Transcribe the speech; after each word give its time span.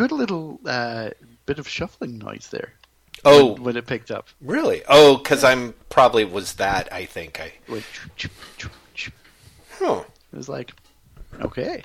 good 0.00 0.12
little 0.12 0.58
uh, 0.64 1.10
bit 1.44 1.58
of 1.58 1.68
shuffling 1.68 2.16
noise 2.16 2.48
there. 2.50 2.72
Oh, 3.22 3.52
when, 3.52 3.62
when 3.64 3.76
it 3.76 3.86
picked 3.86 4.10
up. 4.10 4.28
really? 4.40 4.82
Oh, 4.88 5.18
because 5.18 5.44
I'm 5.44 5.74
probably 5.90 6.24
was 6.24 6.54
that. 6.54 6.90
I 6.90 7.04
think 7.04 7.38
I. 7.38 7.52
Like, 7.68 7.84
choo, 8.16 8.30
choo, 8.56 8.70
choo. 8.94 9.10
Huh. 9.78 10.04
It 10.32 10.36
was 10.36 10.48
like, 10.48 10.72
okay, 11.42 11.82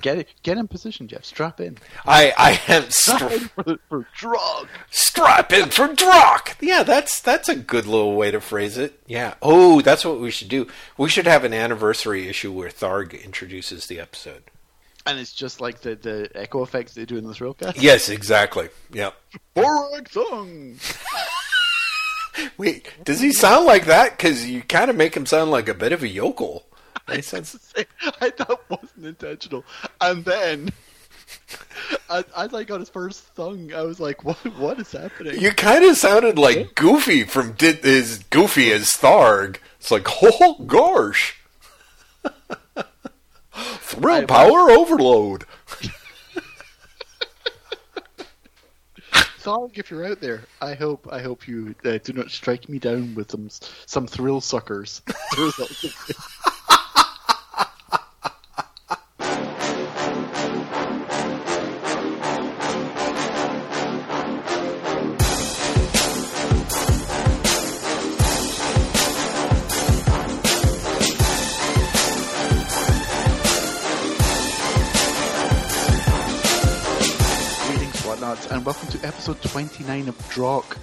get 0.00 0.18
it, 0.18 0.28
get 0.42 0.56
in 0.56 0.68
position, 0.68 1.06
Jeff. 1.06 1.24
Strap 1.24 1.60
in. 1.60 1.76
I 2.06 2.32
I 2.38 2.60
am 2.72 2.88
Strap 2.88 3.32
in 3.32 3.38
for, 3.48 3.76
for 3.90 4.06
drug. 4.14 4.68
strap 4.90 5.52
in 5.52 5.68
for 5.68 5.88
Drokk. 5.88 6.56
Yeah, 6.60 6.82
that's 6.82 7.20
that's 7.20 7.48
a 7.50 7.56
good 7.56 7.84
little 7.84 8.14
way 8.14 8.30
to 8.30 8.40
phrase 8.40 8.78
it. 8.78 9.00
Yeah. 9.06 9.34
Oh, 9.42 9.82
that's 9.82 10.04
what 10.04 10.18
we 10.18 10.30
should 10.30 10.48
do. 10.48 10.66
We 10.96 11.10
should 11.10 11.26
have 11.26 11.44
an 11.44 11.52
anniversary 11.52 12.26
issue 12.28 12.52
where 12.52 12.70
Tharg 12.70 13.22
introduces 13.22 13.86
the 13.86 14.00
episode. 14.00 14.44
And 15.06 15.18
it's 15.18 15.32
just 15.34 15.60
like 15.60 15.80
the, 15.82 15.96
the 15.96 16.30
echo 16.34 16.62
effects 16.62 16.94
they 16.94 17.04
do 17.04 17.16
in 17.18 17.26
the 17.26 17.34
Thrillcast. 17.34 17.74
Yes, 17.76 18.08
exactly. 18.08 18.70
Yeah. 18.90 19.10
Borag 19.54 20.08
Thungg. 20.08 20.80
Wait, 22.58 22.90
does 23.04 23.20
he 23.20 23.32
sound 23.32 23.66
like 23.66 23.86
that? 23.86 24.16
Because 24.16 24.46
you 24.48 24.62
kind 24.62 24.90
of 24.90 24.96
make 24.96 25.14
him 25.16 25.26
sound 25.26 25.50
like 25.50 25.68
a 25.68 25.74
bit 25.74 25.92
of 25.92 26.02
a 26.02 26.08
yokel. 26.08 26.64
He 27.12 27.20
sounds- 27.20 27.74
I 28.22 28.30
thought 28.30 28.50
it 28.50 28.60
wasn't 28.70 29.04
intentional. 29.04 29.62
And 30.00 30.24
then, 30.24 30.70
as, 32.10 32.24
as 32.34 32.54
I 32.54 32.64
got 32.64 32.80
his 32.80 32.88
first 32.88 33.24
thung, 33.34 33.74
I 33.74 33.82
was 33.82 34.00
like, 34.00 34.24
what 34.24 34.38
What 34.56 34.80
is 34.80 34.90
happening? 34.92 35.38
You 35.38 35.50
kind 35.52 35.84
of 35.84 35.98
sounded 35.98 36.38
like 36.38 36.74
Goofy 36.74 37.24
from 37.24 37.52
did 37.52 37.84
is 37.84 38.20
Goofy 38.30 38.72
as 38.72 38.84
Tharg. 38.92 39.58
It's 39.78 39.90
like, 39.90 40.06
oh 40.22 40.64
gosh, 40.64 41.38
thrill 43.94 44.22
I- 44.22 44.26
power 44.26 44.70
overload. 44.70 45.44
Tharg, 49.40 49.76
if 49.76 49.90
you're 49.90 50.06
out 50.06 50.20
there, 50.22 50.44
I 50.62 50.72
hope 50.72 51.06
I 51.12 51.20
hope 51.20 51.46
you 51.46 51.74
uh, 51.84 51.98
do 52.02 52.14
not 52.14 52.30
strike 52.30 52.66
me 52.68 52.78
down 52.78 53.14
with 53.14 53.30
some 53.30 53.50
some 53.84 54.06
thrill 54.06 54.40
suckers. 54.40 55.02
episode 79.04 79.40
29 79.42 80.08
of 80.08 80.16
Drokk, 80.30 80.78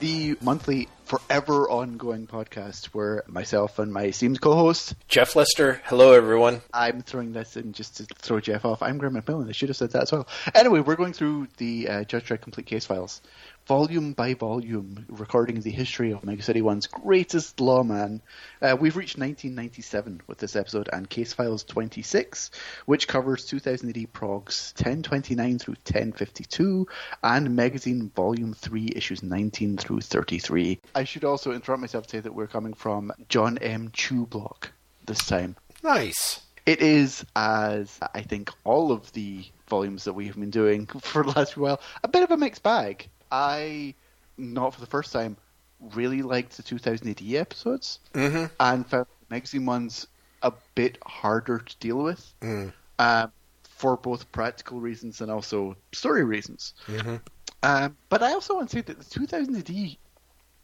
the 0.00 0.38
monthly, 0.40 0.88
forever 1.04 1.68
ongoing 1.68 2.26
podcast 2.26 2.86
where 2.86 3.22
myself 3.28 3.78
and 3.78 3.92
my 3.92 4.04
esteemed 4.06 4.40
co-host, 4.40 4.94
Jeff 5.08 5.36
Lester, 5.36 5.80
hello 5.84 6.12
everyone. 6.12 6.62
I'm 6.72 7.02
throwing 7.02 7.32
this 7.32 7.56
in 7.56 7.72
just 7.74 7.98
to 7.98 8.06
throw 8.06 8.40
Jeff 8.40 8.64
off. 8.64 8.82
I'm 8.82 8.98
Graeme 8.98 9.12
McMillan. 9.12 9.48
I 9.48 9.52
should 9.52 9.68
have 9.68 9.76
said 9.76 9.90
that 9.90 10.02
as 10.04 10.12
well. 10.12 10.26
Anyway, 10.54 10.80
we're 10.80 10.96
going 10.96 11.12
through 11.12 11.48
the 11.58 11.88
uh, 11.88 12.04
Judge 12.04 12.26
Dredd 12.26 12.40
Complete 12.40 12.66
Case 12.66 12.86
Files, 12.86 13.20
volume 13.66 14.12
by 14.12 14.34
volume, 14.34 15.04
recording 15.08 15.60
the 15.60 15.70
history 15.72 16.12
of 16.12 16.24
Mega 16.24 16.42
City 16.42 16.62
One's 16.62 16.86
greatest 16.86 17.60
lawman. 17.60 18.22
Uh, 18.62 18.76
we've 18.78 18.96
reached 18.96 19.18
1997 19.18 20.22
with 20.28 20.38
this 20.38 20.54
episode 20.54 20.88
and 20.92 21.10
Case 21.10 21.32
Files 21.32 21.64
26, 21.64 22.52
which 22.86 23.08
covers 23.08 23.44
2000 23.46 23.88
AD 23.88 24.12
Progs 24.12 24.72
1029 24.76 25.58
through 25.58 25.74
1052 25.74 26.86
and 27.24 27.56
Magazine 27.56 28.12
Volume 28.14 28.54
3, 28.54 28.92
issues 28.94 29.24
19 29.24 29.78
through 29.78 30.00
33. 30.00 30.78
I 30.94 31.02
should 31.02 31.24
also 31.24 31.50
interrupt 31.50 31.80
myself 31.80 32.06
to 32.06 32.10
say 32.10 32.20
that 32.20 32.34
we're 32.34 32.46
coming 32.46 32.74
from 32.74 33.12
John 33.28 33.58
M. 33.58 33.90
Chew 33.92 34.26
Block 34.26 34.70
this 35.06 35.26
time. 35.26 35.56
Nice. 35.82 36.40
It 36.66 36.82
is, 36.82 37.24
as 37.34 37.98
I 38.14 38.22
think 38.22 38.50
all 38.62 38.92
of 38.92 39.12
the 39.12 39.44
volumes 39.68 40.04
that 40.04 40.12
we 40.12 40.26
have 40.26 40.36
been 40.36 40.50
doing 40.50 40.86
for 41.00 41.24
the 41.24 41.30
last 41.30 41.56
while, 41.56 41.80
a 42.04 42.08
bit 42.08 42.22
of 42.22 42.30
a 42.30 42.36
mixed 42.36 42.62
bag. 42.62 43.08
I, 43.30 43.94
not 44.36 44.74
for 44.74 44.80
the 44.80 44.86
first 44.86 45.12
time, 45.12 45.36
really 45.80 46.22
liked 46.22 46.56
the 46.56 46.62
2000 46.62 47.08
AD 47.08 47.36
episodes 47.36 48.00
Mm-hmm. 48.14 48.46
and 48.60 48.86
found 48.86 49.06
the 49.06 49.34
magazine 49.34 49.66
ones 49.66 50.06
a 50.42 50.52
bit 50.74 50.98
harder 51.04 51.58
to 51.58 51.76
deal 51.78 51.98
with 51.98 52.34
Mm. 52.42 52.72
um, 52.98 53.32
for 53.64 53.96
both 53.96 54.30
practical 54.32 54.80
reasons 54.80 55.20
and 55.20 55.30
also 55.30 55.76
story 55.92 56.24
reasons. 56.24 56.74
Mhm. 56.88 57.20
Um, 57.62 57.96
but 58.08 58.22
I 58.22 58.32
also 58.32 58.54
want 58.54 58.70
to 58.70 58.76
say 58.76 58.82
that 58.82 58.98
the 58.98 59.04
2000 59.04 59.56
AD 59.56 59.98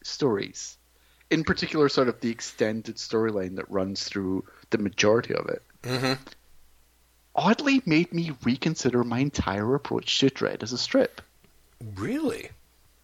stories, 0.05 0.79
in 1.31 1.45
particular, 1.45 1.89
sort 1.89 2.09
of 2.09 2.21
the 2.21 2.31
extended 2.31 2.97
storyline 2.97 3.57
that 3.57 3.71
runs 3.71 4.05
through 4.05 4.45
the 4.71 4.79
majority 4.79 5.35
of 5.35 5.47
it, 5.49 5.63
Mm-hmm. 5.83 6.23
oddly 7.35 7.83
made 7.87 8.13
me 8.13 8.33
reconsider 8.45 9.03
my 9.05 9.19
entire 9.19 9.75
approach 9.75 10.19
to 10.21 10.31
Dredd 10.31 10.63
as 10.63 10.73
a 10.73 10.79
strip. 10.79 11.21
Really? 11.95 12.51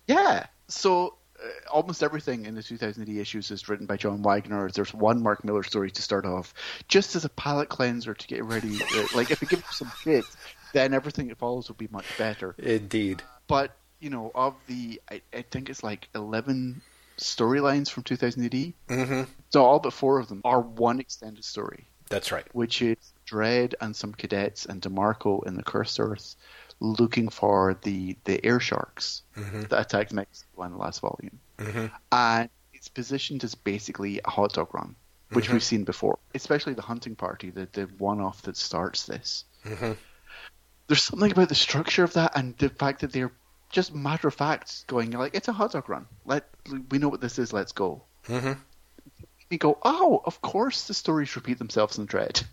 Yeah. 0.06 0.46
So 0.68 1.14
uh, 1.42 1.48
almost 1.70 2.02
everything 2.02 2.46
in 2.46 2.54
the 2.54 2.62
2000 2.62 3.02
AD 3.02 3.08
issues 3.08 3.50
is 3.50 3.68
written 3.68 3.86
by 3.86 3.96
John 3.96 4.22
Wagner. 4.22 4.70
There's 4.70 4.92
one 4.92 5.22
Mark 5.22 5.44
Millar 5.44 5.62
story 5.62 5.90
to 5.90 6.02
start 6.02 6.26
off, 6.26 6.54
just 6.88 7.16
as 7.16 7.24
a 7.24 7.28
palate 7.28 7.68
cleanser 7.68 8.14
to 8.14 8.26
get 8.26 8.44
ready. 8.44 8.78
Uh, 8.94 9.06
like 9.14 9.30
if 9.30 9.42
it 9.42 9.48
gives 9.48 9.76
some 9.76 9.92
bit, 10.04 10.24
then 10.72 10.94
everything 10.94 11.28
that 11.28 11.38
follows 11.38 11.68
will 11.68 11.76
be 11.76 11.88
much 11.90 12.06
better. 12.16 12.54
Indeed. 12.58 13.22
But 13.46 13.76
you 14.00 14.10
know, 14.10 14.30
of 14.34 14.54
the, 14.66 15.00
I, 15.10 15.22
I 15.32 15.42
think 15.42 15.70
it's 15.70 15.82
like 15.82 16.08
11 16.14 16.80
storylines 17.18 17.90
from 17.90 18.04
2000 18.04 18.44
AD. 18.44 18.52
Mm-hmm. 18.52 19.22
So 19.50 19.64
all 19.64 19.80
but 19.80 19.92
four 19.92 20.18
of 20.18 20.28
them 20.28 20.40
are 20.44 20.60
one 20.60 21.00
extended 21.00 21.44
story. 21.44 21.86
That's 22.08 22.32
right. 22.32 22.46
which 22.54 22.80
is 22.80 22.96
Dredd 23.26 23.74
and 23.80 23.94
some 23.94 24.14
cadets 24.14 24.64
and 24.64 24.80
DeMarco 24.80 25.46
in 25.46 25.56
the 25.56 25.62
Cursed 25.62 26.00
Earth 26.00 26.36
looking 26.80 27.28
for 27.28 27.76
the, 27.82 28.16
the 28.24 28.44
air 28.44 28.60
sharks 28.60 29.22
Mhm. 29.36 29.68
that 29.68 29.80
attacked 29.80 30.12
Mexico 30.12 30.62
in 30.64 30.72
the 30.72 30.78
last 30.78 31.00
volume. 31.00 31.38
Mm-hmm. 31.58 31.86
And 32.12 32.48
it's 32.72 32.88
positioned 32.88 33.42
as 33.44 33.54
basically 33.54 34.20
a 34.24 34.30
hot 34.30 34.52
dog 34.52 34.72
run, 34.72 34.94
which 35.30 35.48
Mhm. 35.48 35.54
we've 35.54 35.64
seen 35.64 35.84
before, 35.84 36.18
especially 36.34 36.74
the 36.74 36.82
hunting 36.82 37.16
party, 37.16 37.50
the, 37.50 37.68
the 37.72 37.82
one 37.98 38.20
off 38.20 38.42
that 38.42 38.56
starts 38.56 39.06
this. 39.06 39.44
Mm-hmm. 39.64 39.92
There's 40.86 41.02
something 41.02 41.32
about 41.32 41.48
the 41.48 41.54
structure 41.54 42.04
of 42.04 42.12
that 42.14 42.36
and 42.36 42.56
the 42.58 42.68
fact 42.68 43.00
that 43.00 43.12
they're 43.12 43.32
just 43.70 43.94
matter 43.94 44.28
of 44.28 44.34
fact 44.34 44.86
going 44.86 45.10
like 45.10 45.34
it's 45.34 45.48
a 45.48 45.52
hot 45.52 45.72
dog 45.72 45.88
run. 45.90 46.06
Let 46.24 46.48
we 46.90 46.98
know 46.98 47.08
what 47.10 47.20
this 47.20 47.38
is. 47.38 47.52
Let's 47.52 47.72
go. 47.72 48.02
Mm-hmm. 48.26 48.52
You 49.50 49.58
go, 49.58 49.78
oh, 49.82 50.22
of 50.24 50.40
course 50.40 50.86
the 50.86 50.94
stories 50.94 51.34
repeat 51.36 51.58
themselves 51.58 51.98
in 51.98 52.06
Dredd. 52.06 52.44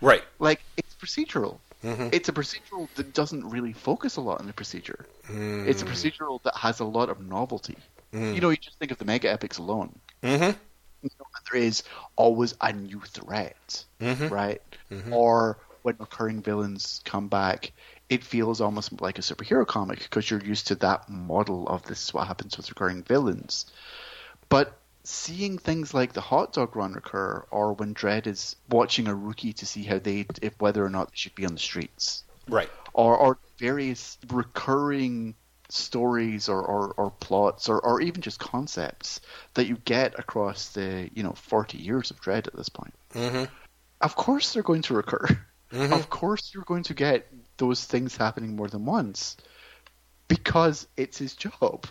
Right. 0.00 0.24
Like 0.38 0.62
it's 0.76 0.94
procedural. 0.94 1.58
Mm-hmm. 1.84 2.08
it's 2.12 2.28
a 2.28 2.32
procedural 2.32 2.88
that 2.94 3.12
doesn't 3.12 3.44
really 3.44 3.72
focus 3.74 4.16
a 4.16 4.20
lot 4.22 4.40
on 4.40 4.46
the 4.46 4.52
procedure. 4.54 5.04
Mm. 5.28 5.66
It's 5.68 5.82
a 5.82 5.84
procedural 5.84 6.42
that 6.44 6.56
has 6.56 6.80
a 6.80 6.84
lot 6.84 7.10
of 7.10 7.20
novelty. 7.20 7.76
Mm. 8.12 8.34
You 8.34 8.40
know, 8.40 8.50
you 8.50 8.56
just 8.56 8.78
think 8.78 8.90
of 8.90 8.98
the 8.98 9.04
mega 9.04 9.30
epics 9.30 9.58
alone. 9.58 9.98
Mm-hmm. 10.22 10.56
You 11.02 11.10
know, 11.18 11.26
there 11.52 11.60
is 11.60 11.82
always 12.16 12.54
a 12.60 12.72
new 12.72 13.00
threat, 13.00 13.84
Mhm. 14.00 14.30
right? 14.30 14.62
Mhm. 14.90 15.12
Or 15.12 15.58
when 15.82 15.96
recurring 15.98 16.40
villains 16.40 17.02
come 17.04 17.28
back, 17.28 17.72
it 18.08 18.24
feels 18.24 18.62
almost 18.62 18.98
like 19.02 19.18
a 19.18 19.22
superhero 19.22 19.66
comic 19.66 19.98
because 20.02 20.30
you're 20.30 20.42
used 20.42 20.68
to 20.68 20.76
that 20.76 21.10
model 21.10 21.68
of 21.68 21.82
this 21.82 22.04
is 22.04 22.14
what 22.14 22.26
happens 22.26 22.56
with 22.56 22.70
recurring 22.70 23.02
villains. 23.02 23.66
But 24.48 24.78
seeing 25.04 25.58
things 25.58 25.94
like 25.94 26.12
the 26.12 26.20
hot 26.20 26.52
dog 26.52 26.74
run 26.76 26.94
recur, 26.94 27.46
or 27.50 27.74
when 27.74 27.94
Dredd 27.94 28.26
is 28.26 28.56
watching 28.70 29.06
a 29.06 29.14
rookie 29.14 29.52
to 29.54 29.66
see 29.66 29.82
how 29.84 29.98
they, 29.98 30.26
if 30.42 30.58
whether 30.60 30.84
or 30.84 30.90
not 30.90 31.08
they 31.08 31.16
should 31.16 31.34
be 31.34 31.46
on 31.46 31.52
the 31.54 31.60
streets, 31.60 32.24
Right. 32.48 32.70
or, 32.92 33.16
or 33.16 33.38
various 33.58 34.18
recurring 34.28 35.34
stories 35.68 36.48
or, 36.48 36.62
or, 36.62 36.92
or 36.96 37.10
plots 37.10 37.68
or, 37.68 37.80
or 37.80 38.00
even 38.00 38.20
just 38.20 38.38
concepts 38.38 39.20
that 39.54 39.66
you 39.66 39.76
get 39.84 40.18
across 40.18 40.68
the 40.70 41.08
you 41.14 41.22
know 41.22 41.32
40 41.32 41.78
years 41.78 42.10
of 42.10 42.20
Dredd 42.20 42.46
at 42.46 42.54
this 42.54 42.68
point 42.68 42.92
Mm-hmm. 43.14 43.44
of 44.02 44.14
course 44.14 44.52
they're 44.52 44.62
going 44.62 44.82
to 44.82 44.94
recur 44.94 45.26
Mhm. 45.72 45.92
of 45.92 46.10
course 46.10 46.52
you're 46.52 46.64
going 46.64 46.82
to 46.84 46.94
get 46.94 47.26
those 47.56 47.82
things 47.84 48.14
happening 48.14 48.54
more 48.56 48.68
than 48.68 48.84
once 48.84 49.36
because 50.28 50.86
it's 50.96 51.18
his 51.18 51.34
job 51.34 51.86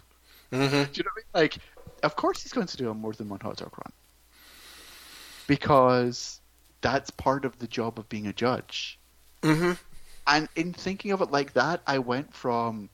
Mm-hmm. 0.52 0.92
do 0.92 0.98
you 1.00 1.04
know 1.04 1.10
what 1.16 1.24
I 1.34 1.40
mean? 1.40 1.44
Like, 1.44 1.58
of 2.04 2.16
course 2.16 2.44
he's 2.44 2.54
going 2.54 2.68
to 2.68 2.78
do 2.78 2.90
a 2.90 2.94
more 2.94 3.14
than 3.14 3.30
one 3.30 3.40
hot 3.40 3.58
dog 3.58 3.74
run. 3.78 3.92
Because 5.48 6.40
that's 6.82 7.10
part 7.10 7.46
of 7.46 7.58
the 7.60 7.68
job 7.68 8.00
of 8.00 8.08
being 8.10 8.28
a 8.28 8.34
judge. 8.34 9.00
Mm-hmm. 9.42 9.74
And 10.28 10.48
in 10.56 10.74
thinking 10.74 11.12
of 11.12 11.22
it 11.22 11.32
like 11.32 11.54
that, 11.54 11.82
I 11.86 12.00
went 12.00 12.34
from, 12.34 12.90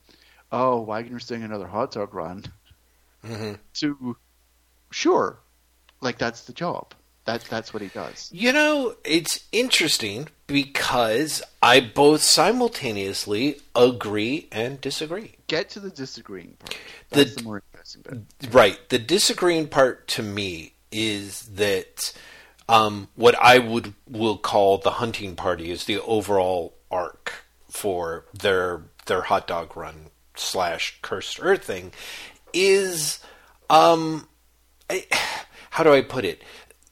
oh, 0.50 0.80
Wagner's 0.80 1.26
doing 1.26 1.42
another 1.44 1.66
hot 1.66 1.92
dog 1.92 2.14
run, 2.14 2.44
Mm-hmm. 3.24 3.52
to, 3.74 4.16
sure, 4.90 5.38
like 6.00 6.16
that's 6.16 6.44
the 6.44 6.54
job. 6.54 6.94
That 7.26 7.42
that's 7.42 7.74
what 7.74 7.82
he 7.82 7.88
does. 7.88 8.30
You 8.32 8.50
know, 8.52 8.94
it's 9.04 9.44
interesting 9.52 10.28
because 10.46 11.42
I 11.62 11.80
both 11.80 12.22
simultaneously 12.22 13.60
agree 13.76 14.48
and 14.50 14.80
disagree. 14.80 15.34
Get 15.48 15.68
to 15.70 15.80
the 15.80 15.90
disagreeing 15.90 16.56
part. 16.58 16.78
The- 17.10 17.24
the, 17.24 17.42
more 17.42 17.62
interesting 17.94 18.26
bit. 18.38 18.54
Right. 18.54 18.88
The 18.88 18.98
disagreeing 18.98 19.68
part 19.68 20.08
to 20.08 20.22
me 20.22 20.74
is 20.92 21.42
that 21.42 22.12
um, 22.68 23.08
what 23.14 23.34
I 23.40 23.58
would 23.58 23.94
will 24.08 24.38
call 24.38 24.78
the 24.78 24.92
hunting 24.92 25.36
party 25.36 25.70
is 25.70 25.84
the 25.84 26.00
overall 26.00 26.74
arc 26.90 27.44
for 27.68 28.24
their 28.32 28.82
their 29.06 29.22
hot 29.22 29.46
dog 29.46 29.76
run 29.76 30.10
slash 30.36 30.98
cursed 31.02 31.40
earth 31.42 31.64
thing 31.64 31.92
is 32.52 33.20
um 33.68 34.28
I, 34.88 35.06
how 35.70 35.84
do 35.84 35.92
I 35.92 36.02
put 36.02 36.24
it? 36.24 36.42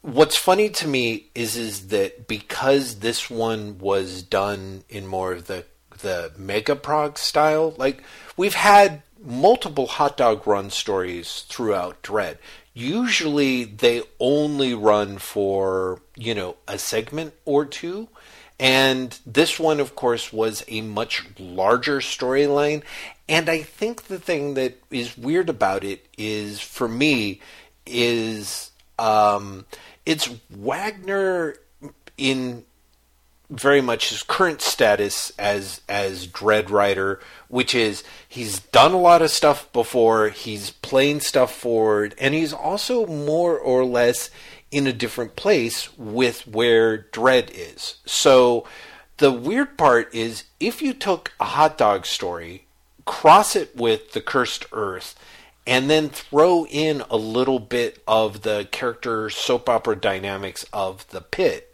What's 0.01 0.37
funny 0.37 0.69
to 0.69 0.87
me 0.87 1.29
is 1.35 1.57
is 1.57 1.87
that 1.89 2.27
because 2.27 2.99
this 2.99 3.29
one 3.29 3.77
was 3.79 4.23
done 4.23 4.83
in 4.89 5.07
more 5.07 5.33
of 5.33 5.47
the 5.47 5.65
the 6.01 6.31
mega 6.37 6.75
prog 6.75 7.17
style, 7.17 7.73
like 7.77 8.03
we've 8.37 8.53
had 8.53 9.03
multiple 9.23 9.87
hot 9.87 10.17
dog 10.17 10.45
run 10.47 10.69
stories 10.69 11.45
throughout 11.49 12.01
Dredd. 12.03 12.37
Usually 12.73 13.65
they 13.65 14.03
only 14.19 14.73
run 14.73 15.17
for, 15.17 16.01
you 16.15 16.33
know, 16.33 16.55
a 16.67 16.77
segment 16.77 17.33
or 17.45 17.65
two. 17.65 18.07
And 18.59 19.17
this 19.25 19.57
one, 19.59 19.79
of 19.79 19.95
course, 19.95 20.33
was 20.33 20.65
a 20.67 20.81
much 20.81 21.25
larger 21.39 21.99
storyline. 21.99 22.83
And 23.27 23.49
I 23.49 23.61
think 23.61 24.03
the 24.03 24.19
thing 24.19 24.55
that 24.55 24.81
is 24.91 25.17
weird 25.17 25.49
about 25.49 25.83
it 25.83 26.05
is, 26.17 26.59
for 26.59 26.87
me, 26.87 27.39
is 27.85 28.71
um, 28.97 29.65
it's 30.05 30.29
Wagner 30.49 31.55
in 32.17 32.65
very 33.49 33.81
much 33.81 34.09
his 34.09 34.23
current 34.23 34.61
status 34.61 35.31
as 35.39 35.81
as 35.89 36.27
Dredd 36.27 36.69
Writer, 36.69 37.19
which 37.47 37.73
is 37.73 38.03
he's 38.27 38.59
done 38.59 38.91
a 38.91 38.99
lot 38.99 39.21
of 39.21 39.31
stuff 39.31 39.71
before, 39.73 40.29
he's 40.29 40.71
playing 40.71 41.21
stuff 41.21 41.53
forward, 41.53 42.13
and 42.19 42.33
he's 42.33 42.53
also 42.53 43.07
more 43.07 43.57
or 43.57 43.85
less 43.85 44.29
in 44.71 44.85
a 44.85 44.93
different 44.93 45.35
place 45.35 45.95
with 45.97 46.47
where 46.47 46.97
Dredd 47.11 47.49
is. 47.51 47.95
So 48.05 48.67
the 49.17 49.31
weird 49.31 49.77
part 49.77 50.13
is 50.13 50.43
if 50.59 50.81
you 50.81 50.93
took 50.93 51.33
a 51.39 51.45
hot 51.45 51.77
dog 51.77 52.05
story, 52.05 52.65
cross 53.05 53.55
it 53.55 53.75
with 53.75 54.11
the 54.11 54.21
cursed 54.21 54.65
earth, 54.71 55.15
and 55.65 55.89
then 55.89 56.09
throw 56.09 56.67
in 56.67 57.03
a 57.09 57.17
little 57.17 57.59
bit 57.59 58.01
of 58.07 58.43
the 58.43 58.67
character 58.71 59.29
soap 59.31 59.67
opera 59.67 59.95
dynamics 59.95 60.65
of 60.71 61.07
the 61.09 61.21
pit 61.21 61.68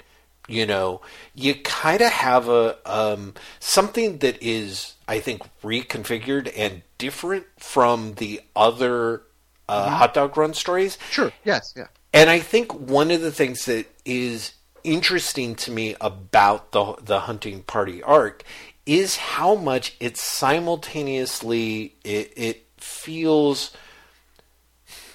you 0.48 0.66
know, 0.66 1.02
you 1.34 1.56
kind 1.56 2.02
of 2.02 2.12
have 2.12 2.48
a 2.50 2.78
um, 2.86 3.34
something 3.60 4.20
that 4.20 4.42
is, 4.42 4.94
I 5.08 5.20
think, 5.20 5.42
reconfigured 5.64 6.52
and 6.56 6.84
different 6.98 7.46
from 7.58 8.16
the 8.16 8.42
other 8.56 9.24
uh, 9.68 9.90
hot 9.90 10.14
dog 10.14 10.38
run 10.38 10.54
stories. 10.54 10.98
Sure. 11.10 11.32
Yes. 11.44 11.74
Yeah. 11.76 11.88
And 12.14 12.30
I 12.30 12.40
think 12.40 12.74
one 12.74 13.12
of 13.12 13.22
the 13.22 13.32
things 13.32 13.66
that 13.66 13.88
is 14.06 14.54
interesting 14.84 15.56
to 15.56 15.72
me 15.72 15.96
about 16.00 16.72
the 16.72 16.96
the 17.02 17.22
hunting 17.22 17.64
party 17.64 18.04
arc 18.04 18.44
is 18.86 19.18
how 19.18 19.56
much 19.56 19.96
it 20.00 20.16
simultaneously 20.16 21.96
it, 22.04 22.32
it 22.36 22.68
feels 22.78 23.76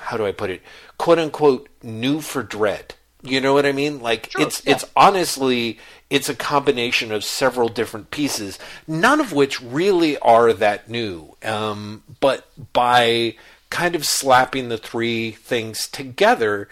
how 0.01 0.17
do 0.17 0.27
I 0.27 0.33
put 0.33 0.51
it 0.51 0.63
quote 0.99 1.19
unquote 1.19 1.69
new 1.83 2.21
for 2.21 2.43
Dredd. 2.43 2.91
You 3.23 3.41
know 3.41 3.53
what 3.53 3.67
I 3.67 3.73
mean? 3.73 4.01
Like 4.01 4.31
Sure, 4.31 4.43
it's 4.43 4.65
yeah. 4.65 4.73
it's 4.73 4.85
honestly 4.97 5.79
it's 6.09 6.29
a 6.29 6.35
combination 6.35 7.13
of 7.13 7.25
several 7.25 7.69
different 7.69 8.11
pieces, 8.11 8.59
none 8.87 9.21
of 9.21 9.33
which 9.33 9.61
really 9.61 10.19
are 10.19 10.53
that 10.53 10.89
new. 10.89 11.37
Um, 11.43 12.03
but 12.21 12.49
by 12.73 13.37
kind 13.71 13.95
of 13.95 14.05
slapping 14.05 14.69
the 14.69 14.79
three 14.79 15.31
things 15.33 15.89
together, 15.89 16.69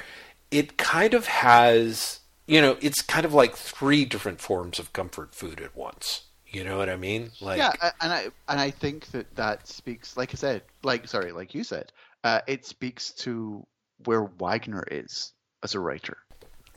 it 0.51 0.77
kind 0.77 1.15
of 1.15 1.27
has 1.27 2.21
you 2.47 2.61
know 2.61 2.77
it's 2.81 3.03
kind 3.03 3.25
of 3.25 3.35
like 3.35 3.57
three 3.57 4.05
different 4.05 4.41
forms 4.41 4.79
of 4.79 4.93
comfort 4.93 5.35
food 5.35 5.61
at 5.61 5.77
once. 5.77 6.23
You 6.51 6.65
know 6.65 6.79
what 6.79 6.89
I 6.89 6.97
mean? 6.97 7.31
Like 7.41 7.59
yeah, 7.59 7.73
and 8.01 8.13
I 8.13 8.29
and 8.49 8.59
I 8.59 8.71
think 8.71 9.07
that 9.09 9.35
that 9.37 9.69
speaks, 9.69 10.17
like 10.17 10.33
I 10.33 10.37
said, 10.37 10.63
like 10.83 11.07
sorry, 11.07 11.33
like 11.33 11.55
you 11.55 11.63
said, 11.63 11.93
uh, 12.25 12.41
it 12.47 12.65
speaks 12.65 13.13
to 13.13 13.67
where 14.05 14.25
Wagner 14.25 14.85
is 14.91 15.33
as 15.63 15.75
a 15.75 15.81
writer. 15.81 16.17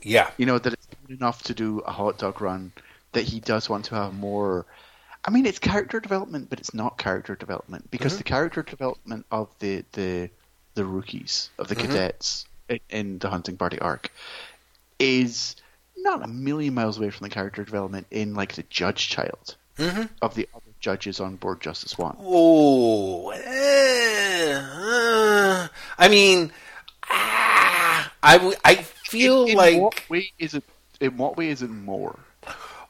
Yeah, 0.02 0.30
You 0.36 0.46
know 0.46 0.58
that 0.58 0.72
it's 0.72 0.86
good 1.06 1.16
enough 1.16 1.42
to 1.44 1.54
do 1.54 1.80
a 1.80 1.92
hot 1.92 2.18
dog 2.18 2.40
run. 2.40 2.72
That 3.12 3.24
he 3.24 3.40
does 3.40 3.68
want 3.68 3.86
to 3.86 3.94
have 3.94 4.14
more. 4.14 4.64
I 5.24 5.30
mean, 5.30 5.46
it's 5.46 5.58
character 5.58 6.00
development, 6.00 6.48
but 6.50 6.58
it's 6.58 6.74
not 6.74 6.98
character 6.98 7.36
development 7.36 7.90
because 7.90 8.16
the 8.16 8.24
character 8.24 8.62
development 8.62 9.26
of 9.30 9.48
the 9.58 9.84
the 9.92 10.30
the 10.74 10.84
rookies 10.84 11.50
of 11.58 11.68
the 11.68 11.74
cadets 11.76 12.46
in, 12.68 12.80
in 12.88 13.18
the 13.18 13.28
hunting 13.28 13.56
party 13.56 13.78
arc 13.78 14.10
is 14.98 15.56
not 15.96 16.24
a 16.24 16.28
million 16.28 16.74
miles 16.74 16.98
away 16.98 17.10
from 17.10 17.24
the 17.24 17.30
character 17.34 17.64
development 17.64 18.06
in 18.10 18.34
like 18.34 18.54
the 18.54 18.64
judge 18.70 19.08
child 19.08 19.56
of 20.22 20.34
the 20.34 20.48
other 20.54 20.72
judges 20.80 21.20
on 21.20 21.36
board 21.36 21.60
Justice 21.60 21.98
One. 21.98 22.16
Oh, 22.18 23.30
eh, 23.30 24.54
uh, 24.54 25.68
I 25.98 26.08
mean, 26.08 26.50
ah, 27.10 28.12
I, 28.22 28.38
w- 28.38 28.56
I 28.64 28.84
feel 29.12 29.44
in 29.44 29.56
like 29.56 29.80
what 29.80 30.10
way 30.10 30.32
is 30.38 30.54
it? 30.54 30.64
In 31.00 31.16
what 31.16 31.36
way 31.36 31.48
is 31.48 31.62
it 31.62 31.70
more? 31.70 32.18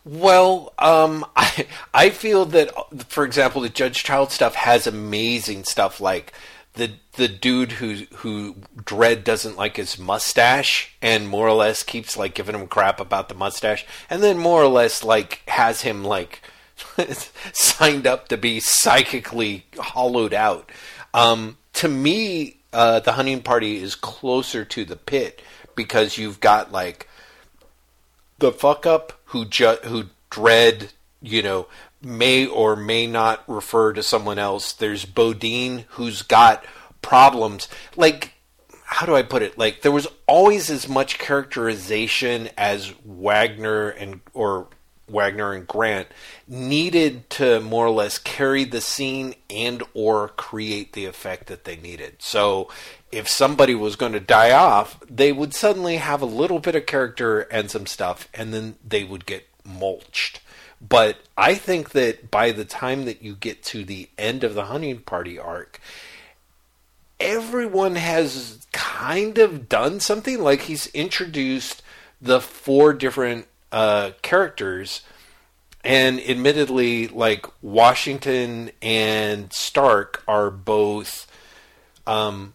well, 0.05 0.73
um, 0.79 1.25
I 1.37 1.67
I 1.93 2.11
feel 2.11 2.45
that, 2.47 2.73
for 3.09 3.25
example, 3.25 3.61
the 3.61 3.69
Judge 3.69 4.03
Child 4.03 4.31
stuff 4.31 4.55
has 4.55 4.87
amazing 4.87 5.65
stuff 5.65 6.01
like 6.01 6.33
the 6.75 6.93
the 7.15 7.29
dude 7.29 7.73
who 7.73 8.07
who 8.17 8.57
Dredd 8.77 9.25
doesn't 9.25 9.57
like 9.57 9.77
his 9.77 9.99
mustache 9.99 10.95
and 11.03 11.29
more 11.29 11.49
or 11.49 11.55
less 11.55 11.83
keeps 11.83 12.17
like 12.17 12.35
giving 12.35 12.55
him 12.55 12.67
crap 12.67 13.01
about 13.01 13.29
the 13.29 13.35
mustache, 13.35 13.85
and 14.09 14.23
then 14.23 14.39
more 14.39 14.63
or 14.63 14.69
less 14.69 15.05
like 15.05 15.43
has 15.49 15.83
him 15.83 16.05
like 16.05 16.43
signed 17.53 18.07
up 18.07 18.29
to 18.29 18.37
be 18.37 18.61
psychically 18.61 19.67
hollowed 19.79 20.35
out. 20.35 20.71
Um, 21.15 21.59
to 21.75 21.89
me, 21.89 22.57
uh, 22.73 23.01
the 23.01 23.13
hunting 23.13 23.43
party 23.43 23.77
is 23.77 23.95
closer 23.95 24.65
to 24.65 24.85
the 24.85 24.97
pit 24.97 25.43
because 25.75 26.19
you've 26.19 26.41
got 26.41 26.73
like 26.73 27.09
the 28.39 28.53
fuck 28.53 28.87
up 28.87 29.21
who 29.27 29.45
ju- 29.45 29.79
who 29.85 30.07
Dredd 30.31 30.93
you 31.21 31.43
know 31.43 31.67
may 32.03 32.47
or 32.47 32.75
may 32.75 33.07
not 33.07 33.45
refer 33.47 33.93
to 33.93 34.03
someone 34.03 34.39
else. 34.39 34.73
There's 34.73 35.05
Bodine 35.05 35.85
who's 35.91 36.23
got 36.23 36.65
problems 37.01 37.69
like 37.97 38.35
how 38.85 39.07
do 39.07 39.17
I 39.17 39.23
put 39.23 39.43
it? 39.43 39.57
Like 39.57 39.81
there 39.81 39.91
was 39.91 40.07
always 40.27 40.69
as 40.69 40.87
much 40.87 41.19
characterization 41.19 42.51
as 42.59 42.93
Wagner 43.05 43.89
and 43.89 44.21
or 44.35 44.69
Wagner 45.13 45.53
and 45.53 45.67
Grant 45.67 46.09
needed 46.49 47.29
to 47.31 47.61
more 47.61 47.87
or 47.87 47.91
less 47.91 48.19
carry 48.19 48.65
the 48.65 48.81
scene 48.81 49.35
and 49.49 49.83
or 49.95 50.29
create 50.29 50.93
the 50.93 51.07
effect 51.07 51.47
that 51.47 51.65
they 51.65 51.77
needed. 51.77 52.17
So 52.21 52.69
if 53.11 53.29
somebody 53.29 53.75
was 53.75 53.97
going 53.97 54.13
to 54.13 54.21
die 54.21 54.53
off, 54.53 54.99
they 55.09 55.33
would 55.33 55.55
suddenly 55.55 55.97
have 55.97 56.23
a 56.23 56.27
little 56.27 56.59
bit 56.59 56.75
of 56.75 56.87
character 56.87 57.41
and 57.43 57.71
some 57.71 57.87
stuff 57.87 58.29
and 58.35 58.53
then 58.53 58.77
they 58.87 59.05
would 59.05 59.27
get 59.27 59.47
mulched. 59.65 60.41
But 60.81 61.19
I 61.39 61.55
think 61.55 61.91
that 61.91 62.31
by 62.31 62.51
the 62.51 62.65
time 62.65 63.05
that 63.05 63.23
you 63.23 63.37
get 63.37 63.63
to 63.65 63.85
the 63.85 64.09
end 64.19 64.43
of 64.43 64.55
the 64.55 64.65
hunting 64.65 64.99
party 64.99 65.39
arc, 65.39 65.81
everyone 67.21 67.95
has 67.95 68.67
kind 68.73 69.39
of 69.39 69.69
done 69.69 70.01
something. 70.01 70.43
Like 70.43 70.63
he's 70.63 70.89
introduced 70.89 71.83
the 72.21 72.41
four 72.41 72.93
different 72.93 73.47
uh, 73.73 74.13
characters, 74.23 75.03
and 75.83 76.21
admittedly, 76.21 77.09
like 77.09 77.47
Washington 77.61 78.71
and 78.81 79.53
Stark 79.53 80.23
are 80.29 80.51
both 80.51 81.27
um, 82.07 82.55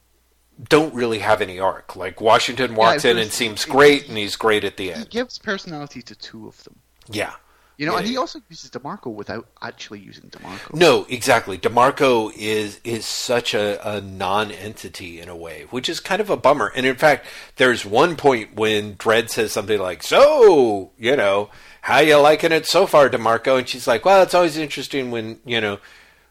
don't 0.63 0.93
really 0.93 1.19
have 1.19 1.41
any 1.41 1.59
arc. 1.59 1.95
Like 1.95 2.21
Washington 2.21 2.75
walks 2.75 3.05
in 3.05 3.17
and 3.17 3.31
seems 3.31 3.65
great, 3.65 4.07
and 4.07 4.17
he's 4.17 4.35
great 4.35 4.63
at 4.63 4.77
the 4.77 4.93
end. 4.93 5.03
He 5.03 5.09
gives 5.09 5.37
personality 5.37 6.01
to 6.03 6.15
two 6.15 6.47
of 6.47 6.63
them. 6.63 6.79
Yeah. 7.09 7.33
You 7.77 7.85
know, 7.85 7.93
Yeah, 7.93 7.99
and 7.99 8.07
he 8.07 8.17
also 8.17 8.41
uses 8.49 8.71
Demarco 8.71 9.13
without 9.13 9.47
actually 9.61 9.99
using 9.99 10.29
Demarco. 10.31 10.73
No, 10.73 11.05
exactly. 11.09 11.59
Demarco 11.59 12.31
is 12.35 12.79
is 12.83 13.05
such 13.05 13.53
a, 13.53 13.79
a 13.87 14.01
non-entity 14.01 15.21
in 15.21 15.29
a 15.29 15.35
way, 15.35 15.67
which 15.69 15.87
is 15.87 15.99
kind 15.99 16.19
of 16.19 16.31
a 16.31 16.37
bummer. 16.37 16.71
And 16.75 16.87
in 16.87 16.95
fact, 16.95 17.27
there's 17.57 17.85
one 17.85 18.15
point 18.15 18.55
when 18.55 18.95
Dredd 18.95 19.29
says 19.29 19.51
something 19.51 19.79
like, 19.79 20.01
"So, 20.01 20.91
you 20.97 21.15
know, 21.15 21.49
how 21.81 21.99
you 21.99 22.17
liking 22.17 22.51
it 22.51 22.65
so 22.65 22.87
far, 22.87 23.09
Demarco?" 23.09 23.59
And 23.59 23.69
she's 23.69 23.87
like, 23.87 24.05
"Well, 24.05 24.23
it's 24.23 24.33
always 24.33 24.57
interesting 24.57 25.11
when 25.11 25.39
you 25.45 25.61
know." 25.61 25.79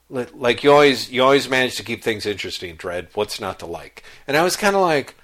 Like 0.08 0.62
you 0.62 0.70
always, 0.70 1.10
you 1.10 1.20
always 1.24 1.48
manage 1.48 1.74
to 1.76 1.82
keep 1.82 2.04
things 2.04 2.26
interesting, 2.26 2.76
Dredd. 2.76 3.08
What's 3.14 3.40
not 3.40 3.58
to 3.58 3.66
like? 3.66 4.04
And 4.28 4.36
I 4.36 4.44
was 4.44 4.54
kind 4.54 4.76
of 4.76 4.82
like, 4.82 5.16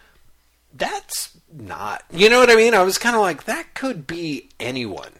that's 0.75 1.31
not. 1.53 2.03
You 2.11 2.29
know 2.29 2.41
what 2.41 2.51
I 2.51 2.57
mean? 2.57 2.75
I 2.75 2.83
was 2.83 2.99
kind 2.99 3.15
of 3.15 3.23
like, 3.23 3.45
that 3.45 3.75
could 3.75 4.09
be 4.09 4.49
anyone. 4.59 5.13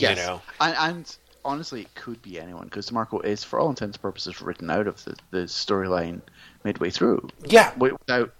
Yes. 0.00 0.18
You 0.18 0.24
know? 0.24 0.42
And, 0.60 0.76
and 0.78 1.16
honestly, 1.44 1.82
it 1.82 1.94
could 1.94 2.20
be 2.22 2.38
anyone 2.40 2.64
because 2.64 2.90
DeMarco 2.90 3.24
is, 3.24 3.44
for 3.44 3.58
all 3.58 3.70
intents 3.70 3.96
and 3.96 4.02
purposes, 4.02 4.40
written 4.40 4.70
out 4.70 4.86
of 4.86 5.02
the, 5.04 5.16
the 5.30 5.38
storyline 5.44 6.20
midway 6.64 6.90
through 6.90 7.28
Yeah. 7.44 7.72
without 7.78 8.32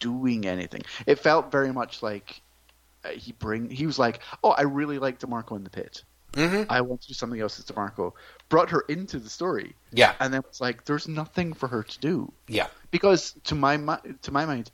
doing 0.00 0.46
anything. 0.46 0.82
It 1.06 1.18
felt 1.18 1.50
very 1.50 1.72
much 1.72 2.02
like 2.02 2.40
uh, 3.04 3.08
he 3.10 3.32
bring. 3.32 3.70
He 3.70 3.86
was 3.86 3.98
like, 3.98 4.20
"Oh, 4.42 4.50
I 4.50 4.62
really 4.62 4.98
like 4.98 5.18
DeMarco 5.20 5.56
in 5.56 5.64
the 5.64 5.70
pit. 5.70 6.02
hmm 6.34 6.62
I 6.68 6.80
want 6.80 7.00
to 7.02 7.08
do 7.08 7.14
something 7.14 7.40
else 7.40 7.56
with 7.58 7.66
DeMarco." 7.68 8.12
Brought 8.48 8.70
her 8.70 8.80
into 8.88 9.18
the 9.18 9.28
story, 9.28 9.74
Yeah. 9.92 10.14
and 10.20 10.32
then 10.32 10.42
it's 10.48 10.60
like, 10.60 10.84
"There's 10.84 11.06
nothing 11.08 11.52
for 11.52 11.68
her 11.68 11.82
to 11.82 11.98
do." 12.00 12.32
Yeah. 12.48 12.66
because 12.90 13.34
to 13.44 13.54
my 13.54 13.76
to 14.22 14.32
my 14.32 14.44
mind, 14.46 14.70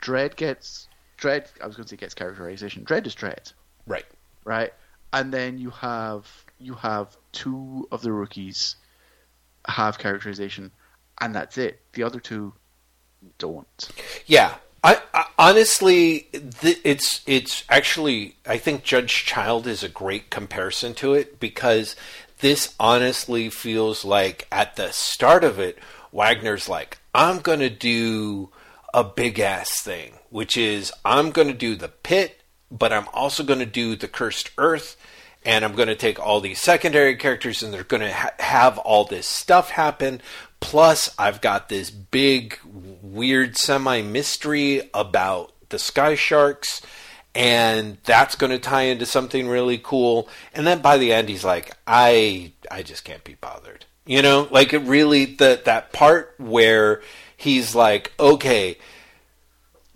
Dredd 0.00 0.36
gets 0.36 0.88
Dredd. 1.18 1.46
I 1.62 1.66
was 1.66 1.74
going 1.76 1.84
to 1.84 1.90
say 1.90 1.96
gets 1.96 2.14
characterization. 2.14 2.84
Dredd 2.84 3.06
is 3.06 3.14
Dredd, 3.14 3.52
Right. 3.86 4.06
right? 4.44 4.72
And 5.14 5.32
then 5.32 5.58
you 5.58 5.70
have 5.70 6.28
you 6.58 6.74
have 6.74 7.16
two 7.30 7.86
of 7.92 8.02
the 8.02 8.12
rookies 8.12 8.74
have 9.66 9.96
characterization, 9.96 10.72
and 11.20 11.34
that's 11.34 11.56
it. 11.56 11.80
The 11.92 12.02
other 12.02 12.18
two 12.18 12.52
don't. 13.38 13.88
Yeah. 14.26 14.54
I, 14.82 15.00
I 15.14 15.26
honestly, 15.38 16.28
th- 16.60 16.80
it's 16.84 17.22
it's 17.26 17.64
actually 17.70 18.36
I 18.44 18.58
think 18.58 18.82
Judge 18.82 19.24
Child 19.24 19.66
is 19.66 19.82
a 19.82 19.88
great 19.88 20.30
comparison 20.30 20.92
to 20.94 21.14
it 21.14 21.40
because 21.40 21.96
this 22.40 22.74
honestly 22.78 23.48
feels 23.48 24.04
like 24.04 24.46
at 24.52 24.76
the 24.76 24.90
start 24.90 25.44
of 25.44 25.58
it, 25.58 25.78
Wagner's 26.12 26.68
like, 26.68 26.98
I'm 27.14 27.38
gonna 27.38 27.70
do 27.70 28.50
a 28.92 29.04
big 29.04 29.38
ass 29.40 29.80
thing, 29.80 30.18
which 30.28 30.56
is 30.56 30.92
I'm 31.04 31.30
gonna 31.30 31.54
do 31.54 31.76
the 31.76 31.88
pit, 31.88 32.40
but 32.76 32.92
I'm 32.92 33.08
also 33.12 33.44
gonna 33.44 33.66
do 33.66 33.94
the 33.94 34.08
cursed 34.08 34.50
earth, 34.58 34.96
and 35.44 35.64
I'm 35.64 35.74
gonna 35.74 35.94
take 35.94 36.18
all 36.18 36.40
these 36.40 36.60
secondary 36.60 37.16
characters, 37.16 37.62
and 37.62 37.72
they're 37.72 37.84
gonna 37.84 38.12
ha- 38.12 38.30
have 38.40 38.78
all 38.78 39.04
this 39.04 39.26
stuff 39.26 39.70
happen. 39.70 40.20
Plus, 40.60 41.14
I've 41.18 41.40
got 41.40 41.68
this 41.68 41.90
big, 41.90 42.58
weird 42.64 43.56
semi 43.56 44.02
mystery 44.02 44.90
about 44.94 45.52
the 45.68 45.78
Sky 45.78 46.14
Sharks, 46.14 46.80
and 47.34 47.98
that's 48.04 48.36
going 48.36 48.50
to 48.50 48.58
tie 48.58 48.82
into 48.82 49.06
something 49.06 49.48
really 49.48 49.78
cool. 49.78 50.28
And 50.54 50.66
then 50.66 50.80
by 50.80 50.98
the 50.98 51.12
end, 51.12 51.28
he's 51.28 51.44
like, 51.44 51.76
"I, 51.86 52.52
I 52.70 52.82
just 52.82 53.04
can't 53.04 53.24
be 53.24 53.34
bothered." 53.34 53.84
You 54.06 54.22
know, 54.22 54.48
like 54.50 54.72
it 54.72 54.78
really 54.78 55.26
that 55.36 55.64
that 55.66 55.92
part 55.92 56.34
where 56.38 57.02
he's 57.36 57.74
like, 57.74 58.12
"Okay." 58.18 58.78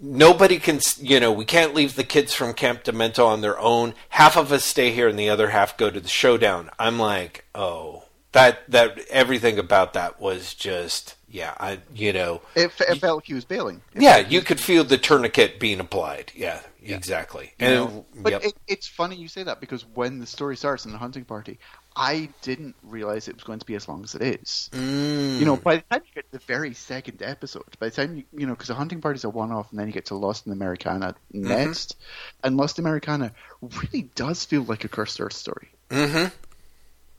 Nobody 0.00 0.58
can, 0.58 0.80
you 1.00 1.18
know, 1.18 1.32
we 1.32 1.44
can't 1.44 1.74
leave 1.74 1.96
the 1.96 2.04
kids 2.04 2.32
from 2.32 2.54
Camp 2.54 2.84
Demento 2.84 3.26
on 3.26 3.40
their 3.40 3.58
own. 3.58 3.94
Half 4.10 4.36
of 4.36 4.52
us 4.52 4.64
stay 4.64 4.92
here 4.92 5.08
and 5.08 5.18
the 5.18 5.28
other 5.28 5.48
half 5.48 5.76
go 5.76 5.90
to 5.90 5.98
the 5.98 6.08
showdown. 6.08 6.70
I'm 6.78 6.98
like, 6.98 7.44
oh, 7.54 8.04
that, 8.32 8.60
that, 8.70 8.98
everything 9.10 9.58
about 9.58 9.94
that 9.94 10.20
was 10.20 10.54
just, 10.54 11.16
yeah, 11.28 11.54
I, 11.58 11.80
you 11.94 12.12
know, 12.12 12.42
It, 12.54 12.70
it 12.80 13.00
felt 13.00 13.16
like 13.16 13.26
he 13.26 13.34
was 13.34 13.44
bailing. 13.44 13.82
It 13.92 14.02
yeah, 14.02 14.10
felt 14.10 14.18
like 14.18 14.26
he 14.28 14.34
you 14.36 14.42
could 14.42 14.60
feel 14.60 14.84
the 14.84 14.98
tourniquet 14.98 15.58
being 15.58 15.80
applied. 15.80 16.30
Yeah, 16.34 16.60
exactly. 16.80 17.54
you 17.58 17.66
And 17.66 17.74
know? 17.74 18.06
But 18.16 18.32
yep. 18.32 18.44
it, 18.44 18.54
it's 18.68 18.86
funny 18.86 19.16
you 19.16 19.28
say 19.28 19.42
that 19.42 19.60
because 19.60 19.84
when 19.94 20.20
the 20.20 20.26
story 20.26 20.56
starts 20.56 20.84
in 20.84 20.92
the 20.92 20.98
hunting 20.98 21.24
party, 21.24 21.58
I 21.98 22.30
didn't 22.42 22.76
realize 22.82 23.28
it 23.28 23.34
was 23.36 23.44
going 23.44 23.58
to 23.60 23.66
be 23.66 23.74
as 23.74 23.88
long 23.88 24.04
as 24.04 24.14
it 24.14 24.22
is. 24.22 24.70
Mm. 24.72 25.38
You 25.38 25.46
know, 25.46 25.56
by 25.56 25.76
the 25.76 25.84
time 25.90 26.02
you 26.06 26.12
get 26.14 26.30
to 26.32 26.38
the 26.38 26.44
very 26.46 26.74
second 26.74 27.22
episode, 27.22 27.64
by 27.78 27.88
the 27.88 27.96
time 27.96 28.16
you, 28.16 28.24
you 28.32 28.46
know, 28.46 28.54
because 28.54 28.68
the 28.68 28.74
hunting 28.74 29.00
party 29.00 29.16
is 29.16 29.24
a 29.24 29.30
one-off, 29.30 29.70
and 29.70 29.78
then 29.78 29.86
you 29.86 29.92
get 29.92 30.06
to 30.06 30.14
Lost 30.14 30.46
in 30.46 30.52
Americana 30.52 31.14
Mm-hmm. 31.34 31.48
next, 31.48 31.96
and 32.44 32.56
Lost 32.56 32.78
in 32.78 32.84
Americana 32.84 33.32
really 33.62 34.10
does 34.14 34.44
feel 34.44 34.62
like 34.62 34.84
a 34.84 34.88
cursed 34.88 35.20
earth 35.20 35.34
story, 35.34 35.68
hmm 35.90 36.26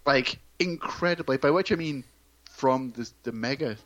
like 0.06 0.40
incredibly. 0.60 1.38
By 1.38 1.52
which 1.52 1.72
I 1.72 1.76
mean 1.76 2.04
from 2.52 2.92
the 2.92 3.10
the 3.24 3.32
mega 3.32 3.78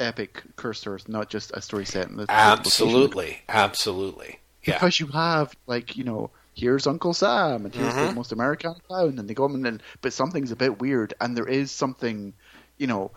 epic 0.00 0.42
cursed 0.56 0.86
earth, 0.86 1.08
not 1.08 1.30
just 1.30 1.50
a 1.54 1.60
story 1.62 1.84
set 1.86 2.08
in 2.08 2.16
the. 2.16 2.26
Absolutely, 2.30 3.42
absolutely. 3.48 4.40
Yeah, 4.64 4.74
because 4.74 5.00
you 5.00 5.06
have 5.08 5.54
like 5.66 5.96
you 5.96 6.04
know 6.04 6.30
here's 6.58 6.86
Uncle 6.86 7.14
Sam 7.14 7.64
and 7.64 7.74
here's 7.74 7.94
Mm-hmm. 7.94 8.08
the 8.08 8.14
most 8.14 8.32
American 8.32 8.74
town 8.90 9.18
and 9.18 9.28
they 9.28 9.34
go 9.34 9.46
in 9.46 9.64
and 9.66 9.82
but 10.02 10.12
something's 10.12 10.50
a 10.52 10.56
bit 10.56 10.80
weird 10.80 11.14
and 11.20 11.36
there 11.36 11.46
is 11.48 11.70
something 11.70 12.34
you 12.78 12.86
know 12.86 13.12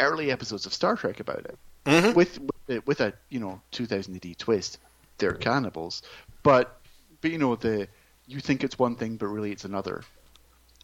early 0.00 0.30
episodes 0.30 0.66
of 0.66 0.74
Star 0.74 0.96
Trek 0.96 1.20
about 1.20 1.44
it 1.46 1.58
Mhm. 1.86 2.14
with 2.14 2.38
with, 2.68 2.86
with 2.86 3.00
a 3.00 3.12
you 3.30 3.40
know 3.40 3.60
2000 3.72 4.16
AD 4.16 4.34
twist 4.38 4.78
they're 5.18 5.32
cannibals 5.34 6.02
but 6.42 6.76
but 7.20 7.30
you 7.30 7.38
know 7.38 7.56
the 7.56 7.88
you 8.26 8.40
think 8.40 8.62
it's 8.64 8.78
one 8.78 8.96
thing 8.96 9.16
but 9.16 9.28
really 9.28 9.52
it's 9.52 9.64
another 9.64 10.02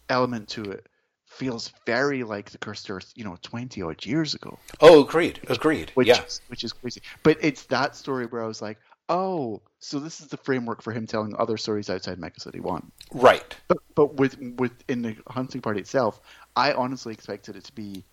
element 0.09 0.47
to 0.49 0.63
it 0.63 0.87
feels 1.25 1.71
very 1.85 2.23
like 2.23 2.49
the 2.49 2.57
Cursed 2.57 2.89
Earth 2.89 3.11
you 3.15 3.23
know 3.23 3.37
20 3.41 3.81
odd 3.81 4.05
years 4.05 4.33
ago 4.33 4.59
Oh, 4.81 5.03
agreed, 5.03 5.39
agreed. 5.47 5.91
which 5.95 6.07
yeah, 6.07 6.23
which 6.47 6.63
is 6.63 6.73
crazy. 6.73 7.01
But 7.23 7.37
it's 7.41 7.63
that 7.67 7.95
story 7.95 8.25
where 8.25 8.43
I 8.43 8.47
was 8.47 8.61
like, 8.61 8.77
oh, 9.11 9.61
so 9.79 9.99
this 9.99 10.21
is 10.21 10.27
the 10.27 10.37
framework 10.37 10.81
for 10.81 10.91
him 10.91 11.05
telling 11.05 11.35
other 11.37 11.57
stories 11.57 11.89
outside 11.89 12.17
Mega 12.17 12.39
City 12.39 12.59
One. 12.59 12.91
right. 13.11 13.55
But 13.67 13.77
but 13.93 14.15
with 14.15 14.39
within 14.57 15.03
the 15.03 15.15
hunting 15.27 15.61
party 15.61 15.81
itself, 15.81 16.19
I 16.55 16.73
honestly 16.73 17.13
expected 17.13 17.55
it 17.55 17.65
to 17.65 17.73
be, 17.73 18.03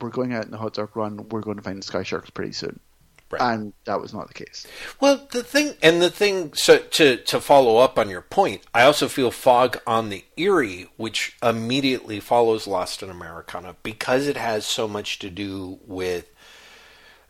we're 0.00 0.10
going 0.10 0.32
out 0.32 0.44
in 0.46 0.50
the 0.50 0.56
hot 0.58 0.74
dog 0.74 0.96
run, 0.96 1.28
we're 1.28 1.40
going 1.42 1.56
to 1.58 1.62
find 1.62 1.82
sky 1.84 2.02
sharks 2.04 2.30
pretty 2.30 2.52
soon, 2.52 2.78
Right. 3.30 3.40
and 3.54 3.72
that 3.84 4.00
was 4.00 4.12
not 4.14 4.28
the 4.28 4.34
case. 4.34 4.66
Well, 5.00 5.26
the 5.32 5.42
thing, 5.42 5.74
and 5.82 6.00
the 6.00 6.10
thing, 6.10 6.52
so 6.54 6.78
to 6.78 7.16
to 7.16 7.40
follow 7.40 7.78
up 7.78 7.98
on 7.98 8.08
your 8.10 8.20
point, 8.22 8.62
I 8.74 8.82
also 8.82 9.08
feel 9.08 9.30
fog 9.30 9.80
on 9.86 10.08
the 10.10 10.24
Erie, 10.36 10.88
which 10.96 11.36
immediately 11.42 12.20
follows 12.20 12.66
Lost 12.66 13.02
in 13.02 13.10
Americana 13.10 13.76
because 13.82 14.26
it 14.28 14.36
has 14.36 14.64
so 14.66 14.86
much 14.86 15.18
to 15.20 15.30
do 15.30 15.78
with 15.86 16.30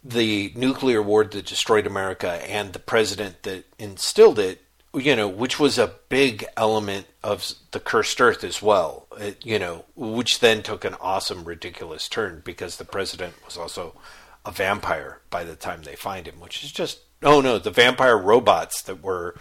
the 0.04 0.52
nuclear 0.54 1.02
war 1.02 1.24
that 1.24 1.46
destroyed 1.46 1.86
America 1.86 2.30
and 2.48 2.72
the 2.72 2.78
president 2.78 3.42
that 3.44 3.64
instilled 3.78 4.38
it. 4.38 4.60
You 4.92 5.16
know, 5.16 5.26
which 5.26 5.58
was 5.58 5.76
a 5.76 5.94
big 6.08 6.44
element 6.56 7.08
of 7.24 7.52
the 7.72 7.80
cursed 7.80 8.20
earth 8.20 8.44
as 8.44 8.62
well. 8.62 9.08
It, 9.18 9.44
you 9.44 9.58
know, 9.58 9.86
which 9.96 10.38
then 10.38 10.62
took 10.62 10.84
an 10.84 10.94
awesome, 11.00 11.42
ridiculous 11.42 12.08
turn 12.08 12.42
because 12.44 12.76
the 12.76 12.84
president 12.84 13.34
was 13.44 13.56
also 13.56 13.96
a 14.46 14.52
vampire 14.52 15.20
by 15.30 15.42
the 15.42 15.56
time 15.56 15.82
they 15.82 15.96
find 15.96 16.28
him, 16.28 16.38
which 16.38 16.62
is 16.62 16.70
just 16.70 17.00
oh 17.24 17.40
no, 17.40 17.58
the 17.58 17.70
vampire 17.70 18.16
robots 18.16 18.82
that 18.82 19.02
were 19.02 19.34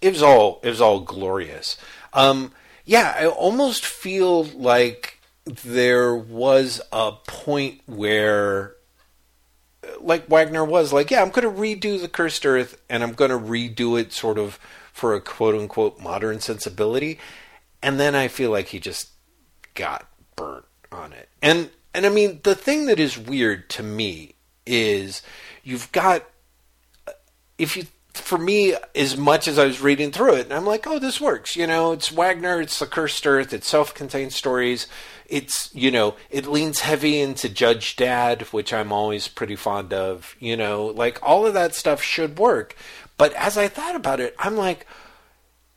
it 0.00 0.12
was 0.12 0.22
all 0.22 0.60
it 0.62 0.68
was 0.68 0.80
all 0.80 1.00
glorious. 1.00 1.76
Um, 2.12 2.52
yeah, 2.84 3.14
I 3.18 3.26
almost 3.26 3.84
feel 3.84 4.44
like 4.44 5.20
there 5.44 6.14
was 6.14 6.80
a 6.92 7.12
point 7.26 7.80
where 7.86 8.74
like 10.02 10.28
Wagner 10.28 10.64
was 10.64 10.92
like, 10.92 11.10
yeah, 11.10 11.22
I'm 11.22 11.30
going 11.30 11.52
to 11.52 11.60
redo 11.60 12.00
the 12.00 12.08
Cursed 12.08 12.44
Earth 12.44 12.80
and 12.88 13.02
I'm 13.02 13.12
going 13.12 13.30
to 13.30 13.38
redo 13.38 14.00
it 14.00 14.12
sort 14.12 14.38
of 14.38 14.58
for 14.92 15.14
a 15.14 15.20
quote 15.20 15.54
unquote 15.54 16.00
modern 16.00 16.40
sensibility. 16.40 17.18
And 17.82 17.98
then 17.98 18.14
I 18.14 18.28
feel 18.28 18.50
like 18.50 18.68
he 18.68 18.78
just 18.78 19.10
got 19.74 20.06
burnt 20.36 20.64
on 20.90 21.12
it. 21.12 21.28
And 21.40 21.70
and 21.94 22.06
I 22.06 22.08
mean, 22.08 22.40
the 22.42 22.54
thing 22.54 22.86
that 22.86 22.98
is 22.98 23.18
weird 23.18 23.68
to 23.70 23.82
me 23.82 24.34
is 24.66 25.22
you've 25.62 25.90
got 25.92 26.24
if 27.58 27.76
you 27.76 27.86
for 28.14 28.36
me 28.36 28.74
as 28.94 29.16
much 29.16 29.48
as 29.48 29.58
I 29.58 29.64
was 29.64 29.80
reading 29.80 30.12
through 30.12 30.34
it 30.34 30.52
I'm 30.52 30.66
like, 30.66 30.86
"Oh, 30.86 30.98
this 30.98 31.20
works." 31.20 31.56
You 31.56 31.66
know, 31.66 31.92
it's 31.92 32.12
Wagner, 32.12 32.60
it's 32.60 32.78
the 32.78 32.86
Cursed 32.86 33.26
Earth, 33.26 33.52
it's 33.52 33.68
self-contained 33.68 34.32
stories. 34.32 34.86
It's, 35.32 35.74
you 35.74 35.90
know, 35.90 36.14
it 36.30 36.46
leans 36.46 36.80
heavy 36.80 37.18
into 37.18 37.48
Judge 37.48 37.96
Dad, 37.96 38.42
which 38.52 38.72
I'm 38.72 38.92
always 38.92 39.28
pretty 39.28 39.56
fond 39.56 39.92
of, 39.92 40.36
you 40.38 40.56
know, 40.56 40.86
like 40.86 41.18
all 41.22 41.46
of 41.46 41.54
that 41.54 41.74
stuff 41.74 42.02
should 42.02 42.38
work. 42.38 42.76
But 43.16 43.32
as 43.32 43.56
I 43.56 43.68
thought 43.68 43.96
about 43.96 44.20
it, 44.20 44.34
I'm 44.38 44.56
like 44.56 44.86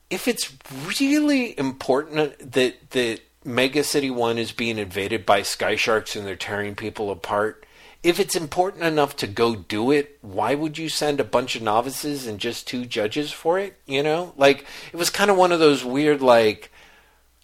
if 0.09 0.27
it's 0.27 0.53
really 0.99 1.57
important 1.57 2.53
that 2.53 2.91
that 2.91 3.21
Mega 3.43 3.83
City 3.83 4.09
One 4.09 4.37
is 4.37 4.51
being 4.51 4.77
invaded 4.77 5.25
by 5.25 5.41
sky 5.41 5.75
sharks 5.75 6.15
and 6.15 6.25
they're 6.25 6.35
tearing 6.35 6.75
people 6.75 7.11
apart, 7.11 7.65
if 8.03 8.19
it's 8.19 8.35
important 8.35 8.83
enough 8.83 9.15
to 9.17 9.27
go 9.27 9.55
do 9.55 9.91
it, 9.91 10.17
why 10.21 10.55
would 10.55 10.77
you 10.77 10.89
send 10.89 11.19
a 11.19 11.23
bunch 11.23 11.55
of 11.55 11.61
novices 11.61 12.27
and 12.27 12.39
just 12.39 12.67
two 12.67 12.85
judges 12.85 13.31
for 13.31 13.57
it? 13.59 13.79
You 13.85 14.03
know, 14.03 14.33
like 14.37 14.65
it 14.91 14.97
was 14.97 15.09
kind 15.09 15.31
of 15.31 15.37
one 15.37 15.51
of 15.51 15.59
those 15.59 15.83
weird 15.83 16.21
like. 16.21 16.71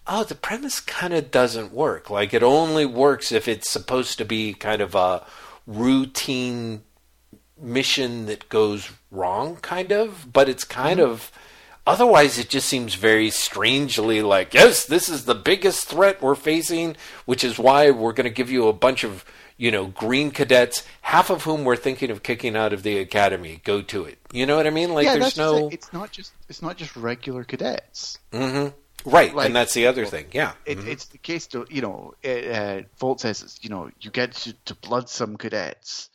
Oh, 0.06 0.24
the 0.24 0.34
premise 0.34 0.80
kind 0.80 1.14
of 1.14 1.30
doesn't 1.30 1.72
work. 1.72 2.10
Like 2.10 2.34
it 2.34 2.42
only 2.42 2.86
works 2.86 3.32
if 3.32 3.46
it's 3.46 3.70
supposed 3.70 4.18
to 4.18 4.24
be 4.24 4.52
kind 4.54 4.82
of 4.82 4.94
a 4.94 5.24
routine 5.66 6.82
mission 7.60 8.26
that 8.26 8.48
goes 8.48 8.90
wrong, 9.10 9.56
kind 9.56 9.92
of. 9.92 10.32
But 10.32 10.48
it's 10.48 10.64
kind 10.64 11.00
of 11.00 11.30
Otherwise, 11.86 12.38
it 12.38 12.48
just 12.48 12.68
seems 12.68 12.94
very 12.94 13.28
strangely 13.30 14.22
like, 14.22 14.54
yes, 14.54 14.86
this 14.86 15.08
is 15.08 15.24
the 15.24 15.34
biggest 15.34 15.86
threat 15.86 16.22
we're 16.22 16.36
facing, 16.36 16.96
which 17.24 17.42
is 17.42 17.58
why 17.58 17.90
we're 17.90 18.12
going 18.12 18.24
to 18.24 18.30
give 18.30 18.50
you 18.50 18.68
a 18.68 18.72
bunch 18.72 19.02
of, 19.02 19.24
you 19.56 19.72
know, 19.72 19.86
green 19.86 20.30
cadets, 20.30 20.86
half 21.00 21.28
of 21.28 21.42
whom 21.42 21.64
we're 21.64 21.74
thinking 21.74 22.10
of 22.12 22.22
kicking 22.22 22.56
out 22.56 22.72
of 22.72 22.84
the 22.84 22.98
academy. 22.98 23.60
Go 23.64 23.82
to 23.82 24.04
it. 24.04 24.18
You 24.32 24.46
know 24.46 24.56
what 24.56 24.68
I 24.68 24.70
mean? 24.70 24.94
Like, 24.94 25.06
yeah, 25.06 25.16
there's 25.16 25.36
no. 25.36 25.68
it. 25.68 25.74
It's 25.74 25.92
not 25.92 26.12
just 26.12 26.32
it's 26.48 26.62
not 26.62 26.76
just 26.76 26.94
regular 26.94 27.42
cadets. 27.42 28.18
Mm-hmm. 28.30 28.68
Right, 29.04 29.34
Like- 29.34 29.46
and 29.46 29.56
that's 29.56 29.74
the 29.74 29.86
other 29.86 30.06
thing. 30.06 30.26
Yeah. 30.32 30.52
It, 30.64 30.78
It's 30.86 31.06
the 31.06 31.18
case 31.18 31.46
to 31.48 31.66
you 31.70 31.82
know, 31.82 32.14
uh, 32.24 32.28
uh, 32.28 32.82
Volt 32.98 33.20
says 33.20 33.58
you 33.62 33.68
know 33.70 33.90
you 34.00 34.10
get 34.10 34.32
to, 34.32 34.52
to 34.66 34.74
blood 34.76 35.08
some 35.08 35.36
cadets, 35.36 36.10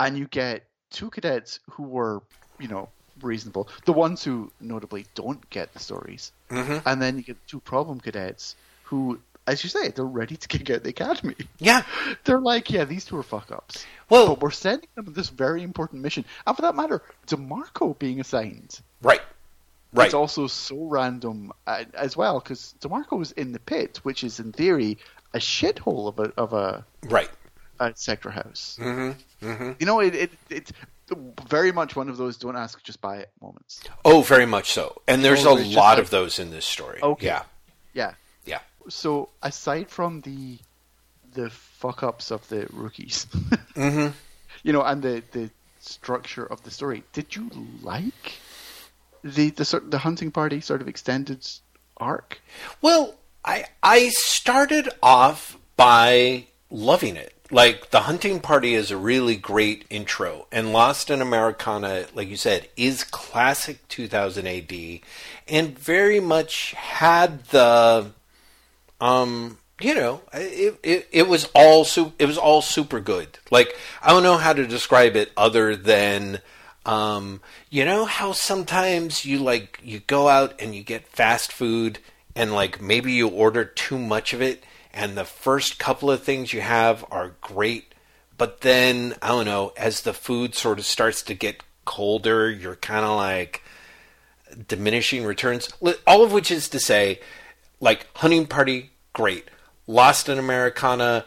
and 0.00 0.16
you 0.18 0.26
get 0.26 0.64
two 0.90 1.10
cadets 1.10 1.60
who 1.70 1.84
were 1.84 2.22
you 2.58 2.68
know 2.68 2.88
reasonable, 3.22 3.68
the 3.84 3.92
ones 3.92 4.24
who 4.24 4.50
notably 4.60 5.06
don't 5.14 5.48
get 5.50 5.72
the 5.72 5.78
stories, 5.78 6.32
Mhm. 6.50 6.82
and 6.84 7.00
then 7.00 7.16
you 7.16 7.22
get 7.22 7.36
two 7.46 7.60
problem 7.60 8.00
cadets 8.00 8.56
who, 8.84 9.20
as 9.46 9.62
you 9.62 9.70
say, 9.70 9.88
they're 9.88 10.04
ready 10.04 10.36
to 10.36 10.48
kick 10.48 10.68
out 10.70 10.82
the 10.82 10.90
academy. 10.90 11.36
Yeah. 11.58 11.84
They're 12.24 12.40
like, 12.40 12.70
yeah, 12.70 12.84
these 12.84 13.04
two 13.04 13.16
are 13.16 13.22
fuck 13.22 13.50
ups. 13.52 13.86
Well- 14.10 14.26
but 14.26 14.40
we're 14.40 14.50
sending 14.50 14.88
them 14.96 15.12
this 15.14 15.28
very 15.30 15.62
important 15.62 16.02
mission, 16.02 16.24
and 16.46 16.56
for 16.56 16.62
that 16.62 16.74
matter, 16.74 17.02
Demarco 17.28 17.96
being 17.98 18.20
assigned. 18.20 18.80
Right. 19.00 19.22
Right. 19.94 20.06
It's 20.06 20.14
also 20.14 20.46
so 20.48 20.84
random 20.86 21.52
uh, 21.66 21.84
as 21.94 22.16
well 22.16 22.40
because 22.40 22.74
Demarco's 22.80 23.32
in 23.32 23.52
the 23.52 23.60
pit, 23.60 24.00
which 24.02 24.24
is 24.24 24.40
in 24.40 24.52
theory 24.52 24.98
a 25.32 25.38
shithole 25.38 26.08
of 26.08 26.18
a 26.18 26.32
of 26.36 26.52
a, 26.52 26.84
right. 27.04 27.30
a 27.80 27.92
sector 27.94 28.30
house. 28.30 28.76
Mm-hmm. 28.80 29.46
Mm-hmm. 29.46 29.72
You 29.78 29.86
know, 29.86 30.00
it, 30.00 30.14
it 30.14 30.30
it's 30.50 30.72
very 31.48 31.70
much 31.70 31.94
one 31.96 32.08
of 32.08 32.16
those 32.16 32.36
don't 32.38 32.56
ask, 32.56 32.82
just 32.82 33.00
buy 33.00 33.18
it 33.18 33.30
moments. 33.40 33.82
Oh, 34.04 34.22
very 34.22 34.46
much 34.46 34.72
so. 34.72 35.00
And 35.06 35.24
there's 35.24 35.44
Oh, 35.46 35.54
a 35.56 35.58
lot 35.62 35.90
like- 35.94 35.98
of 35.98 36.10
those 36.10 36.38
in 36.38 36.50
this 36.50 36.64
story. 36.66 37.00
Okay. 37.02 37.26
Yeah. 37.26 37.42
Yeah. 37.92 38.14
Yeah. 38.46 38.60
So 38.88 39.28
aside 39.42 39.90
from 39.90 40.22
the 40.22 40.58
the 41.34 41.50
fuck 41.50 42.02
ups 42.02 42.30
of 42.32 42.48
the 42.48 42.66
rookies, 42.72 43.26
Mm-hmm. 43.74 44.08
you 44.64 44.72
know, 44.72 44.82
and 44.82 45.02
the 45.02 45.22
the 45.32 45.50
structure 45.80 46.44
of 46.46 46.62
the 46.64 46.70
story, 46.70 47.04
did 47.12 47.36
you 47.36 47.50
like 47.82 48.32
the 49.24 49.50
the 49.50 49.64
sort 49.64 49.90
the 49.90 49.98
hunting 49.98 50.30
party 50.30 50.60
sort 50.60 50.82
of 50.82 50.88
extended 50.88 51.44
arc? 51.96 52.40
Well, 52.80 53.14
I 53.44 53.64
I 53.82 54.10
started 54.10 54.90
off 55.02 55.56
by 55.76 56.46
loving 56.70 57.16
it. 57.16 57.32
Like 57.50 57.90
the 57.90 58.00
hunting 58.00 58.40
party 58.40 58.74
is 58.74 58.90
a 58.90 58.96
really 58.96 59.36
great 59.36 59.84
intro, 59.90 60.46
and 60.52 60.72
Lost 60.72 61.10
in 61.10 61.20
Americana, 61.22 62.06
like 62.14 62.28
you 62.28 62.36
said, 62.36 62.68
is 62.76 63.04
classic 63.04 63.86
2000 63.88 64.46
AD, 64.46 65.00
and 65.46 65.78
very 65.78 66.20
much 66.20 66.72
had 66.72 67.44
the, 67.46 68.10
um, 69.00 69.58
you 69.80 69.94
know, 69.94 70.22
it 70.32 70.78
it, 70.82 71.08
it 71.12 71.28
was 71.28 71.48
all 71.54 71.84
su- 71.84 72.12
it 72.18 72.26
was 72.26 72.38
all 72.38 72.62
super 72.62 72.98
good. 73.00 73.38
Like 73.50 73.76
I 74.02 74.08
don't 74.08 74.22
know 74.22 74.38
how 74.38 74.52
to 74.52 74.66
describe 74.66 75.16
it 75.16 75.32
other 75.36 75.76
than. 75.76 76.40
Um, 76.86 77.40
you 77.70 77.84
know 77.84 78.04
how 78.04 78.32
sometimes 78.32 79.24
you 79.24 79.38
like 79.38 79.80
you 79.82 80.00
go 80.00 80.28
out 80.28 80.60
and 80.60 80.74
you 80.74 80.82
get 80.82 81.08
fast 81.08 81.50
food 81.50 81.98
and 82.36 82.52
like 82.52 82.80
maybe 82.80 83.12
you 83.12 83.28
order 83.28 83.64
too 83.64 83.98
much 83.98 84.34
of 84.34 84.42
it 84.42 84.62
and 84.92 85.16
the 85.16 85.24
first 85.24 85.78
couple 85.78 86.10
of 86.10 86.22
things 86.22 86.52
you 86.52 86.60
have 86.60 87.04
are 87.10 87.36
great 87.40 87.94
but 88.36 88.60
then 88.60 89.14
I 89.22 89.28
don't 89.28 89.46
know 89.46 89.72
as 89.76 90.02
the 90.02 90.12
food 90.12 90.54
sort 90.54 90.78
of 90.78 90.84
starts 90.84 91.22
to 91.22 91.34
get 91.34 91.62
colder 91.86 92.50
you're 92.50 92.76
kind 92.76 93.04
of 93.04 93.16
like 93.16 93.62
diminishing 94.68 95.24
returns 95.24 95.68
all 96.06 96.22
of 96.22 96.32
which 96.32 96.50
is 96.50 96.68
to 96.68 96.78
say 96.78 97.20
like 97.80 98.06
hunting 98.14 98.46
party 98.46 98.90
great. 99.14 99.48
Lost 99.86 100.28
in 100.28 100.38
americana 100.38 101.24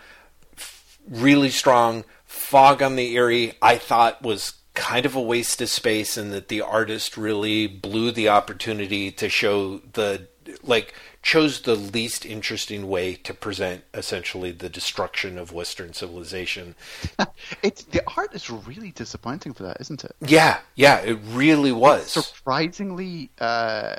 really 1.10 1.50
strong. 1.50 2.06
Fog 2.26 2.84
on 2.84 2.96
the 2.96 3.16
erie 3.16 3.54
i 3.62 3.78
thought 3.78 4.22
was 4.22 4.54
kind 4.78 5.08
of 5.08 5.16
a 5.16 5.22
waste 5.22 5.60
of 5.60 5.70
space 5.70 6.18
and 6.18 6.32
that 6.32 6.50
the 6.50 6.62
artist 6.62 7.18
really 7.18 7.66
blew 7.66 8.12
the 8.12 8.30
opportunity 8.30 9.10
to 9.10 9.28
show 9.28 9.80
the 9.94 10.28
like 10.64 10.94
chose 11.24 11.62
the 11.62 11.76
least 11.76 12.26
interesting 12.26 12.88
way 12.88 13.16
to 13.16 13.34
present 13.34 13.84
essentially 13.94 14.52
the 14.52 14.70
destruction 14.70 15.38
of 15.38 15.52
western 15.52 15.94
civilization 15.94 16.76
It's 17.64 17.84
the 17.84 18.04
art 18.16 18.34
is 18.36 18.50
really 18.52 18.92
disappointing 18.92 19.54
for 19.54 19.64
that, 19.64 19.78
isn't 19.82 20.06
it? 20.06 20.16
yeah 20.22 20.60
yeah 20.76 21.00
it 21.00 21.18
really 21.24 21.72
was 21.72 22.12
surprisingly 22.12 23.32
uh, 23.40 23.96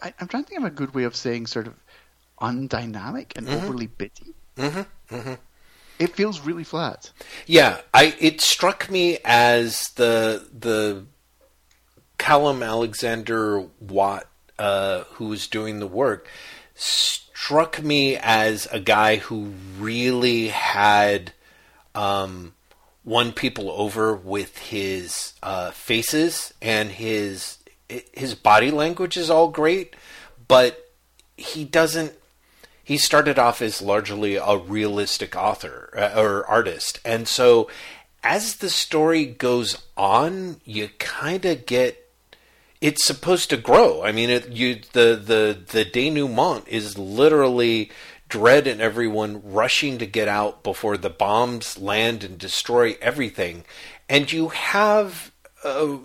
I, 0.00 0.14
I'm 0.20 0.28
trying 0.28 0.44
to 0.44 0.48
think 0.48 0.60
of 0.60 0.66
a 0.66 0.70
good 0.70 0.94
way 0.94 1.02
of 1.02 1.16
saying 1.16 1.48
sort 1.48 1.66
of 1.66 1.74
undynamic 2.40 3.36
and 3.36 3.48
overly 3.48 3.86
bitty. 3.86 4.34
Mm-hmm, 4.56 5.14
mm-hmm. 5.14 5.34
It 5.98 6.14
feels 6.14 6.40
really 6.40 6.64
flat. 6.64 7.10
Yeah, 7.46 7.80
I 7.94 8.14
it 8.20 8.40
struck 8.40 8.90
me 8.90 9.18
as 9.24 9.80
the 9.96 10.46
the 10.52 11.06
Callum 12.18 12.62
Alexander 12.62 13.66
Watt, 13.80 14.26
uh, 14.58 15.04
who 15.12 15.28
was 15.28 15.46
doing 15.46 15.78
the 15.78 15.86
work, 15.86 16.28
struck 16.74 17.82
me 17.82 18.16
as 18.16 18.66
a 18.72 18.80
guy 18.80 19.16
who 19.16 19.52
really 19.78 20.48
had 20.48 21.32
um, 21.94 22.54
won 23.04 23.32
people 23.32 23.70
over 23.70 24.14
with 24.14 24.58
his 24.58 25.32
uh, 25.42 25.70
faces 25.70 26.52
and 26.60 26.90
his 26.90 27.58
his 28.12 28.34
body 28.34 28.70
language 28.70 29.16
is 29.16 29.30
all 29.30 29.48
great, 29.48 29.94
but 30.48 30.90
he 31.36 31.64
doesn't 31.64 32.12
he 32.86 32.96
started 32.96 33.36
off 33.36 33.60
as 33.60 33.82
largely 33.82 34.36
a 34.36 34.56
realistic 34.56 35.34
author 35.34 35.90
uh, 35.96 36.12
or 36.16 36.46
artist. 36.46 37.00
And 37.04 37.26
so 37.26 37.68
as 38.22 38.56
the 38.56 38.70
story 38.70 39.26
goes 39.26 39.82
on 39.96 40.60
you 40.64 40.90
kind 41.00 41.44
of 41.44 41.66
get 41.66 42.08
it's 42.80 43.04
supposed 43.04 43.50
to 43.50 43.56
grow. 43.56 44.04
I 44.04 44.12
mean 44.12 44.30
it, 44.30 44.50
you 44.50 44.82
the 44.92 45.20
the 45.20 45.58
the 45.66 45.84
denouement 45.84 46.68
is 46.68 46.96
literally 46.96 47.90
Dredd 48.30 48.70
and 48.70 48.80
everyone 48.80 49.42
rushing 49.42 49.98
to 49.98 50.06
get 50.06 50.28
out 50.28 50.62
before 50.62 50.96
the 50.96 51.10
bombs 51.10 51.78
land 51.78 52.22
and 52.22 52.38
destroy 52.38 52.96
everything. 53.02 53.64
And 54.08 54.30
you 54.30 54.50
have 54.50 55.32
a, 55.64 55.98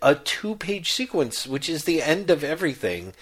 a 0.00 0.14
two 0.14 0.54
page 0.54 0.92
sequence 0.92 1.48
which 1.48 1.68
is 1.68 1.82
the 1.82 2.00
end 2.00 2.30
of 2.30 2.44
everything. 2.44 3.12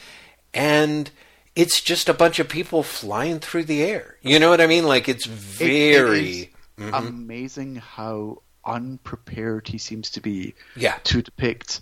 And 0.53 1.11
it's 1.57 1.81
just 1.81 2.09
a 2.09 2.15
bunch 2.15 2.39
of 2.39 2.49
people 2.49 2.83
flying 2.83 3.41
through 3.41 3.65
the 3.65 3.83
air. 3.83 4.17
You 4.23 4.39
know 4.39 4.51
what 4.51 4.61
I 4.61 4.67
mean? 4.67 4.85
Like 4.87 5.09
it's 5.09 5.27
It- 5.27 5.31
very 5.33 6.09
it 6.19 6.19
is 6.23 6.47
mm-hmm. 6.79 6.95
amazing 6.95 7.77
how 7.77 8.43
unprepared 8.65 9.67
he 9.69 9.79
seems 9.79 10.11
to 10.11 10.21
be 10.21 10.55
Yeah. 10.77 10.99
to 11.05 11.23
depict 11.23 11.81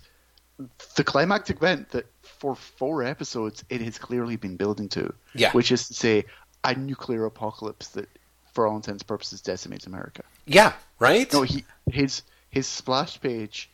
the 0.95 1.03
climactic 1.03 1.57
event 1.57 1.89
that 1.89 2.05
for 2.21 2.55
four 2.55 3.03
episodes 3.03 3.63
it 3.69 3.81
has 3.81 3.97
clearly 3.97 4.37
been 4.37 4.55
building 4.55 4.87
to. 4.89 5.13
Yeah. 5.33 5.51
Which 5.51 5.71
is 5.71 5.87
to 5.89 5.93
say, 5.93 6.25
a 6.63 6.73
nuclear 6.75 7.25
apocalypse 7.25 7.89
that, 7.89 8.07
for 8.53 8.65
all 8.67 8.77
intents 8.77 9.01
and 9.03 9.07
purposes, 9.07 9.41
decimates 9.41 9.85
America. 9.85 10.23
yeah, 10.45 10.73
right? 10.99 11.31
No, 11.33 11.41
he 11.41 11.65
his 11.91 12.21
his 12.49 12.65
splash 12.67 13.19
page 13.19 13.69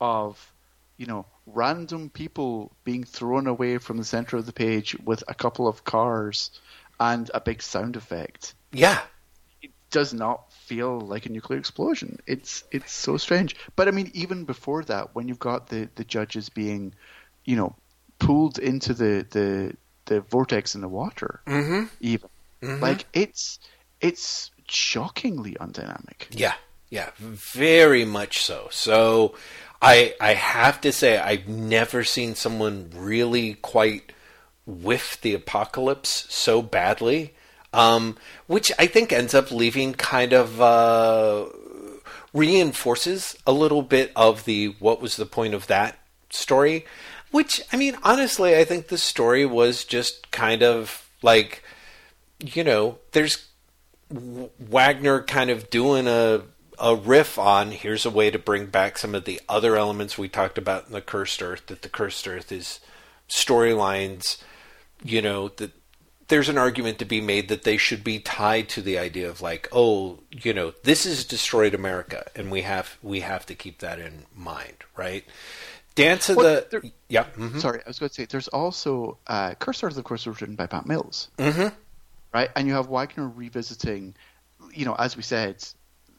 of 0.00 0.50
you 0.96 1.06
know 1.06 1.26
random 1.46 2.10
people 2.10 2.72
being 2.84 3.04
thrown 3.04 3.46
away 3.46 3.78
from 3.78 3.96
the 3.98 4.04
center 4.04 4.36
of 4.36 4.46
the 4.46 4.52
page 4.52 4.96
with 5.04 5.22
a 5.28 5.34
couple 5.34 5.68
of 5.68 5.84
cars 5.84 6.50
and 6.98 7.30
a 7.34 7.40
big 7.40 7.62
sound 7.62 7.96
effect. 7.96 8.54
yeah. 8.72 9.00
It 9.62 9.70
does 9.90 10.12
not 10.12 10.52
feel 10.52 11.00
like 11.00 11.24
a 11.26 11.30
nuclear 11.32 11.58
explosion. 11.58 12.18
It's 12.26 12.64
it's 12.70 12.92
so 12.92 13.16
strange. 13.16 13.56
But 13.76 13.88
I 13.88 13.92
mean, 13.92 14.10
even 14.12 14.44
before 14.44 14.82
that, 14.84 15.14
when 15.14 15.26
you've 15.28 15.38
got 15.38 15.68
the 15.68 15.88
the 15.94 16.04
judges 16.04 16.48
being, 16.50 16.94
you 17.44 17.56
know, 17.56 17.74
pulled 18.18 18.58
into 18.58 18.92
the 18.92 19.24
the 19.30 19.74
the 20.06 20.20
vortex 20.20 20.74
in 20.74 20.80
the 20.82 20.88
water, 20.88 21.40
Mhm. 21.46 21.88
even 22.00 22.28
like 22.60 23.06
it's 23.14 23.58
it's 24.00 24.50
shockingly 24.68 25.54
undynamic. 25.60 26.26
Yeah, 26.30 26.54
yeah, 26.90 27.10
very 27.18 28.04
much 28.04 28.42
so. 28.42 28.68
So, 28.70 29.34
I 29.84 30.14
I 30.18 30.32
have 30.32 30.80
to 30.80 30.92
say 30.92 31.18
I've 31.18 31.46
never 31.46 32.04
seen 32.04 32.34
someone 32.34 32.90
really 32.94 33.54
quite 33.54 34.12
whiff 34.66 35.20
the 35.20 35.34
apocalypse 35.34 36.24
so 36.30 36.62
badly, 36.62 37.34
um, 37.74 38.16
which 38.46 38.72
I 38.78 38.86
think 38.86 39.12
ends 39.12 39.34
up 39.34 39.50
leaving 39.50 39.92
kind 39.92 40.32
of 40.32 40.58
uh, 40.58 41.44
reinforces 42.32 43.36
a 43.46 43.52
little 43.52 43.82
bit 43.82 44.10
of 44.16 44.46
the 44.46 44.68
what 44.78 45.02
was 45.02 45.16
the 45.16 45.26
point 45.26 45.52
of 45.52 45.66
that 45.66 45.98
story. 46.30 46.86
Which 47.30 47.60
I 47.70 47.76
mean, 47.76 47.98
honestly, 48.02 48.56
I 48.56 48.64
think 48.64 48.88
the 48.88 48.96
story 48.96 49.44
was 49.44 49.84
just 49.84 50.30
kind 50.30 50.62
of 50.62 51.10
like, 51.20 51.62
you 52.40 52.64
know, 52.64 53.00
there's 53.12 53.48
Wagner 54.10 55.22
kind 55.24 55.50
of 55.50 55.68
doing 55.68 56.06
a 56.06 56.42
a 56.78 56.94
riff 56.96 57.38
on 57.38 57.70
here's 57.72 58.04
a 58.06 58.10
way 58.10 58.30
to 58.30 58.38
bring 58.38 58.66
back 58.66 58.98
some 58.98 59.14
of 59.14 59.24
the 59.24 59.40
other 59.48 59.76
elements 59.76 60.16
we 60.18 60.28
talked 60.28 60.58
about 60.58 60.86
in 60.86 60.92
the 60.92 61.00
Cursed 61.00 61.42
Earth. 61.42 61.66
That 61.66 61.82
the 61.82 61.88
Cursed 61.88 62.26
Earth 62.28 62.50
is 62.52 62.80
storylines, 63.28 64.38
you 65.02 65.20
know 65.22 65.48
that 65.48 65.72
there's 66.28 66.48
an 66.48 66.56
argument 66.58 66.98
to 66.98 67.04
be 67.04 67.20
made 67.20 67.48
that 67.48 67.64
they 67.64 67.76
should 67.76 68.02
be 68.02 68.18
tied 68.18 68.66
to 68.70 68.80
the 68.80 68.98
idea 68.98 69.28
of 69.28 69.42
like, 69.42 69.68
oh, 69.72 70.20
you 70.30 70.54
know, 70.54 70.72
this 70.82 71.04
is 71.04 71.24
destroyed 71.24 71.74
America, 71.74 72.26
and 72.34 72.50
we 72.50 72.62
have 72.62 72.96
we 73.02 73.20
have 73.20 73.44
to 73.46 73.54
keep 73.54 73.80
that 73.80 73.98
in 73.98 74.24
mind, 74.34 74.76
right? 74.96 75.24
Dance 75.94 76.28
of 76.28 76.36
Well, 76.38 76.46
the 76.46 76.66
there- 76.70 76.90
yeah, 77.08 77.24
mhm. 77.36 77.60
Sorry, 77.60 77.80
I 77.84 77.88
was 77.88 77.98
going 78.00 78.08
to 78.08 78.14
say 78.14 78.24
there's 78.24 78.48
also 78.48 79.18
uh, 79.28 79.54
Cursed 79.54 79.84
Earth, 79.84 79.96
of 79.96 80.04
course, 80.04 80.26
was 80.26 80.40
written 80.40 80.56
by 80.56 80.66
Pat 80.66 80.86
Mills, 80.86 81.28
Mhm. 81.38 81.72
right? 82.32 82.50
And 82.56 82.66
you 82.66 82.74
have 82.74 82.88
Wagner 82.88 83.28
revisiting, 83.28 84.16
you 84.72 84.84
know, 84.86 84.94
as 84.94 85.16
we 85.16 85.22
said, 85.22 85.64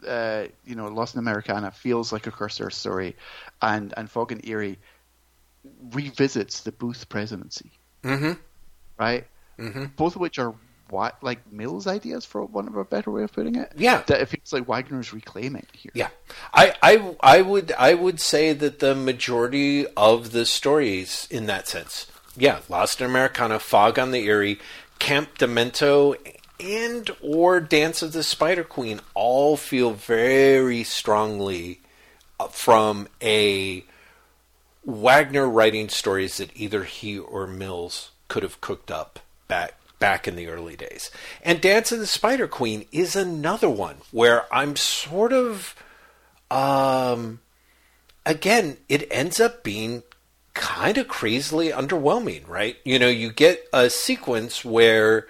uh, 0.05 0.47
you 0.65 0.75
know, 0.75 0.87
Lost 0.87 1.15
in 1.15 1.19
Americana 1.19 1.71
feels 1.71 2.11
like 2.13 2.27
a 2.27 2.31
Earth 2.39 2.73
story, 2.73 3.15
and 3.61 3.93
and 3.97 4.09
Fog 4.09 4.31
and 4.31 4.45
Erie 4.47 4.77
revisits 5.91 6.61
the 6.61 6.71
Booth 6.71 7.09
presidency, 7.09 7.71
Mhm. 8.03 8.37
right? 8.99 9.25
Mhm. 9.59 9.95
Both 9.95 10.15
of 10.15 10.21
which 10.21 10.37
are 10.39 10.53
what 10.89 11.17
like 11.23 11.51
Mills 11.51 11.87
ideas, 11.87 12.25
for 12.25 12.45
one 12.45 12.67
of 12.67 12.75
a 12.75 12.83
better 12.85 13.09
way 13.09 13.23
of 13.23 13.33
putting 13.33 13.55
it. 13.55 13.71
Yeah. 13.75 14.03
that 14.05 14.21
it 14.21 14.27
feels 14.29 14.53
like 14.53 14.67
Wagner's 14.67 15.11
reclaiming 15.13 15.65
here. 15.73 15.91
Yeah, 15.95 16.09
I, 16.53 16.75
I, 16.83 17.15
I 17.21 17.41
would, 17.41 17.71
I 17.73 17.95
would 17.95 18.19
say 18.19 18.53
that 18.53 18.79
the 18.79 18.93
majority 18.93 19.87
of 19.97 20.31
the 20.31 20.45
stories, 20.45 21.27
in 21.31 21.47
that 21.47 21.67
sense, 21.67 22.05
yeah, 22.37 22.59
Lost 22.69 23.01
in 23.01 23.07
Americana, 23.09 23.57
Fog 23.59 23.97
on 23.97 24.11
the 24.11 24.25
Erie, 24.25 24.59
Camp 24.99 25.37
Demento, 25.39 26.15
and 26.59 27.09
or 27.21 27.59
Dance 27.59 28.01
of 28.01 28.13
the 28.13 28.23
Spider 28.23 28.63
Queen, 28.63 29.01
all 29.13 29.57
feel 29.57 29.91
very 29.91 30.83
strongly 30.83 31.81
uh, 32.39 32.47
from 32.47 33.07
a 33.21 33.83
Wagner 34.83 35.49
writing 35.49 35.89
stories 35.89 36.37
that 36.37 36.51
either 36.55 36.83
he 36.83 37.17
or 37.17 37.47
Mills 37.47 38.11
could 38.27 38.43
have 38.43 38.61
cooked 38.61 38.91
up 38.91 39.19
back 39.47 39.75
back 39.97 40.27
in 40.27 40.35
the 40.35 40.47
early 40.47 40.75
days. 40.75 41.09
And 41.41 41.61
Dance 41.61 41.91
of 41.91 41.99
the 41.99 42.07
Spider 42.07 42.47
Queen 42.47 42.85
is 42.91 43.15
another 43.15 43.69
one 43.69 43.97
where 44.11 44.45
I'm 44.53 44.75
sort 44.75 45.33
of 45.33 45.75
um 46.51 47.39
again, 48.25 48.77
it 48.89 49.07
ends 49.11 49.39
up 49.39 49.63
being 49.63 50.03
kind 50.53 50.97
of 50.97 51.07
crazily 51.07 51.69
underwhelming, 51.69 52.47
right? 52.47 52.77
You 52.83 52.99
know, 52.99 53.09
you 53.09 53.31
get 53.31 53.67
a 53.71 53.89
sequence 53.89 54.65
where 54.65 55.27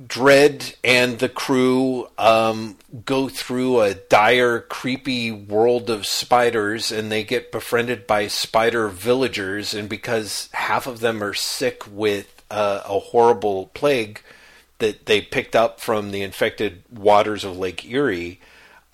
Dredd 0.00 0.74
and 0.82 1.18
the 1.18 1.28
crew 1.28 2.08
um, 2.16 2.78
go 3.04 3.28
through 3.28 3.80
a 3.80 3.94
dire, 3.94 4.60
creepy 4.60 5.30
world 5.30 5.90
of 5.90 6.06
spiders, 6.06 6.90
and 6.90 7.12
they 7.12 7.22
get 7.24 7.52
befriended 7.52 8.06
by 8.06 8.26
spider 8.26 8.88
villagers. 8.88 9.74
And 9.74 9.88
because 9.88 10.48
half 10.52 10.86
of 10.86 11.00
them 11.00 11.22
are 11.22 11.34
sick 11.34 11.82
with 11.90 12.42
uh, 12.50 12.82
a 12.86 12.98
horrible 12.98 13.66
plague 13.74 14.22
that 14.78 15.06
they 15.06 15.20
picked 15.20 15.54
up 15.54 15.78
from 15.78 16.10
the 16.10 16.22
infected 16.22 16.82
waters 16.90 17.44
of 17.44 17.58
Lake 17.58 17.84
Erie, 17.84 18.40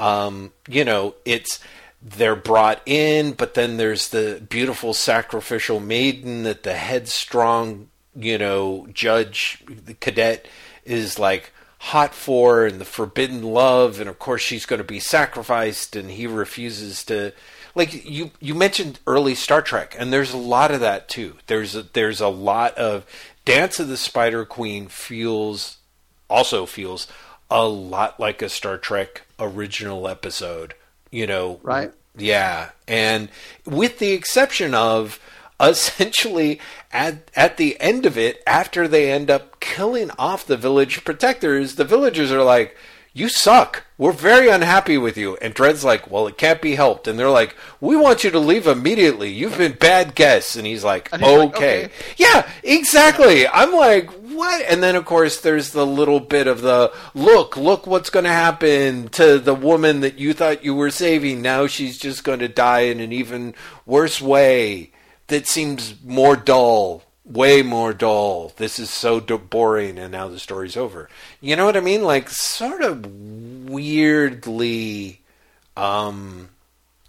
um, 0.01 0.53
you 0.69 0.85
know, 0.85 1.15
it's 1.25 1.61
they're 2.03 2.37
brought 2.37 2.81
in, 2.87 3.33
but 3.33 3.55
then 3.55 3.77
there's 3.77 4.09
the 4.09 4.43
beautiful 4.49 4.95
sacrificial 4.95 5.81
maiden 5.81 6.43
that 6.45 6.63
the 6.63 6.75
headstrong, 6.75 7.89
you 8.15 8.39
know, 8.39 8.89
judge, 8.93 9.65
the 9.67 9.95
cadet 9.95 10.47
is 10.89 11.19
like 11.19 11.53
hot 11.81 12.13
for 12.13 12.67
and 12.67 12.81
the 12.81 12.85
forbidden 12.85 13.43
love 13.43 14.01
and 14.01 14.09
of 14.11 14.19
course 14.19 14.43
she's 14.43 14.67
going 14.67 14.79
to 14.79 14.85
be 14.85 14.99
sacrificed 14.99 15.95
and 15.95 16.11
he 16.11 16.27
refuses 16.27 17.05
to 17.05 17.33
like 17.77 18.05
you 18.05 18.33
you 18.41 18.53
mentioned 18.55 18.99
early 19.07 19.35
Star 19.35 19.63
Trek 19.63 19.95
and 19.97 20.13
there's 20.13 20.33
a 20.33 20.37
lot 20.39 20.73
of 20.73 20.81
that 20.81 21.09
too 21.09 21.35
there's 21.47 21.77
a, 21.77 21.83
there's 21.93 22.21
a 22.21 22.29
lot 22.29 22.77
of 22.77 23.07
Dance 23.45 23.79
of 23.79 23.87
the 23.89 23.97
Spider 23.97 24.45
Queen 24.45 24.89
feels 24.89 25.77
also 26.29 26.67
feels 26.67 27.07
a 27.51 27.67
lot 27.69 28.19
like 28.19 28.43
a 28.43 28.49
Star 28.49 28.77
Trek 28.77 29.23
original 29.39 30.09
episode 30.09 30.75
you 31.13 31.29
know 31.29 31.61
Right. 31.63 31.93
yeah 32.17 32.71
and 32.89 33.29
with 33.65 34.01
the 34.01 34.11
exception 34.11 34.75
of 34.75 35.21
essentially 35.61 36.61
at 36.93 37.31
at 37.35 37.57
the 37.57 37.81
end 37.81 38.07
of 38.07 38.17
it 38.17 38.43
after 38.47 38.87
they 38.87 39.11
end 39.11 39.31
up 39.31 39.59
killing 39.61 40.11
off 40.19 40.47
the 40.47 40.57
village 40.57 41.05
protectors 41.05 41.75
the 41.75 41.85
villagers 41.85 42.31
are 42.31 42.45
like 42.45 42.77
you 43.19 43.29
suck. 43.29 43.85
We're 43.97 44.13
very 44.13 44.49
unhappy 44.49 44.97
with 44.97 45.17
you. 45.17 45.37
And 45.39 45.55
Dredd's 45.55 45.85
like 45.85 46.11
well 46.11 46.27
it 46.29 46.39
can't 46.39 46.63
be 46.63 46.77
helped. 46.77 47.09
And 47.09 47.19
they're 47.19 47.29
like 47.29 47.57
we 47.81 47.97
want 47.97 48.23
you 48.23 48.31
to 48.31 48.39
leave 48.39 48.67
immediately. 48.67 49.31
You've 49.31 49.59
been 49.59 49.73
bad 49.73 50.15
guests. 50.15 50.57
And 50.57 50.67
he's 50.67 50.85
like 50.85 51.09
And 51.13 51.23
he's 51.23 51.39
like, 51.39 51.57
okay. 51.57 51.85
"Okay." 51.87 51.93
yeah 52.17 52.49
exactly. 52.63 53.47
I'm 53.49 53.73
like 53.73 54.11
what? 54.11 54.63
And 54.67 54.83
then 54.83 54.95
of 54.95 55.05
course 55.05 55.41
there's 55.41 55.71
the 55.71 55.87
little 55.87 56.21
bit 56.21 56.47
of 56.47 56.61
the 56.61 56.93
look 57.15 57.57
look 57.57 57.87
what's 57.87 58.11
going 58.11 58.25
to 58.25 58.31
happen 58.31 59.09
to 59.11 59.39
the 59.39 59.55
woman 59.55 60.01
that 60.01 60.19
you 60.19 60.33
thought 60.33 60.65
you 60.65 60.75
were 60.75 60.91
saving. 60.91 61.43
Now 61.43 61.67
she's 61.67 61.99
just 61.99 62.25
going 62.25 62.39
to 62.39 62.49
die 62.49 62.83
in 62.83 63.01
an 63.01 63.13
even 63.13 63.55
worse 63.85 64.21
way 64.21 64.93
that 65.29 65.47
seems 65.47 65.95
more 66.05 66.37
dull 66.37 67.05
way 67.29 67.63
more 67.63 67.93
dull. 67.93 68.53
This 68.57 68.79
is 68.79 68.91
so 68.91 69.21
boring 69.21 69.99
and 69.99 70.13
now 70.13 70.29
the 70.29 70.39
story's 70.39 70.77
over. 70.77 71.09
You 71.41 71.57
know 71.57 71.67
what 71.67 71.77
i 71.77 71.81
mean? 71.81 72.03
Like 72.03 72.31
sort 72.31 72.83
of 72.83 73.07
weirdly 73.69 75.21
um 75.77 76.49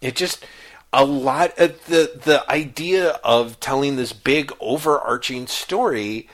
it 0.02 0.16
just 0.16 0.46
a 0.92 1.06
lot 1.06 1.58
of 1.58 1.86
the 1.86 2.20
the 2.24 2.44
idea 2.52 3.12
of 3.24 3.60
telling 3.60 3.96
this 3.96 4.14
big 4.14 4.52
overarching 4.60 5.48
story 5.48 6.28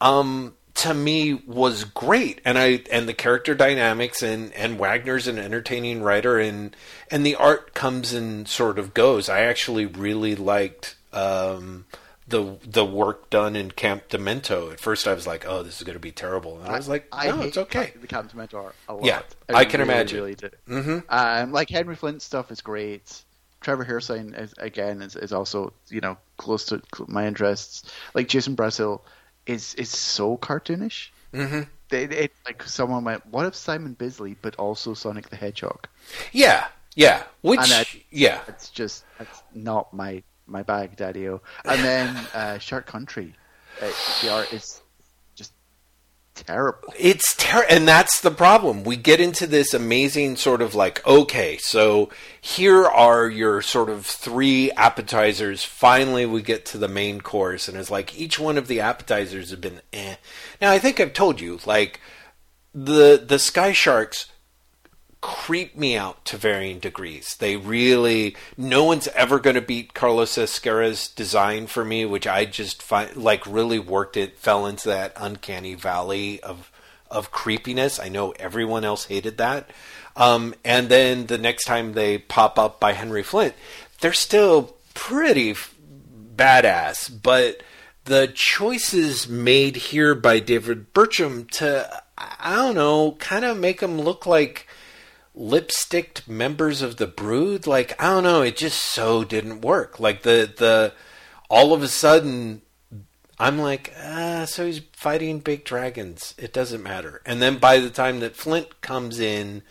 um 0.00 0.54
to 0.74 0.92
me 0.92 1.34
was 1.34 1.84
great. 1.84 2.40
And 2.44 2.58
i 2.58 2.82
and 2.92 3.08
the 3.08 3.14
character 3.14 3.54
dynamics 3.54 4.22
and 4.22 4.52
and 4.52 4.78
wagner's 4.78 5.26
an 5.28 5.38
entertaining 5.38 6.02
writer 6.02 6.38
and 6.38 6.76
and 7.10 7.24
the 7.24 7.36
art 7.36 7.72
comes 7.72 8.12
and 8.12 8.46
sort 8.46 8.78
of 8.78 8.92
goes. 8.92 9.30
I 9.30 9.40
actually 9.40 9.86
really 9.86 10.36
liked 10.36 10.96
um 11.14 11.86
the 12.26 12.56
the 12.64 12.84
work 12.84 13.28
done 13.30 13.54
in 13.54 13.70
camp 13.70 14.08
demento 14.08 14.72
at 14.72 14.80
first 14.80 15.06
i 15.06 15.12
was 15.12 15.26
like 15.26 15.44
oh 15.46 15.62
this 15.62 15.76
is 15.76 15.82
going 15.82 15.94
to 15.94 16.00
be 16.00 16.10
terrible 16.12 16.58
and 16.58 16.68
i 16.68 16.76
was 16.76 16.88
like 16.88 17.06
I 17.12 17.28
no 17.28 17.42
it's 17.42 17.58
okay 17.58 17.92
the 18.00 18.06
Captain 18.06 18.36
Mentor 18.38 18.72
a 18.88 18.94
lot. 18.94 19.04
Yeah, 19.04 19.22
I 19.50 19.64
can 19.64 19.80
really, 19.80 19.92
imagine. 19.92 20.18
Really 20.18 20.34
do. 20.34 20.50
hmm 20.66 20.98
Um, 21.08 21.52
like 21.52 21.68
Henry 21.68 21.96
Flint 21.96 22.22
stuff 22.22 22.50
is 22.50 22.60
great. 22.62 23.22
Trevor 23.60 23.84
Hairsine 23.84 24.38
is 24.38 24.54
again 24.58 25.02
is, 25.02 25.16
is 25.16 25.32
also 25.32 25.72
you 25.88 26.00
know 26.00 26.16
close 26.36 26.64
to 26.66 26.82
my 27.08 27.26
interests. 27.26 27.90
Like 28.14 28.28
Jason 28.28 28.56
Brashill 28.56 29.00
is 29.46 29.74
is 29.74 29.90
so 29.90 30.36
cartoonish. 30.38 31.08
hmm 31.32 31.62
It, 31.90 32.12
it, 32.12 32.32
like 32.46 32.62
someone 32.64 33.04
went, 33.04 33.24
what 33.26 33.46
if 33.46 33.54
Simon 33.54 33.94
Bisley, 33.94 34.36
but 34.42 34.56
also 34.56 34.94
Sonic 34.94 35.28
the 35.28 35.36
Hedgehog? 35.36 35.86
yeah 36.32 36.66
yeah 36.96 37.22
which 37.42 38.04
yeah 38.10 38.40
It's 38.48 38.70
just 38.70 39.04
that's 39.18 39.42
not 39.54 39.92
my 39.92 40.22
my 40.46 40.62
bag, 40.62 40.96
Daddy-O. 40.96 41.40
And 41.64 41.84
then 41.84 42.16
uh, 42.34 42.58
Shark 42.58 42.86
Country, 42.86 43.34
uh, 43.80 43.90
the 44.22 44.32
art 44.32 44.52
is 44.52 44.82
just 45.34 45.52
terrible. 46.34 46.92
It's 46.98 47.34
terrible, 47.36 47.74
and 47.74 47.88
that's 47.88 48.20
the 48.20 48.30
problem. 48.30 48.84
We 48.84 48.96
get 48.96 49.20
into 49.20 49.46
this 49.46 49.74
amazing 49.74 50.36
sort 50.36 50.62
of 50.62 50.74
like, 50.74 51.06
okay, 51.06 51.56
so 51.58 52.10
here 52.40 52.84
are 52.84 53.28
your 53.28 53.62
sort 53.62 53.88
of 53.90 54.06
three 54.06 54.70
appetizers. 54.72 55.64
Finally, 55.64 56.26
we 56.26 56.42
get 56.42 56.66
to 56.66 56.78
the 56.78 56.88
main 56.88 57.20
course, 57.20 57.68
and 57.68 57.76
it's 57.76 57.90
like 57.90 58.18
each 58.18 58.38
one 58.38 58.58
of 58.58 58.68
the 58.68 58.80
appetizers 58.80 59.50
have 59.50 59.60
been 59.60 59.80
eh. 59.92 60.16
Now, 60.60 60.70
I 60.70 60.78
think 60.78 61.00
I've 61.00 61.14
told 61.14 61.40
you, 61.40 61.58
like 61.66 62.00
the 62.74 63.22
the 63.24 63.38
Sky 63.38 63.72
Sharks 63.72 64.26
creep 65.24 65.74
me 65.74 65.96
out 65.96 66.22
to 66.26 66.36
varying 66.36 66.78
degrees. 66.78 67.34
They 67.36 67.56
really 67.56 68.36
no 68.58 68.84
one's 68.84 69.08
ever 69.08 69.38
going 69.38 69.54
to 69.56 69.62
beat 69.62 69.94
Carlos 69.94 70.36
Ezquerra's 70.36 71.08
design 71.08 71.66
for 71.66 71.82
me, 71.82 72.04
which 72.04 72.26
I 72.26 72.44
just 72.44 72.82
find 72.82 73.16
like 73.16 73.46
really 73.46 73.78
worked 73.78 74.18
it 74.18 74.38
fell 74.38 74.66
into 74.66 74.88
that 74.88 75.14
uncanny 75.16 75.76
valley 75.76 76.42
of 76.42 76.70
of 77.10 77.30
creepiness. 77.30 77.98
I 77.98 78.10
know 78.10 78.32
everyone 78.32 78.84
else 78.84 79.06
hated 79.06 79.38
that. 79.38 79.70
Um, 80.14 80.54
and 80.62 80.90
then 80.90 81.24
the 81.24 81.38
next 81.38 81.64
time 81.64 81.94
they 81.94 82.18
pop 82.18 82.58
up 82.58 82.78
by 82.78 82.92
Henry 82.92 83.22
Flint, 83.22 83.54
they're 84.00 84.12
still 84.12 84.76
pretty 84.92 85.52
f- 85.52 85.74
badass, 86.36 87.10
but 87.22 87.62
the 88.04 88.30
choices 88.34 89.26
made 89.26 89.76
here 89.76 90.14
by 90.14 90.38
David 90.38 90.92
Bertram 90.92 91.46
to 91.52 92.02
I 92.18 92.56
don't 92.56 92.74
know, 92.74 93.12
kind 93.12 93.46
of 93.46 93.56
make 93.56 93.80
them 93.80 93.98
look 93.98 94.26
like 94.26 94.68
lipsticked 95.34 96.28
members 96.28 96.82
of 96.82 96.96
the 96.96 97.06
brood 97.06 97.66
like 97.66 98.00
i 98.00 98.06
don't 98.06 98.22
know 98.24 98.42
it 98.42 98.56
just 98.56 98.78
so 98.78 99.24
didn't 99.24 99.60
work 99.62 99.98
like 99.98 100.22
the 100.22 100.52
the 100.58 100.92
all 101.50 101.72
of 101.72 101.82
a 101.82 101.88
sudden 101.88 102.62
i'm 103.38 103.58
like 103.58 103.92
ah 104.00 104.44
so 104.46 104.64
he's 104.66 104.80
fighting 104.92 105.40
big 105.40 105.64
dragons 105.64 106.34
it 106.38 106.52
doesn't 106.52 106.82
matter 106.82 107.20
and 107.26 107.42
then 107.42 107.58
by 107.58 107.78
the 107.78 107.90
time 107.90 108.20
that 108.20 108.36
flint 108.36 108.80
comes 108.80 109.18
in 109.18 109.62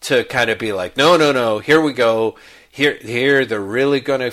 to 0.00 0.24
kind 0.24 0.50
of 0.50 0.58
be 0.58 0.72
like, 0.72 0.96
no, 0.96 1.16
no, 1.16 1.32
no, 1.32 1.60
here 1.60 1.80
we 1.80 1.92
go. 1.92 2.36
Here, 2.70 2.98
here, 3.02 3.44
they're 3.46 3.60
really 3.60 4.00
gonna, 4.00 4.32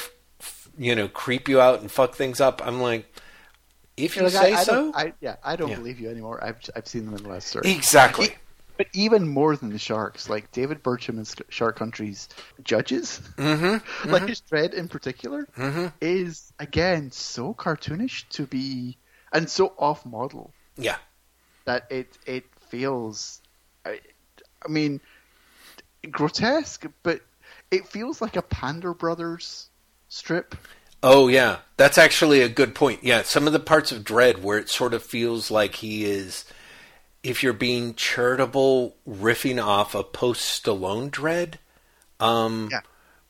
you 0.78 0.96
know, 0.96 1.08
creep 1.08 1.50
you 1.50 1.62
out 1.62 1.82
and 1.82 1.91
fuck 1.91 2.15
things 2.15 2.41
up. 2.41 2.62
I'm 2.65 2.82
like, 2.82 3.12
if 3.98 4.17
you 4.17 4.24
Like, 4.24 4.36
say 4.36 4.56
I, 4.56 4.62
I 4.62 4.65
so, 4.65 4.94
I, 4.94 5.13
yeah, 5.22 5.36
I 5.44 5.56
don't 5.56 5.70
Yeah. 5.70 5.76
believe 5.76 6.00
you 6.00 6.10
anymore. 6.10 6.44
I've 6.44 6.60
I've 6.76 6.88
seen 6.88 7.06
them 7.06 7.15
in 7.15 7.24
the 7.24 7.30
last 7.30 7.48
story. 7.48 7.72
exactly. 7.72 8.36
But 8.82 8.88
even 8.94 9.28
more 9.28 9.56
than 9.56 9.70
the 9.70 9.78
sharks, 9.78 10.28
like 10.28 10.52
David 10.52 10.82
Bircham 10.82 11.17
and 11.20 11.44
Shark 11.50 11.76
Country's 11.78 12.28
judges, 12.63 13.22
Mm-hmm. 13.38 14.10
like 14.12 14.26
his 14.26 14.41
Dredd 14.41 14.74
in 14.74 14.88
particular, 14.88 15.48
Mm-hmm. 15.56 15.88
is 16.02 16.52
again 16.58 17.12
so 17.12 17.54
cartoonish 17.54 18.28
to 18.30 18.48
be 18.48 18.98
and 19.32 19.48
so 19.48 19.76
off 19.78 20.04
model 20.04 20.56
Yeah. 20.78 20.98
that 21.65 21.86
it 21.91 22.17
it 22.26 22.46
feels. 22.70 23.41
I, 23.86 24.00
I 24.65 24.67
mean, 24.67 25.00
grotesque, 26.10 26.86
but 27.04 27.22
it 27.70 27.88
feels 27.88 28.22
like 28.22 28.36
a 28.36 28.41
Pander 28.41 28.94
Brothers 28.94 29.70
strip. 30.10 30.56
Oh 31.04 31.28
yeah, 31.28 31.60
that's 31.78 31.98
actually 31.98 32.41
a 32.41 32.50
good 32.50 32.76
point. 32.76 33.04
Yeah, 33.04 33.24
some 33.24 33.48
of 33.48 33.54
the 33.54 33.60
parts 33.60 33.91
of 33.91 34.04
Dredd 34.04 34.41
where 34.41 34.58
it 34.60 34.70
sort 34.70 34.94
of 34.94 35.04
feels 35.04 35.50
like 35.50 35.76
he 35.76 36.06
is, 36.06 36.46
if 37.23 37.43
you're 37.43 37.53
being 37.53 37.93
charitable, 37.95 38.95
riffing 39.07 39.63
off 39.63 39.95
a 39.95 40.03
post 40.03 40.63
Stallone 40.63 41.10
Dredd. 41.10 41.55
Um, 42.19 42.69
Yeah. 42.71 42.81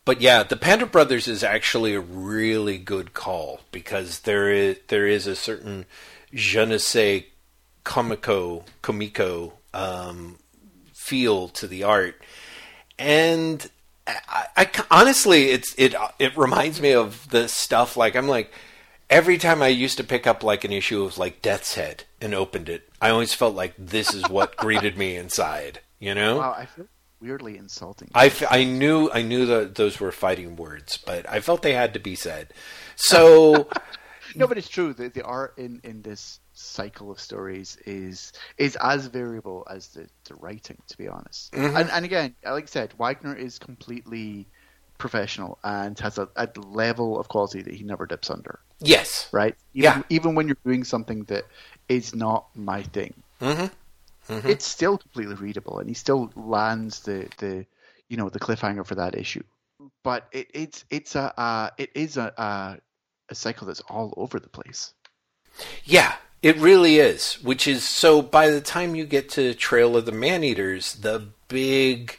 But 0.04 0.20
yeah, 0.20 0.42
the 0.42 0.56
Pander 0.56 0.86
Brothers 0.86 1.28
is 1.28 1.44
actually 1.44 1.94
a 1.94 2.00
really 2.00 2.76
good 2.76 3.14
call 3.14 3.60
because 3.70 4.20
there 4.20 4.50
is 4.50 4.78
there 4.88 5.06
is 5.06 5.28
a 5.28 5.36
certain 5.36 5.86
je 6.34 6.64
ne 6.64 6.78
sais 6.78 7.22
comico 7.84 8.64
comico 8.82 9.52
um, 9.72 10.38
feel 10.92 11.46
to 11.48 11.68
the 11.68 11.84
art, 11.84 12.20
and 12.98 13.70
I, 14.06 14.46
I 14.56 14.70
honestly, 14.90 15.50
it's 15.50 15.72
it 15.78 15.94
it 16.18 16.36
reminds 16.36 16.80
me 16.80 16.94
of 16.94 17.28
the 17.30 17.46
stuff 17.46 17.96
like 17.96 18.16
I'm 18.16 18.26
like 18.26 18.52
every 19.12 19.38
time 19.38 19.62
I 19.62 19.68
used 19.68 19.98
to 19.98 20.04
pick 20.04 20.26
up 20.26 20.42
like 20.42 20.64
an 20.64 20.72
issue 20.72 21.04
of 21.04 21.18
like 21.18 21.42
Death's 21.42 21.74
Head 21.74 22.04
and 22.20 22.34
opened 22.34 22.68
it, 22.68 22.88
I 23.00 23.10
always 23.10 23.34
felt 23.34 23.54
like 23.54 23.74
this 23.78 24.12
is 24.12 24.28
what 24.28 24.56
greeted 24.64 24.96
me 24.96 25.16
inside. 25.16 25.80
You 26.00 26.14
know, 26.14 26.38
Wow, 26.38 26.54
I 26.56 26.66
feel 26.66 26.86
weirdly 27.20 27.56
insulting. 27.56 28.10
I, 28.14 28.26
f- 28.26 28.42
I 28.50 28.64
knew 28.64 29.08
I 29.12 29.22
knew 29.22 29.46
that 29.46 29.76
those 29.76 30.00
were 30.00 30.10
fighting 30.10 30.56
words, 30.56 30.96
but 30.96 31.28
I 31.28 31.38
felt 31.40 31.62
they 31.62 31.74
had 31.74 31.94
to 31.94 32.00
be 32.00 32.16
said. 32.16 32.52
So 32.96 33.68
No, 34.34 34.46
but 34.46 34.56
it's 34.56 34.68
true. 34.68 34.94
The, 34.94 35.08
the 35.08 35.22
art 35.22 35.54
in, 35.58 35.80
in 35.84 36.00
this 36.00 36.40
cycle 36.54 37.10
of 37.10 37.20
stories 37.20 37.76
is 37.86 38.32
is 38.56 38.76
as 38.76 39.06
variable 39.06 39.66
as 39.70 39.88
the, 39.88 40.08
the 40.24 40.34
writing, 40.36 40.78
to 40.88 40.96
be 40.98 41.06
honest. 41.06 41.52
Mhm. 41.52 41.78
And, 41.78 41.90
and 41.90 42.04
again, 42.04 42.34
like 42.44 42.64
I 42.64 42.66
said, 42.66 42.94
Wagner 42.98 43.34
is 43.36 43.58
completely 43.58 44.48
professional 44.98 45.58
and 45.64 45.98
has 45.98 46.18
a, 46.18 46.28
a 46.36 46.48
level 46.58 47.18
of 47.18 47.28
quality 47.28 47.62
that 47.62 47.74
he 47.74 47.84
never 47.84 48.06
dips 48.06 48.30
under. 48.30 48.60
yes, 48.80 49.28
Right? 49.32 49.56
Even, 49.74 49.92
Yeah. 49.98 50.02
Even 50.10 50.34
when 50.34 50.46
you're 50.48 50.56
doing 50.64 50.84
something 50.84 51.24
that 51.24 51.44
is 51.88 52.14
not 52.14 52.46
my 52.54 52.82
thing, 52.82 53.14
hmm 53.40 53.66
it's 54.46 54.64
still 54.66 54.98
completely 54.98 55.34
readable, 55.36 55.78
and 55.78 55.88
he 55.88 55.94
still 55.94 56.30
lands 56.36 57.00
the, 57.00 57.28
the 57.38 57.66
you 58.08 58.16
know 58.16 58.28
the 58.28 58.40
cliffhanger 58.40 58.84
for 58.86 58.94
that 58.96 59.16
issue. 59.16 59.42
But 60.04 60.28
it, 60.32 60.48
it's 60.54 60.84
it's 60.90 61.14
a 61.16 61.38
uh, 61.40 61.70
it 61.78 61.90
is 61.94 62.16
a, 62.16 62.32
a 62.36 62.78
a 63.30 63.34
cycle 63.34 63.66
that's 63.66 63.80
all 63.82 64.12
over 64.16 64.38
the 64.40 64.48
place. 64.48 64.94
yeah, 65.84 66.16
it 66.42 66.56
really 66.58 66.98
is. 66.98 67.34
Which 67.42 67.66
is 67.68 67.88
so. 67.88 68.22
By 68.22 68.50
the 68.50 68.60
time 68.60 68.94
you 68.94 69.04
get 69.04 69.28
to 69.30 69.54
Trail 69.54 69.96
of 69.96 70.06
the 70.06 70.12
Maneaters, 70.12 70.94
the 70.94 71.28
big, 71.48 72.18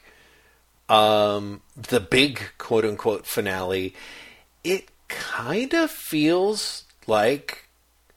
um, 0.89 1.61
the 1.75 1.99
big 1.99 2.51
quote 2.57 2.85
unquote 2.85 3.25
finale, 3.25 3.93
it 4.63 4.89
kind 5.07 5.73
of 5.73 5.91
feels 5.91 6.85
like 7.07 7.69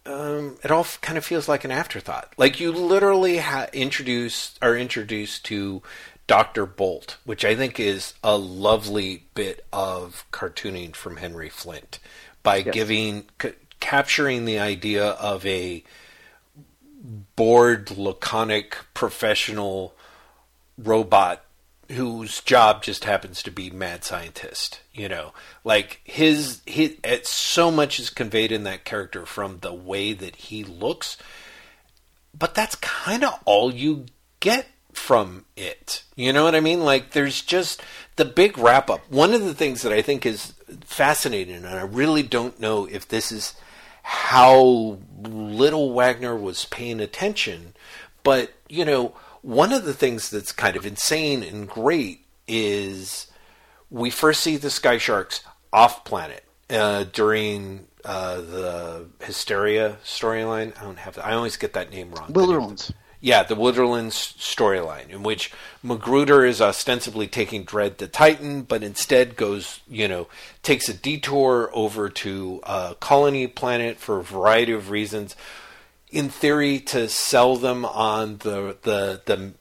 um, 0.05 0.57
it 0.63 0.71
all 0.71 0.87
kind 1.01 1.19
of 1.19 1.25
feels 1.25 1.49
like 1.49 1.65
an 1.65 1.71
afterthought. 1.71 2.33
Like 2.37 2.61
you 2.61 2.73
literally 2.73 3.39
ha- 3.39 3.69
introduce 3.73 4.55
are 4.63 4.77
introduced 4.77 5.45
to 5.47 5.83
Doctor 6.27 6.67
Bolt, 6.67 7.19
which 7.25 7.45
I 7.45 7.55
think 7.55 7.79
is 7.79 8.15
a 8.23 8.37
lovely 8.37 9.25
bit 9.35 9.65
of 9.73 10.25
cartooning 10.33 10.95
from 10.95 11.17
Henry 11.17 11.49
Flint 11.49 11.99
by 12.43 12.63
giving 12.63 13.25
c- 13.41 13.53
capturing 13.81 14.45
the 14.45 14.59
idea 14.59 15.05
of 15.05 15.45
a 15.47 15.85
bored, 17.37 17.97
laconic, 17.97 18.77
professional 18.95 19.95
robot 20.79 21.46
whose 21.93 22.41
job 22.41 22.83
just 22.83 23.05
happens 23.05 23.43
to 23.43 23.51
be 23.51 23.71
mad 23.71 24.05
scientist 24.05 24.81
you 24.93 25.09
know? 25.09 25.33
Like 25.65 26.01
his 26.05 26.63
his 26.67 26.97
so 27.25 27.71
much 27.71 28.01
is 28.01 28.11
conveyed 28.11 28.51
in 28.53 28.65
that 28.65 28.85
character 28.85 29.27
from 29.27 29.59
the 29.59 29.75
way 29.75 30.13
that 30.13 30.37
he 30.37 30.65
looks 30.65 31.17
but 32.39 32.55
that's 32.55 32.75
kind 32.77 33.25
of 33.25 33.39
all 33.45 33.73
you 33.73 34.07
get 34.41 34.67
from 34.93 35.45
it. 35.57 36.05
You 36.15 36.33
know 36.33 36.45
what 36.45 36.55
i 36.55 36.61
mean? 36.61 36.81
Like 36.81 37.11
there's 37.11 37.43
just 37.43 37.83
the 38.17 38.25
big 38.25 38.59
wrap 38.59 38.91
up 38.91 39.01
one 39.11 39.33
of 39.33 39.45
the 39.45 39.55
things 39.55 39.83
that 39.83 39.93
i 39.93 40.03
think 40.03 40.27
is 40.27 40.55
fascinating 40.85 41.57
and 41.57 41.67
i 41.67 41.83
really 41.83 42.23
don't 42.23 42.59
know 42.59 42.87
if 42.87 43.07
this 43.07 43.31
is 43.31 43.55
how 44.03 44.99
little 45.23 45.93
wagner 45.93 46.35
was 46.35 46.65
paying 46.67 47.01
attention 47.01 47.75
but 48.23 48.53
you 48.69 48.85
know 48.85 49.15
one 49.47 49.73
of 49.73 49.85
the 49.85 49.95
things 49.95 50.29
that's 50.29 50.51
kind 50.51 50.75
of 50.75 50.85
insane 50.85 51.45
and 51.45 51.69
great 51.69 52.27
is 52.49 53.29
we 53.91 54.11
first 54.11 54.41
see 54.41 54.57
the 54.57 54.71
sky 54.71 54.99
sharks 54.99 55.45
off 55.73 56.05
planet 56.05 56.43
uh, 56.69 57.05
during 57.13 57.87
uh, 58.05 58.41
the 58.41 59.07
hysteria 59.21 59.99
storyline. 60.05 60.77
I 60.77 60.83
don't 60.83 60.99
have. 60.99 61.17
I 61.21 61.35
always 61.35 61.57
get 61.57 61.75
that 61.75 61.93
name 61.93 62.11
wrong. 62.11 62.33
Wilderlands. 62.33 62.93
Yeah, 63.21 63.45
the 63.45 63.55
Wilderlands 63.55 64.35
storyline, 64.37 65.11
in 65.11 65.23
which 65.23 65.53
Magruder 65.81 66.45
is 66.45 66.61
ostensibly 66.61 67.29
taking 67.29 67.65
Dredd 67.65 67.99
to 67.99 68.09
Titan, 68.09 68.63
but 68.63 68.83
instead 68.83 69.37
goes, 69.37 69.79
you 69.89 70.09
know, 70.09 70.27
takes 70.65 70.89
a 70.89 70.95
detour 70.95 71.71
over 71.73 72.09
to 72.09 72.61
a 72.65 72.97
colony 72.99 73.47
planet 73.47 73.99
for 73.99 74.19
a 74.19 74.25
variety 74.25 74.73
of 74.73 74.91
reasons. 74.91 75.37
In 76.11 76.29
theory, 76.29 76.79
to 76.81 77.09
sell 77.09 77.57
them 77.57 77.85
on 77.85 78.39
the 78.39 78.77
the 78.83 79.21
the 79.25 79.53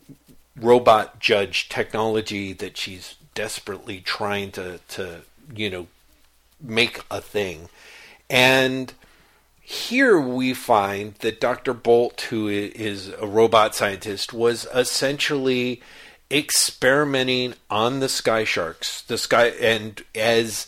robot 0.56 1.20
judge 1.20 1.70
technology 1.70 2.54
that 2.54 2.78
she's 2.78 3.16
desperately 3.34 4.00
trying 4.00 4.52
to 4.52 4.80
to 4.90 5.22
you 5.54 5.70
know 5.70 5.88
make 6.62 7.02
a 7.10 7.20
thing, 7.20 7.70
and 8.30 8.94
here 9.68 10.20
we 10.20 10.54
find 10.54 11.16
that 11.16 11.42
Dr. 11.42 11.74
Bolt, 11.74 12.22
who 12.30 12.48
is 12.48 13.10
a 13.10 13.26
robot 13.26 13.74
scientist, 13.74 14.32
was 14.32 14.68
essentially 14.72 15.82
experimenting 16.30 17.56
on 17.68 18.00
the 18.00 18.08
sky 18.08 18.44
sharks. 18.44 19.02
The 19.02 19.18
sky 19.18 19.48
and 19.48 20.04
as 20.14 20.68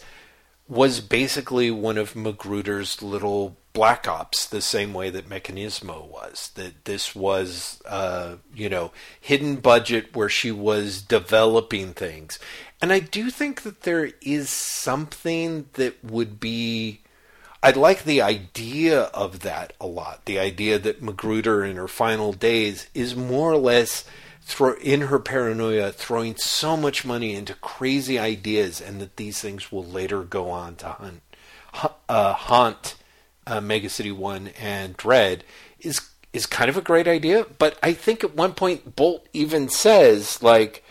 was 0.67 0.99
basically 0.99 1.69
one 1.69 1.99
of 1.99 2.15
Magruder's 2.15 3.03
little 3.03 3.55
black 3.77 4.07
ops, 4.07 4.47
the 4.47 4.59
same 4.59 4.91
way 4.91 5.11
that 5.11 5.29
Mechanismo 5.29 6.03
was. 6.09 6.49
That 6.55 6.85
this 6.85 7.15
was, 7.15 7.79
uh, 7.85 8.37
you 8.55 8.69
know, 8.69 8.91
hidden 9.21 9.57
budget 9.57 10.15
where 10.15 10.29
she 10.29 10.51
was 10.51 10.99
developing 10.99 11.93
things. 11.93 12.39
And 12.81 12.91
I 12.91 12.97
do 12.99 13.29
think 13.29 13.61
that 13.61 13.81
there 13.81 14.09
is 14.19 14.49
something 14.49 15.69
that 15.73 16.03
would 16.03 16.39
be. 16.39 17.01
I 17.61 17.69
like 17.69 18.03
the 18.03 18.19
idea 18.19 19.03
of 19.03 19.41
that 19.41 19.73
a 19.79 19.85
lot. 19.85 20.25
The 20.25 20.39
idea 20.39 20.79
that 20.79 21.03
Magruder 21.03 21.63
in 21.63 21.75
her 21.75 21.87
final 21.87 22.33
days 22.33 22.87
is 22.95 23.15
more 23.15 23.51
or 23.51 23.57
less 23.57 24.05
throw 24.41 24.73
in 24.75 25.01
her 25.01 25.19
paranoia 25.19 25.91
throwing 25.91 26.35
so 26.35 26.75
much 26.75 27.05
money 27.05 27.35
into 27.35 27.53
crazy 27.53 28.17
ideas 28.17 28.81
and 28.81 28.99
that 29.01 29.17
these 29.17 29.39
things 29.39 29.71
will 29.71 29.85
later 29.85 30.23
go 30.23 30.49
on 30.49 30.75
to 30.77 30.87
hunt 30.87 31.21
hu- 31.73 31.89
uh, 32.09 32.33
haunt 32.33 32.95
uh, 33.47 33.62
Mega 33.62 33.89
City 33.89 34.12
1 34.12 34.49
and 34.60 34.97
Dredd 34.97 35.41
is 35.79 36.01
is 36.33 36.45
kind 36.45 36.69
of 36.69 36.77
a 36.77 36.81
great 36.81 37.07
idea, 37.07 37.45
but 37.57 37.79
I 37.81 37.93
think 37.93 38.23
at 38.23 38.36
one 38.36 38.53
point 38.53 38.95
Bolt 38.95 39.27
even 39.33 39.69
says 39.69 40.43
like 40.43 40.83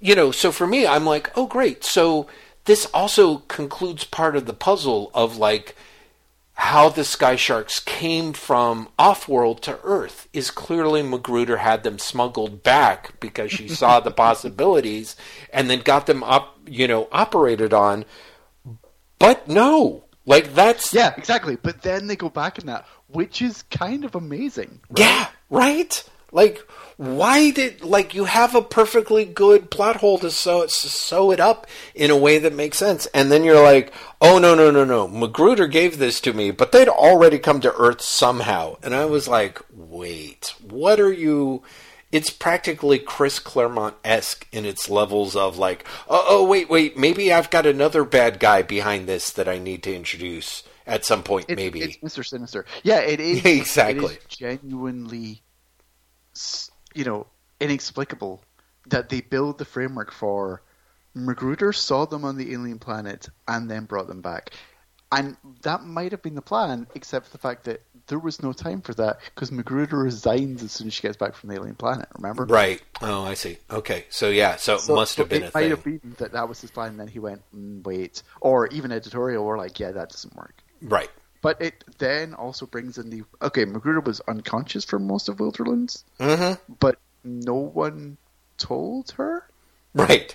you 0.00 0.14
know, 0.14 0.30
so 0.30 0.52
for 0.52 0.66
me, 0.66 0.86
I'm 0.86 1.06
like, 1.06 1.30
oh, 1.36 1.46
great. 1.46 1.84
So 1.84 2.26
this 2.64 2.86
also 2.92 3.38
concludes 3.48 4.04
part 4.04 4.36
of 4.36 4.46
the 4.46 4.52
puzzle 4.52 5.10
of 5.14 5.36
like 5.36 5.74
how 6.54 6.88
the 6.88 7.04
Sky 7.04 7.36
Sharks 7.36 7.80
came 7.80 8.32
from 8.32 8.88
off-world 8.98 9.62
to 9.62 9.78
Earth. 9.82 10.28
Is 10.32 10.50
clearly 10.50 11.02
Magruder 11.02 11.58
had 11.58 11.82
them 11.82 11.98
smuggled 11.98 12.62
back 12.62 13.18
because 13.20 13.50
she 13.52 13.68
saw 13.68 14.00
the 14.00 14.10
possibilities 14.12 15.16
and 15.52 15.68
then 15.68 15.80
got 15.80 16.06
them 16.06 16.22
up, 16.22 16.58
you 16.66 16.88
know, 16.88 17.08
operated 17.12 17.72
on. 17.72 18.04
But 19.18 19.48
no, 19.48 20.04
like 20.26 20.54
that's 20.54 20.92
Yeah, 20.92 21.14
exactly. 21.16 21.56
But 21.56 21.82
then 21.82 22.06
they 22.08 22.16
go 22.16 22.28
back 22.28 22.58
in 22.58 22.66
that, 22.66 22.86
which 23.08 23.40
is 23.40 23.62
kind 23.70 24.04
of 24.04 24.14
amazing. 24.14 24.80
right? 24.90 24.98
yeah, 24.98 25.28
right, 25.48 26.04
Like, 26.32 26.58
why 26.96 27.50
did 27.50 27.82
like 27.82 28.14
you 28.14 28.24
have 28.24 28.54
a 28.54 28.62
perfectly 28.62 29.24
good 29.24 29.70
plot 29.70 29.96
hole 29.96 30.18
to 30.18 30.30
sew 30.30 30.62
to 30.64 30.68
sew 30.68 31.30
it 31.30 31.40
up 31.40 31.66
in 31.94 32.10
a 32.10 32.16
way 32.16 32.38
that 32.38 32.52
makes 32.54 32.78
sense, 32.78 33.06
and 33.14 33.30
then 33.30 33.44
you're 33.44 33.62
like, 33.62 33.92
oh 34.20 34.38
no 34.38 34.54
no 34.54 34.70
no 34.70 34.84
no, 34.84 35.06
Magruder 35.06 35.66
gave 35.68 35.98
this 35.98 36.20
to 36.22 36.32
me, 36.32 36.50
but 36.50 36.72
they'd 36.72 36.88
already 36.88 37.38
come 37.38 37.60
to 37.60 37.74
Earth 37.76 38.00
somehow, 38.00 38.76
and 38.82 38.94
I 38.94 39.04
was 39.04 39.28
like, 39.28 39.60
wait, 39.72 40.54
what 40.62 40.98
are 40.98 41.12
you? 41.12 41.62
It's 42.12 42.30
practically 42.30 42.98
Chris 42.98 43.38
Claremont 43.38 43.96
esque 44.04 44.46
in 44.52 44.64
its 44.64 44.88
levels 44.88 45.34
of 45.34 45.58
like, 45.58 45.86
oh, 46.08 46.24
oh 46.28 46.46
wait 46.46 46.68
wait, 46.70 46.96
maybe 46.96 47.32
I've 47.32 47.50
got 47.50 47.66
another 47.66 48.04
bad 48.04 48.38
guy 48.38 48.62
behind 48.62 49.06
this 49.06 49.30
that 49.30 49.48
I 49.48 49.58
need 49.58 49.82
to 49.84 49.94
introduce 49.94 50.62
at 50.86 51.04
some 51.04 51.22
point, 51.22 51.46
It's, 51.48 51.56
maybe. 51.56 51.80
it's 51.80 51.96
Mr. 51.96 52.24
Sinister. 52.24 52.64
Yeah, 52.82 53.00
it 53.00 53.20
is 53.20 53.44
Exactly. 53.44 54.14
It 54.14 54.20
is 54.30 54.36
genuinely, 54.36 55.42
you 56.94 57.04
know, 57.04 57.26
inexplicable 57.60 58.42
that 58.86 59.08
they 59.08 59.20
build 59.20 59.58
the 59.58 59.64
framework 59.64 60.12
for. 60.12 60.62
Magruder 61.14 61.72
saw 61.72 62.04
them 62.06 62.24
on 62.24 62.36
the 62.36 62.52
alien 62.52 62.78
planet 62.78 63.28
and 63.48 63.70
then 63.70 63.86
brought 63.86 64.06
them 64.06 64.20
back, 64.20 64.50
and 65.10 65.36
that 65.62 65.82
might 65.82 66.12
have 66.12 66.22
been 66.22 66.34
the 66.34 66.42
plan, 66.42 66.86
except 66.94 67.26
for 67.26 67.32
the 67.32 67.38
fact 67.38 67.64
that 67.64 67.82
there 68.08 68.18
was 68.18 68.42
no 68.42 68.52
time 68.52 68.80
for 68.82 68.94
that 68.94 69.18
because 69.34 69.50
Magruder 69.50 69.96
resigns 69.98 70.62
as 70.62 70.72
soon 70.72 70.86
as 70.86 70.94
she 70.94 71.02
gets 71.02 71.16
back 71.16 71.34
from 71.34 71.48
the 71.48 71.56
alien 71.56 71.74
planet. 71.74 72.08
Remember? 72.16 72.44
Right. 72.44 72.80
Oh, 73.02 73.24
I 73.24 73.34
see. 73.34 73.58
Okay. 73.70 74.04
So 74.10 74.28
yeah. 74.28 74.56
So, 74.56 74.78
So- 74.78 74.92
it 74.92 74.96
must 74.96 75.16
have 75.16 75.28
been 75.28 75.42
it 75.42 75.46
a 75.46 75.50
might 75.54 75.60
thing. 75.62 75.70
have 75.70 75.84
been 75.84 76.00
that 76.18 76.32
that 76.32 76.48
was 76.48 76.60
his 76.60 76.70
plan, 76.70 76.90
and 76.90 77.00
then 77.00 77.08
he 77.08 77.18
went, 77.18 77.42
mm, 77.54 77.82
"Wait," 77.84 78.22
or 78.40 78.68
even 78.68 78.92
editorial 78.92 79.44
were 79.44 79.58
like, 79.58 79.78
"Yeah, 79.80 79.92
that 79.92 80.10
doesn't 80.10 80.34
work." 80.36 80.54
Right. 80.82 81.10
But 81.42 81.60
it 81.62 81.84
then 81.98 82.34
also 82.34 82.66
brings 82.66 82.98
in 82.98 83.10
the 83.10 83.22
okay. 83.42 83.64
Magruder 83.64 84.00
was 84.00 84.20
unconscious 84.28 84.84
for 84.84 84.98
most 84.98 85.28
of 85.28 85.36
Wilderlands, 85.38 86.02
Mm-hmm. 86.18 86.74
but 86.80 86.98
no 87.24 87.54
one 87.54 88.16
told 88.58 89.10
her. 89.12 89.44
Right. 89.94 90.34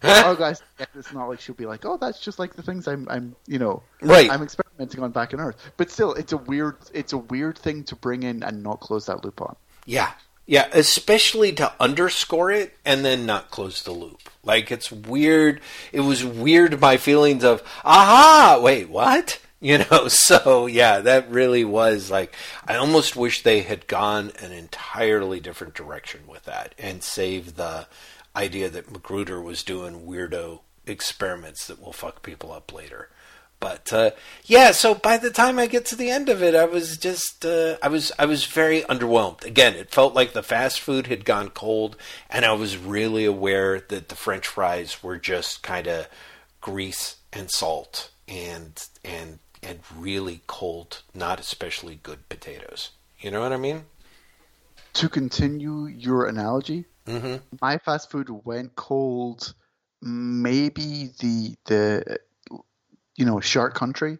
oh, 0.24 0.34
guys, 0.34 0.62
it's 0.94 1.12
not 1.12 1.28
like 1.28 1.40
she'll 1.40 1.54
be 1.54 1.66
like, 1.66 1.84
"Oh, 1.84 1.96
that's 1.96 2.20
just 2.20 2.38
like 2.38 2.54
the 2.54 2.62
things 2.62 2.88
I'm, 2.88 3.06
I'm, 3.10 3.36
you 3.46 3.58
know, 3.58 3.82
Right. 4.00 4.30
I'm 4.30 4.42
experimenting 4.42 5.02
on 5.02 5.10
back 5.10 5.34
on 5.34 5.40
Earth." 5.40 5.56
But 5.76 5.90
still, 5.90 6.14
it's 6.14 6.32
a 6.32 6.38
weird, 6.38 6.76
it's 6.94 7.12
a 7.12 7.18
weird 7.18 7.58
thing 7.58 7.84
to 7.84 7.96
bring 7.96 8.22
in 8.22 8.42
and 8.42 8.62
not 8.62 8.80
close 8.80 9.06
that 9.06 9.24
loop 9.24 9.40
on. 9.42 9.56
Yeah. 9.84 10.12
Yeah, 10.46 10.68
especially 10.72 11.52
to 11.52 11.72
underscore 11.78 12.50
it 12.50 12.76
and 12.84 13.04
then 13.04 13.24
not 13.24 13.50
close 13.50 13.82
the 13.82 13.92
loop. 13.92 14.30
Like 14.42 14.72
it's 14.72 14.90
weird. 14.90 15.60
It 15.92 16.00
was 16.00 16.24
weird 16.24 16.80
my 16.80 16.96
feelings 16.96 17.44
of, 17.44 17.62
aha, 17.84 18.58
wait, 18.62 18.88
what? 18.88 19.38
You 19.62 19.76
know, 19.90 20.08
so 20.08 20.64
yeah, 20.64 21.00
that 21.00 21.30
really 21.30 21.66
was 21.66 22.10
like 22.10 22.34
I 22.66 22.76
almost 22.76 23.14
wish 23.14 23.42
they 23.42 23.60
had 23.60 23.86
gone 23.86 24.32
an 24.40 24.52
entirely 24.52 25.38
different 25.38 25.74
direction 25.74 26.20
with 26.26 26.44
that 26.44 26.74
and 26.78 27.02
save 27.02 27.56
the 27.56 27.86
idea 28.40 28.70
that 28.70 28.90
Magruder 28.90 29.40
was 29.40 29.62
doing 29.62 30.06
weirdo 30.06 30.60
experiments 30.86 31.66
that 31.66 31.80
will 31.80 31.92
fuck 31.92 32.22
people 32.22 32.52
up 32.52 32.72
later. 32.72 33.10
But 33.60 33.92
uh, 33.92 34.12
yeah, 34.44 34.70
so 34.72 34.94
by 34.94 35.18
the 35.18 35.30
time 35.30 35.58
I 35.58 35.66
get 35.66 35.84
to 35.86 35.96
the 35.96 36.10
end 36.10 36.30
of 36.30 36.42
it, 36.42 36.54
I 36.54 36.64
was 36.64 36.96
just 36.96 37.44
uh, 37.44 37.76
I 37.82 37.88
was 37.88 38.10
I 38.18 38.24
was 38.24 38.46
very 38.46 38.80
underwhelmed. 38.82 39.44
Again, 39.44 39.74
it 39.74 39.90
felt 39.90 40.14
like 40.14 40.32
the 40.32 40.42
fast 40.42 40.80
food 40.80 41.08
had 41.08 41.26
gone 41.26 41.50
cold, 41.50 41.96
and 42.30 42.46
I 42.46 42.54
was 42.54 42.78
really 42.78 43.26
aware 43.26 43.78
that 43.78 44.08
the 44.08 44.16
French 44.16 44.46
fries 44.46 45.02
were 45.02 45.18
just 45.18 45.62
kind 45.62 45.86
of 45.86 46.08
grease 46.62 47.16
and 47.34 47.50
salt 47.50 48.10
and 48.26 48.82
and 49.04 49.40
and 49.62 49.80
really 49.94 50.40
cold, 50.46 51.02
not 51.14 51.38
especially 51.38 52.00
good 52.02 52.30
potatoes. 52.30 52.92
You 53.20 53.30
know 53.30 53.40
what 53.40 53.52
I 53.52 53.58
mean? 53.58 53.84
To 54.94 55.08
continue 55.10 55.84
your 55.84 56.24
analogy, 56.24 56.86
hmm 57.10 57.36
my 57.60 57.78
fast 57.78 58.10
food 58.10 58.28
went 58.44 58.74
cold. 58.76 59.54
Maybe 60.02 61.10
the 61.20 61.56
the 61.66 62.18
you 63.16 63.24
know 63.24 63.40
Shark 63.40 63.74
Country, 63.74 64.18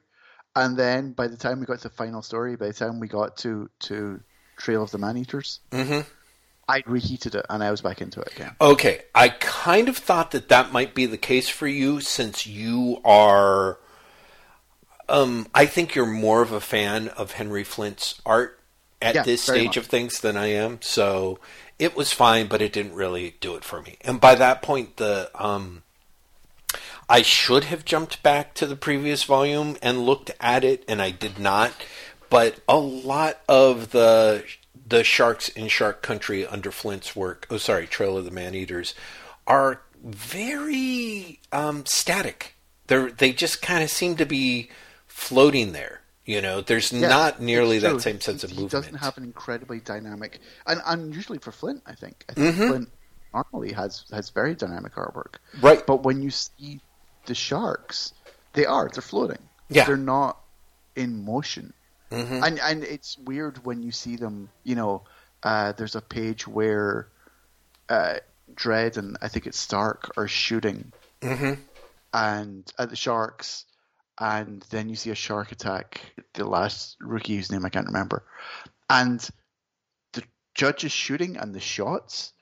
and 0.57 0.77
then 0.77 1.13
by 1.13 1.29
the 1.29 1.37
time 1.37 1.61
we 1.61 1.67
got 1.67 1.79
to 1.81 1.89
the 1.89 1.95
final 1.95 2.23
story, 2.23 2.57
by 2.57 2.69
the 2.69 2.75
time 2.75 3.01
we 3.01 3.09
got 3.09 3.37
to 3.39 3.71
to 3.81 4.21
Trail 4.59 4.83
of 4.83 4.91
the 4.91 4.99
Man 4.99 5.17
Eaters, 5.17 5.61
hmm 5.73 6.01
I 6.69 6.83
reheated 6.87 7.35
it 7.35 7.47
and 7.51 7.63
I 7.63 7.71
was 7.71 7.83
back 7.83 8.01
into 8.01 8.21
it 8.21 8.33
again. 8.33 8.57
Okay, 8.61 9.03
I 9.15 9.31
kind 9.31 9.89
of 9.89 9.97
thought 9.97 10.33
that 10.33 10.49
that 10.51 10.73
might 10.73 10.95
be 10.95 11.07
the 11.07 11.17
case 11.17 11.49
for 11.49 11.67
you 11.67 12.01
since 12.01 12.47
you 12.47 13.01
are. 13.05 13.79
Um, 15.09 15.49
I 15.55 15.67
think 15.67 15.95
you're 15.95 16.07
more 16.07 16.43
of 16.43 16.53
a 16.53 16.61
fan 16.61 17.09
of 17.09 17.33
Henry 17.33 17.65
Flint's 17.65 18.21
art 18.25 18.61
at 19.03 19.15
Yeah, 19.17 19.23
this 19.25 19.43
stage 19.43 19.65
much. 19.67 19.77
of 19.79 19.87
things 19.87 20.21
than 20.21 20.37
I 20.37 20.47
am. 20.49 20.79
So 20.83 21.41
it 21.81 21.97
was 21.97 22.13
fine, 22.13 22.47
but 22.47 22.61
it 22.61 22.75
didn't 22.75 22.95
really 22.95 23.37
do 23.41 23.57
it 23.57 23.65
for 23.65 23.81
me. 23.81 23.97
And 24.03 24.21
by 24.21 24.35
that 24.35 24.61
point, 24.61 24.99
the 24.99 25.31
um, 25.35 25.83
I 27.09 27.23
should 27.23 27.65
have 27.65 27.85
jumped 27.85 28.23
back 28.23 28.55
to 28.55 28.67
the 28.67 28.77
previous 28.77 29.25
volume 29.25 29.77
and 29.83 30.05
looked 30.05 30.31
at 30.39 30.63
it, 30.63 30.85
and 30.87 31.01
I 31.01 31.11
did 31.11 31.39
not. 31.39 31.73
But 32.29 32.61
a 32.69 32.79
lot 32.79 33.41
of 33.49 33.91
the 33.91 34.45
the 34.87 35.03
sharks 35.03 35.49
in 35.49 35.69
Shark 35.69 36.03
Country 36.03 36.47
under 36.47 36.71
Flint's 36.71 37.17
work, 37.17 37.47
oh 37.51 37.57
sorry, 37.57 37.87
Trail 37.87 38.17
of 38.17 38.27
the 38.27 38.31
Man 38.31 38.55
Eaters, 38.55 38.95
are 39.47 39.81
very 40.05 41.41
um, 41.51 41.87
static. 41.87 42.55
They 42.89 43.11
they 43.11 43.33
just 43.33 43.63
kind 43.63 43.83
of 43.83 43.91
seem 43.91 44.17
to 44.17 44.27
be 44.27 44.69
floating 45.09 45.73
there. 45.73 46.00
You 46.31 46.41
know, 46.41 46.61
there's 46.61 46.93
Yeah, 46.93 47.09
not 47.09 47.41
nearly 47.41 47.81
that 47.81 47.89
true. 47.91 47.99
same 47.99 48.21
sense 48.21 48.45
of 48.45 48.51
movement. 48.51 48.71
He 48.71 48.77
doesn't 48.79 48.95
have 48.99 49.17
an 49.19 49.25
incredibly 49.25 49.81
dynamic, 49.81 50.39
and 50.65 50.81
unusually 50.87 51.39
for 51.41 51.51
Flint, 51.51 51.83
I 51.87 51.97
think. 51.97 52.25
I 52.29 52.35
think 52.35 52.55
Mhm. 52.55 52.69
Flint 52.69 52.93
normally 53.35 53.73
has 53.73 54.05
has 54.13 54.31
very 54.31 54.55
dynamic 54.55 54.95
artwork. 54.95 55.35
Right. 55.61 55.85
But 55.85 56.05
when 56.05 56.23
you 56.23 56.31
see 56.31 56.81
the 57.27 57.35
sharks, 57.35 58.13
they 58.53 58.65
are 58.65 58.89
they're 58.89 59.03
floating. 59.03 59.43
Yeah. 59.71 59.87
They're 59.87 59.97
not 59.97 60.39
in 60.95 61.25
motion. 61.25 61.73
Mhm. 62.13 62.47
And 62.47 62.61
and 62.61 62.85
it's 62.85 63.19
weird 63.19 63.65
when 63.65 63.83
you 63.83 63.91
see 63.91 64.15
them. 64.15 64.51
You 64.63 64.77
know, 64.77 65.03
uh, 65.43 65.73
there's 65.73 65.97
a 65.97 66.01
page 66.01 66.47
where 66.47 67.09
uh, 67.89 68.21
Dredd 68.55 68.97
and 68.99 69.17
I 69.21 69.27
think 69.27 69.49
it's 69.49 69.59
Stark 69.59 70.13
are 70.17 70.29
shooting 70.29 70.93
Mhm. 71.23 71.59
and 72.15 72.73
at 72.79 72.89
the 72.91 72.95
sharks, 72.95 73.65
and 74.21 74.63
then 74.71 74.89
you 74.89 74.95
see 74.97 75.11
a 75.11 75.15
shark 75.15 75.51
attack 75.51 76.01
the 76.35 76.45
last 76.47 76.97
rookie 77.01 77.37
whose 77.37 77.51
name 77.51 77.65
I 77.65 77.71
can't 77.71 77.87
remember, 77.87 78.23
and 78.89 79.27
the 80.13 80.23
judge 80.55 80.85
is 80.85 80.93
shooting, 80.93 81.37
and 81.37 81.55
the 81.55 81.61
shots 81.61 82.33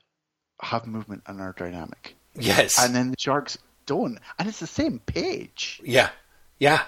have 0.61 0.85
movement 0.85 1.23
and 1.25 1.39
are 1.41 1.53
dynamic, 1.57 2.15
Yes. 2.35 2.77
and 2.77 2.93
then 2.95 3.09
the 3.11 3.15
sharks 3.19 3.57
don't, 3.85 4.19
and 4.37 4.47
it's 4.47 4.59
the 4.59 4.67
same 4.67 4.99
page, 4.99 5.81
yeah. 5.83 6.09
Yeah. 6.59 6.83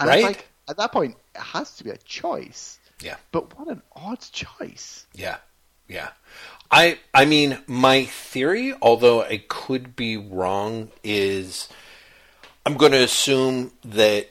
and 0.00 0.08
Right? 0.08 0.24
like 0.24 0.48
at 0.68 0.76
that 0.76 0.92
point 0.92 1.16
it 1.34 1.40
has 1.40 1.76
to 1.76 1.84
be 1.84 1.90
a 1.90 1.96
choice, 1.98 2.78
Yeah. 3.00 3.16
but 3.30 3.56
what 3.58 3.68
an 3.68 3.82
odd 3.94 4.20
choice. 4.32 5.06
Yeah. 5.14 5.36
Yeah. 5.88 6.10
I 6.70 6.98
I 7.12 7.24
mean 7.26 7.58
my 7.66 8.04
theory, 8.06 8.74
although 8.80 9.22
I 9.22 9.44
could 9.48 9.94
be 9.94 10.16
wrong, 10.16 10.90
is 11.04 11.68
I'm 12.64 12.76
going 12.76 12.92
to 12.92 13.02
assume 13.02 13.72
that 13.84 14.28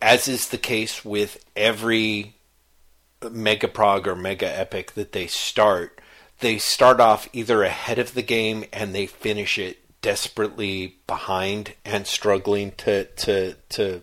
as 0.00 0.28
is 0.28 0.48
the 0.48 0.58
case 0.58 1.04
with 1.04 1.44
every 1.54 2.36
mega 3.30 3.68
prog 3.68 4.06
or 4.06 4.16
mega 4.16 4.46
epic 4.58 4.92
that 4.92 5.12
they 5.12 5.26
start, 5.26 6.00
they 6.40 6.58
start 6.58 7.00
off 7.00 7.28
either 7.32 7.62
ahead 7.62 7.98
of 7.98 8.14
the 8.14 8.22
game 8.22 8.64
and 8.72 8.94
they 8.94 9.06
finish 9.06 9.58
it 9.58 9.78
desperately 10.02 10.98
behind 11.06 11.74
and 11.82 12.06
struggling 12.06 12.70
to 12.72 13.04
to 13.04 13.54
to 13.70 14.02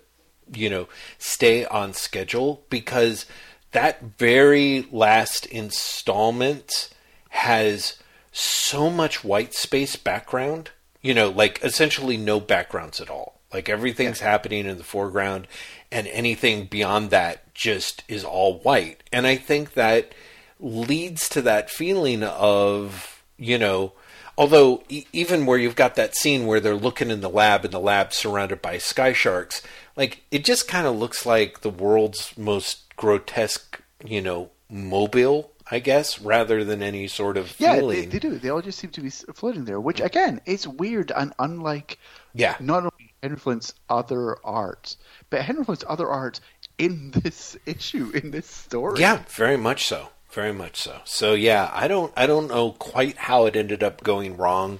you 0.52 0.68
know 0.68 0.88
stay 1.20 1.64
on 1.66 1.94
schedule 1.94 2.64
because 2.72 3.28
that 3.72 4.02
very 4.18 4.88
last 4.92 5.46
installment 5.46 6.90
has 7.30 7.98
so 8.32 8.90
much 8.90 9.24
white 9.24 9.54
space 9.54 9.96
background 9.96 10.72
you 11.04 11.14
know 11.14 11.30
like 11.30 11.64
essentially 11.64 12.18
no 12.18 12.40
backgrounds 12.40 13.00
at 13.00 13.12
all 13.12 13.40
like 13.54 13.70
everything's 13.70 14.20
happening 14.22 14.66
in 14.66 14.78
the 14.78 14.84
foreground 14.84 15.48
and 15.92 16.08
anything 16.08 16.66
beyond 16.66 17.10
that 17.10 17.54
just 17.54 18.04
is 18.08 18.24
all 18.24 18.60
white. 18.60 19.04
And 19.12 19.28
i 19.28 19.36
think 19.36 19.74
that 19.74 20.14
leads 20.60 21.28
to 21.30 21.42
that 21.42 21.70
feeling 21.70 22.24
of 22.24 23.24
you 23.38 23.58
know 23.58 23.94
although 24.38 24.84
e- 24.90 25.06
even 25.12 25.46
where 25.46 25.58
you've 25.58 25.76
got 25.76 25.96
that 25.96 26.16
scene 26.16 26.46
where 26.46 26.60
they're 26.60 26.76
looking 26.76 27.10
in 27.10 27.22
the 27.22 27.30
lab 27.30 27.66
and 27.66 27.74
the 27.74 27.80
lab's 27.80 28.16
surrounded 28.16 28.62
by 28.62 28.78
sky 28.78 29.12
sharks 29.12 29.62
like 29.98 30.22
it 30.32 30.44
just 30.46 30.68
kind 30.68 30.86
of 30.88 30.96
looks 30.96 31.26
like 31.26 31.62
the 31.62 31.70
world's 31.70 32.38
most 32.38 32.96
grotesque 32.96 33.82
you 34.06 34.22
know 34.22 34.50
mobile 34.70 35.52
i 35.72 35.80
guess 35.80 36.22
rather 36.22 36.64
than 36.64 36.84
any 36.84 37.08
sort 37.08 37.38
of 37.38 37.56
Yeah, 37.60 37.76
feeling. 37.78 38.02
they, 38.02 38.06
they 38.06 38.20
do. 38.20 38.38
They 38.38 38.50
all 38.50 38.62
just 38.62 38.78
seem 38.80 38.92
to 38.92 39.02
be 39.02 39.10
floating 39.10 39.66
there, 39.66 39.80
which 39.80 40.00
again 40.00 40.42
it's 40.46 40.68
weird 40.68 41.12
and 41.12 41.34
unlike 41.40 41.98
yeah. 42.34 42.56
not 42.60 42.91
Flint's 43.38 43.74
other 43.90 44.38
art, 44.46 44.96
but 45.30 45.48
influence 45.48 45.84
other 45.88 46.10
art 46.10 46.40
in 46.78 47.12
this 47.24 47.58
issue, 47.66 48.12
in 48.14 48.32
this 48.32 48.48
story. 48.48 49.00
yeah 49.00 49.24
very 49.30 49.58
much 49.58 49.86
so 49.86 50.10
very 50.32 50.54
much 50.54 50.78
so. 50.78 51.02
So 51.04 51.34
yeah, 51.34 51.70
I 51.74 51.88
don't 51.88 52.12
I 52.16 52.26
don't 52.26 52.48
know 52.48 52.72
quite 52.72 53.18
how 53.18 53.46
it 53.46 53.56
ended 53.56 53.84
up 53.84 54.04
going 54.04 54.38
wrong, 54.38 54.80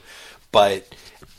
but 0.52 0.96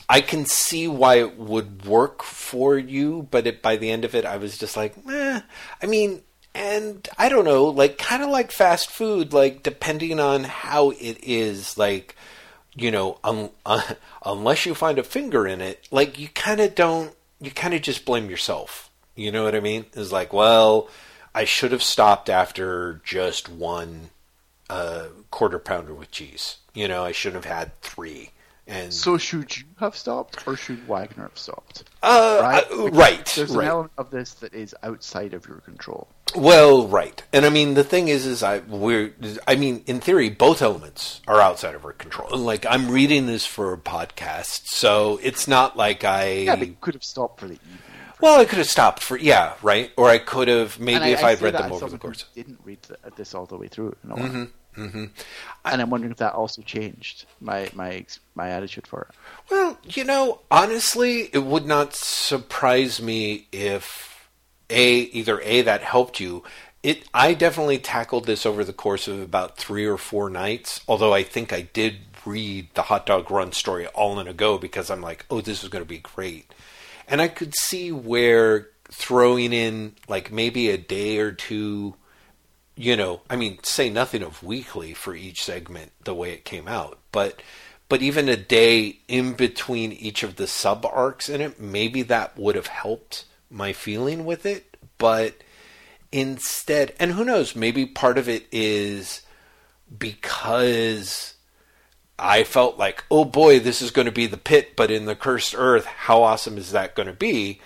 I 0.09 0.21
can 0.21 0.45
see 0.45 0.87
why 0.87 1.17
it 1.17 1.39
would 1.39 1.87
work 1.87 2.23
for 2.23 2.79
you. 2.79 3.27
But 3.31 3.47
it, 3.47 3.63
by 3.63 3.77
the 3.77 3.91
end 3.91 4.05
of 4.05 4.15
it, 4.15 4.25
I 4.25 4.37
was 4.37 4.59
just 4.59 4.77
like. 4.77 4.95
I 5.07 5.87
mean, 5.87 6.23
and 6.55 7.09
I 7.19 7.29
don't 7.29 7.45
know, 7.45 7.65
like 7.65 7.99
kind 7.99 8.23
of 8.23 8.29
like 8.29 8.53
fast 8.53 8.91
food, 8.91 9.33
like 9.33 9.63
depending 9.63 10.21
on 10.21 10.45
how 10.45 10.91
it 10.91 11.19
is, 11.23 11.79
like 11.79 12.15
you 12.75 12.91
know, 12.91 13.19
un, 13.25 13.51
uh, 13.67 13.95
unless 14.25 14.67
you 14.67 14.75
find 14.75 14.99
a 14.99 15.05
finger 15.05 15.47
in 15.47 15.61
it, 15.61 15.87
like 15.91 16.19
you 16.19 16.29
kind 16.29 16.61
of 16.61 16.75
don't, 16.75 17.15
you 17.41 17.51
kind 17.51 17.75
of 17.75 17.83
just 17.83 18.05
blame 18.05 18.31
yourself. 18.31 18.91
You 19.15 19.31
know 19.31 19.45
what 19.45 19.55
I 19.55 19.61
mean? 19.61 19.87
It's 19.93 20.13
like, 20.13 20.33
well, 20.33 20.89
I 21.35 21.45
should 21.45 21.73
have 21.73 21.83
stopped 21.83 22.31
after 22.31 23.01
just 23.05 23.49
one 23.49 24.11
uh, 24.71 25.09
quarter 25.31 25.59
pounder 25.59 25.95
with 25.95 26.11
cheese. 26.11 26.59
You 26.73 26.89
know, 26.89 27.05
I 27.05 27.13
shouldn't 27.13 27.45
have 27.45 27.57
had 27.57 27.81
three. 27.83 28.31
And 28.67 28.95
so, 28.95 29.19
should 29.19 29.57
you 29.57 29.65
have 29.81 29.97
stopped, 29.97 30.47
or 30.47 30.57
should 30.57 30.87
Wagner 30.87 31.25
have 31.25 31.37
stopped? 31.37 31.85
Uh, 32.01 32.39
right. 32.41 32.65
Uh, 32.71 32.91
right. 32.91 33.33
There's 33.35 33.51
right. 33.51 33.65
an 33.65 33.71
element 33.71 33.93
of 33.99 34.11
this 34.11 34.35
that 34.35 34.55
is 34.55 34.75
outside 34.85 35.35
of 35.35 35.47
your 35.49 35.59
control. 35.59 36.07
Well, 36.37 36.87
right. 36.87 37.23
And 37.33 37.45
I 37.45 37.51
mean, 37.51 37.75
the 37.75 37.83
thing 37.83 38.07
is, 38.07 38.25
is 38.25 38.43
I 38.43 38.61
we're 38.61 39.15
I 39.49 39.57
mean, 39.57 39.83
in 39.87 40.01
theory, 40.01 40.31
both 40.31 40.63
elements 40.63 41.21
are 41.27 41.41
outside 41.41 41.75
of 41.75 41.85
our 41.85 41.93
control. 41.93 42.39
Like 42.39 42.65
I'm 42.65 42.89
reading 42.89 43.27
this 43.27 43.45
for 43.45 43.73
a 43.73 43.79
podcast, 43.79 44.69
so 44.69 45.19
it's 45.23 45.49
not 45.49 45.77
like 45.77 46.05
I 46.05 46.33
yeah, 46.33 46.57
but 46.57 46.81
could 46.81 46.95
have 46.95 47.05
stopped 47.05 47.41
for 47.41 47.49
the 47.49 47.55
evening. 47.55 47.79
Well, 48.21 48.41
I 48.41 48.45
could 48.45 48.59
have 48.59 48.71
stopped 48.71 49.03
for 49.03 49.19
yeah, 49.19 49.55
right. 49.63 49.91
Or 49.97 50.09
I 50.09 50.19
could 50.19 50.47
have 50.47 50.79
maybe 50.79 51.07
if 51.07 51.25
I, 51.25 51.33
would 51.33 51.43
read 51.43 51.55
them 51.55 51.73
over 51.73 51.89
the 51.89 51.99
course. 51.99 52.25
I 52.31 52.35
didn't 52.37 52.61
read 52.63 52.81
the, 52.83 52.97
this 53.17 53.35
all 53.35 53.47
the 53.47 53.57
way 53.57 53.67
through. 53.67 53.97
You 54.05 54.11
know? 54.11 54.49
Mm-hmm. 54.77 54.83
Mm-hmm. 54.87 55.05
And 55.65 55.83
I'm 55.83 55.91
wondering 55.91 56.13
if 56.13 56.19
that 56.19 56.35
also 56.35 56.63
changed 56.63 57.27
my 57.41 57.71
my 57.75 58.05
my 58.35 58.51
attitude 58.51 58.87
for 58.87 59.09
it. 59.09 59.15
Well, 59.51 59.79
you 59.85 60.05
know, 60.05 60.41
honestly, 60.51 61.31
it 61.33 61.45
would 61.45 61.67
not 61.67 61.95
surprise 61.95 63.01
me 63.01 63.49
if 63.53 64.29
a 64.71 64.93
either 64.93 65.41
a 65.43 65.63
that 65.63 65.83
helped 65.83 66.21
you. 66.21 66.43
It 66.83 67.05
I 67.15 67.35
definitely 67.35 67.79
tackled 67.79 68.27
this 68.27 68.45
over 68.45 68.65
the 68.65 68.73
course 68.73 69.07
of 69.07 69.21
about 69.21 69.57
three 69.57 69.87
or 69.87 69.99
four 69.99 70.29
nights. 70.31 70.81
Although 70.89 71.15
I 71.15 71.23
think 71.23 71.53
I 71.53 71.63
did 71.63 71.97
read 72.25 72.69
the 72.75 72.83
hot 72.83 73.07
dog 73.07 73.31
run 73.31 73.53
story 73.53 73.87
all 73.89 74.19
in 74.21 74.29
a 74.29 74.33
go 74.33 74.59
because 74.59 74.91
I'm 74.91 75.01
like, 75.01 75.27
oh, 75.31 75.41
this 75.41 75.63
is 75.63 75.69
going 75.69 75.85
to 75.85 75.89
be 75.89 75.99
great, 75.99 76.53
and 77.07 77.21
I 77.21 77.29
could 77.29 77.55
see 77.55 77.93
where 77.93 78.69
throwing 78.91 79.53
in 79.53 79.95
like 80.09 80.31
maybe 80.31 80.69
a 80.71 80.77
day 80.77 81.19
or 81.19 81.33
two 81.33 81.95
you 82.77 82.97
know, 82.97 83.21
I 83.29 83.37
mean, 83.37 83.59
say 83.63 83.91
nothing 83.91 84.23
of 84.23 84.43
weekly 84.43 84.95
for 84.95 85.15
each 85.15 85.45
segment 85.45 85.93
the 86.05 86.15
way 86.15 86.33
it 86.33 86.45
came 86.45 86.69
out, 86.69 86.99
but 87.13 87.43
but 87.89 88.01
even 88.01 88.29
a 88.29 88.37
day 88.37 89.01
in 89.07 89.35
between 89.35 89.93
each 89.93 90.23
of 90.23 90.37
the 90.37 90.47
sub 90.47 90.87
arcs 90.87 91.29
in 91.29 91.43
it, 91.43 91.61
maybe 91.61 92.03
that 92.03 92.39
would 92.39 92.55
have 92.55 92.69
helped 92.69 93.27
my 93.51 93.75
feeling 93.75 94.25
with 94.25 94.47
it, 94.47 94.79
but 94.97 95.35
instead, 96.11 96.95
and 96.99 97.13
who 97.13 97.25
knows, 97.25 97.55
maybe 97.55 97.85
part 97.85 98.17
of 98.17 98.31
it 98.31 98.47
is 98.51 99.21
because 99.99 101.35
I 102.19 102.45
felt 102.45 102.79
like, 102.79 103.05
oh 103.11 103.27
boy, 103.27 103.61
this 103.61 103.83
is 103.83 103.91
going 103.91 104.07
to 104.07 104.13
be 104.13 104.27
the 104.27 104.39
pit, 104.39 104.75
but 104.75 104.91
in 104.91 105.05
the 105.05 105.17
cursed 105.17 105.55
earth, 105.57 105.85
how 105.85 106.23
awesome 106.23 106.57
is 106.57 106.73
that 106.73 106.95
going 106.95 107.09
to 107.09 107.13
be? 107.13 107.61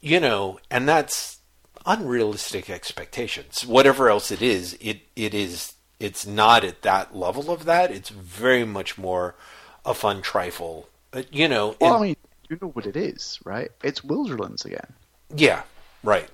You 0.00 0.20
know, 0.20 0.58
and 0.70 0.86
that's 0.86 1.38
unrealistic 1.86 2.70
expectations. 2.70 3.66
Whatever 3.66 4.08
else 4.08 4.30
it 4.30 4.42
is, 4.42 4.76
it 4.80 5.02
it 5.16 5.34
is 5.34 5.74
it's 6.00 6.26
not 6.26 6.64
at 6.64 6.82
that 6.82 7.14
level 7.14 7.50
of 7.50 7.66
that. 7.66 7.90
It's 7.90 8.08
very 8.08 8.64
much 8.64 8.96
more 8.96 9.34
a 9.84 9.94
fun 9.94 10.22
trifle. 10.22 10.88
But, 11.10 11.32
you 11.34 11.46
know, 11.48 11.76
well, 11.80 11.96
I 11.96 12.02
mean, 12.02 12.16
you 12.48 12.58
know 12.60 12.68
what 12.68 12.86
it 12.86 12.96
is, 12.96 13.38
right? 13.44 13.70
It's 13.84 14.00
Wilderlands 14.00 14.64
again. 14.64 14.92
Yeah, 15.34 15.62
right. 16.02 16.28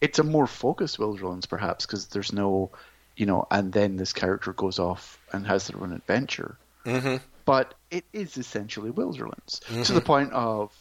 It's 0.00 0.18
a 0.18 0.24
more 0.24 0.46
focused 0.46 0.98
Wilderlands, 0.98 1.48
perhaps, 1.48 1.86
because 1.86 2.06
there's 2.08 2.32
no, 2.32 2.70
you 3.16 3.26
know, 3.26 3.46
and 3.50 3.72
then 3.72 3.96
this 3.96 4.12
character 4.12 4.52
goes 4.52 4.78
off 4.78 5.18
and 5.32 5.46
has 5.46 5.68
their 5.68 5.80
own 5.80 5.92
adventure. 5.92 6.58
Mm-hmm. 6.84 7.16
But 7.44 7.74
it 7.90 8.04
is 8.12 8.36
essentially 8.36 8.90
Wilderlands 8.90 9.60
mm-hmm. 9.60 9.82
to 9.82 9.92
the 9.92 10.00
point 10.00 10.32
of 10.32 10.72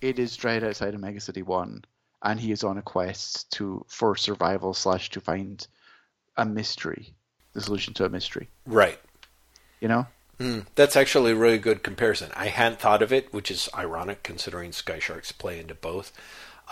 it 0.00 0.18
is 0.18 0.42
right 0.44 0.62
outside 0.62 0.94
of 0.94 1.00
Mega 1.00 1.20
City 1.20 1.42
One 1.42 1.84
and 2.22 2.40
he 2.40 2.52
is 2.52 2.64
on 2.64 2.78
a 2.78 2.82
quest 2.82 3.50
to 3.52 3.84
for 3.88 4.16
survival 4.16 4.74
slash 4.74 5.10
to 5.10 5.20
find 5.20 5.66
a 6.36 6.44
mystery, 6.44 7.14
the 7.52 7.60
solution 7.60 7.94
to 7.94 8.04
a 8.04 8.08
mystery. 8.08 8.48
Right. 8.66 8.98
You 9.80 9.88
know. 9.88 10.06
Mm, 10.38 10.66
that's 10.74 10.96
actually 10.96 11.32
a 11.32 11.36
really 11.36 11.58
good 11.58 11.82
comparison. 11.82 12.30
I 12.34 12.46
hadn't 12.46 12.80
thought 12.80 13.02
of 13.02 13.12
it, 13.12 13.32
which 13.32 13.50
is 13.50 13.68
ironic 13.76 14.22
considering 14.22 14.72
Sky 14.72 14.98
Sharks 14.98 15.32
play 15.32 15.60
into 15.60 15.74
both. 15.74 16.12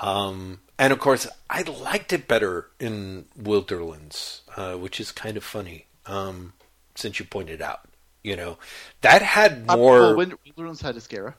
Um, 0.01 0.61
and 0.79 0.93
of 0.93 1.01
course, 1.01 1.27
I 1.51 1.63
liked 1.63 2.13
it 2.13 2.29
better 2.29 2.71
in 2.81 3.27
Wilderlands, 3.39 4.41
uh, 4.57 4.75
which 4.77 5.01
is 5.01 5.13
kind 5.13 5.37
of 5.37 5.45
funny. 5.45 5.87
Um, 6.07 6.55
since 6.95 7.19
you 7.19 7.27
pointed 7.27 7.61
out, 7.61 7.81
you 8.23 8.37
know, 8.37 8.59
that 9.03 9.23
had 9.23 9.67
more. 9.67 10.01
Uh, 10.01 10.15
well, 10.15 10.33
Wilderlands 10.57 10.83
had 10.83 10.97
Ezquerra. 10.97 11.35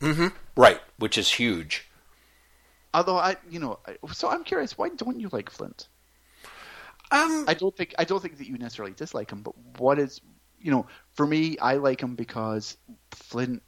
Mm-hmm. 0.00 0.28
Right, 0.56 0.80
which 0.98 1.18
is 1.18 1.32
huge. 1.32 1.88
Although 2.94 3.18
I, 3.18 3.36
you 3.50 3.58
know, 3.58 3.80
so 4.12 4.28
I'm 4.28 4.44
curious, 4.44 4.78
why 4.78 4.88
don't 4.88 5.18
you 5.18 5.28
like 5.32 5.50
Flint? 5.50 5.88
Um, 7.10 7.44
I 7.48 7.54
don't 7.54 7.76
think 7.76 7.94
I 7.98 8.04
don't 8.04 8.20
think 8.20 8.38
that 8.38 8.46
you 8.46 8.56
necessarily 8.56 8.94
dislike 8.94 9.32
him, 9.32 9.42
but 9.42 9.54
what 9.78 9.98
is, 9.98 10.20
you 10.60 10.70
know, 10.70 10.86
for 11.12 11.26
me, 11.26 11.58
I 11.58 11.74
like 11.74 12.00
him 12.00 12.14
because 12.14 12.76
Flint, 13.10 13.62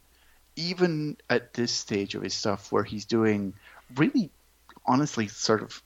even 0.55 1.17
at 1.29 1.53
this 1.55 1.73
stage 1.73 2.15
of 2.15 2.23
his 2.23 2.35
stuff, 2.35 2.71
where 2.71 2.85
he's 2.85 3.05
doing 3.05 3.55
really, 3.97 4.31
honestly, 4.87 5.27
sort 5.27 5.63
of 5.63 5.83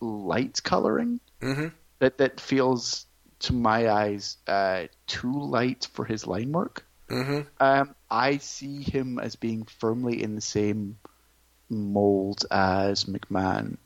light 0.00 0.62
coloring, 0.62 1.18
mm-hmm. 1.40 1.68
that 1.98 2.18
that 2.18 2.40
feels 2.40 3.06
to 3.40 3.52
my 3.52 3.90
eyes 3.90 4.36
uh, 4.46 4.84
too 5.08 5.32
light 5.32 5.88
for 5.92 6.04
his 6.04 6.28
line 6.28 6.52
work. 6.52 6.86
Mm-hmm. 7.10 7.40
Um, 7.60 7.94
I 8.08 8.38
see 8.38 8.82
him 8.82 9.18
as 9.18 9.34
being 9.34 9.64
firmly 9.64 10.22
in 10.22 10.36
the 10.36 10.40
same 10.40 10.96
mold 11.68 12.44
as 12.50 13.04
McMahon, 13.04 13.76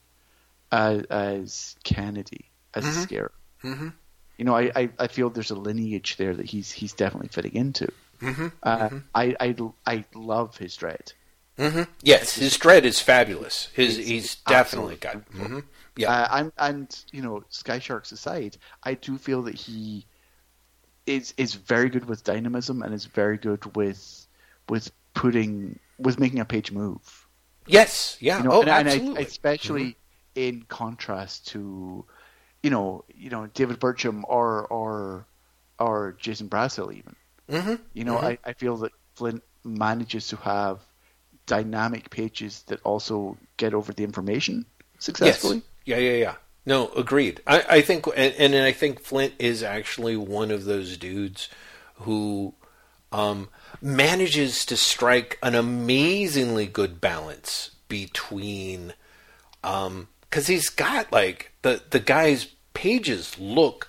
as, 0.72 1.02
as 1.04 1.76
Kennedy, 1.84 2.50
as 2.74 2.84
Mhm. 2.84 3.02
Scare. 3.02 3.30
Mm-hmm. 3.64 3.88
You 4.36 4.44
know, 4.44 4.56
I, 4.56 4.70
I, 4.76 4.90
I 4.98 5.06
feel 5.08 5.30
there's 5.30 5.50
a 5.50 5.56
lineage 5.56 6.16
there 6.16 6.34
that 6.34 6.46
he's 6.46 6.70
he's 6.70 6.92
definitely 6.92 7.28
fitting 7.28 7.54
into. 7.54 7.88
Mm-hmm. 8.20 8.48
Uh, 8.62 8.90
I, 9.14 9.34
I 9.40 9.54
I 9.86 10.04
love 10.14 10.56
his 10.56 10.76
Dredd. 10.76 11.12
Mm-hmm. 11.58 11.90
Yes, 12.02 12.34
his 12.36 12.56
Dredd 12.56 12.84
is 12.84 13.00
fabulous. 13.00 13.66
His 13.72 13.96
he's 13.96 14.36
definitely 14.46 14.94
got. 14.96 15.28
Mm-hmm. 15.30 15.60
Yeah. 15.96 16.12
Uh, 16.12 16.28
and 16.38 16.52
and 16.58 17.04
you 17.10 17.20
know, 17.22 17.42
Sky 17.48 17.80
Sharks 17.80 18.12
aside, 18.12 18.56
I 18.84 18.94
do 18.94 19.18
feel 19.18 19.42
that 19.42 19.56
he 19.56 20.06
is 21.06 21.34
is 21.36 21.54
very 21.54 21.88
good 21.88 22.04
with 22.04 22.22
dynamism 22.22 22.82
and 22.82 22.94
is 22.94 23.06
very 23.06 23.38
good 23.38 23.74
with 23.76 24.26
with 24.68 24.92
putting 25.14 25.78
with 25.98 26.20
making 26.20 26.38
a 26.38 26.44
page 26.44 26.70
move. 26.70 27.26
Yes. 27.68 28.16
Yeah. 28.20 28.38
You 28.38 28.44
know, 28.44 28.52
oh, 28.52 28.60
and, 28.60 28.70
and 28.70 28.88
absolutely. 28.88 29.18
I, 29.18 29.26
especially 29.26 29.96
in 30.34 30.62
contrast 30.68 31.48
to, 31.48 32.04
you 32.62 32.70
know, 32.70 33.04
you 33.14 33.30
know 33.30 33.46
David 33.46 33.80
Bircham 33.80 34.22
or 34.26 34.66
or 34.66 35.26
or 35.78 36.16
Jason 36.18 36.48
Brashill 36.48 36.92
even. 36.92 37.16
mm-hmm. 37.50 37.74
You 37.92 38.04
know, 38.04 38.18
I, 38.18 38.38
I 38.44 38.52
feel 38.52 38.76
that 38.78 38.92
Flint 39.14 39.42
manages 39.64 40.28
to 40.28 40.36
have 40.36 40.80
dynamic 41.46 42.10
pages 42.10 42.62
that 42.64 42.80
also 42.82 43.36
get 43.56 43.74
over 43.74 43.92
the 43.92 44.04
information 44.04 44.66
successfully. 44.98 45.56
Yes. 45.56 45.64
Yeah, 45.84 46.10
yeah, 46.10 46.16
yeah. 46.16 46.34
No, 46.66 46.88
agreed. 46.88 47.40
I, 47.46 47.64
I 47.68 47.80
think, 47.80 48.06
and, 48.14 48.34
and 48.34 48.54
I 48.54 48.72
think 48.72 49.00
Flint 49.00 49.32
is 49.38 49.62
actually 49.62 50.16
one 50.16 50.50
of 50.50 50.66
those 50.66 50.98
dudes 50.98 51.48
who 51.94 52.52
um, 53.12 53.48
manages 53.80 54.64
to 54.66 54.76
strike 54.76 55.38
an 55.42 55.54
amazingly 55.54 56.66
good 56.66 57.00
balance 57.00 57.70
between, 57.88 58.92
because 59.62 60.46
he's 60.46 60.68
got 60.68 61.10
like 61.12 61.52
the 61.62 61.82
the 61.90 62.00
guy's 62.00 62.46
pages 62.74 63.38
look 63.38 63.88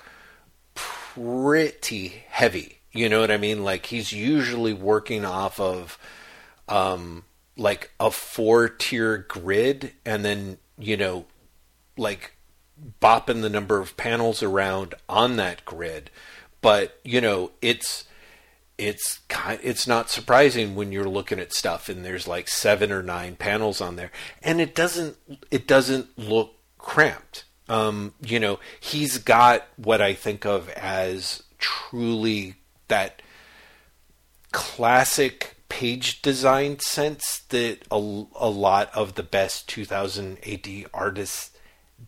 pretty 0.73 2.23
heavy. 2.29 2.79
You 2.91 3.09
know 3.09 3.19
what 3.19 3.31
I 3.31 3.37
mean? 3.37 3.63
Like 3.63 3.87
he's 3.87 4.11
usually 4.11 4.73
working 4.73 5.25
off 5.25 5.59
of 5.59 5.99
um, 6.67 7.23
like 7.57 7.91
a 7.99 8.09
four 8.09 8.69
tier 8.69 9.17
grid, 9.17 9.93
and 10.05 10.23
then 10.23 10.57
you 10.77 10.97
know, 10.97 11.25
like 11.97 12.33
bopping 13.01 13.41
the 13.41 13.49
number 13.49 13.79
of 13.79 13.97
panels 13.97 14.41
around 14.41 14.95
on 15.07 15.35
that 15.35 15.65
grid. 15.65 16.09
But 16.61 16.99
you 17.03 17.21
know, 17.21 17.51
it's 17.61 18.05
it's 18.79 19.19
kind 19.27 19.59
it's 19.61 19.85
not 19.85 20.09
surprising 20.09 20.73
when 20.73 20.91
you're 20.91 21.09
looking 21.09 21.39
at 21.39 21.53
stuff 21.53 21.89
and 21.89 22.05
there's 22.05 22.27
like 22.27 22.47
seven 22.47 22.91
or 22.91 23.03
nine 23.03 23.35
panels 23.35 23.81
on 23.81 23.97
there, 23.97 24.11
and 24.41 24.61
it 24.61 24.73
doesn't 24.73 25.17
it 25.51 25.67
doesn't 25.67 26.17
look 26.17 26.53
cramped. 26.77 27.43
Um, 27.67 28.13
you 28.21 28.39
know, 28.39 28.59
he's 28.79 29.19
got 29.19 29.67
what 29.75 30.01
I 30.01 30.13
think 30.13 30.45
of 30.45 30.69
as 30.69 31.43
truly 31.59 32.55
that 32.87 33.21
classic 34.51 35.55
page 35.69 36.21
design 36.23 36.79
sense 36.79 37.39
that 37.49 37.79
a, 37.91 37.95
a 37.95 38.49
lot 38.49 38.89
of 38.95 39.13
the 39.13 39.23
best 39.23 39.69
2000 39.69 40.39
AD 40.47 40.67
artists 40.93 41.51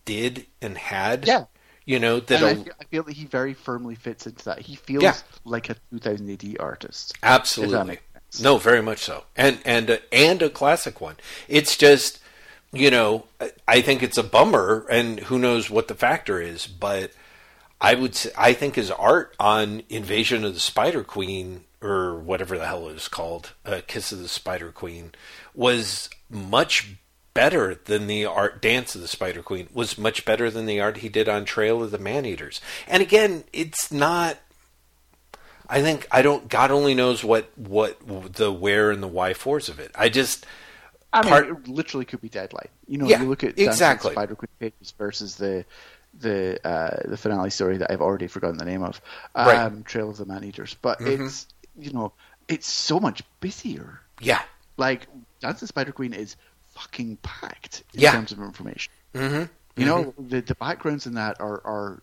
did 0.06 0.48
and 0.62 0.78
had. 0.78 1.28
Yeah. 1.28 1.46
You 1.86 2.00
know, 2.00 2.20
that 2.20 2.44
I, 2.44 2.56
feel, 2.56 2.74
I 2.80 2.84
feel 2.86 3.04
that 3.04 3.14
he 3.14 3.26
very 3.26 3.54
firmly 3.54 3.96
fits 3.96 4.28
into 4.28 4.46
that. 4.46 4.60
He 4.60 4.76
feels 4.76 5.04
Yeah. 5.04 5.16
like 5.46 5.70
a 5.70 5.76
2000 5.92 6.30
AD 6.30 6.58
artist. 6.60 7.18
Absolutely. 7.24 8.00
No, 8.40 8.58
very 8.58 8.82
much 8.82 9.00
so. 9.00 9.24
And 9.36 9.60
and 9.66 9.90
uh, 9.90 9.98
and 10.12 10.42
a 10.42 10.50
classic 10.50 11.02
one. 11.02 11.16
It's 11.48 11.76
just 11.76 12.20
you 12.72 12.90
know, 12.90 13.26
I 13.68 13.82
think 13.82 14.02
it's 14.02 14.18
a 14.18 14.24
bummer 14.24 14.86
and 14.90 15.20
who 15.22 15.38
knows 15.38 15.70
what 15.70 15.90
the 15.90 15.96
factor 15.96 16.40
is, 16.40 16.68
but 16.68 17.12
I 17.82 17.96
would 17.96 18.16
say, 18.16 18.32
I 18.38 18.54
think 18.54 18.76
his 18.76 18.90
art 18.92 19.36
on 19.40 19.84
Invasion 19.90 20.46
of 20.46 20.54
the 20.54 20.60
Spider 20.62 21.04
Queen 21.04 21.66
or 21.82 22.16
whatever 22.20 22.58
the 22.58 22.68
hell 22.68 22.88
it 22.88 22.94
was 22.94 23.08
called, 23.10 23.52
uh, 23.66 23.82
Kiss 23.88 24.14
of 24.14 24.20
the 24.20 24.30
Spider 24.30 24.72
Queen 24.72 25.12
was 25.54 26.10
much 26.30 26.96
better 27.34 27.76
than 27.86 28.08
the 28.08 28.26
art 28.26 28.62
Dance 28.62 28.96
of 28.96 29.02
the 29.02 29.08
Spider 29.08 29.42
Queen 29.42 29.70
was 29.74 29.98
much 29.98 30.26
better 30.26 30.50
than 30.52 30.66
the 30.66 30.80
art 30.82 30.98
he 30.98 31.10
did 31.10 31.30
on 31.30 31.46
Trail 31.46 31.82
of 31.84 31.92
the 31.92 31.98
Maneaters. 31.98 32.60
And 32.88 33.02
again, 33.02 33.44
it's 33.54 33.92
not 33.92 34.38
I 35.68 35.82
think 35.82 36.06
I 36.12 36.22
don't. 36.22 36.50
God 36.50 36.70
only 36.70 36.94
knows 36.94 37.24
what 37.24 37.50
what 37.58 37.98
the 38.34 38.52
where 38.52 38.92
and 38.92 39.02
the 39.02 39.08
why 39.08 39.34
fours 39.34 39.70
of 39.70 39.80
it. 39.80 39.92
I 39.96 40.10
just 40.10 40.46
I 41.14 41.22
mean, 41.22 41.30
Part- 41.30 41.48
it 41.50 41.68
literally 41.68 42.06
could 42.06 42.20
be 42.22 42.28
Deadline. 42.30 42.68
You 42.88 42.98
know, 42.98 43.08
Yeah, 43.08 43.22
you 43.22 43.30
look 43.30 43.44
at 43.46 43.58
exactly. 43.58 44.12
Spider 44.12 44.36
Queen 44.36 44.50
pages 44.60 44.92
versus 44.98 45.36
the 45.36 45.64
the 46.20 46.60
uh, 46.68 47.08
the 47.08 47.16
finale 47.16 47.52
story 47.52 47.78
that 47.78 47.90
I've 47.90 48.02
already 48.02 48.28
forgotten 48.28 48.58
the 48.58 48.66
name 48.66 48.84
of, 48.84 49.00
um, 49.34 49.48
Right. 49.48 49.58
Mm-hmm. 49.72 49.82
Trail 49.84 50.10
of 50.10 50.18
the 50.18 50.26
Maneaters. 50.26 50.76
But 50.82 51.00
it's 51.00 51.48
you 51.80 51.94
know, 51.94 52.12
it's 52.50 52.68
so 52.68 53.00
much 53.00 53.24
busier. 53.40 54.02
yeah 54.20 54.42
Like 54.76 55.08
Dance 55.40 55.56
of 55.56 55.60
the 55.62 55.68
Spider 55.68 55.94
Queen 55.94 56.12
is 56.14 56.36
fucking 56.76 57.18
packed 57.18 57.84
in 57.94 58.02
Yeah. 58.02 58.12
terms 58.12 58.32
of 58.32 58.40
information. 58.40 58.92
Mm-hmm. 59.14 59.44
You 59.78 59.86
know, 59.86 60.14
the 60.20 60.42
the 60.42 60.56
backgrounds 60.56 61.08
in 61.08 61.14
that 61.16 61.40
are 61.40 61.62
are 61.66 62.02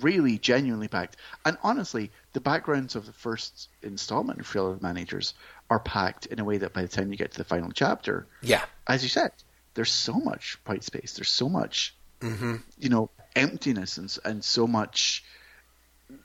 really 0.00 0.38
genuinely 0.38 0.88
packed. 0.88 1.16
And 1.44 1.56
honestly, 1.62 2.10
the 2.32 2.40
backgrounds 2.40 2.96
of 2.96 3.06
the 3.06 3.12
first 3.12 3.68
installment 3.82 4.40
of 4.40 4.52
the 4.52 4.78
Maneaters 4.80 5.34
are 5.70 5.78
packed 5.78 6.26
in 6.26 6.40
a 6.40 6.44
way 6.44 6.58
that 6.58 6.72
by 6.72 6.82
the 6.82 6.88
time 6.88 7.12
you 7.12 7.16
get 7.16 7.30
to 7.32 7.38
the 7.38 7.44
final 7.44 7.70
chapter, 7.70 8.26
yeah 8.42 8.64
as 8.86 9.02
you 9.04 9.08
said, 9.08 9.30
there's 9.74 9.92
so 9.92 10.14
much 10.14 10.58
white 10.66 10.82
space. 10.84 11.12
There's 11.14 11.30
so 11.30 11.48
much, 11.48 11.94
Mm-hmm. 12.20 12.56
you 12.78 12.88
know, 12.88 13.10
emptiness 13.36 13.98
and 13.98 14.16
and 14.24 14.44
so 14.44 14.66
much 14.66 15.24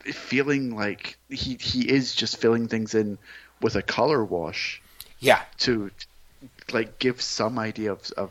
feeling 0.04 0.74
like 0.76 1.18
he 1.28 1.56
he 1.60 1.88
is 1.88 2.14
just 2.14 2.36
filling 2.38 2.68
things 2.68 2.94
in 2.94 3.18
with 3.60 3.76
a 3.76 3.82
color 3.82 4.24
wash 4.24 4.80
yeah 5.18 5.42
to 5.58 5.90
like 6.72 6.98
give 6.98 7.20
some 7.20 7.58
idea 7.58 7.92
of 7.92 8.10
of 8.16 8.30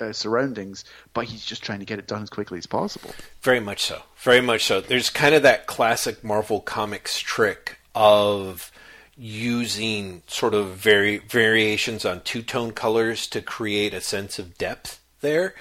uh, 0.00 0.12
surroundings, 0.12 0.84
but 1.14 1.24
he's 1.24 1.44
just 1.44 1.62
trying 1.62 1.78
to 1.78 1.84
get 1.86 1.98
it 1.98 2.06
done 2.06 2.22
as 2.22 2.30
quickly 2.30 2.58
as 2.58 2.66
possible. 2.66 3.10
very 3.40 3.60
much 3.60 3.82
so 3.82 4.02
very 4.18 4.40
much 4.40 4.64
so. 4.64 4.80
There's 4.80 5.10
kind 5.10 5.34
of 5.34 5.42
that 5.42 5.66
classic 5.66 6.22
Marvel 6.24 6.60
Comics 6.60 7.18
trick 7.18 7.78
of 7.94 8.70
using 9.16 10.22
sort 10.26 10.52
of 10.52 10.74
vari- 10.76 11.18
variations 11.18 12.04
on 12.04 12.20
two 12.20 12.42
tone 12.42 12.72
colors 12.72 13.26
to 13.28 13.40
create 13.40 13.94
a 13.94 14.00
sense 14.00 14.38
of 14.38 14.58
depth 14.58 15.00
there, 15.20 15.54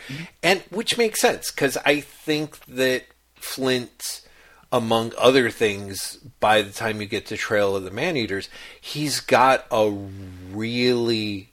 and 0.43 0.61
which 0.69 0.97
makes 0.97 1.21
sense 1.21 1.51
because 1.51 1.77
I 1.85 2.01
think 2.01 2.59
that 2.65 3.03
Flint. 3.35 4.21
Among 4.71 5.13
other 5.17 5.51
things, 5.51 6.17
by 6.41 6.61
the 6.61 6.71
time 6.71 6.99
you 6.99 7.07
get 7.07 7.27
to 7.27 7.37
Trail 7.37 7.77
of 7.77 7.83
the 7.85 7.91
Maneaters, 7.91 8.49
he's 8.81 9.21
got 9.21 9.65
a 9.71 9.89
really 9.89 11.51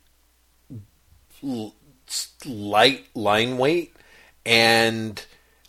light 2.47 3.07
line 3.14 3.59
weight, 3.59 3.95
and 4.45 5.24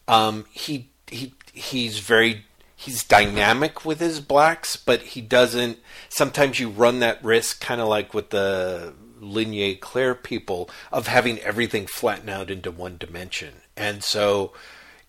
um, 0.07 0.45
he 0.51 0.89
he 1.07 1.33
he's 1.53 1.99
very 1.99 2.45
he's 2.75 3.03
dynamic 3.03 3.85
with 3.85 3.99
his 3.99 4.19
blacks, 4.19 4.75
but 4.75 5.01
he 5.01 5.21
doesn't. 5.21 5.79
Sometimes 6.09 6.59
you 6.59 6.69
run 6.69 6.99
that 6.99 7.23
risk, 7.23 7.61
kind 7.61 7.81
of 7.81 7.87
like 7.87 8.13
with 8.13 8.29
the 8.29 8.93
Ligne 9.19 9.77
Claire 9.79 10.15
people, 10.15 10.69
of 10.91 11.07
having 11.07 11.39
everything 11.39 11.87
flatten 11.87 12.29
out 12.29 12.49
into 12.49 12.71
one 12.71 12.97
dimension, 12.97 13.55
and 13.75 14.03
so. 14.03 14.53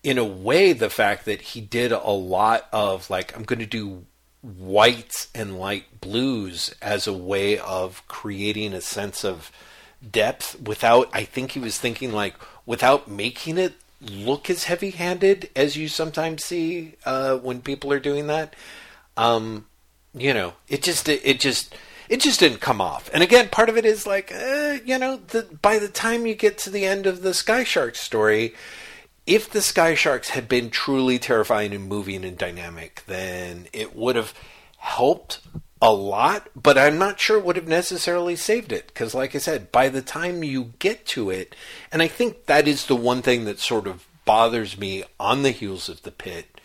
In 0.03 0.19
a 0.19 0.23
way, 0.23 0.71
the 0.71 0.91
fact 0.91 1.25
that 1.25 1.41
he 1.41 1.61
did 1.61 1.91
a 1.91 2.11
lot 2.11 2.67
of 2.71 3.09
like, 3.09 3.35
I'm 3.35 3.41
going 3.41 3.57
to 3.57 3.65
do 3.65 4.05
whites 4.43 5.29
and 5.33 5.57
light 5.57 5.99
blues 5.99 6.75
as 6.81 7.07
a 7.07 7.13
way 7.13 7.57
of 7.57 8.07
creating 8.07 8.73
a 8.73 8.81
sense 8.81 9.25
of 9.25 9.51
depth 10.11 10.59
without 10.61 11.09
I 11.13 11.23
think 11.23 11.51
he 11.51 11.59
was 11.59 11.77
thinking 11.77 12.11
like 12.11 12.35
without 12.65 13.07
making 13.07 13.57
it 13.57 13.73
look 14.01 14.49
as 14.49 14.65
heavy 14.65 14.91
handed 14.91 15.49
as 15.55 15.75
you 15.75 15.87
sometimes 15.87 16.43
see 16.43 16.93
uh, 17.05 17.37
when 17.37 17.61
people 17.61 17.91
are 17.91 17.99
doing 17.99 18.27
that. 18.27 18.55
Um, 19.17 19.65
you 20.13 20.33
know, 20.33 20.53
it 20.67 20.83
just 20.83 21.09
it, 21.09 21.39
just 21.39 21.75
it 22.09 22.21
just 22.21 22.39
didn't 22.39 22.61
come 22.61 22.81
off. 22.81 23.09
And 23.13 23.23
again, 23.23 23.49
part 23.49 23.69
of 23.69 23.77
it 23.77 23.85
is 23.85 24.05
like, 24.05 24.31
uh, 24.33 24.77
you 24.85 24.97
know, 24.97 25.17
the, 25.17 25.43
by 25.61 25.79
the 25.79 25.87
time 25.87 26.25
you 26.25 26.35
get 26.35 26.57
to 26.59 26.69
the 26.69 26.85
end 26.85 27.05
of 27.05 27.21
the 27.21 27.33
Sky 27.33 27.63
Shark 27.63 27.95
story, 27.95 28.53
if 29.25 29.49
the 29.49 29.61
Sky 29.61 29.95
Sharks 29.95 30.29
had 30.29 30.47
been 30.47 30.69
truly 30.69 31.19
terrifying 31.19 31.73
and 31.73 31.87
moving 31.87 32.23
and 32.23 32.37
dynamic, 32.37 33.03
then 33.07 33.67
it 33.73 33.95
would 33.95 34.15
have 34.15 34.33
helped 34.77 35.39
a 35.85 35.93
lot, 35.93 36.49
but 36.55 36.79
I'm 36.79 36.97
not 36.97 37.19
sure 37.19 37.37
it 37.37 37.45
would 37.45 37.57
have 37.57 37.67
necessarily 37.67 38.35
saved 38.35 38.71
it. 38.71 38.87
Because, 38.87 39.13
like 39.13 39.35
I 39.35 39.37
said, 39.37 39.71
by 39.71 39.87
the 39.87 40.01
time 40.01 40.43
you 40.43 40.73
get 40.79 41.05
to 41.07 41.29
it, 41.29 41.55
and 41.91 42.01
I 42.01 42.07
think 42.07 42.47
that 42.47 42.67
is 42.67 42.87
the 42.87 42.95
one 42.95 43.21
thing 43.21 43.45
that 43.45 43.59
sort 43.59 43.85
of 43.85 44.07
bothers 44.25 44.79
me 44.79 45.03
on 45.19 45.43
the 45.43 45.51
heels 45.51 45.87
of 45.87 46.01
the 46.01 46.09
pit, 46.09 46.59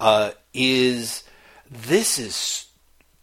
uh, 0.00 0.32
is 0.52 1.22
this 1.70 2.18
is 2.18 2.66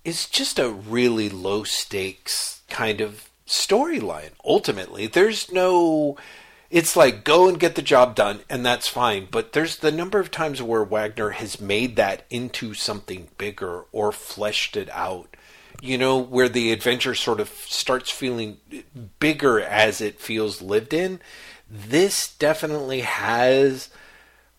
is 0.05 0.25
just 0.25 0.57
a 0.57 0.69
really 0.69 1.27
low 1.27 1.63
stakes 1.63 2.61
kind 2.69 3.01
of 3.01 3.29
storyline. 3.45 4.31
Ultimately, 4.45 5.05
there's 5.05 5.51
no 5.51 6.15
it's 6.69 6.95
like 6.95 7.25
go 7.25 7.49
and 7.49 7.59
get 7.59 7.75
the 7.75 7.81
job 7.81 8.15
done 8.15 8.39
and 8.49 8.65
that's 8.65 8.87
fine 8.87 9.27
but 9.29 9.51
there's 9.51 9.79
the 9.79 9.91
number 9.91 10.19
of 10.19 10.31
times 10.31 10.61
where 10.61 10.85
wagner 10.85 11.31
has 11.31 11.59
made 11.59 11.97
that 11.97 12.25
into 12.29 12.73
something 12.73 13.27
bigger 13.37 13.83
or 13.91 14.13
fleshed 14.13 14.77
it 14.77 14.89
out 14.91 15.35
you 15.81 15.97
know 15.97 16.17
where 16.17 16.49
the 16.49 16.71
adventure 16.71 17.15
sort 17.15 17.39
of 17.39 17.49
starts 17.49 18.09
feeling 18.09 18.57
bigger 19.19 19.59
as 19.59 19.99
it 19.99 20.19
feels 20.19 20.61
lived 20.61 20.93
in 20.93 21.19
this 21.69 22.33
definitely 22.35 23.01
has 23.01 23.89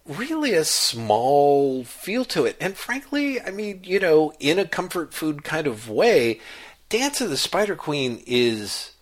really 0.04 0.52
a 0.52 0.64
small 0.64 1.84
feel 1.84 2.24
to 2.24 2.44
it 2.44 2.56
and 2.60 2.76
frankly 2.76 3.40
i 3.40 3.50
mean 3.50 3.80
you 3.84 4.00
know 4.00 4.32
in 4.40 4.58
a 4.58 4.66
comfort 4.66 5.14
food 5.14 5.44
kind 5.44 5.66
of 5.66 5.88
way 5.88 6.40
dance 6.88 7.20
of 7.20 7.30
the 7.30 7.36
spider 7.36 7.76
queen 7.76 8.22
is 8.26 8.92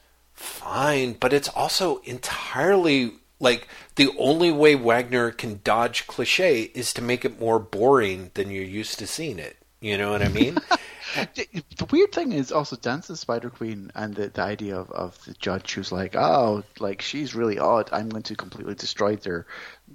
fine, 0.41 1.13
but 1.13 1.33
it's 1.33 1.49
also 1.49 1.99
entirely 1.99 3.13
like 3.39 3.69
the 3.97 4.11
only 4.19 4.51
way 4.51 4.75
Wagner 4.75 5.31
can 5.31 5.61
dodge 5.65 6.07
cliche 6.07 6.63
is 6.75 6.93
to 6.95 7.03
make 7.03 7.25
it 7.25 7.41
more 7.41 7.59
boring 7.59 8.31
than 8.35 8.51
you're 8.51 8.65
used 8.65 8.99
to 8.99 9.07
seeing 9.07 9.39
it. 9.39 9.57
You 9.81 9.97
know 9.99 10.11
what 10.11 10.23
I 10.23 10.29
mean? 10.29 10.59
The 11.15 11.87
weird 11.91 12.13
thing 12.13 12.31
is 12.31 12.53
also 12.53 12.77
Dance 12.77 13.09
the 13.09 13.17
Spider 13.17 13.51
Queen 13.51 13.91
and 13.97 14.15
the, 14.15 14.29
the 14.29 14.43
idea 14.43 14.77
of, 14.77 14.91
of 14.93 15.25
the 15.25 15.33
judge 15.35 15.75
who's 15.75 15.91
like, 15.91 16.15
oh, 16.15 16.63
like 16.79 17.03
she's 17.03 17.35
really 17.35 17.59
odd. 17.59 17.89
I'm 17.93 18.09
going 18.09 18.23
to 18.25 18.37
completely 18.37 18.77
destroy 18.77 19.17
their 19.17 19.45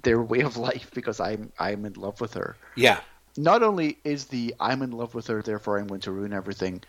their 0.02 0.20
way 0.20 0.40
of 0.40 0.58
life 0.58 0.90
because 0.92 1.18
I'm 1.18 1.52
I'm 1.58 1.86
in 1.86 1.94
love 1.94 2.20
with 2.20 2.34
her. 2.34 2.56
yeah. 2.74 3.00
Not 3.38 3.62
only 3.62 3.96
is 4.04 4.26
the 4.26 4.54
I'm 4.60 4.82
in 4.82 4.92
love 4.92 5.14
with 5.14 5.26
her, 5.28 5.40
therefore 5.40 5.78
I'm 5.78 5.86
going 5.86 6.00
to 6.02 6.10
ruin 6.12 6.32
everything 6.34 6.82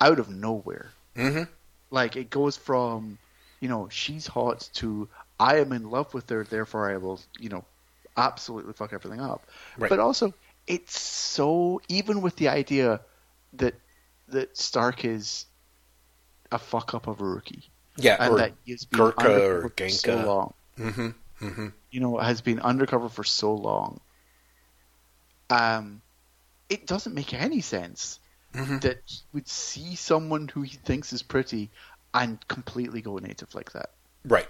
out 0.00 0.18
of 0.18 0.28
nowhere. 0.28 0.90
Mhm. 1.16 1.48
Like 1.90 2.16
it 2.16 2.28
goes 2.28 2.56
from, 2.58 3.16
you 3.60 3.68
know, 3.68 3.88
she's 3.90 4.26
hot 4.26 4.68
to 4.74 5.08
I 5.40 5.56
am 5.60 5.72
in 5.72 5.90
love 5.90 6.12
with 6.12 6.28
her, 6.28 6.44
therefore 6.44 6.90
I 6.90 6.98
will, 6.98 7.20
you 7.38 7.48
know, 7.48 7.64
absolutely 8.16 8.72
fuck 8.74 8.92
everything 8.92 9.20
up. 9.20 9.46
Right. 9.78 9.88
But 9.88 9.98
also, 9.98 10.34
it's 10.66 10.98
so 11.00 11.80
even 11.88 12.22
with 12.22 12.36
the 12.36 12.48
idea 12.48 13.00
that 13.54 13.74
that 14.28 14.56
Stark 14.56 15.04
is 15.04 15.46
a 16.50 16.58
fuck 16.58 16.94
up 16.94 17.06
of 17.06 17.20
a 17.20 17.24
rookie, 17.24 17.70
Yeah, 17.96 18.16
and 18.18 18.34
or 18.34 18.36
that 18.36 18.52
he's 18.64 18.84
been 18.84 18.98
Gurkha 18.98 19.18
undercover 19.18 19.66
or 19.66 19.70
for 19.70 19.88
so 19.88 20.16
long, 20.16 20.54
Mm-hmm. 20.78 21.08
Mm-hmm. 21.46 21.68
you 21.90 22.00
know, 22.00 22.18
has 22.18 22.40
been 22.40 22.60
undercover 22.60 23.08
for 23.08 23.24
so 23.24 23.54
long. 23.54 24.00
Um, 25.50 26.02
it 26.68 26.86
doesn't 26.86 27.14
make 27.14 27.34
any 27.34 27.60
sense 27.60 28.20
Mm-hmm. 28.54 28.78
that 28.80 28.98
he 29.06 29.18
would 29.32 29.48
see 29.48 29.96
someone 29.96 30.48
who 30.48 30.62
he 30.62 30.76
thinks 30.76 31.12
is 31.12 31.22
pretty 31.22 31.70
and 32.14 32.46
completely 32.48 33.00
go 33.02 33.16
native 33.18 33.54
like 33.54 33.72
that. 33.72 33.90
Right. 34.24 34.48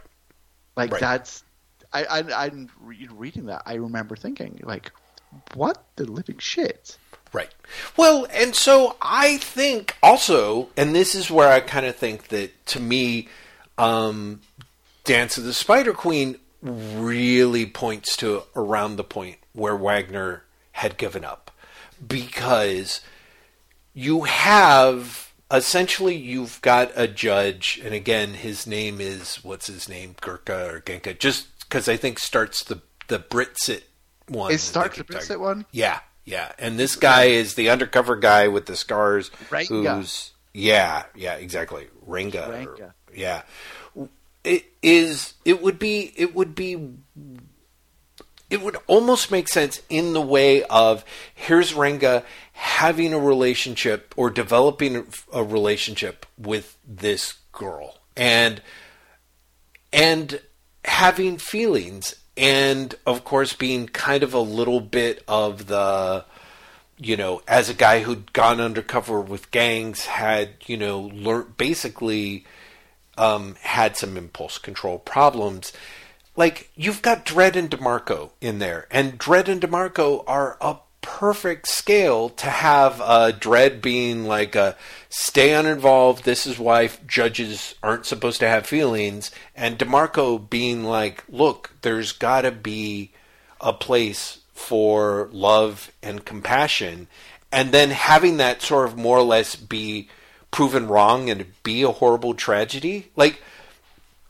Like 0.76 0.92
Right. 0.92 1.00
that's 1.00 1.44
I, 1.92 2.04
I, 2.06 2.46
I'm 2.46 2.70
reading 2.80 3.46
that. 3.46 3.62
I 3.66 3.74
remember 3.74 4.16
thinking, 4.16 4.60
like, 4.62 4.90
what 5.54 5.84
the 5.96 6.04
living 6.04 6.38
shit? 6.38 6.96
Right. 7.32 7.50
Well, 7.96 8.26
and 8.30 8.54
so 8.54 8.96
I 9.00 9.38
think 9.38 9.96
also, 10.02 10.68
and 10.76 10.94
this 10.94 11.14
is 11.14 11.30
where 11.30 11.48
I 11.48 11.60
kind 11.60 11.86
of 11.86 11.96
think 11.96 12.28
that 12.28 12.66
to 12.66 12.80
me, 12.80 13.28
um, 13.78 14.40
Dance 15.04 15.38
of 15.38 15.44
the 15.44 15.54
Spider 15.54 15.94
Queen 15.94 16.36
really 16.60 17.66
points 17.66 18.16
to 18.18 18.42
around 18.54 18.96
the 18.96 19.04
point 19.04 19.38
where 19.52 19.76
Wagner 19.76 20.44
had 20.72 20.96
given 20.96 21.24
up. 21.24 21.50
Because 22.06 23.00
you 23.94 24.22
have 24.22 25.32
essentially 25.50 26.16
you've 26.16 26.60
got 26.62 26.90
a 26.94 27.06
judge, 27.08 27.80
and 27.84 27.94
again, 27.94 28.34
his 28.34 28.66
name 28.66 29.00
is 29.00 29.36
what's 29.36 29.66
his 29.66 29.88
name, 29.88 30.16
Gurkha 30.20 30.70
or 30.70 30.80
Genka, 30.80 31.18
just 31.18 31.46
because 31.60 31.88
I 31.88 31.96
think 31.96 32.18
starts 32.18 32.62
the 32.62 32.82
the 33.08 33.18
Brit-Cit 33.18 33.84
one. 34.32 34.52
It 34.52 34.58
starts 34.58 34.98
the 34.98 35.04
Brit-Cit 35.04 35.40
one. 35.40 35.66
Yeah, 35.72 36.00
yeah, 36.24 36.52
and 36.58 36.78
this 36.78 36.96
guy 36.96 37.24
is 37.24 37.54
the 37.54 37.70
undercover 37.70 38.16
guy 38.16 38.48
with 38.48 38.66
the 38.66 38.76
scars. 38.76 39.30
Renga. 39.50 39.96
Who's 39.96 40.32
yeah, 40.54 41.04
yeah, 41.14 41.34
exactly, 41.34 41.88
Renga. 42.06 42.48
or- 42.48 42.76
Renga. 42.76 42.92
yeah, 43.14 43.42
it 44.44 44.64
is. 44.82 45.34
It 45.44 45.62
would 45.62 45.78
be. 45.78 46.12
It 46.16 46.34
would 46.34 46.54
be. 46.54 46.94
It 48.50 48.60
would 48.60 48.76
almost 48.86 49.30
make 49.30 49.48
sense 49.48 49.80
in 49.88 50.12
the 50.12 50.20
way 50.20 50.62
of 50.64 51.06
here's 51.34 51.72
Renga 51.72 52.22
having 52.52 53.14
a 53.14 53.18
relationship 53.18 54.12
or 54.14 54.28
developing 54.28 55.06
a 55.32 55.42
relationship 55.42 56.26
with 56.36 56.76
this 56.86 57.32
girl 57.52 57.98
and 58.14 58.60
and 59.90 60.42
having 60.84 61.38
feelings 61.38 62.14
and 62.36 62.94
of 63.06 63.24
course 63.24 63.52
being 63.54 63.86
kind 63.86 64.22
of 64.22 64.34
a 64.34 64.40
little 64.40 64.80
bit 64.80 65.22
of 65.28 65.66
the 65.66 66.24
you 66.98 67.16
know 67.16 67.42
as 67.46 67.68
a 67.68 67.74
guy 67.74 68.00
who'd 68.00 68.32
gone 68.32 68.60
undercover 68.60 69.20
with 69.20 69.50
gangs 69.50 70.06
had 70.06 70.50
you 70.66 70.76
know 70.76 71.00
learned 71.00 71.56
basically 71.56 72.44
um, 73.18 73.56
had 73.60 73.96
some 73.96 74.16
impulse 74.16 74.56
control 74.56 74.98
problems 74.98 75.72
like 76.36 76.70
you've 76.74 77.02
got 77.02 77.26
Dredd 77.26 77.56
and 77.56 77.70
DeMarco 77.70 78.30
in 78.40 78.58
there, 78.58 78.86
and 78.90 79.18
Dredd 79.18 79.48
and 79.48 79.60
DeMarco 79.60 80.24
are 80.26 80.56
a 80.60 80.76
perfect 81.02 81.68
scale 81.68 82.30
to 82.30 82.46
have 82.46 83.00
uh, 83.00 83.32
Dredd 83.32 83.82
being 83.82 84.24
like 84.24 84.54
a 84.54 84.76
stay 85.10 85.52
uninvolved. 85.52 86.24
This 86.24 86.46
is 86.46 86.58
why 86.58 86.88
judges 87.06 87.74
aren't 87.82 88.06
supposed 88.06 88.40
to 88.40 88.48
have 88.48 88.66
feelings, 88.66 89.30
and 89.54 89.78
DeMarco 89.78 90.48
being 90.48 90.84
like, 90.84 91.24
look, 91.28 91.72
there's 91.82 92.12
got 92.12 92.42
to 92.42 92.50
be 92.50 93.10
a 93.60 93.72
place 93.72 94.38
for 94.54 95.28
love 95.32 95.90
and 96.02 96.24
compassion, 96.24 97.08
and 97.50 97.72
then 97.72 97.90
having 97.90 98.38
that 98.38 98.62
sort 98.62 98.88
of 98.88 98.96
more 98.96 99.18
or 99.18 99.22
less 99.22 99.56
be 99.56 100.08
proven 100.50 100.86
wrong 100.86 101.28
and 101.28 101.46
be 101.62 101.82
a 101.82 101.90
horrible 101.90 102.34
tragedy, 102.34 103.10
like 103.16 103.42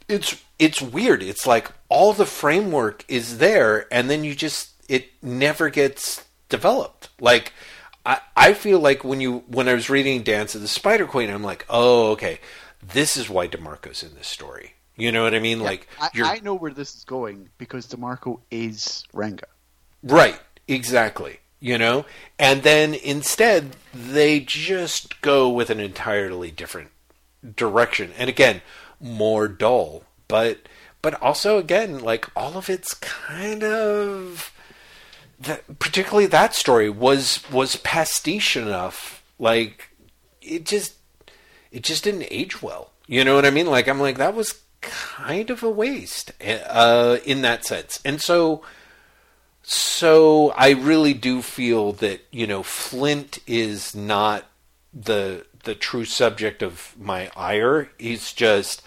it's 0.09 0.43
it's 0.59 0.81
weird. 0.81 1.23
It's 1.23 1.47
like 1.47 1.71
all 1.89 2.13
the 2.13 2.27
framework 2.27 3.05
is 3.09 3.39
there, 3.39 3.87
and 3.93 4.09
then 4.09 4.25
you 4.25 4.35
just 4.35 4.71
it 4.89 5.11
never 5.23 5.69
gets 5.69 6.25
developed. 6.53 7.09
Like 7.19 7.53
I 8.07 8.21
I 8.37 8.53
feel 8.53 8.79
like 8.79 9.03
when 9.03 9.21
you 9.21 9.43
when 9.49 9.69
I 9.69 9.75
was 9.75 9.91
reading 9.91 10.23
Dance 10.23 10.55
of 10.55 10.61
the 10.61 10.69
Spider 10.69 11.07
Queen, 11.07 11.31
I'm 11.31 11.43
like, 11.43 11.67
oh 11.69 12.13
okay, 12.13 12.39
this 12.81 13.17
is 13.17 13.29
why 13.29 13.49
Demarco's 13.49 14.05
in 14.05 14.15
this 14.15 14.29
story. 14.29 14.75
You 14.97 15.11
know 15.11 15.25
what 15.25 15.35
I 15.35 15.41
mean? 15.41 15.61
Like 15.61 15.89
I, 16.01 16.11
I 16.23 16.41
know 16.41 16.55
where 16.55 16.73
this 16.73 16.95
is 16.95 17.05
going 17.05 17.49
because 17.59 17.87
DeMarco 17.87 18.41
is 18.51 19.05
Renga. 19.15 19.45
Right, 20.03 20.39
exactly. 20.69 21.41
You 21.61 21.79
know? 21.79 22.05
And 22.39 22.63
then 22.63 22.95
instead, 22.95 23.77
they 23.95 24.41
just 24.41 25.21
go 25.23 25.49
with 25.49 25.71
an 25.71 25.81
entirely 25.81 26.51
different 26.51 26.91
direction. 27.57 28.13
And 28.19 28.29
again, 28.29 28.61
more 29.01 29.49
dull. 29.49 30.05
But 30.29 30.69
but 31.01 31.21
also 31.23 31.59
again, 31.59 32.01
like 32.01 32.29
all 32.37 32.57
of 32.57 32.69
it's 32.69 32.95
kind 32.95 33.65
of 33.65 34.53
particularly 35.79 36.27
that 36.27 36.55
story 36.55 36.91
was 36.91 37.41
was 37.51 37.77
pastiche 37.77 38.57
enough. 38.57 39.23
Like 39.39 39.91
it 40.41 40.65
just 40.65 40.95
it 41.71 41.83
just 41.83 42.05
didn't 42.05 42.27
age 42.31 42.63
well. 42.63 42.91
You 43.07 43.25
know 43.25 43.35
what 43.35 43.47
I 43.47 43.51
mean? 43.51 43.67
Like 43.67 43.89
I'm 43.89 44.01
like 44.01 44.19
that 44.19 44.35
was 44.35 44.63
kind 44.81 45.51
of 45.51 45.63
a 45.63 45.71
waste 45.71 46.33
uh, 46.41 47.19
in 47.25 47.43
that 47.43 47.65
sense. 47.65 48.01
And 48.05 48.21
so 48.21 48.63
so 49.63 50.51
I 50.51 50.71
really 50.71 51.15
do 51.15 51.43
feel 51.43 51.93
that 51.95 52.21
you 52.31 52.47
know 52.47 52.63
Flint 52.63 53.39
is 53.47 53.95
not 53.95 54.45
the 54.93 55.47
the 55.65 55.75
true 55.75 56.05
subject 56.05 56.63
of 56.63 56.95
my 56.99 57.31
ire. 57.37 57.91
He's 57.99 58.33
just 58.33 58.83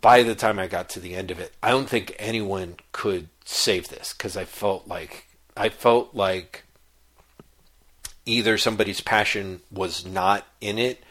by 0.00 0.22
the 0.22 0.34
time 0.34 0.58
I 0.58 0.66
got 0.66 0.88
to 0.90 1.00
the 1.00 1.14
end 1.14 1.30
of 1.30 1.38
it, 1.38 1.52
I 1.62 1.70
don't 1.70 1.88
think 1.88 2.14
anyone 2.18 2.76
could 2.92 3.28
save 3.44 3.88
this 3.88 4.12
because 4.12 4.36
I 4.36 4.44
felt 4.44 4.86
like 4.86 5.26
I 5.56 5.68
felt 5.68 6.14
like 6.14 6.64
either 8.26 8.58
somebody's 8.58 9.00
passion 9.00 9.60
was 9.70 10.04
not 10.04 10.46
in 10.60 10.78
it 10.78 11.02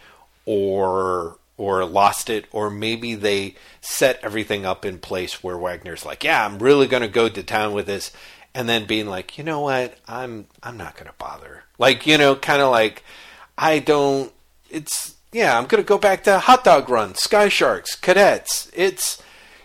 or 0.46 1.38
or 1.58 1.84
lost 1.84 2.30
it 2.30 2.46
or 2.52 2.70
maybe 2.70 3.16
they 3.16 3.56
set 3.82 4.20
everything 4.24 4.66
up 4.66 4.86
in 4.86 4.98
place 4.98 5.44
where 5.44 5.58
Wagner's 5.58 6.06
like, 6.06 6.24
"Yeah, 6.24 6.46
I'm 6.46 6.60
really 6.60 6.88
going 6.88 7.02
to 7.02 7.10
go 7.10 7.30
to 7.30 7.44
town 7.44 7.74
with 7.74 7.86
this." 7.86 8.12
And 8.56 8.68
then 8.68 8.86
being 8.86 9.08
like, 9.08 9.38
"You 9.38 9.44
know 9.44 9.60
what? 9.60 9.98
I'm 10.08 10.48
I'm 10.64 10.78
not 10.78 10.96
going 10.96 11.08
to 11.08 11.14
bother." 11.18 11.64
Like, 11.78 12.08
you 12.08 12.18
know, 12.18 12.36
kind 12.36 12.62
of 12.62 12.72
like 12.72 13.04
I 13.58 13.80
don't 13.80 14.32
it's 14.70 15.16
yeah, 15.32 15.58
I'm 15.58 15.68
going 15.68 15.84
to 15.84 15.88
go 15.88 15.98
back 15.98 16.24
to 16.24 16.40
hot 16.40 16.64
dog 16.64 16.90
run, 16.90 17.16
sky 17.16 17.50
sharks, 17.50 17.96
cadets. 17.96 18.72
It's 18.74 19.22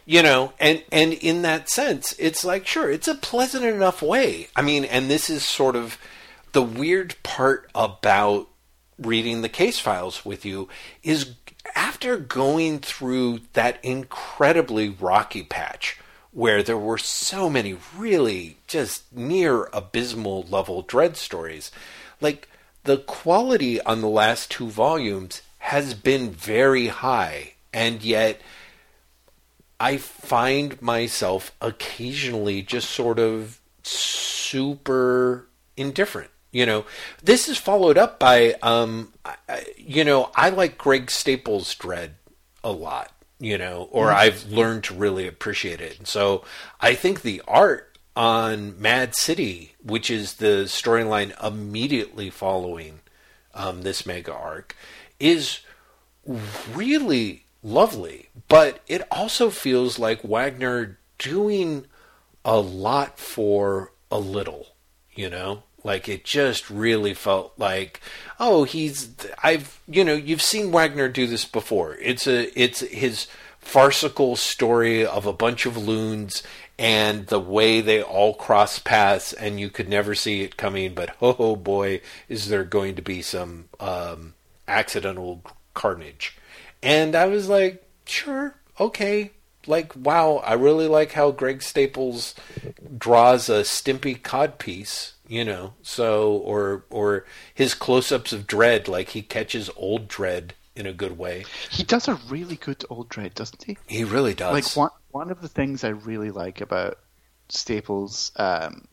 you 0.06 0.22
know, 0.22 0.52
and 0.60 0.82
and 0.92 1.12
in 1.14 1.42
that 1.42 1.70
sense, 1.70 2.14
it's 2.18 2.44
like 2.44 2.66
sure, 2.66 2.90
it's 2.90 3.08
a 3.08 3.14
pleasant 3.14 3.64
enough 3.64 4.02
way. 4.02 4.48
I 4.54 4.62
mean, 4.62 4.84
and 4.84 5.10
this 5.10 5.30
is 5.30 5.44
sort 5.44 5.76
of 5.76 5.98
the 6.52 6.62
weird 6.62 7.16
part 7.22 7.70
about 7.74 8.48
reading 8.98 9.42
the 9.42 9.48
case 9.48 9.78
files 9.78 10.24
with 10.24 10.44
you 10.44 10.68
is 11.02 11.34
after 11.74 12.16
going 12.16 12.78
through 12.78 13.40
that 13.54 13.78
incredibly 13.82 14.88
rocky 14.88 15.42
patch 15.42 15.98
where 16.32 16.62
there 16.62 16.78
were 16.78 16.98
so 16.98 17.48
many 17.48 17.76
really 17.96 18.56
just 18.66 19.12
near 19.12 19.64
abysmal 19.72 20.42
level 20.42 20.82
Dredd 20.84 21.16
stories 21.16 21.72
like 22.20 22.48
the 22.84 22.98
quality 22.98 23.80
on 23.80 24.00
the 24.00 24.08
last 24.08 24.50
two 24.50 24.68
volumes 24.68 25.42
has 25.58 25.94
been 25.94 26.30
very 26.30 26.88
high 26.88 27.54
and 27.72 28.02
yet 28.02 28.40
I 29.84 29.98
find 29.98 30.80
myself 30.80 31.52
occasionally 31.60 32.62
just 32.62 32.88
sort 32.88 33.18
of 33.18 33.60
super 33.82 35.46
indifferent. 35.76 36.30
You 36.52 36.64
know, 36.64 36.86
this 37.22 37.50
is 37.50 37.58
followed 37.58 37.98
up 37.98 38.18
by, 38.18 38.54
um, 38.62 39.12
I- 39.26 39.66
you 39.76 40.02
know, 40.02 40.30
I 40.34 40.48
like 40.48 40.78
Greg 40.78 41.10
Staples' 41.10 41.74
Dredd 41.74 42.12
a 42.62 42.72
lot, 42.72 43.12
you 43.38 43.58
know, 43.58 43.90
or 43.92 44.10
I've 44.10 44.46
learned 44.50 44.84
to 44.84 44.94
really 44.94 45.26
appreciate 45.26 45.82
it. 45.82 45.98
And 45.98 46.08
so 46.08 46.44
I 46.80 46.94
think 46.94 47.20
the 47.20 47.42
art 47.46 47.98
on 48.16 48.80
Mad 48.80 49.14
City, 49.14 49.74
which 49.82 50.10
is 50.10 50.36
the 50.36 50.64
storyline 50.64 51.34
immediately 51.44 52.30
following 52.30 53.00
um, 53.52 53.82
this 53.82 54.06
mega 54.06 54.32
arc, 54.32 54.74
is 55.20 55.60
really 56.72 57.43
lovely, 57.64 58.28
but 58.48 58.80
it 58.86 59.02
also 59.10 59.50
feels 59.50 59.98
like 59.98 60.22
Wagner 60.22 60.98
doing 61.18 61.86
a 62.44 62.60
lot 62.60 63.18
for 63.18 63.92
a 64.10 64.18
little, 64.18 64.68
you 65.14 65.28
know? 65.28 65.64
Like 65.82 66.08
it 66.08 66.24
just 66.24 66.70
really 66.70 67.12
felt 67.12 67.52
like, 67.58 68.00
oh, 68.40 68.64
he's 68.64 69.10
I've 69.42 69.80
you 69.86 70.02
know, 70.04 70.14
you've 70.14 70.40
seen 70.40 70.72
Wagner 70.72 71.08
do 71.08 71.26
this 71.26 71.44
before. 71.44 71.96
It's 71.96 72.26
a 72.26 72.58
it's 72.58 72.80
his 72.80 73.26
farcical 73.58 74.36
story 74.36 75.04
of 75.04 75.26
a 75.26 75.32
bunch 75.32 75.66
of 75.66 75.76
loons 75.76 76.42
and 76.78 77.26
the 77.26 77.40
way 77.40 77.80
they 77.80 78.02
all 78.02 78.34
cross 78.34 78.78
paths 78.78 79.32
and 79.32 79.60
you 79.60 79.70
could 79.70 79.88
never 79.88 80.14
see 80.14 80.42
it 80.42 80.56
coming, 80.56 80.94
but 80.94 81.14
oh, 81.20 81.36
oh 81.38 81.56
boy, 81.56 82.00
is 82.28 82.48
there 82.48 82.64
going 82.64 82.94
to 82.94 83.02
be 83.02 83.20
some 83.20 83.66
um, 83.78 84.34
accidental 84.66 85.42
carnage. 85.74 86.36
And 86.84 87.14
I 87.16 87.26
was 87.26 87.48
like, 87.48 87.84
sure, 88.06 88.56
okay. 88.78 89.32
Like, 89.66 89.94
wow, 89.96 90.36
I 90.44 90.54
really 90.54 90.88
like 90.88 91.12
how 91.12 91.30
Greg 91.30 91.62
Staples 91.62 92.34
draws 92.98 93.48
a 93.48 93.62
Stimpy 93.62 94.20
codpiece, 94.20 95.12
you 95.26 95.44
know. 95.44 95.74
So, 95.82 96.32
or 96.32 96.84
or 96.90 97.24
his 97.54 97.74
close-ups 97.74 98.32
of 98.32 98.46
Dredd, 98.46 98.88
like 98.88 99.10
he 99.10 99.22
catches 99.22 99.70
old 99.76 100.08
Dredd 100.08 100.50
in 100.76 100.86
a 100.86 100.92
good 100.92 101.16
way. 101.18 101.46
He 101.70 101.82
does 101.82 102.08
a 102.08 102.14
really 102.28 102.56
good 102.56 102.84
old 102.90 103.08
Dredd, 103.08 103.34
doesn't 103.34 103.62
he? 103.64 103.78
He 103.86 104.04
really 104.04 104.34
does. 104.34 104.52
Like 104.52 104.76
one 104.76 104.90
one 105.10 105.30
of 105.30 105.40
the 105.40 105.48
things 105.48 105.84
I 105.84 105.88
really 105.90 106.30
like 106.30 106.60
about 106.60 106.98
Staples, 107.48 108.32
um, 108.36 108.86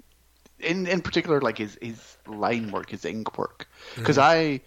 in 0.59 0.87
in 0.87 1.01
particular, 1.01 1.41
like 1.41 1.57
his 1.57 1.77
his 1.81 2.17
line 2.27 2.71
work, 2.71 2.89
his 2.89 3.05
ink 3.05 3.37
work, 3.37 3.67
because 3.95 4.17
Mm-hmm. 4.17 4.19
I 4.19 4.61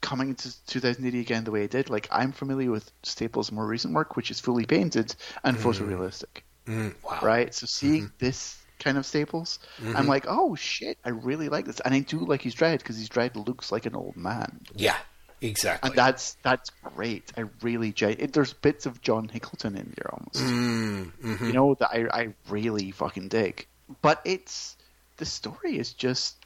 coming 0.00 0.30
into 0.30 0.50
2000 0.66 1.06
AD 1.06 1.14
again 1.14 1.44
the 1.44 1.50
way 1.50 1.64
I 1.64 1.66
did, 1.66 1.90
like 1.90 2.08
I'm 2.10 2.32
familiar 2.32 2.70
with 2.70 2.90
Staples' 3.02 3.52
more 3.52 3.66
recent 3.66 3.94
work, 3.94 4.16
which 4.16 4.30
is 4.30 4.40
fully 4.40 4.66
painted 4.66 5.14
and 5.44 5.56
photorealistic, 5.56 6.42
Mm, 6.66 6.94
wow. 7.02 7.18
right? 7.22 7.54
So 7.54 7.66
seeing 7.66 8.04
Mm-hmm. 8.04 8.14
this 8.18 8.56
kind 8.78 8.96
of 8.96 9.04
Staples, 9.04 9.58
I'm 9.84 10.06
like, 10.06 10.24
oh 10.28 10.54
shit, 10.54 10.96
I 11.04 11.10
really 11.10 11.48
like 11.50 11.66
this, 11.66 11.80
and 11.80 11.92
I 11.94 12.00
do 12.00 12.18
like 12.20 12.42
his 12.42 12.54
Dredd 12.54 12.78
because 12.78 12.96
his 12.96 13.08
Dredd 13.08 13.46
looks 13.46 13.70
like 13.70 13.84
an 13.86 13.94
old 13.94 14.16
man. 14.16 14.60
Yeah, 14.74 14.96
exactly. 15.42 15.88
And 15.88 15.98
that's 15.98 16.34
that's 16.42 16.70
great. 16.94 17.30
I 17.36 17.44
really 17.62 17.92
it, 17.98 18.32
there's 18.32 18.52
bits 18.54 18.86
of 18.86 19.02
John 19.02 19.28
Hicklenton 19.28 19.76
in 19.78 19.92
there 19.96 20.10
almost. 20.14 20.52
Mm, 20.54 21.12
mhm. 21.22 21.46
You 21.46 21.52
know 21.52 21.74
that 21.74 21.90
I 21.92 22.06
I 22.22 22.34
really 22.48 22.90
fucking 22.90 23.28
dig. 23.28 23.66
But 24.02 24.22
it's 24.24 24.76
the 25.18 25.26
story 25.26 25.76
is 25.78 25.92
just 25.92 26.36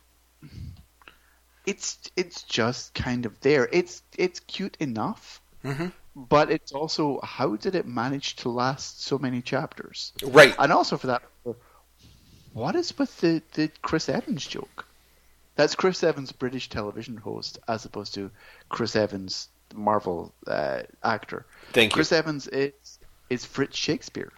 it's 1.66 2.10
it's 2.16 2.42
just 2.42 2.94
kind 2.94 3.26
of 3.26 3.38
there. 3.40 3.68
It's 3.72 4.02
it's 4.16 4.40
cute 4.40 4.76
enough. 4.80 5.40
Mhm. 5.64 5.92
But 6.16 6.50
it's 6.50 6.72
also 6.72 7.20
how 7.22 7.56
did 7.56 7.74
it 7.74 7.86
manage 7.86 8.36
to 8.36 8.48
last 8.48 9.02
so 9.02 9.18
many 9.18 9.42
chapters? 9.42 10.12
Right. 10.22 10.54
And 10.58 10.72
also 10.72 10.96
for 10.96 11.08
that, 11.08 11.22
what 12.52 12.76
is 12.76 12.96
with 12.96 13.20
the, 13.20 13.42
the 13.54 13.70
Chris 13.82 14.08
Evans 14.08 14.46
joke? 14.46 14.86
That's 15.56 15.74
Chris 15.74 16.02
Evans, 16.02 16.32
British 16.32 16.68
television 16.68 17.16
host, 17.16 17.58
as 17.66 17.84
opposed 17.84 18.14
to 18.14 18.30
Chris 18.68 18.94
Evans, 18.96 19.48
Marvel 19.74 20.32
uh, 20.46 20.82
actor. 21.02 21.46
Thank 21.72 21.92
you. 21.92 21.94
Chris 21.94 22.12
Evans 22.12 22.46
is 22.48 22.98
is 23.30 23.44
Fritz 23.44 23.76
Shakespeare. 23.76 24.32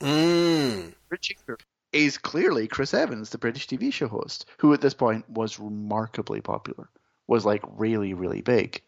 Mm, 0.00 0.94
Fritz 1.08 1.26
Shakespeare 1.26 1.58
is 1.92 2.18
clearly 2.18 2.68
Chris 2.68 2.94
Evans, 2.94 3.30
the 3.30 3.38
British 3.38 3.66
TV 3.68 3.92
show 3.92 4.08
host, 4.08 4.46
who 4.58 4.72
at 4.72 4.80
this 4.80 4.94
point 4.94 5.28
was 5.28 5.58
remarkably 5.60 6.40
popular, 6.40 6.88
was 7.26 7.44
like 7.44 7.62
really 7.76 8.14
really 8.14 8.42
big, 8.42 8.82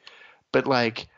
but 0.53 0.67
like. 0.67 1.09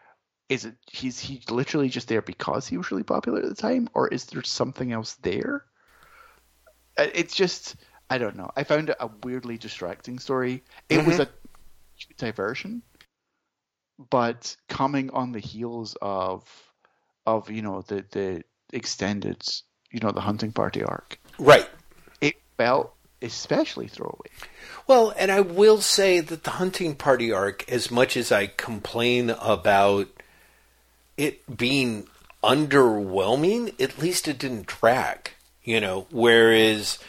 Is 0.49 0.65
it 0.65 0.77
he's 0.89 1.19
he 1.19 1.43
literally 1.51 1.89
just 1.89 2.07
there 2.07 2.23
because 2.23 2.69
he 2.69 2.77
was 2.77 2.93
really 2.93 3.03
popular 3.03 3.41
at 3.41 3.49
the 3.49 3.57
time, 3.57 3.89
or 3.95 4.07
is 4.07 4.27
there 4.27 4.45
something 4.45 4.93
else 4.93 5.15
there? 5.15 5.65
Uh, 6.97 7.09
It's 7.13 7.35
just 7.35 7.75
I 8.09 8.19
don't 8.19 8.37
know. 8.37 8.51
I 8.57 8.63
found 8.63 8.91
it 8.91 8.97
a 9.01 9.11
weirdly 9.25 9.59
distracting 9.59 10.21
story. 10.21 10.63
It 10.89 11.05
was 11.05 11.19
a 11.19 11.29
diversion, 12.17 12.83
but 14.11 14.57
coming 14.69 15.11
on 15.11 15.33
the 15.33 15.41
heels 15.41 15.97
of 16.01 16.45
of 17.27 17.51
you 17.51 17.63
know 17.63 17.83
the 17.83 18.05
the 18.13 18.45
extended 18.73 19.43
you 19.91 20.01
know 20.01 20.13
the 20.13 20.21
hunting 20.21 20.53
party 20.53 20.85
arc, 20.85 21.19
right. 21.39 21.69
Felt 22.57 22.93
especially 23.23 23.89
throwaway. 23.89 24.29
Well, 24.87 25.13
and 25.19 25.31
I 25.31 25.41
will 25.41 25.81
say 25.81 26.21
that 26.21 26.45
the 26.45 26.53
hunting 26.53 26.95
party 26.95 27.33
arc, 27.33 27.71
as 27.71 27.91
much 27.91 28.17
as 28.17 28.31
I 28.31 28.47
complain 28.47 29.31
about 29.31 30.09
it 31.17 31.57
being 31.57 32.07
underwhelming, 32.45 33.81
at 33.81 33.99
least 33.99 34.29
it 34.29 34.39
didn't 34.39 34.67
drag. 34.67 35.31
You 35.65 35.81
know, 35.81 36.07
whereas 36.11 37.01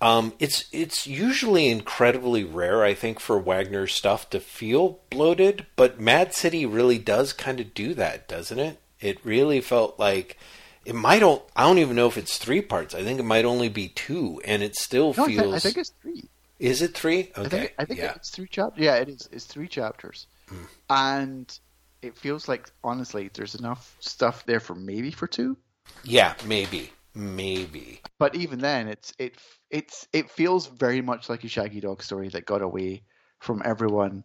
um, 0.00 0.32
it's 0.40 0.64
it's 0.72 1.06
usually 1.06 1.68
incredibly 1.68 2.42
rare, 2.42 2.82
I 2.82 2.94
think, 2.94 3.20
for 3.20 3.38
Wagner 3.38 3.86
stuff 3.86 4.28
to 4.30 4.40
feel 4.40 4.98
bloated, 5.10 5.66
but 5.76 6.00
Mad 6.00 6.34
City 6.34 6.66
really 6.66 6.98
does 6.98 7.32
kind 7.32 7.60
of 7.60 7.72
do 7.74 7.94
that, 7.94 8.26
doesn't 8.26 8.58
it? 8.58 8.80
It 8.98 9.24
really 9.24 9.60
felt 9.60 9.98
like 9.98 10.36
it 10.84 10.94
might. 10.94 11.22
o- 11.22 11.42
I 11.54 11.64
don't 11.64 11.78
even 11.78 11.96
know 11.96 12.06
if 12.06 12.16
it's 12.16 12.38
three 12.38 12.62
parts. 12.62 12.94
I 12.94 13.02
think 13.02 13.20
it 13.20 13.24
might 13.24 13.44
only 13.44 13.68
be 13.68 13.88
two, 13.88 14.40
and 14.44 14.62
it 14.62 14.76
still 14.76 15.14
No, 15.16 15.24
I, 15.24 15.28
feels. 15.28 15.54
I 15.54 15.58
think 15.58 15.76
it's 15.78 15.92
three. 16.02 16.28
Is 16.58 16.82
it 16.82 16.94
three? 16.94 17.32
Okay. 17.36 17.40
I 17.44 17.48
think 17.48 17.74
I 17.78 17.84
think 17.84 18.00
yeah. 18.00 18.12
it's 18.16 18.30
three 18.30 18.48
chapters. 18.48 18.84
Yeah, 18.84 18.96
it 18.96 19.08
is. 19.08 19.28
It's 19.32 19.44
three 19.46 19.68
chapters, 19.68 20.26
hmm. 20.48 20.64
and 20.88 21.58
it 22.02 22.16
feels 22.16 22.48
like 22.48 22.70
honestly, 22.84 23.30
there's 23.32 23.54
enough 23.54 23.96
stuff 24.00 24.44
there 24.46 24.60
for 24.60 24.74
maybe 24.74 25.10
for 25.10 25.26
two. 25.26 25.56
Yeah, 26.04 26.34
maybe. 26.46 26.90
Maybe. 27.14 28.00
But 28.18 28.34
even 28.36 28.60
then, 28.60 28.88
it's 28.88 29.12
it 29.18 29.34
it's 29.70 30.06
it 30.12 30.30
feels 30.30 30.66
very 30.66 31.00
much 31.00 31.28
like 31.28 31.44
a 31.44 31.48
Shaggy 31.48 31.80
Dog 31.80 32.02
story 32.02 32.28
that 32.28 32.46
got 32.46 32.62
away 32.62 33.02
from 33.40 33.62
everyone, 33.64 34.24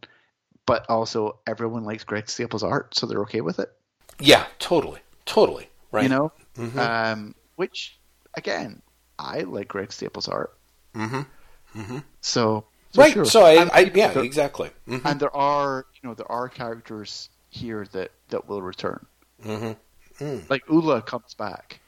but 0.66 0.86
also 0.90 1.40
everyone 1.48 1.84
likes 1.84 2.04
Greg 2.04 2.30
Staples' 2.30 2.64
art, 2.64 2.96
so 2.96 3.08
they're 3.08 3.22
okay 3.22 3.42
with 3.42 3.60
it. 3.60 3.72
Yeah, 4.20 4.46
totally. 4.60 5.00
Totally. 5.26 5.70
Right. 5.92 6.04
You 6.04 6.10
know, 6.10 6.32
Mhm. 6.58 6.78
um, 6.78 7.36
which 7.56 7.98
again, 8.36 8.82
I 9.20 9.42
like 9.42 9.68
Greg 9.68 9.92
Staples' 9.92 10.28
art, 10.28 10.58
Mhm. 10.96 11.26
so, 12.22 12.66
so 12.92 13.02
Right. 13.02 13.14
sure. 13.14 13.26
So 13.26 13.44
I, 13.46 13.54
And- 13.54 13.72
I 13.74 13.80
yeah, 13.94 14.10
there- 14.14 14.24
exactly. 14.24 14.72
Mhm. 14.88 15.02
and 15.06 15.20
there 15.20 15.36
are 15.36 15.86
you 16.02 16.08
know 16.10 16.16
there 16.16 16.32
are 16.32 16.48
characters 16.50 17.30
here 17.50 17.86
that 17.92 18.12
that 18.30 18.48
will 18.48 18.62
return. 18.62 19.06
Mhm. 19.44 19.76
Mm. 20.20 20.50
Like 20.50 20.64
Ula 20.70 21.02
comes 21.02 21.34
back. 21.34 21.80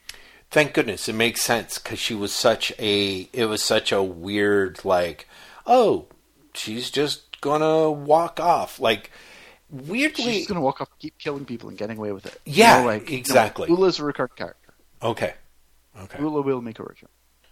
Thank 0.50 0.72
goodness 0.74 1.08
it 1.08 1.14
makes 1.14 1.42
sense 1.42 1.78
cuz 1.78 1.98
she 1.98 2.14
was 2.14 2.34
such 2.34 2.72
a 2.78 3.28
it 3.32 3.46
was 3.46 3.62
such 3.62 3.92
a 3.92 4.02
weird 4.02 4.84
like 4.84 5.26
oh, 5.66 6.06
she's 6.54 6.90
just 6.90 7.40
going 7.42 7.60
to 7.60 7.90
walk 7.90 8.40
off 8.40 8.80
like 8.80 9.10
weirdly 9.70 10.24
She's 10.24 10.46
gonna 10.46 10.62
walk 10.62 10.80
off, 10.80 10.88
keep 10.98 11.18
killing 11.18 11.44
people, 11.44 11.68
and 11.68 11.76
getting 11.76 11.98
away 11.98 12.10
with 12.12 12.24
it. 12.24 12.40
Yeah, 12.46 12.78
you 12.78 12.80
know, 12.84 12.86
like, 12.90 13.10
you 13.10 13.16
know, 13.16 13.18
exactly. 13.20 13.68
Ula's 13.68 13.98
a 13.98 14.04
recurrent 14.04 14.34
character. 14.34 14.57
Okay. 15.02 15.34
Okay. 16.00 16.18
Ula 16.20 16.42
will 16.42 16.60
make 16.60 16.78
a 16.78 16.82
return. 16.82 17.08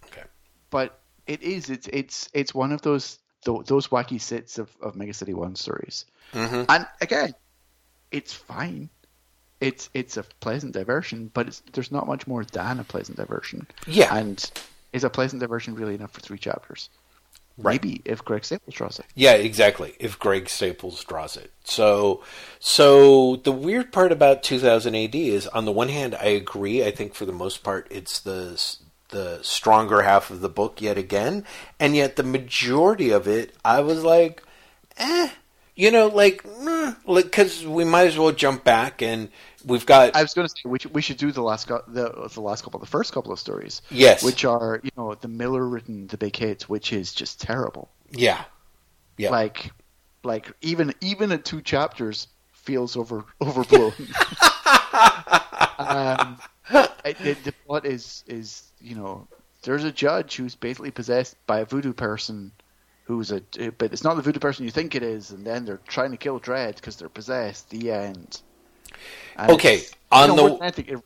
Okay. 0.07 0.23
but 0.71 1.01
it 1.27 1.43
is 1.43 1.71
it's 1.71 1.89
it's 1.89 2.29
it's 2.33 2.55
one 2.55 2.73
of 2.73 2.81
those 2.83 3.19
those 3.45 3.89
wacky 3.89 4.21
sets 4.21 4.59
of, 4.59 4.71
of 4.81 4.97
Mega 4.97 5.13
City 5.15 5.35
One 5.35 5.55
stories, 5.57 6.05
Mhm. 6.33 6.67
and 6.69 6.87
again, 7.01 7.35
it's 8.11 8.33
fine. 8.33 8.89
It's 9.61 9.89
it's 9.95 10.17
a 10.17 10.23
pleasant 10.41 10.73
diversion, 10.75 11.31
but 11.33 11.47
it's 11.49 11.63
there's 11.73 11.91
not 11.93 12.07
much 12.07 12.27
more 12.27 12.45
than 12.45 12.79
a 12.81 12.85
pleasant 12.85 13.17
diversion. 13.19 13.67
Yeah. 13.87 14.15
and 14.15 14.39
is 14.93 15.05
a 15.05 15.11
pleasant 15.11 15.41
diversion 15.41 15.75
really 15.75 15.95
enough 15.95 16.13
for 16.13 16.21
three 16.21 16.39
chapters? 16.39 16.89
Right. 17.59 17.83
Maybe 17.83 18.03
if 18.05 18.23
Greg 18.25 18.45
Staples 18.45 18.75
draws 18.75 18.99
it. 18.99 19.07
Yeah, 19.15 19.33
exactly. 19.33 19.95
If 19.99 20.19
Greg 20.19 20.49
Staples 20.49 21.03
draws 21.05 21.37
it. 21.37 21.53
So 21.65 22.23
so 22.59 23.37
the 23.37 23.53
weird 23.53 23.93
part 23.93 24.13
about 24.13 24.43
2000 24.43 24.95
AD 24.95 25.15
is 25.15 25.47
on 25.49 25.65
the 25.65 25.73
one 25.73 25.89
hand 25.89 26.15
I 26.15 26.27
agree, 26.27 26.85
I 26.85 26.91
think 26.91 27.15
for 27.15 27.25
the 27.25 27.33
most 27.33 27.63
part 27.65 27.87
it's 27.91 28.21
the 28.21 28.61
the 29.09 29.39
stronger 29.43 30.03
half 30.03 30.31
of 30.31 30.41
the 30.41 30.49
book 30.49 30.83
yet 30.83 30.99
again, 30.99 31.45
and 31.81 31.97
yet 31.97 32.17
the 32.17 32.23
majority 32.23 33.11
of 33.11 33.27
it 33.27 33.55
I 33.65 33.81
was 33.81 34.05
like 34.05 34.43
eh 34.99 35.31
you 35.77 35.91
know, 35.91 36.07
like, 36.07 36.43
mm, 36.43 36.97
like, 37.07 37.27
because 37.27 37.67
we 37.67 37.85
might 37.85 38.07
as 38.07 38.19
well 38.19 38.33
jump 38.33 38.65
back, 38.65 39.03
and 39.03 39.29
we've 39.67 39.85
got 39.85 40.17
I 40.17 40.23
was 40.23 40.33
going 40.33 40.49
to 40.49 40.55
say 40.55 40.63
we 40.65 40.79
should, 40.79 40.95
we 40.95 41.03
should 41.03 41.19
do 41.19 41.31
the 41.33 41.43
last 41.43 41.69
the 41.69 42.31
the 42.33 42.41
last 42.41 42.65
couple, 42.65 42.81
the 42.81 42.87
first 42.87 43.13
couple 43.13 43.33
of 43.33 43.39
stories, 43.39 43.83
yes, 43.91 44.23
which 44.23 44.45
are 44.47 44.81
you 44.83 44.91
know 44.97 45.15
the 45.15 45.29
Miller 45.29 45.67
written 45.69 46.07
the 46.07 46.17
big 46.17 46.35
hit, 46.37 46.63
which 46.69 46.93
is 46.93 47.13
just 47.13 47.41
terrible. 47.41 47.91
yeah, 48.13 48.45
yeah, 49.19 49.31
like 49.31 49.71
like 50.25 50.51
even 50.63 50.95
even 51.01 51.31
at 51.33 51.45
two 51.45 51.61
chapters 51.61 52.29
feels 52.53 52.97
over 52.97 53.25
overblown. 53.43 53.93
Um, 55.79 56.39
it, 57.05 57.21
it- 57.21 57.45
the 57.45 57.53
plot 57.67 57.85
is 57.85 58.25
is 58.27 58.63
you 58.81 58.95
know 58.95 59.29
there's 59.63 59.85
a 59.85 59.93
judge 59.93 60.37
who's 60.37 60.55
basically 60.55 60.91
possessed 60.91 61.37
by 61.47 61.61
a 61.61 61.65
voodoo 61.67 61.93
person 61.93 62.51
who's 63.05 63.31
a 63.31 63.41
but 63.77 63.93
it's 63.93 64.03
not 64.03 64.15
the 64.17 64.23
voodoo 64.23 64.41
person 64.41 64.65
you 64.65 64.71
think 64.71 64.95
it 64.95 65.03
is 65.03 65.31
and 65.33 65.47
then 65.47 65.65
they're 65.65 65.81
trying 65.87 66.11
to 66.13 66.17
kill 66.17 66.41
Dredd 66.41 66.77
because 66.77 66.97
they're 66.97 67.09
possessed. 67.11 67.69
The 67.71 67.91
end 67.91 68.41
And 69.37 69.51
Okay, 69.53 69.83
on 70.11 70.31
you 70.31 70.37
know, 70.37 70.49
the- 70.57 70.63
anything, 70.65 70.85
it, 70.89 70.99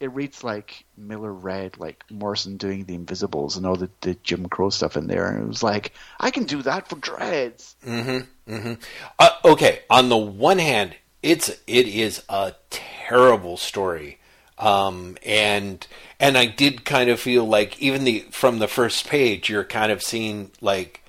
it 0.00 0.12
reads 0.12 0.42
like 0.42 0.84
Miller 0.96 1.32
read 1.32 1.78
like 1.78 2.04
Morrison 2.10 2.56
doing 2.56 2.84
the 2.84 2.94
Invisibles 2.94 3.56
and 3.56 3.66
all 3.66 3.76
the, 3.76 3.90
the 4.00 4.14
Jim 4.22 4.48
Crow 4.48 4.70
stuff 4.70 4.96
in 4.96 5.06
there, 5.06 5.28
and 5.30 5.42
it 5.42 5.46
was 5.48 5.62
like, 5.62 5.92
I 6.18 6.30
can 6.30 6.44
do 6.44 6.62
that 6.62 6.88
for 6.88 6.96
Dreads. 6.96 7.76
Mm-hmm. 7.86 8.52
Mm-hmm. 8.52 8.72
Uh, 9.18 9.30
okay. 9.44 9.80
On 9.90 10.08
the 10.08 10.16
one 10.16 10.58
hand, 10.58 10.94
it's 11.22 11.50
it 11.66 11.86
is 11.86 12.22
a 12.30 12.54
terrible 12.70 13.56
story, 13.58 14.18
um, 14.58 15.18
and 15.24 15.86
and 16.18 16.38
I 16.38 16.46
did 16.46 16.84
kind 16.86 17.10
of 17.10 17.20
feel 17.20 17.44
like 17.46 17.80
even 17.80 18.04
the 18.04 18.20
from 18.30 18.58
the 18.58 18.68
first 18.68 19.06
page, 19.06 19.50
you're 19.50 19.64
kind 19.64 19.92
of 19.92 20.02
seeing 20.02 20.50
like 20.62 20.99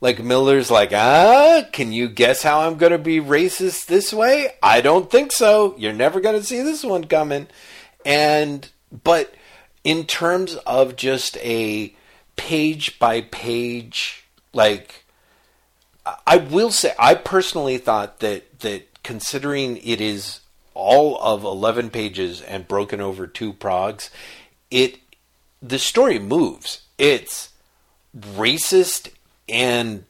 like 0.00 0.22
Miller's 0.22 0.70
like, 0.70 0.92
ah, 0.92 1.62
can 1.72 1.92
you 1.92 2.08
guess 2.08 2.42
how 2.42 2.60
I'm 2.60 2.76
going 2.76 2.92
to 2.92 2.98
be 2.98 3.20
racist 3.20 3.86
this 3.86 4.12
way? 4.12 4.50
I 4.62 4.80
don't 4.80 5.10
think 5.10 5.32
so. 5.32 5.74
You're 5.76 5.92
never 5.92 6.20
going 6.20 6.38
to 6.38 6.46
see 6.46 6.62
this 6.62 6.84
one 6.84 7.04
coming. 7.04 7.48
And 8.04 8.68
but 9.04 9.34
in 9.84 10.04
terms 10.04 10.54
of 10.66 10.96
just 10.96 11.36
a 11.38 11.94
page 12.36 12.98
by 12.98 13.22
page 13.22 14.24
like 14.52 15.04
I 16.26 16.38
will 16.38 16.70
say, 16.70 16.94
I 16.98 17.14
personally 17.14 17.78
thought 17.78 18.20
that 18.20 18.60
that 18.60 19.02
considering 19.02 19.76
it 19.78 20.00
is 20.00 20.40
all 20.74 21.18
of 21.20 21.44
eleven 21.44 21.90
pages 21.90 22.40
and 22.40 22.68
broken 22.68 23.00
over 23.00 23.26
two 23.26 23.52
progs, 23.52 24.10
it 24.70 24.98
the 25.60 25.78
story 25.78 26.18
moves 26.18 26.82
it's 26.98 27.50
racist 28.16 29.10
and 29.48 30.04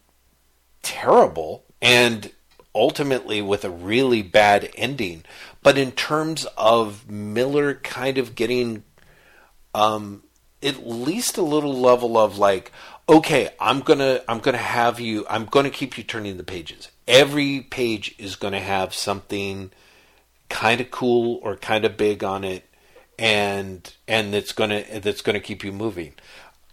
terrible 0.83 1.65
and 1.81 2.33
ultimately 2.75 3.43
with 3.43 3.65
a 3.65 3.71
really 3.71 4.23
bad 4.23 4.71
ending. 4.77 5.25
But 5.63 5.77
in 5.79 5.93
terms 5.93 6.47
of 6.57 7.11
Miller 7.11 7.75
kind 7.75 8.19
of 8.19 8.35
getting 8.35 8.85
um, 9.75 10.23
at 10.63 10.87
least 10.87 11.37
a 11.37 11.43
little 11.43 11.75
level 11.75 12.17
of 12.17 12.39
like, 12.39 12.73
okay, 13.09 13.51
I'm 13.61 13.81
gonna 13.81 14.23
I'm 14.29 14.39
gonna 14.39 14.59
have 14.59 15.01
you 15.01 15.27
I'm 15.29 15.47
gonna 15.47 15.71
keep 15.71 15.99
you 15.99 16.05
turning 16.05 16.37
the 16.37 16.45
pages. 16.45 16.91
Every 17.07 17.61
page 17.61 18.15
is 18.19 18.37
gonna 18.37 18.61
have 18.61 18.95
something 18.95 19.71
kind 20.49 20.81
of 20.81 20.91
cool 20.91 21.41
or 21.43 21.57
kind 21.57 21.85
of 21.85 21.97
big 21.97 22.25
on 22.25 22.43
it 22.43 22.65
and 23.19 23.95
and 24.07 24.33
that's 24.33 24.53
gonna 24.53 24.85
that's 25.01 25.23
gonna 25.23 25.41
keep 25.41 25.65
you 25.65 25.73
moving. 25.73 26.15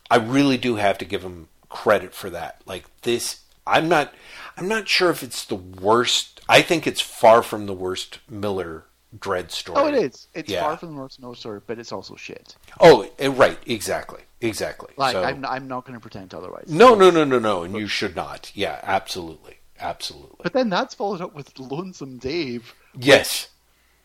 I 0.09 0.17
really 0.17 0.57
do 0.57 0.75
have 0.75 0.97
to 0.99 1.05
give 1.05 1.23
him 1.23 1.47
credit 1.75 2.13
for 2.13 2.29
that. 2.29 2.61
Like 2.65 2.85
this, 3.01 3.41
I'm 3.67 3.87
not 3.89 4.13
I'm 4.57 4.67
not 4.67 4.87
sure 4.87 5.09
if 5.09 5.21
it's 5.23 5.45
the 5.45 5.55
worst. 5.55 6.41
I 6.47 6.61
think 6.61 6.87
it's 6.87 7.01
far 7.01 7.43
from 7.43 7.65
the 7.65 7.73
worst 7.73 8.19
Miller 8.29 8.85
Dredd 9.17 9.51
story. 9.51 9.77
Oh, 9.79 9.87
it 9.87 9.95
is. 9.95 10.27
It's 10.33 10.49
Yeah. 10.49 10.61
far 10.61 10.77
from 10.77 10.95
the 10.95 11.01
worst 11.01 11.19
Miller 11.21 11.35
story, 11.35 11.61
but 11.65 11.79
it's 11.79 11.91
also 11.91 12.15
shit. 12.15 12.55
Oh, 12.79 13.07
right, 13.21 13.57
exactly, 13.65 14.21
exactly. 14.41 14.93
Like 14.97 15.13
So- 15.13 15.23
I'm, 15.23 15.45
I'm 15.45 15.67
not 15.67 15.85
going 15.85 15.95
to 15.95 16.01
pretend 16.01 16.33
otherwise. 16.33 16.65
no, 16.67 16.95
no, 16.95 17.09
no, 17.09 17.23
no, 17.23 17.39
no, 17.39 17.63
and 17.63 17.75
you 17.75 17.87
should 17.87 18.15
not. 18.15 18.51
Yeah, 18.55 18.79
absolutely, 18.83 19.55
absolutely. 19.79 20.37
But 20.43 20.53
then 20.53 20.69
that's 20.69 20.93
followed 20.95 21.21
up 21.21 21.33
with 21.33 21.57
Lonesome 21.59 22.17
Dave, 22.17 22.73
Yes, 22.97 23.47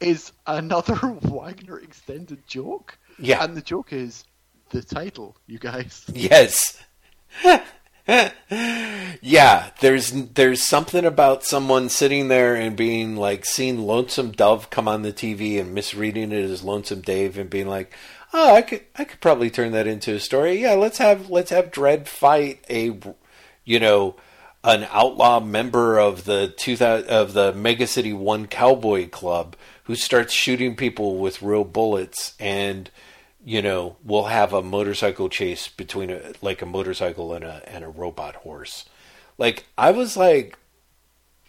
is 0.00 0.32
another 0.46 0.94
Wagner 1.22 1.78
extended 1.78 2.46
joke. 2.46 2.96
Yeah. 3.18 3.42
And 3.44 3.56
the 3.56 3.60
joke 3.62 3.92
is 3.92 4.24
the 4.70 4.82
title, 4.82 5.36
you 5.46 5.58
guys. 5.58 6.04
yes. 6.14 6.80
yeah, 9.22 9.70
there's 9.80 10.10
there's 10.10 10.62
something 10.62 11.04
about 11.04 11.44
someone 11.44 11.88
sitting 11.88 12.28
there 12.28 12.54
and 12.54 12.76
being 12.76 13.16
like 13.16 13.44
seeing 13.44 13.78
Lonesome 13.78 14.32
Dove 14.32 14.70
come 14.70 14.88
on 14.88 15.02
the 15.02 15.12
TV 15.12 15.60
and 15.60 15.74
misreading 15.74 16.32
it 16.32 16.50
as 16.50 16.62
Lonesome 16.62 17.00
Dave 17.00 17.38
and 17.38 17.48
being 17.48 17.68
like, 17.68 17.92
"Oh, 18.32 18.54
I 18.54 18.62
could 18.62 18.82
I 18.96 19.04
could 19.04 19.20
probably 19.20 19.50
turn 19.50 19.72
that 19.72 19.86
into 19.86 20.14
a 20.14 20.20
story. 20.20 20.60
Yeah, 20.60 20.74
let's 20.74 20.98
have 20.98 21.30
let's 21.30 21.50
have 21.50 21.70
Dredd 21.70 22.08
fight 22.08 22.64
a 22.68 22.98
you 23.64 23.78
know, 23.78 24.16
an 24.64 24.86
outlaw 24.90 25.40
member 25.40 25.98
of 25.98 26.24
the 26.24 26.48
2000 26.56 27.08
of 27.08 27.32
the 27.32 27.52
Mega 27.52 27.86
City 27.86 28.12
1 28.12 28.46
Cowboy 28.48 29.08
Club 29.08 29.56
who 29.84 29.94
starts 29.94 30.32
shooting 30.32 30.76
people 30.76 31.18
with 31.18 31.42
real 31.42 31.64
bullets 31.64 32.34
and 32.38 32.90
you 33.44 33.62
know, 33.62 33.96
we'll 34.04 34.24
have 34.24 34.52
a 34.52 34.62
motorcycle 34.62 35.28
chase 35.28 35.68
between 35.68 36.10
a 36.10 36.32
like 36.42 36.62
a 36.62 36.66
motorcycle 36.66 37.34
and 37.34 37.44
a 37.44 37.62
and 37.66 37.84
a 37.84 37.88
robot 37.88 38.36
horse. 38.36 38.84
Like 39.38 39.66
I 39.78 39.90
was 39.90 40.16
like 40.16 40.58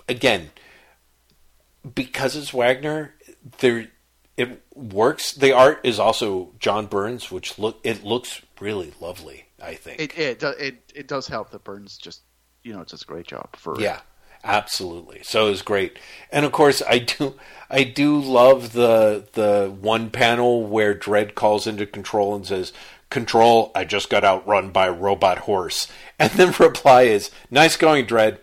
again 0.07 0.51
because 1.95 2.35
it's 2.35 2.53
Wagner, 2.53 3.15
there 3.59 3.87
it 4.37 4.63
works. 4.73 5.33
The 5.33 5.51
art 5.51 5.81
is 5.83 5.99
also 5.99 6.51
John 6.59 6.85
Burns, 6.87 7.31
which 7.31 7.59
look 7.59 7.79
it 7.83 8.03
looks 8.03 8.41
really 8.59 8.93
lovely, 8.99 9.45
I 9.61 9.75
think. 9.75 9.99
It 9.99 10.17
it 10.17 10.43
it, 10.43 10.91
it 10.95 11.07
does 11.07 11.27
help 11.27 11.51
that 11.51 11.63
Burns 11.63 11.97
just 11.97 12.21
you 12.63 12.73
know 12.73 12.83
does 12.83 13.01
a 13.01 13.05
great 13.05 13.27
job 13.27 13.55
for 13.55 13.79
Yeah, 13.79 13.99
absolutely. 14.43 15.21
So 15.23 15.47
it 15.47 15.51
was 15.51 15.61
great, 15.61 15.97
and 16.31 16.45
of 16.45 16.51
course, 16.51 16.81
I 16.87 16.99
do, 16.99 17.35
I 17.69 17.83
do 17.83 18.19
love 18.19 18.73
the 18.73 19.27
the 19.33 19.73
one 19.79 20.09
panel 20.09 20.65
where 20.65 20.93
Dredd 20.95 21.35
calls 21.35 21.67
into 21.67 21.85
Control 21.85 22.35
and 22.35 22.45
says, 22.45 22.73
"Control, 23.09 23.71
I 23.75 23.85
just 23.85 24.09
got 24.09 24.23
outrun 24.23 24.71
by 24.71 24.87
a 24.87 24.93
robot 24.93 25.39
horse," 25.39 25.87
and 26.19 26.31
then 26.31 26.51
the 26.51 26.63
reply 26.63 27.03
is, 27.03 27.31
"Nice 27.49 27.77
going, 27.77 28.05
Dredd." 28.05 28.39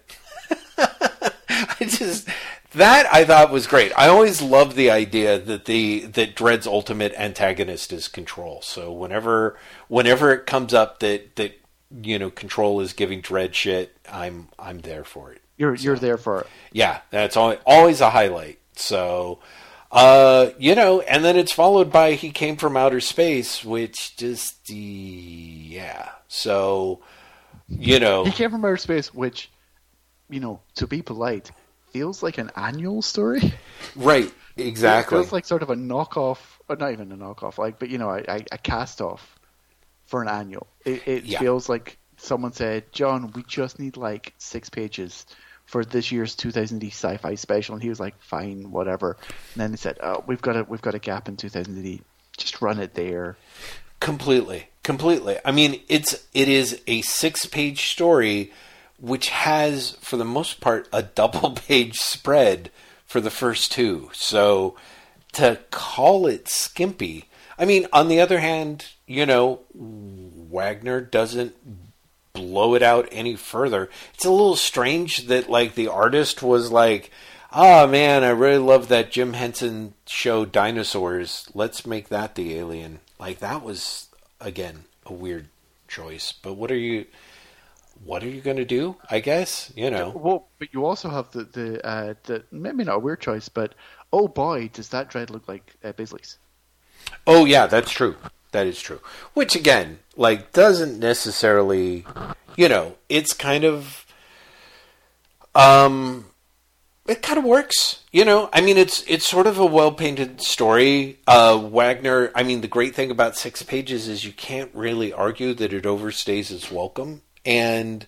I 0.78 1.84
just 1.84 2.28
that 2.72 3.12
I 3.12 3.24
thought 3.24 3.51
was 3.51 3.66
great. 3.66 3.92
I 3.96 4.09
always 4.09 4.42
love 4.42 4.74
the 4.74 4.90
idea 4.90 5.38
that 5.38 5.64
the 5.64 6.01
that 6.07 6.36
Dredd's 6.36 6.66
ultimate 6.66 7.14
antagonist 7.16 7.92
is 7.92 8.09
Control. 8.09 8.61
So 8.62 8.92
whenever 8.92 9.59
whenever 9.88 10.32
it 10.32 10.46
comes 10.46 10.74
up 10.74 11.01
that 11.01 11.36
that 11.36 11.61
you 12.03 12.18
know 12.18 12.30
Control 12.30 12.80
is 12.80 12.92
giving 12.92 13.22
Dredd 13.22 13.55
shit, 13.55 13.96
I'm 14.11 14.49
I'm 14.59 14.80
there 14.80 15.05
for 15.05 15.32
it. 15.32 15.40
You're 15.59 15.75
you're 15.75 15.99
there 15.99 16.17
for 16.17 16.41
it. 16.43 16.47
Yeah, 16.73 17.01
that's 17.11 17.37
always, 17.37 17.59
always 17.67 18.01
a 18.01 18.09
highlight. 18.11 18.59
So, 18.77 19.41
uh, 19.91 20.51
you 20.59 20.75
know, 20.75 21.01
and 21.01 21.25
then 21.25 21.37
it's 21.37 21.53
followed 21.53 21.91
by 21.93 22.13
"He 22.15 22.31
Came 22.31 22.57
from 22.57 22.77
Outer 22.77 23.01
Space," 23.01 23.65
which 23.65 24.17
just 24.17 24.71
yeah. 24.71 26.11
So, 26.29 27.01
you 27.69 27.99
know, 27.99 28.25
He 28.25 28.31
came 28.31 28.51
from 28.51 28.65
outer 28.65 28.77
space, 28.77 29.13
which 29.13 29.51
you 30.31 30.41
know, 30.41 30.61
to 30.77 30.87
be 30.87 31.03
polite, 31.03 31.51
feels 31.91 32.23
like 32.23 32.39
an 32.39 32.51
annual 32.55 33.03
story. 33.03 33.53
right? 33.97 34.33
Exactly. 34.57 35.19
It 35.19 35.23
feels 35.23 35.33
like 35.33 35.45
sort 35.47 35.63
of 35.63 35.71
a 35.71 35.75
knockoff, 35.77 36.39
or 36.69 36.77
not 36.77 36.93
even 36.93 37.11
a 37.13 37.17
knockoff, 37.17 37.59
like, 37.59 37.79
but 37.79 37.89
you 37.89 37.97
know, 37.99 38.11
a, 38.11 38.19
a, 38.29 38.45
a 38.53 38.59
cast 38.59 39.01
off 39.01 39.39
for 40.05 40.21
an 40.23 40.29
annual. 40.29 40.67
It, 40.85 41.07
it 41.09 41.25
Yeah. 41.25 41.39
feels 41.39 41.69
like 41.69 41.97
someone 42.17 42.53
said, 42.53 42.93
"John, 42.93 43.33
we 43.33 43.43
just 43.45 43.79
need 43.79 43.97
like 43.97 44.35
six 44.39 44.69
pages 44.69 45.25
for 45.69 45.85
this 45.85 46.11
year's 46.11 46.35
2000 46.35 46.83
sci-fi 46.83 47.35
special," 47.35 47.75
and 47.75 47.83
he 47.83 47.91
was 47.91 48.01
like, 48.01 48.21
"Fine, 48.21 48.73
whatever." 48.73 49.16
And 49.55 49.62
then 49.62 49.71
they 49.71 49.77
said, 49.77 49.99
"Oh, 50.03 50.25
we've 50.27 50.43
got 50.43 50.57
a 50.57 50.64
we've 50.64 50.83
got 50.83 50.95
a 50.95 50.99
gap 50.99 51.29
in 51.29 51.37
2000 51.37 52.01
Just 52.37 52.61
run 52.61 52.81
it 52.81 52.95
there." 52.95 53.37
Completely, 54.01 54.71
completely. 54.83 55.39
I 55.45 55.53
mean, 55.53 55.83
it's 55.89 56.27
it 56.33 56.49
is 56.49 56.81
a 56.87 57.03
six-page 57.03 57.91
story, 57.91 58.53
which 58.99 59.29
has, 59.29 59.97
for 60.01 60.16
the 60.16 60.25
most 60.25 60.61
part, 60.61 60.89
a 60.93 61.03
double-page 61.03 61.97
spread 61.97 62.71
for 63.05 63.21
the 63.21 63.31
first 63.31 63.71
two. 63.71 64.11
So 64.14 64.77
to 65.33 65.59
call 65.71 66.27
it 66.27 66.49
skimpy, 66.49 67.29
I 67.59 67.64
mean, 67.64 67.87
on 67.93 68.09
the 68.09 68.21
other 68.21 68.39
hand, 68.39 68.87
you 69.07 69.27
know, 69.27 69.61
Wagner 69.75 71.01
doesn't 71.01 71.57
blow 72.39 72.74
it 72.74 72.82
out 72.82 73.09
any 73.11 73.34
further. 73.34 73.91
It's 74.14 74.24
a 74.24 74.30
little 74.30 74.57
strange 74.57 75.26
that 75.26 75.51
like 75.51 75.74
the 75.74 75.89
artist 75.89 76.43
was 76.43 76.70
like, 76.70 77.11
"Ah, 77.53 77.86
man, 77.86 78.22
I 78.22 78.30
really 78.30 78.59
love 78.59 78.89
that 78.89 79.11
Jim 79.11 79.32
Henson 79.32 79.95
show 80.07 80.45
Dinosaurs. 80.45 81.49
Let's 81.55 81.86
make 81.86 82.09
that 82.09 82.34
the 82.34 82.55
alien." 82.55 83.01
Like 83.18 83.41
that 83.41 83.62
was 83.62 84.09
again 84.41 84.84
a 85.05 85.12
weird 85.12 85.49
choice. 85.89 86.32
But 86.32 86.55
what 86.55 86.70
are 86.70 86.76
you 86.76 87.07
what 88.05 88.22
are 88.22 88.28
you 88.28 88.41
going 88.41 88.59
to 88.59 88.64
do? 88.64 88.97
I 89.11 89.20
guess, 89.20 89.72
you 89.74 89.91
know. 89.91 90.11
Well, 90.14 90.47
but 90.59 90.68
you 90.72 90.84
also 90.84 91.09
have 91.09 91.30
the 91.32 91.45
the 91.45 91.86
uh, 91.86 92.14
the 92.24 92.45
maybe 92.53 92.84
not 92.84 92.97
a 92.97 93.01
weird 93.01 93.20
choice, 93.20 93.49
but 93.49 93.74
oh 94.12 94.28
boy, 94.28 94.70
does 94.72 94.91
that 94.91 95.11
Dredd 95.11 95.30
look 95.30 95.49
like 95.49 95.74
uh, 95.82 95.93
Bisley's? 95.93 96.39
Oh 97.26 97.45
yeah, 97.45 97.66
that's 97.66 97.91
true. 97.91 98.16
That 98.53 98.66
is 98.66 98.80
true. 98.80 99.01
Which 99.34 99.55
again, 99.55 99.99
like 100.16 100.53
doesn't 100.53 100.99
necessarily, 100.99 102.07
you 102.57 102.68
know, 102.68 102.96
it's 103.09 103.32
kind 103.32 103.64
of 103.64 104.07
um 105.55 106.26
it 107.09 107.22
kind 107.22 107.38
of 107.38 107.44
works, 107.44 108.05
you 108.12 108.24
know. 108.24 108.51
I 108.53 108.61
mean, 108.61 108.76
it's 108.76 109.03
it's 109.09 109.26
sort 109.26 109.46
of 109.46 109.59
a 109.59 109.64
well 109.66 109.92
painted 109.92 110.42
story. 110.42 111.18
Uh, 111.26 111.59
Wagner. 111.59 112.30
I 112.34 112.42
mean, 112.42 112.61
the 112.61 112.68
great 112.68 112.94
thing 112.94 113.11
about 113.11 113.36
six 113.36 113.62
pages 113.62 114.09
is 114.09 114.24
you 114.24 114.32
can't 114.32 114.70
really 114.74 115.12
argue 115.12 115.55
that 115.55 115.72
it 115.72 115.84
overstays 115.84 116.51
its 116.51 116.70
welcome, 116.70 117.22
and 117.46 118.07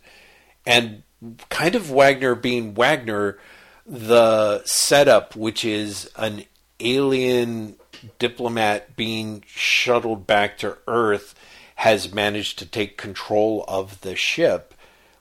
and 0.66 1.02
kind 1.48 1.74
of 1.74 1.90
Wagner 1.90 2.34
being 2.34 2.74
Wagner, 2.74 3.38
the 3.86 4.62
setup, 4.66 5.34
which 5.34 5.64
is 5.64 6.10
an 6.16 6.44
alien 6.78 7.76
diplomat 8.18 8.96
being 8.96 9.44
shuttled 9.46 10.26
back 10.26 10.58
to 10.58 10.78
Earth, 10.86 11.34
has 11.76 12.12
managed 12.12 12.58
to 12.58 12.66
take 12.66 12.96
control 12.98 13.64
of 13.66 14.00
the 14.02 14.14
ship. 14.16 14.74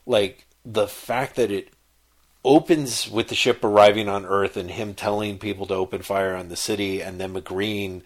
Like 0.06 0.46
the 0.66 0.88
fact 0.88 1.36
that 1.36 1.52
it 1.52 1.70
opens 2.44 3.10
with 3.10 3.28
the 3.28 3.36
ship 3.36 3.64
arriving 3.64 4.08
on 4.08 4.26
Earth 4.26 4.58
and 4.58 4.72
him 4.72 4.94
telling 4.94 5.38
people 5.38 5.66
to 5.68 5.74
open 5.74 6.02
fire 6.02 6.36
on 6.36 6.50
the 6.50 6.56
city 6.56 7.02
and 7.02 7.20
them 7.20 7.36
agreeing 7.36 8.02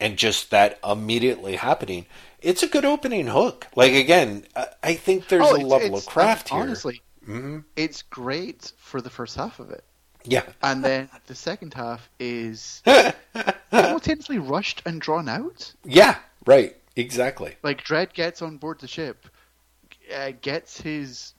and 0.00 0.16
just 0.16 0.50
that 0.50 0.78
immediately 0.88 1.56
happening. 1.56 2.06
It's 2.40 2.62
a 2.62 2.68
good 2.68 2.84
opening 2.84 3.26
hook. 3.26 3.66
Like 3.76 3.92
again, 3.92 4.44
I- 4.82 4.94
think 4.94 5.28
there's 5.28 5.46
Oh, 5.46 5.56
a 5.56 5.58
level 5.58 5.96
of 5.96 6.06
craft 6.06 6.48
here. 6.48 6.60
Honestly, 6.60 7.02
mm-hmm. 7.22 7.58
it's 7.76 8.02
great 8.02 8.72
for 8.78 9.00
the 9.00 9.10
first 9.10 9.36
half 9.36 9.60
of 9.60 9.70
it, 9.70 9.84
Yeah. 10.24 10.44
and 10.62 10.84
then 10.84 11.08
the 11.26 11.34
second 11.34 11.74
half 11.74 12.08
is 12.18 12.82
simultaneously 13.70 14.38
rushed 14.38 14.82
and 14.86 15.00
drawn 15.00 15.28
out. 15.28 15.72
Yeah, 15.84 16.16
right. 16.46 16.76
Exactly. 16.96 17.56
Like 17.62 17.82
Dredd 17.84 18.12
gets 18.12 18.42
on 18.42 18.56
board 18.58 18.80
the 18.80 18.88
ship, 18.88 19.26
uh, 20.14 20.32
gets 20.42 20.80
his 20.80 21.32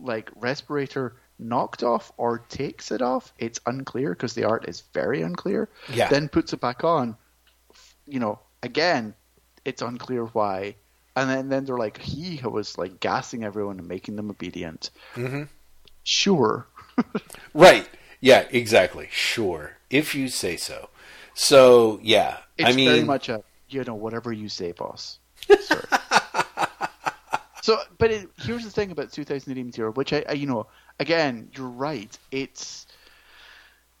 like 0.00 0.30
respirator 0.36 1.16
knocked 1.38 1.82
off 1.82 2.12
or 2.16 2.38
takes 2.48 2.90
it 2.90 3.00
off. 3.02 3.32
It's 3.38 3.58
unclear 3.66 4.10
because 4.10 4.34
the 4.34 4.44
art 4.44 4.68
is 4.68 4.82
very 4.92 5.22
unclear. 5.22 5.68
Yeah. 5.92 6.08
Then 6.08 6.28
puts 6.28 6.52
it 6.52 6.60
back 6.60 6.84
on. 6.84 7.16
You 8.06 8.20
know, 8.20 8.38
again, 8.62 9.14
it's 9.64 9.82
unclear 9.82 10.24
why. 10.26 10.76
and 11.16 11.28
then, 11.28 11.48
then 11.48 11.64
they're 11.64 11.76
like 11.78 11.98
he 11.98 12.40
was 12.44 12.78
like 12.78 13.00
gassing 13.00 13.44
everyone 13.44 13.78
and 13.78 13.88
making 13.88 14.16
them 14.16 14.30
obedient. 14.30 14.90
Mm-hmm. 15.14 15.44
Sure, 16.04 16.66
Right. 17.54 17.86
Yeah, 18.20 18.46
exactly. 18.50 19.08
Sure. 19.10 19.76
If 19.90 20.14
you 20.14 20.28
say 20.28 20.56
so. 20.56 20.90
So, 21.34 22.00
yeah. 22.02 22.38
it's 22.56 22.70
I 22.70 22.72
mean, 22.72 22.88
very 22.88 23.04
much 23.04 23.28
a 23.28 23.42
you 23.68 23.84
know 23.84 23.94
whatever 23.94 24.32
you 24.32 24.48
say, 24.48 24.72
boss. 24.72 25.18
So, 27.68 27.78
but 27.98 28.10
it, 28.10 28.30
here's 28.38 28.64
the 28.64 28.70
thing 28.70 28.90
about 28.92 29.12
2000 29.12 29.52
AD 29.52 29.66
material, 29.66 29.92
which 29.92 30.14
I, 30.14 30.24
I, 30.26 30.32
you 30.32 30.46
know, 30.46 30.68
again, 30.98 31.50
you're 31.54 31.68
right. 31.68 32.16
It's 32.30 32.86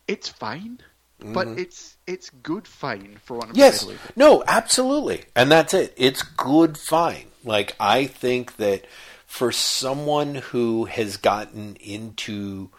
it's 0.06 0.30
fine, 0.30 0.80
but 1.18 1.48
it's 1.48 1.98
it's 2.06 2.30
good 2.30 2.66
fine 2.66 3.18
for 3.22 3.36
one 3.36 3.50
of 3.50 3.56
Mm-hmm. 3.56 3.58
Yes. 3.58 3.86
No, 4.16 4.42
absolutely. 4.46 5.24
And 5.36 5.50
that's 5.50 5.74
it. 5.74 5.92
It's 5.98 6.22
good 6.22 6.78
fine. 6.78 7.26
Like 7.44 7.76
I 7.78 8.06
think 8.06 8.56
that 8.56 8.86
for 9.26 9.52
someone 9.52 10.36
who 10.36 10.86
has 10.86 11.18
gotten 11.18 11.76
into 11.76 12.70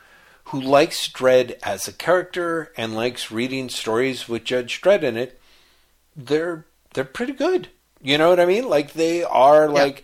who 0.49 0.59
likes 0.59 1.07
Dredd 1.07 1.59
as 1.61 1.87
a 1.87 1.93
character 1.93 2.71
and 2.75 2.95
likes 2.95 3.29
reading 3.29 3.69
stories 3.69 4.27
with 4.27 4.43
Judge 4.43 4.81
Dredd 4.81 5.03
in 5.03 5.15
it, 5.15 5.39
they're 6.15 6.65
they're 6.93 7.05
pretty 7.05 7.33
good. 7.33 7.69
You 8.01 8.17
know 8.17 8.29
what 8.29 8.39
I 8.39 8.45
mean? 8.45 8.67
Like 8.67 8.93
they 8.93 9.23
are 9.23 9.69
like 9.69 10.03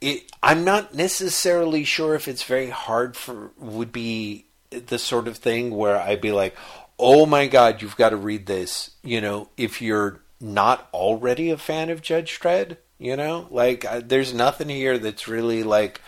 it, 0.00 0.30
I'm 0.42 0.64
not 0.64 0.94
necessarily 0.94 1.82
sure 1.82 2.14
if 2.14 2.28
it's 2.28 2.44
very 2.44 2.70
hard 2.70 3.16
for 3.16 3.50
would 3.58 3.90
be 3.90 4.46
the 4.70 4.98
sort 4.98 5.26
of 5.26 5.38
thing 5.38 5.74
where 5.74 5.98
I'd 5.98 6.20
be 6.20 6.32
like, 6.32 6.56
"Oh 6.96 7.26
my 7.26 7.48
god, 7.48 7.82
you've 7.82 7.96
got 7.96 8.10
to 8.10 8.16
read 8.16 8.46
this." 8.46 8.90
You 9.02 9.20
know, 9.20 9.48
if 9.56 9.82
you're 9.82 10.20
not 10.40 10.88
already 10.94 11.50
a 11.50 11.56
fan 11.56 11.90
of 11.90 12.00
Judge 12.00 12.38
Dredd, 12.38 12.76
you 12.98 13.16
know, 13.16 13.48
like 13.50 13.84
uh, 13.84 14.02
there's 14.04 14.32
nothing 14.32 14.68
here 14.68 14.98
that's 14.98 15.26
really 15.26 15.64
like 15.64 16.00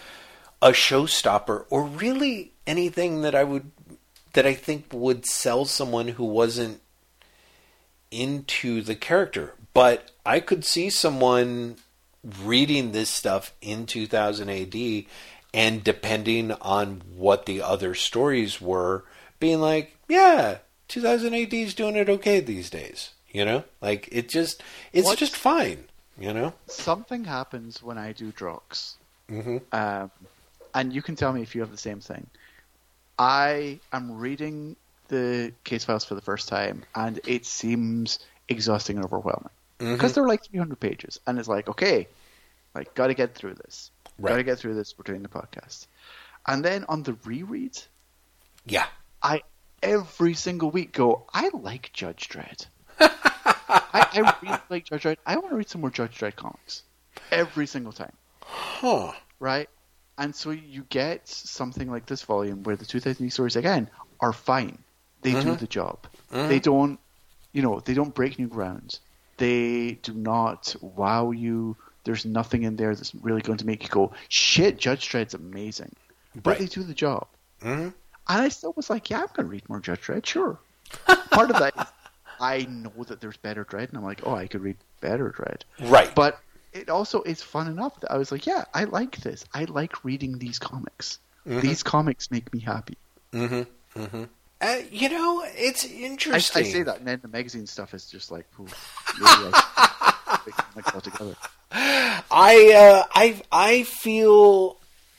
a 0.63 0.71
showstopper 0.71 1.65
or 1.69 1.85
really 1.85 2.53
anything 2.67 3.23
that 3.23 3.35
I 3.35 3.45
would 3.45 3.71
that 4.33 4.47
I 4.47 4.55
think 4.55 4.87
would 4.93 5.25
sell 5.25 5.65
someone 5.65 6.09
who 6.09 6.25
wasn't 6.25 6.81
into 8.11 8.83
the 8.83 8.95
character. 8.95 9.55
But 9.73 10.11
I 10.25 10.41
could 10.41 10.65
see 10.65 10.91
someone 10.91 11.77
reading 12.43 12.93
this 12.93 13.09
stuff 13.09 13.55
in 13.61 13.87
2000 13.87 14.51
AD 14.51 15.05
and 15.55 15.83
depending 15.83 16.53
on 16.53 17.03
what 17.17 17.47
the 17.47 17.63
other 17.63 17.95
stories 17.95 18.61
were, 18.61 19.05
being 19.41 19.61
like, 19.61 19.97
yeah, 20.09 20.59
2000 20.89 21.35
AD 21.35 21.55
is 21.55 21.75
doing 21.75 21.97
it 21.97 22.11
okay 22.11 22.41
these 22.41 22.69
days. 22.69 23.11
You 23.33 23.45
know, 23.45 23.65
like 23.83 24.09
it 24.13 24.29
just 24.29 24.63
it's 24.93 25.15
just 25.15 25.37
fine. 25.37 25.85
You 26.19 26.33
know, 26.33 26.55
Something 26.69 27.25
happens 27.25 27.83
when 27.83 27.99
I 27.99 28.13
do 28.13 28.33
Drox, 28.33 28.95
mm-hmm. 29.31 29.59
um, 29.73 30.11
and 30.75 30.91
you 30.91 31.03
can 31.03 31.17
tell 31.17 31.35
me 31.35 31.43
if 31.43 31.55
you 31.55 31.61
have 31.61 31.71
the 31.71 31.77
same 31.77 32.01
thing. 32.01 32.27
I 33.19 33.81
am 33.93 34.19
reading 34.19 34.77
the 35.09 35.53
case 35.65 35.85
files 35.85 36.05
for 36.05 36.15
the 36.15 36.21
first 36.21 36.49
time, 36.49 36.85
and 36.95 37.21
it 37.27 37.47
seems 37.47 38.19
exhausting 38.49 38.97
and 38.97 39.05
overwhelming 39.05 39.51
Mm-hmm. 39.79 39.93
because 39.93 40.15
they're 40.15 40.27
like 40.27 40.43
300 40.47 40.81
pages, 40.81 41.21
and 41.27 41.39
it's 41.39 41.49
like, 41.49 41.69
okay, 41.69 42.09
like 42.75 42.95
got 42.95 43.09
to 43.09 43.15
get 43.15 43.35
through 43.35 43.55
this, 43.55 43.91
Right. 44.19 44.31
got 44.31 44.37
to 44.39 44.43
get 44.43 44.59
through 44.59 44.75
this. 44.75 44.95
We're 44.97 45.03
doing 45.03 45.23
the 45.23 45.29
podcast, 45.29 45.87
and 46.47 46.65
then 46.65 46.87
on 46.89 47.03
the 47.03 47.13
reread, 47.27 47.79
yeah, 48.65 48.87
I 49.23 49.43
every 49.83 50.33
single 50.33 50.71
week 50.71 50.93
go, 50.93 51.25
I 51.35 51.51
like 51.53 51.91
Judge 51.93 52.27
Dredd. 52.31 52.67
I, 52.99 53.83
I 53.93 54.35
really 54.43 54.59
like 54.71 54.85
Judge 54.87 55.03
Dredd. 55.03 55.17
I 55.27 55.37
want 55.37 55.51
to 55.51 55.57
read 55.57 55.69
some 55.69 55.83
more 55.83 55.91
Judge 55.91 56.17
Dredd 56.19 56.37
comics 56.37 56.83
every 57.31 57.67
single 57.67 57.93
time, 57.93 58.13
huh? 58.41 59.13
right? 59.41 59.69
And 60.19 60.35
so 60.35 60.51
you 60.51 60.85
get 60.89 61.29
something 61.29 61.91
like 61.91 62.07
this 62.07 62.23
volume 62.23 62.63
where 62.63 62.77
the 62.77 62.87
2000 62.87 63.31
stories 63.31 63.57
again 63.57 63.91
are 64.21 64.33
fine. 64.33 64.79
They 65.23 65.33
do 65.33 65.39
Mhm. 65.55 65.59
the 65.59 65.67
job. 65.67 66.07
Mhm. 66.33 66.49
They 66.49 66.61
don't, 66.61 66.99
you 67.53 67.63
know, 67.63 67.81
they 67.81 67.95
don't 67.95 68.15
break 68.15 68.39
new 68.39 68.49
ground. 68.49 68.99
They 69.37 69.93
do 70.03 70.15
not 70.15 70.75
wow 70.81 71.31
you. 71.33 71.77
There's 72.05 72.25
nothing 72.25 72.63
in 72.63 72.77
there 72.77 72.95
that's 72.95 73.15
really 73.17 73.43
going 73.43 73.59
to 73.59 73.67
make 73.67 73.83
you 73.83 73.89
go, 73.89 74.13
shit, 74.29 74.79
Judge 74.79 75.09
Dredd's 75.11 75.35
amazing. 75.35 75.95
But 76.35 76.59
they 76.59 76.67
do 76.67 76.83
the 76.83 76.95
job. 76.95 77.27
hmm 77.63 77.89
And 78.29 78.43
I 78.43 78.49
still 78.49 78.73
was 78.77 78.89
like, 78.91 79.11
yeah, 79.11 79.21
I'm 79.21 79.27
going 79.35 79.47
to 79.47 79.53
read 79.53 79.69
more 79.69 79.81
Judge 79.81 80.01
Dredd, 80.03 80.25
sure. 80.27 80.59
Part 81.31 81.51
of 81.51 81.59
that 81.59 81.77
is 81.77 81.87
I 82.41 82.65
know 82.67 83.05
that 83.05 83.21
there's 83.21 83.37
better 83.39 83.65
Dredd, 83.65 83.89
and 83.89 83.99
I'm 83.99 84.05
like, 84.05 84.21
oh, 84.25 84.35
I 84.35 84.47
could 84.47 84.61
read 84.63 84.77
better 85.01 85.31
Dredd. 85.31 85.63
Right. 85.91 86.15
But 86.15 86.39
it 86.77 86.89
also 86.89 87.23
is 87.23 87.43
fun 87.43 87.67
enough 87.69 88.01
that 88.01 88.13
I 88.13 88.19
was 88.19 88.31
like, 88.31 88.47
yeah, 88.47 88.65
I 88.75 88.85
like 88.85 89.17
this. 89.19 89.45
I 89.55 89.65
like 89.65 90.05
reading 90.05 90.39
these 90.39 90.59
comics. 90.59 91.19
These 91.47 91.83
comics 91.85 92.31
make 92.31 92.53
me 92.53 92.59
happy. 92.61 92.97
Mm-hmm. 93.33 94.01
Mm-hmm. 94.01 94.25
Uh, 94.61 94.79
you 94.91 95.09
know, 95.09 95.45
it's 95.55 95.85
I, 95.85 96.37
I 96.37 96.63
say 96.63 96.83
that, 96.83 96.99
and 96.99 97.07
then 97.07 97.21
the 97.23 97.29
magazine 97.29 97.67
stuff 97.67 97.95
is 97.95 98.07
just 98.07 98.31
like, 98.31 98.47
ooh, 98.59 98.65
maybe 98.65 98.73
I 99.21 100.39
should 100.45 100.55
comics 100.55 100.95
altogether. 100.95 101.37
I 101.71 102.73
uh, 102.75 103.03
I 103.15 103.41
I 103.53 103.83
feel 103.83 104.79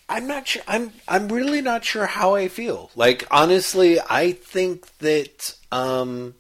I'm 0.10 0.28
not 0.28 0.48
sure. 0.48 0.64
I'm 0.68 0.92
I'm 1.08 1.28
really 1.28 1.62
not 1.62 1.86
sure 1.86 2.08
how 2.08 2.36
I 2.36 2.48
feel. 2.48 2.90
Like 2.96 3.26
honestly, 3.30 4.00
I 4.00 4.32
think 4.32 4.88
that 4.98 5.56
um, 5.72 6.34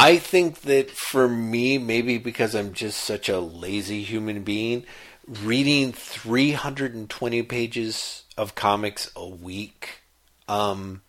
I 0.00 0.18
think 0.18 0.60
that 0.60 0.92
for 0.92 1.26
me, 1.26 1.76
maybe 1.76 2.18
because 2.18 2.54
I'm 2.54 2.72
just 2.72 3.00
such 3.00 3.28
a 3.28 3.40
lazy 3.40 4.04
human 4.04 4.44
being, 4.44 4.84
reading 5.26 5.90
320 5.90 7.42
pages 7.42 8.22
of 8.36 8.54
comics 8.54 9.10
a 9.16 9.28
week 9.28 10.02
um, 10.46 11.02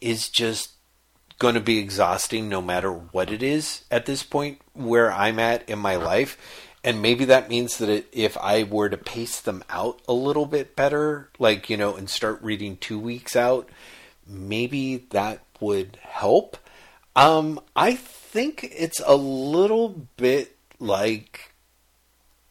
is 0.00 0.28
just 0.28 0.74
going 1.40 1.56
to 1.56 1.60
be 1.60 1.78
exhausting 1.78 2.48
no 2.48 2.62
matter 2.62 2.92
what 2.92 3.32
it 3.32 3.42
is 3.42 3.82
at 3.90 4.06
this 4.06 4.22
point 4.22 4.60
where 4.72 5.12
I'm 5.12 5.40
at 5.40 5.68
in 5.68 5.80
my 5.80 5.96
life. 5.96 6.38
And 6.84 7.02
maybe 7.02 7.24
that 7.24 7.48
means 7.48 7.78
that 7.78 7.88
it, 7.88 8.08
if 8.12 8.38
I 8.38 8.62
were 8.62 8.88
to 8.88 8.96
pace 8.96 9.40
them 9.40 9.64
out 9.68 10.00
a 10.06 10.12
little 10.12 10.46
bit 10.46 10.76
better, 10.76 11.28
like, 11.40 11.68
you 11.68 11.76
know, 11.76 11.96
and 11.96 12.08
start 12.08 12.40
reading 12.40 12.76
two 12.76 13.00
weeks 13.00 13.34
out, 13.34 13.68
maybe 14.28 15.08
that 15.10 15.40
would 15.58 15.98
help. 16.02 16.56
Um, 17.16 17.58
I 17.74 17.96
think 18.28 18.62
it's 18.76 19.00
a 19.06 19.16
little 19.16 20.06
bit 20.16 20.56
like 20.78 21.54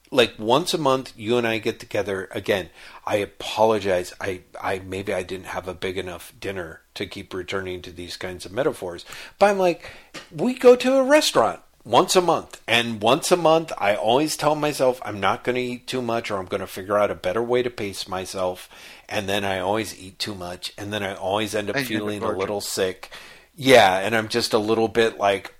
like 0.09 0.33
once 0.39 0.73
a 0.73 0.77
month 0.77 1.13
you 1.17 1.37
and 1.37 1.45
I 1.45 1.59
get 1.59 1.79
together 1.79 2.29
again. 2.31 2.69
I 3.05 3.17
apologize. 3.17 4.13
I 4.19 4.41
I 4.59 4.79
maybe 4.79 5.13
I 5.13 5.23
didn't 5.23 5.47
have 5.47 5.67
a 5.67 5.73
big 5.73 5.97
enough 5.97 6.33
dinner 6.39 6.81
to 6.95 7.05
keep 7.05 7.33
returning 7.33 7.81
to 7.83 7.91
these 7.91 8.17
kinds 8.17 8.45
of 8.45 8.51
metaphors. 8.51 9.05
But 9.37 9.51
I'm 9.51 9.59
like 9.59 9.91
we 10.31 10.55
go 10.55 10.75
to 10.75 10.95
a 10.95 11.03
restaurant 11.03 11.61
once 11.83 12.15
a 12.15 12.21
month 12.21 12.59
and 12.67 12.99
once 12.99 13.31
a 13.31 13.37
month 13.37 13.71
I 13.77 13.95
always 13.95 14.35
tell 14.35 14.55
myself 14.55 14.99
I'm 15.05 15.19
not 15.19 15.43
going 15.43 15.55
to 15.55 15.61
eat 15.61 15.87
too 15.87 16.01
much 16.01 16.31
or 16.31 16.37
I'm 16.37 16.45
going 16.45 16.61
to 16.61 16.67
figure 16.67 16.97
out 16.97 17.11
a 17.11 17.15
better 17.15 17.41
way 17.41 17.61
to 17.63 17.69
pace 17.69 18.07
myself 18.07 18.67
and 19.07 19.29
then 19.29 19.45
I 19.45 19.59
always 19.59 19.97
eat 19.97 20.17
too 20.17 20.35
much 20.35 20.73
and 20.77 20.91
then 20.91 21.03
I 21.03 21.13
always 21.13 21.53
end 21.53 21.69
up 21.69 21.75
And 21.75 21.89
you 21.89 21.97
end 21.97 22.03
up 22.03 22.09
feeling 22.09 22.23
a 22.23 22.37
little 22.37 22.61
sick. 22.61 23.11
Yeah, 23.59 23.97
and 23.99 24.15
I'm 24.15 24.27
just 24.27 24.53
a 24.53 24.59
little 24.59 24.87
bit 24.87 25.17
like 25.17 25.53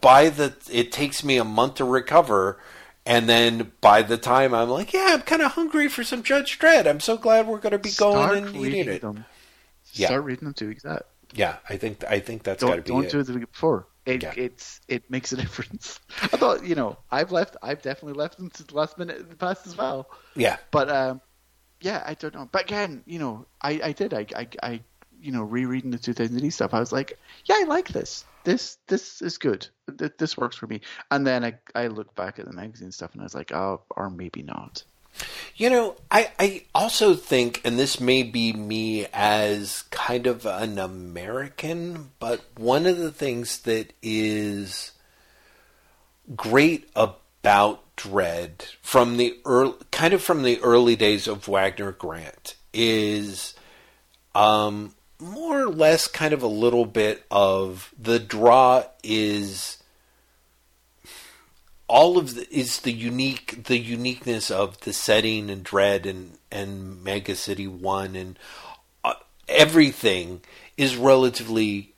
by 0.00 0.30
the 0.30 0.54
it 0.72 0.90
takes 0.92 1.22
me 1.22 1.36
a 1.36 1.44
month 1.44 1.74
to 1.76 1.84
recover 1.84 2.58
and 3.06 3.28
then 3.28 3.72
by 3.82 4.00
the 4.02 4.16
time 4.16 4.54
I'm 4.54 4.70
like, 4.70 4.92
yeah, 4.94 5.08
I'm 5.10 5.22
kind 5.22 5.42
of 5.42 5.52
hungry 5.52 5.88
for 5.88 6.02
some 6.04 6.22
Judge 6.22 6.58
Dredd. 6.58 6.86
I'm 6.86 7.00
so 7.00 7.18
glad 7.18 7.46
we're 7.46 7.58
going 7.58 7.72
to 7.72 7.78
be 7.78 7.90
going 7.90 8.14
Start 8.16 8.36
and 8.38 8.48
eating 8.48 8.62
reading 8.62 8.88
it. 8.94 9.02
them. 9.02 9.24
Yeah. 9.92 10.06
Start 10.08 10.24
reading 10.24 10.44
them 10.44 10.54
two 10.54 10.68
weeks 10.68 10.86
out. 10.86 11.06
Yeah, 11.34 11.56
I 11.68 11.76
think 11.76 12.02
I 12.08 12.20
think 12.20 12.44
that's 12.44 12.62
got 12.64 12.76
to 12.76 12.82
be 12.82 12.88
don't 12.88 13.04
it. 13.04 13.10
do 13.10 13.20
it 13.20 13.24
the 13.26 13.34
week 13.34 13.50
before. 13.52 13.86
It 14.06 14.22
Yeah. 14.22 14.32
it's 14.36 14.80
it 14.88 15.10
makes 15.10 15.32
a 15.32 15.36
difference. 15.44 16.00
I 16.22 16.28
thought 16.28 16.64
you 16.64 16.74
know 16.76 16.96
I've 17.10 17.30
left. 17.32 17.56
I've 17.62 17.82
definitely 17.82 18.18
left 18.18 18.38
them 18.38 18.48
to 18.50 18.62
the 18.64 18.74
last 18.74 18.96
minute 18.98 19.18
in 19.18 19.28
the 19.28 19.36
past 19.36 19.66
as 19.66 19.76
well. 19.76 20.08
yeah, 20.34 20.56
But 20.70 20.88
um, 20.90 21.20
yeah, 21.80 22.02
I 22.06 22.14
don't 22.14 22.34
know. 22.34 22.48
But 22.50 22.62
again, 22.62 23.02
you 23.06 23.18
know, 23.18 23.46
I, 23.60 23.80
I 23.84 23.92
did. 23.92 24.14
I, 24.14 24.26
I, 24.34 24.48
I, 24.62 24.80
you 25.20 25.32
know, 25.32 25.42
rereading 25.42 25.90
the 25.90 25.98
2000 25.98 26.50
stuff, 26.50 26.72
I 26.72 26.80
was 26.80 26.92
like, 26.92 27.18
yeah, 27.44 27.56
I 27.58 27.64
like 27.64 27.88
this. 27.88 28.24
This 28.44 28.78
this 28.86 29.22
is 29.22 29.38
good. 29.38 29.66
This 29.86 30.36
works 30.36 30.56
for 30.56 30.66
me. 30.66 30.80
And 31.10 31.26
then 31.26 31.44
I, 31.44 31.54
I 31.74 31.86
looked 31.88 32.14
back 32.14 32.38
at 32.38 32.46
the 32.46 32.52
magazine 32.52 32.92
stuff 32.92 33.12
and 33.12 33.22
I 33.22 33.24
was 33.24 33.34
like, 33.34 33.52
oh, 33.52 33.82
or 33.90 34.10
maybe 34.10 34.42
not. 34.42 34.84
You 35.56 35.70
know, 35.70 35.96
I, 36.10 36.32
I 36.38 36.64
also 36.74 37.14
think, 37.14 37.60
and 37.64 37.78
this 37.78 38.00
may 38.00 38.24
be 38.24 38.52
me 38.52 39.06
as 39.12 39.82
kind 39.90 40.26
of 40.26 40.44
an 40.44 40.78
American, 40.78 42.10
but 42.18 42.40
one 42.56 42.86
of 42.86 42.98
the 42.98 43.12
things 43.12 43.60
that 43.60 43.92
is 44.02 44.92
great 46.34 46.90
about 46.96 47.80
Dredd 47.96 48.62
from 48.82 49.16
the 49.16 49.38
early, 49.44 49.74
kind 49.92 50.14
of 50.14 50.22
from 50.22 50.42
the 50.42 50.60
early 50.60 50.96
days 50.96 51.28
of 51.28 51.46
Wagner 51.46 51.92
Grant 51.92 52.56
is 52.72 53.54
um, 54.34 54.94
more 55.20 55.62
or 55.62 55.68
less 55.68 56.06
kind 56.06 56.32
of 56.32 56.42
a 56.42 56.48
little 56.48 56.84
bit 56.84 57.24
of 57.30 57.94
the 57.98 58.18
draw 58.18 58.84
is 59.02 59.82
all 61.88 62.18
of 62.18 62.34
the 62.34 62.52
is 62.54 62.80
the 62.80 62.92
unique 62.92 63.64
the 63.64 63.78
uniqueness 63.78 64.50
of 64.50 64.80
the 64.80 64.92
setting 64.92 65.50
and 65.50 65.64
Dredd 65.64 66.06
and 66.06 66.38
and 66.50 67.02
Mega 67.02 67.36
City 67.36 67.68
One 67.68 68.16
and 68.16 68.38
uh, 69.04 69.14
everything 69.48 70.40
is 70.76 70.96
relatively 70.96 71.94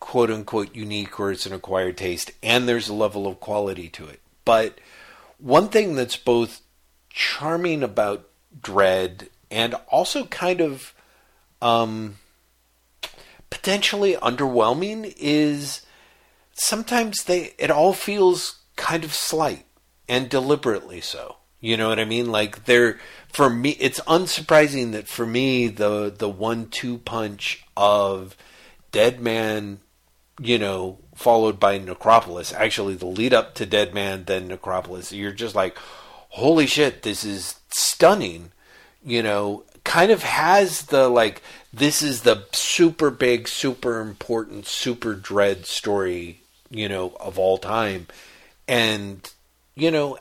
quote 0.00 0.30
unquote 0.30 0.74
unique 0.74 1.20
or 1.20 1.30
it's 1.30 1.46
an 1.46 1.52
acquired 1.52 1.96
taste 1.96 2.32
and 2.42 2.68
there's 2.68 2.88
a 2.88 2.94
level 2.94 3.26
of 3.26 3.40
quality 3.40 3.88
to 3.90 4.06
it. 4.06 4.20
But 4.44 4.78
one 5.38 5.68
thing 5.68 5.94
that's 5.94 6.16
both 6.16 6.62
charming 7.10 7.82
about 7.82 8.28
Dredd 8.60 9.28
and 9.50 9.74
also 9.88 10.24
kind 10.26 10.60
of 10.60 10.94
um, 11.60 12.16
potentially 13.52 14.14
underwhelming 14.14 15.14
is 15.18 15.82
sometimes 16.54 17.24
they 17.24 17.52
it 17.58 17.70
all 17.70 17.92
feels 17.92 18.62
kind 18.76 19.04
of 19.04 19.12
slight 19.12 19.66
and 20.08 20.30
deliberately 20.30 21.02
so. 21.02 21.36
You 21.60 21.76
know 21.76 21.90
what 21.90 22.00
I 22.00 22.06
mean? 22.06 22.32
Like 22.32 22.64
they're 22.64 22.98
for 23.30 23.50
me 23.50 23.76
it's 23.78 24.00
unsurprising 24.00 24.92
that 24.92 25.06
for 25.06 25.26
me 25.26 25.68
the 25.68 26.10
the 26.16 26.30
one 26.30 26.70
two 26.70 26.96
punch 26.96 27.62
of 27.76 28.38
Dead 28.90 29.20
Man, 29.20 29.80
you 30.40 30.58
know, 30.58 31.00
followed 31.14 31.60
by 31.60 31.76
Necropolis, 31.76 32.54
actually 32.54 32.94
the 32.94 33.04
lead 33.04 33.34
up 33.34 33.54
to 33.56 33.66
Dead 33.66 33.92
Man 33.92 34.24
then 34.24 34.48
Necropolis, 34.48 35.12
you're 35.12 35.30
just 35.30 35.54
like, 35.54 35.76
Holy 36.30 36.66
shit, 36.66 37.02
this 37.02 37.22
is 37.22 37.56
stunning, 37.68 38.52
you 39.04 39.22
know, 39.22 39.64
kind 39.84 40.10
of 40.10 40.22
has 40.22 40.82
the 40.86 41.08
like 41.08 41.42
this 41.72 42.02
is 42.02 42.22
the 42.22 42.44
super 42.52 43.10
big, 43.10 43.48
super 43.48 44.00
important, 44.00 44.66
super 44.66 45.14
Dredd 45.14 45.66
story, 45.66 46.40
you 46.70 46.88
know, 46.88 47.16
of 47.20 47.38
all 47.38 47.58
time. 47.58 48.06
And 48.68 49.30
you 49.74 49.90
know, 49.90 50.18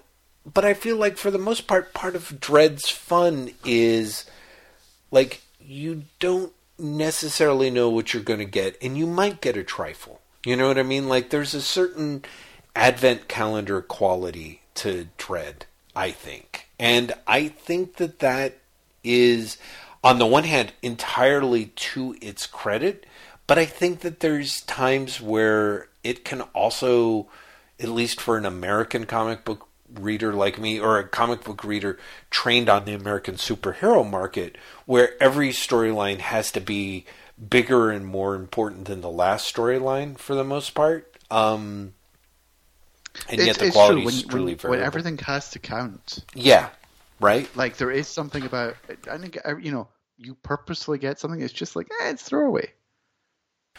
but 0.52 0.66
I 0.66 0.74
feel 0.74 0.98
like 0.98 1.18
for 1.18 1.32
the 1.32 1.38
most 1.38 1.68
part 1.68 1.94
part 1.94 2.16
of 2.16 2.40
Dredd's 2.40 2.90
fun 2.90 3.52
is 3.66 4.26
like 5.12 5.42
you 5.60 6.04
don't 6.20 6.54
necessarily 6.80 7.70
know 7.70 7.90
what 7.90 8.14
you're 8.14 8.24
going 8.24 8.40
to 8.40 8.46
get 8.46 8.78
and 8.82 8.98
you 8.98 9.06
might 9.06 9.42
get 9.42 9.58
a 9.58 9.64
trifle. 9.64 10.22
You 10.46 10.56
know 10.56 10.68
what 10.68 10.80
I 10.80 10.84
mean? 10.84 11.08
Like 11.08 11.30
there's 11.30 11.54
a 11.54 11.62
certain 11.62 12.24
advent 12.76 13.28
calendar 13.28 13.82
quality 13.82 14.62
to 14.76 15.08
Dredd, 15.18 15.64
I 15.96 16.12
think. 16.12 16.68
And 16.80 17.14
I 17.28 17.50
think 17.50 17.98
that 17.98 18.20
that 18.20 18.58
is, 19.04 19.58
on 20.04 20.20
the 20.20 20.26
one 20.26 20.44
hand, 20.44 20.74
entirely 20.82 21.68
to 21.68 22.16
its 22.22 22.48
credit, 22.48 23.06
but 23.48 23.58
I 23.58 23.66
think 23.66 24.02
that 24.02 24.20
there's 24.22 24.62
times 24.62 25.20
where 25.20 25.90
it 26.04 26.24
can 26.26 26.42
also, 26.54 27.28
at 27.80 27.90
least 27.90 28.20
for 28.22 28.38
an 28.38 28.46
American 28.46 29.06
comic 29.06 29.44
book 29.46 29.68
reader 29.94 30.34
like 30.34 30.58
me, 30.58 30.80
or 30.80 30.98
a 30.98 31.08
comic 31.08 31.44
book 31.44 31.64
reader 31.64 32.00
trained 32.30 32.70
on 32.70 32.86
the 32.86 32.94
American 32.94 33.36
superhero 33.36 34.10
market, 34.10 34.58
where 34.86 35.22
every 35.22 35.50
storyline 35.50 36.20
has 36.20 36.52
to 36.52 36.62
be 36.62 37.06
bigger 37.50 37.90
and 37.92 38.06
more 38.06 38.36
important 38.36 38.86
than 38.86 39.02
the 39.02 39.10
last 39.10 39.54
storyline 39.54 40.18
for 40.18 40.34
the 40.36 40.44
most 40.44 40.74
part. 40.74 41.14
Um, 41.30 41.94
and 43.28 43.40
It's- 43.42 43.48
yet 43.48 43.58
the 43.58 43.72
quality 43.72 44.02
true. 44.02 44.10
is 44.10 44.24
truly 44.24 44.46
when, 44.46 44.56
variable. 44.58 44.70
when 44.80 44.86
everything 44.86 45.18
has 45.18 45.50
to 45.50 45.60
count. 45.60 46.20
Yeah, 46.34 46.70
right. 47.22 47.50
Like 47.56 47.78
there 47.78 47.92
is 47.92 48.08
something 48.08 48.44
about, 48.44 48.76
I 49.10 49.18
think, 49.18 49.38
you 49.62 49.72
know, 49.72 49.88
you 50.18 50.36
purposely 50.36 50.98
get 50.98 51.20
something. 51.20 51.42
It's 51.42 51.54
just 51.54 51.76
like, 51.76 51.88
eh, 52.02 52.10
it's 52.10 52.24
throwaway. 52.24 52.72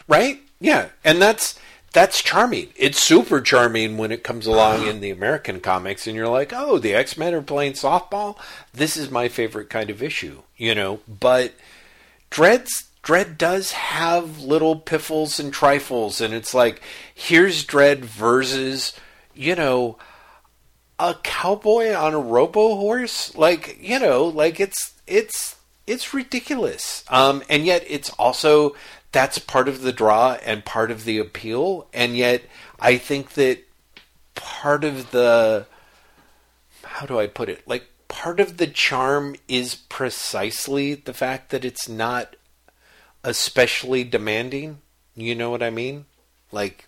Right? 0.07 0.41
Yeah, 0.59 0.89
and 1.03 1.21
that's 1.21 1.59
that's 1.93 2.23
charming. 2.23 2.69
It's 2.75 2.99
super 2.99 3.39
charming 3.39 3.97
when 3.97 4.11
it 4.11 4.23
comes 4.23 4.47
along 4.47 4.87
in 4.87 4.99
the 4.99 5.11
American 5.11 5.59
comics, 5.59 6.07
and 6.07 6.15
you're 6.15 6.27
like, 6.27 6.51
oh, 6.51 6.79
the 6.79 6.95
X 6.95 7.17
Men 7.17 7.35
are 7.35 7.41
playing 7.41 7.73
softball. 7.73 8.37
This 8.73 8.97
is 8.97 9.11
my 9.11 9.27
favorite 9.29 9.69
kind 9.69 9.91
of 9.91 10.01
issue, 10.01 10.41
you 10.57 10.73
know. 10.73 11.01
But 11.07 11.53
Dredd's 12.31 12.89
Dredd 13.03 13.37
does 13.37 13.73
have 13.73 14.41
little 14.41 14.77
piffles 14.77 15.39
and 15.39 15.53
trifles, 15.53 16.19
and 16.19 16.33
it's 16.33 16.53
like, 16.53 16.81
here's 17.13 17.65
Dredd 17.65 17.99
versus, 17.99 18.93
you 19.35 19.55
know, 19.55 19.97
a 20.99 21.15
cowboy 21.23 21.93
on 21.93 22.13
a 22.13 22.19
robo 22.19 22.75
horse? 22.75 23.35
Like 23.35 23.77
you 23.81 23.99
know 23.99 24.25
like 24.25 24.59
it's 24.59 24.93
it's 25.07 25.57
it's 25.87 26.13
ridiculous. 26.13 27.03
Um 27.09 27.43
and 27.49 27.65
yet 27.65 27.83
it's 27.87 28.09
also 28.11 28.75
that's 29.11 29.37
part 29.37 29.67
of 29.67 29.81
the 29.81 29.93
draw 29.93 30.33
and 30.45 30.65
part 30.65 30.91
of 30.91 31.05
the 31.05 31.19
appeal. 31.19 31.87
And 31.93 32.15
yet 32.17 32.43
i 32.79 32.97
think 32.97 33.33
that 33.33 33.59
part 34.35 34.83
of 34.83 35.11
the 35.11 35.65
how 36.83 37.05
do 37.05 37.19
i 37.19 37.27
put 37.27 37.49
it? 37.49 37.67
Like 37.67 37.85
part 38.07 38.39
of 38.39 38.57
the 38.57 38.67
charm 38.67 39.35
is 39.47 39.75
precisely 39.75 40.93
the 40.93 41.13
fact 41.13 41.49
that 41.49 41.65
it's 41.65 41.89
not 41.89 42.35
especially 43.23 44.03
demanding. 44.03 44.79
You 45.15 45.35
know 45.35 45.49
what 45.49 45.63
i 45.63 45.69
mean? 45.69 46.05
Like 46.51 46.87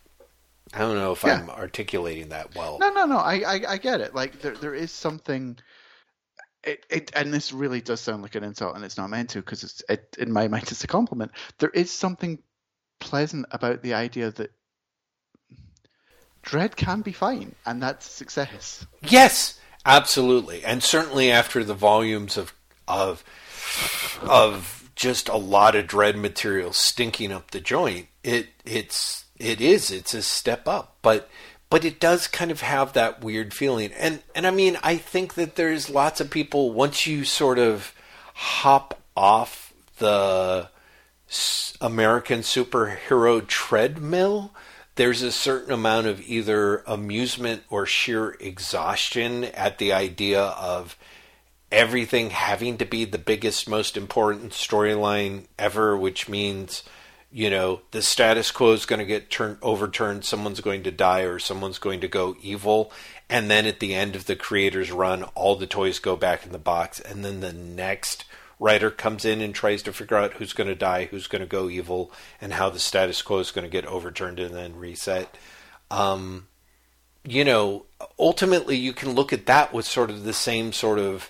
i 0.75 0.79
don't 0.79 0.95
know 0.95 1.11
if 1.13 1.23
Yeah. 1.23 1.39
i'm 1.41 1.49
articulating 1.49 2.29
that 2.29 2.53
well 2.55 2.77
No, 2.79 2.89
no, 2.91 3.05
no. 3.05 3.17
I, 3.17 3.35
I, 3.55 3.61
I 3.69 3.77
get 3.77 4.01
it. 4.01 4.13
Like 4.13 4.41
there, 4.41 4.55
there 4.55 4.75
is 4.75 4.91
something. 4.91 5.57
It, 6.63 6.85
it, 6.89 7.11
and 7.15 7.33
this 7.33 7.53
really 7.53 7.79
does 7.81 8.01
sound 8.01 8.23
like 8.23 8.35
an 8.35 8.43
insult, 8.43 8.75
and 8.75 8.83
it's 8.83 8.97
not 8.97 9.09
meant 9.11 9.29
to, 9.31 9.39
because 9.39 9.63
it's, 9.63 9.83
it, 9.87 10.15
in 10.19 10.31
my 10.31 10.47
mind, 10.53 10.63
it's 10.71 10.83
a 10.83 10.87
compliment. 10.87 11.31
There 11.59 11.69
is 11.69 11.91
something 11.91 12.39
pleasant 12.99 13.45
about 13.51 13.81
the 13.83 13.93
idea 13.93 14.31
that 14.31 14.51
Dredd 16.43 16.75
can 16.75 17.01
be 17.01 17.11
fine, 17.11 17.55
and 17.65 17.81
that's 17.81 18.05
success. 18.09 18.85
Yes, 19.01 19.59
absolutely, 19.85 20.63
and 20.63 20.83
certainly 20.83 21.31
after 21.31 21.63
the 21.63 21.73
volumes 21.73 22.37
of 22.37 22.53
of 22.87 23.23
of 24.21 24.89
just 24.95 25.27
a 25.29 25.37
lot 25.37 25.75
of 25.75 25.87
Dredd 25.87 26.15
material 26.15 26.71
stinking 26.73 27.31
up 27.31 27.51
the 27.51 27.59
joint, 27.59 28.07
it 28.23 28.47
it's 28.63 29.24
it 29.39 29.61
is 29.61 29.91
it's 29.91 30.13
a 30.13 30.21
step 30.21 30.67
up, 30.67 30.97
but 31.01 31.29
but 31.69 31.83
it 31.83 31.99
does 31.99 32.27
kind 32.27 32.51
of 32.51 32.61
have 32.61 32.93
that 32.93 33.23
weird 33.23 33.53
feeling, 33.53 33.91
and 33.93 34.21
and 34.33 34.47
I 34.47 34.51
mean 34.51 34.77
I 34.83 34.97
think 34.97 35.35
that 35.35 35.55
there's 35.55 35.89
lots 35.89 36.21
of 36.21 36.29
people 36.29 36.71
once 36.71 37.07
you 37.07 37.25
sort 37.25 37.59
of 37.59 37.93
hop 38.33 39.01
off 39.15 39.73
the 39.97 40.69
American 41.81 42.41
superhero 42.41 43.45
treadmill, 43.45 44.53
there's 44.95 45.21
a 45.21 45.31
certain 45.31 45.73
amount 45.73 46.07
of 46.07 46.21
either 46.21 46.83
amusement 46.87 47.63
or 47.69 47.85
sheer 47.85 48.37
exhaustion 48.39 49.45
at 49.45 49.77
the 49.77 49.91
idea 49.91 50.41
of 50.41 50.97
everything 51.71 52.29
having 52.29 52.77
to 52.77 52.85
be 52.85 53.05
the 53.05 53.17
biggest, 53.17 53.67
most 53.67 53.97
important 53.97 54.51
storyline 54.51 55.45
ever, 55.59 55.97
which 55.97 56.29
means, 56.29 56.83
you 57.35 57.49
know, 57.49 57.81
the 57.91 58.01
status 58.01 58.49
quo 58.49 58.71
is 58.71 58.85
going 58.85 58.99
to 58.99 59.05
get 59.05 59.29
turned 59.29 59.57
overturned, 59.61 60.23
someone's 60.23 60.61
going 60.61 60.83
to 60.83 60.89
die, 60.89 61.23
or 61.23 61.37
someone's 61.37 61.79
going 61.79 61.99
to 61.99 62.07
go 62.07 62.37
evil. 62.41 62.93
And 63.29 63.51
then 63.51 63.65
at 63.65 63.81
the 63.81 63.93
end 63.93 64.15
of 64.15 64.25
the 64.25 64.37
creator's 64.37 64.89
run, 64.89 65.23
all 65.35 65.57
the 65.57 65.67
toys 65.67 65.99
go 65.99 66.15
back 66.15 66.45
in 66.45 66.53
the 66.53 66.57
box, 66.57 67.01
and 67.01 67.25
then 67.25 67.41
the 67.41 67.51
next 67.51 68.23
writer 68.57 68.89
comes 68.89 69.25
in 69.25 69.41
and 69.41 69.53
tries 69.53 69.83
to 69.83 69.91
figure 69.91 70.15
out 70.15 70.35
who's 70.35 70.53
going 70.53 70.69
to 70.69 70.75
die, 70.75 71.09
who's 71.11 71.27
going 71.27 71.41
to 71.41 71.45
go 71.45 71.69
evil, 71.69 72.09
and 72.39 72.53
how 72.53 72.69
the 72.69 72.79
status 72.79 73.21
quo 73.21 73.39
is 73.39 73.51
going 73.51 73.65
to 73.65 73.69
get 73.69 73.85
overturned 73.85 74.39
and 74.39 74.55
then 74.55 74.77
reset. 74.77 75.37
Um, 75.91 76.47
you 77.25 77.43
know, 77.43 77.85
ultimately, 78.17 78.77
you 78.77 78.93
can 78.93 79.11
look 79.11 79.33
at 79.33 79.45
that 79.47 79.73
with 79.73 79.85
sort 79.85 80.09
of 80.09 80.23
the 80.23 80.31
same 80.31 80.71
sort 80.71 80.99
of 80.99 81.29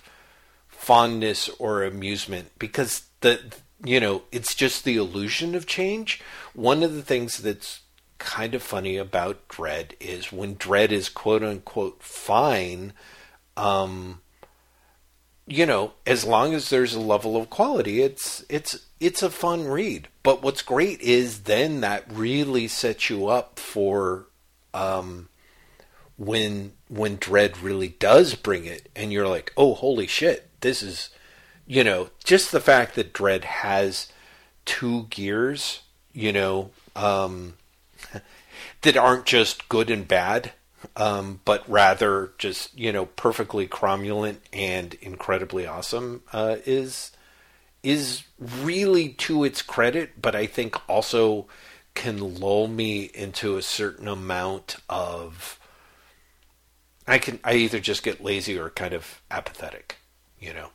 fondness 0.68 1.48
or 1.58 1.82
amusement 1.82 2.52
because 2.60 3.02
the 3.22 3.40
you 3.88 4.00
know 4.00 4.22
it's 4.32 4.54
just 4.54 4.84
the 4.84 4.96
illusion 4.96 5.54
of 5.54 5.66
change. 5.66 6.20
One 6.54 6.82
of 6.82 6.94
the 6.94 7.02
things 7.02 7.38
that's 7.38 7.80
kind 8.18 8.54
of 8.54 8.62
funny 8.62 8.96
about 8.96 9.48
Dredd 9.48 9.92
is 10.00 10.32
when 10.32 10.56
Dredd 10.56 10.90
is 10.90 11.08
quote 11.08 11.42
unquote 11.42 12.02
fine. 12.02 12.92
Um, 13.56 14.20
you 15.46 15.64
know, 15.64 15.92
as 16.06 16.24
long 16.24 16.54
as 16.54 16.70
there's 16.70 16.94
a 16.94 17.00
level 17.00 17.36
of 17.36 17.50
quality, 17.50 18.02
it's 18.02 18.44
it's 18.48 18.86
it's 18.98 19.22
a 19.22 19.30
fun 19.30 19.66
read. 19.66 20.08
But 20.22 20.42
what's 20.42 20.62
great 20.62 21.00
is 21.00 21.42
then 21.42 21.80
that 21.82 22.04
really 22.10 22.66
sets 22.66 23.08
you 23.08 23.28
up 23.28 23.58
for 23.58 24.26
um, 24.74 25.28
when 26.16 26.72
when 26.88 27.18
Dredd 27.18 27.62
really 27.62 27.88
does 27.88 28.34
bring 28.34 28.64
it, 28.64 28.88
and 28.96 29.12
you're 29.12 29.28
like, 29.28 29.52
oh, 29.56 29.74
holy 29.74 30.06
shit, 30.06 30.50
this 30.60 30.82
is, 30.82 31.10
you 31.66 31.82
know, 31.82 32.10
just 32.24 32.52
the 32.52 32.60
fact 32.60 32.94
that 32.94 33.12
Dredd 33.12 33.44
has 33.44 34.12
two 34.64 35.04
gears, 35.10 35.80
you 36.12 36.32
know, 36.32 36.70
um, 36.94 37.54
that 38.82 38.96
aren't 38.96 39.26
just 39.26 39.68
good 39.68 39.90
and 39.90 40.06
bad, 40.06 40.52
um, 40.96 41.40
but 41.44 41.68
rather 41.68 42.32
just 42.38 42.78
you 42.78 42.92
know 42.92 43.06
perfectly 43.06 43.66
cromulent 43.66 44.38
and 44.52 44.94
incredibly 44.94 45.66
awesome 45.66 46.22
uh, 46.32 46.56
is 46.64 47.12
is 47.82 48.24
really 48.38 49.10
to 49.10 49.44
its 49.44 49.62
credit, 49.62 50.20
but 50.20 50.34
I 50.34 50.46
think 50.46 50.76
also 50.88 51.46
can 51.94 52.40
lull 52.40 52.68
me 52.68 53.04
into 53.14 53.56
a 53.56 53.62
certain 53.62 54.06
amount 54.06 54.76
of 54.88 55.58
I 57.06 57.18
can 57.18 57.40
I 57.42 57.54
either 57.54 57.80
just 57.80 58.02
get 58.02 58.22
lazy 58.22 58.58
or 58.58 58.70
kind 58.70 58.94
of 58.94 59.20
apathetic, 59.30 59.96
you 60.38 60.52
know. 60.52 60.70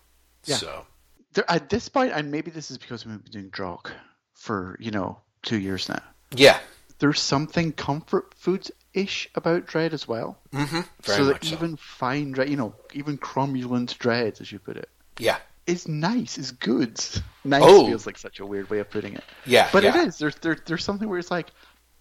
Yeah. 0.46 0.56
So 0.58 0.86
There, 1.34 1.50
at 1.50 1.70
this 1.70 1.90
point, 1.90 2.12
and 2.14 2.32
maybe 2.32 2.52
this 2.52 2.72
is 2.72 2.78
because 2.78 3.06
we've 3.06 3.24
been 3.24 3.32
doing 3.32 3.50
Drokk 3.50 3.92
for 4.34 4.78
you 4.80 4.92
know 4.92 5.20
two 5.44 5.58
years 5.60 5.88
now. 5.90 6.02
yeah, 6.36 6.60
There's 7.00 7.20
something 7.20 7.72
comfort 7.74 8.34
foods 8.36 8.72
ish 8.94 9.30
about 9.36 9.66
Dredd 9.68 9.94
as 9.94 10.08
well. 10.08 10.38
mm-hmm. 10.54 10.82
so 11.04 11.26
that 11.26 11.44
so. 11.46 11.54
even 11.56 11.78
fine 11.78 12.34
Dredd, 12.34 12.50
you 12.50 12.58
know, 12.58 12.76
even 12.94 13.18
cromulent 13.18 13.98
Dredd, 13.98 14.42
as 14.42 14.52
you 14.52 14.60
put 14.60 14.78
it, 14.78 14.90
yeah, 15.18 15.38
is 15.68 15.88
nice, 15.88 16.38
is 16.38 16.52
good. 16.52 17.00
Nice 17.44 17.62
Oh. 17.66 17.88
feels 17.88 18.06
like 18.06 18.18
such 18.18 18.40
a 18.40 18.46
weird 18.46 18.70
way 18.70 18.80
of 18.80 18.90
putting 18.90 19.14
it. 19.14 19.24
yeah, 19.46 19.70
But 19.72 19.84
yeah. 19.84 19.98
it 20.02 20.08
is. 20.08 20.18
There's 20.18 20.36
there, 20.36 20.58
there's 20.66 20.84
something 20.84 21.08
where 21.08 21.18
it's 21.20 21.32
like, 21.32 21.48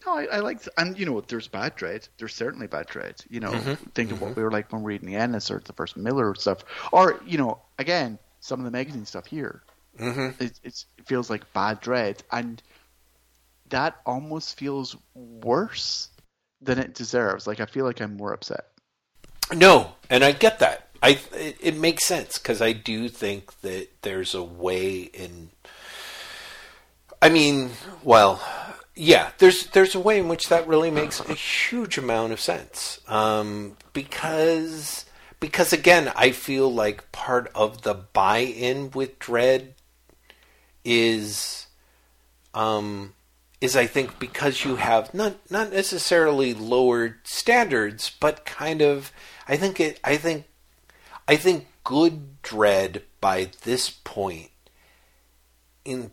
no, 0.05 0.19
I, 0.19 0.25
I 0.25 0.39
like, 0.41 0.61
and 0.79 0.99
you 0.99 1.07
know, 1.07 1.21
there's 1.21 1.47
bad 1.49 1.77
Dredd. 1.77 2.09
There's 2.19 2.35
certainly 2.35 2.67
bad 2.67 2.89
Dredd. 2.89 3.25
You 3.31 3.41
know, 3.41 3.53
Mm-hmm. 3.53 3.91
think 3.95 4.11
of 4.13 4.21
what 4.21 4.35
we 4.35 4.43
were 4.43 4.51
like 4.51 4.73
when 4.73 4.81
we 4.81 4.85
were 4.85 4.89
reading 4.89 5.09
the 5.11 5.17
Ennis 5.17 5.51
or 5.51 5.61
the 5.65 5.73
first 5.75 5.97
Miller 5.97 6.35
stuff, 6.35 6.65
or 6.93 7.21
you 7.27 7.39
know, 7.39 7.61
again, 7.79 8.19
some 8.41 8.61
of 8.61 8.65
the 8.65 8.71
magazine 8.71 9.07
stuff 9.07 9.27
here. 9.27 9.63
Mm-hmm. 9.99 10.43
It, 10.43 10.59
it's, 10.63 10.87
it 10.99 11.07
feels 11.07 11.31
like 11.31 11.53
bad 11.53 11.81
Dredd, 11.81 12.19
and 12.33 12.63
that 13.69 13.97
almost 14.05 14.59
feels 14.59 14.97
worse 15.15 16.09
than 16.61 16.79
it 16.79 16.95
deserves. 16.95 17.47
Like 17.47 17.61
I 17.61 17.67
feel 17.67 17.85
like 17.85 18.01
I'm 18.01 18.17
more 18.17 18.33
upset. 18.33 18.67
No, 19.55 19.93
and 20.09 20.23
I 20.23 20.33
get 20.33 20.61
that. 20.61 20.89
I 21.03 21.19
it, 21.33 21.57
it 21.61 21.77
makes 21.77 22.05
sense 22.05 22.39
because 22.39 22.61
I 22.61 22.73
do 22.73 23.09
think 23.09 23.61
that 23.63 23.89
there's 24.03 24.35
a 24.35 24.43
way 24.43 25.01
in. 25.01 25.51
I 27.23 27.29
mean, 27.29 27.71
well, 28.03 28.43
yeah, 28.95 29.31
there's 29.39 29.67
there's 29.69 29.95
a 29.95 30.01
way 30.01 30.19
in 30.19 30.29
which 30.29 30.49
that 30.49 30.67
really 30.69 30.91
makes 30.91 31.21
a 31.21 31.35
huge 31.35 31.99
amount 31.99 32.33
of 32.33 32.41
sense. 32.41 33.01
Um, 33.09 33.77
because 33.93 35.07
because 35.41 35.73
again, 35.73 36.13
I 36.15 36.31
feel 36.31 36.73
like 36.73 37.11
part 37.13 37.51
of 37.55 37.83
the 37.83 37.95
buy-in 37.95 38.91
with 38.91 39.19
Dredd 39.19 39.69
is 40.85 41.67
um, 42.55 43.15
is 43.61 43.75
I 43.75 43.87
think 43.87 44.19
because 44.19 44.65
you 44.65 44.77
have 44.77 45.13
not 45.15 45.51
not 45.51 45.73
necessarily 45.73 46.55
lowered 46.55 47.19
standards, 47.25 48.13
but 48.21 48.45
kind 48.45 48.83
of 48.83 49.13
I 49.49 49.57
think 49.57 49.81
it 49.81 49.99
I 50.05 50.17
think 50.17 50.45
I 51.27 51.37
think 51.37 51.67
good 51.85 52.43
Dredd 52.43 53.03
by 53.21 53.51
this 53.63 53.91
point 53.91 54.51
in 55.85 56.11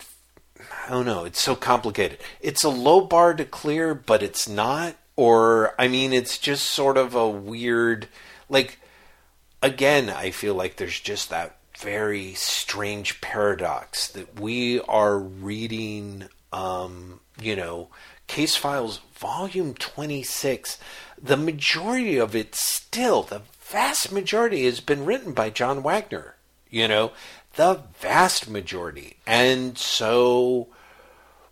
don't 0.89 1.05
know, 1.05 1.25
it's 1.25 1.41
so 1.41 1.55
complicated. 1.55 2.17
It's 2.41 2.63
a 2.63 2.69
low 2.69 3.01
bar 3.01 3.33
to 3.33 3.45
clear, 3.45 3.93
but 3.93 4.23
it's 4.23 4.47
not 4.47 4.95
or 5.15 5.73
I 5.79 5.87
mean 5.87 6.13
it's 6.13 6.37
just 6.37 6.65
sort 6.65 6.97
of 6.97 7.15
a 7.15 7.29
weird 7.29 8.07
like 8.49 8.79
again, 9.61 10.09
I 10.09 10.31
feel 10.31 10.55
like 10.55 10.75
there's 10.75 10.99
just 10.99 11.29
that 11.29 11.57
very 11.77 12.33
strange 12.33 13.21
paradox 13.21 14.07
that 14.09 14.39
we 14.39 14.79
are 14.81 15.17
reading, 15.19 16.27
um, 16.51 17.19
you 17.39 17.55
know, 17.55 17.89
Case 18.27 18.55
Files 18.55 18.99
Volume 19.15 19.73
26. 19.73 20.77
The 21.21 21.37
majority 21.37 22.17
of 22.17 22.35
it 22.35 22.55
still, 22.55 23.23
the 23.23 23.43
vast 23.61 24.11
majority, 24.11 24.65
has 24.65 24.79
been 24.79 25.05
written 25.05 25.33
by 25.33 25.49
John 25.49 25.83
Wagner, 25.83 26.35
you 26.69 26.87
know, 26.87 27.11
the 27.55 27.81
vast 27.99 28.49
majority. 28.49 29.17
And 29.25 29.77
so 29.77 30.67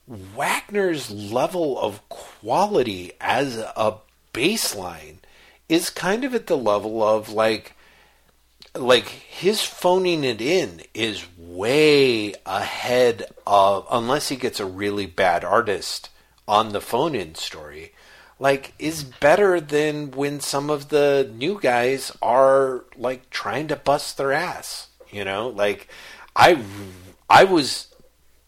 Wagner's 0.08 1.10
level 1.12 1.80
of 1.80 2.08
quality 2.10 3.14
as 3.22 3.58
a 3.58 3.98
baseline 4.34 5.18
is 5.68 5.90
kind 5.90 6.24
of 6.24 6.36
at 6.36 6.48
the 6.48 6.58
level 6.58 7.04
of 7.04 7.30
like 7.30 7.75
like 8.76 9.08
his 9.08 9.62
phoning 9.62 10.24
it 10.24 10.42
in 10.42 10.82
is 10.94 11.26
way 11.38 12.34
ahead 12.46 13.24
of 13.46 13.88
unless 13.92 14.30
he 14.30 14.36
gets 14.36 14.60
a 14.60 14.66
really 14.66 15.06
bad 15.06 15.44
artist 15.44 16.10
on 16.48 16.70
the 16.70 16.82
phone 16.82 17.16
in 17.16 17.36
story 17.36 17.94
like 18.40 18.74
is 18.78 19.04
better 19.04 19.62
than 19.62 20.12
when 20.12 20.40
some 20.40 20.70
of 20.70 20.90
the 20.90 21.32
new 21.36 21.60
guys 21.60 22.12
are 22.22 22.84
like 22.98 23.30
trying 23.30 23.68
to 23.68 23.76
bust 23.76 24.18
their 24.18 24.34
ass 24.34 24.90
you 25.12 25.24
know? 25.24 25.48
Like 25.48 25.88
i 26.36 26.62
i 27.30 27.44
was 27.44 27.88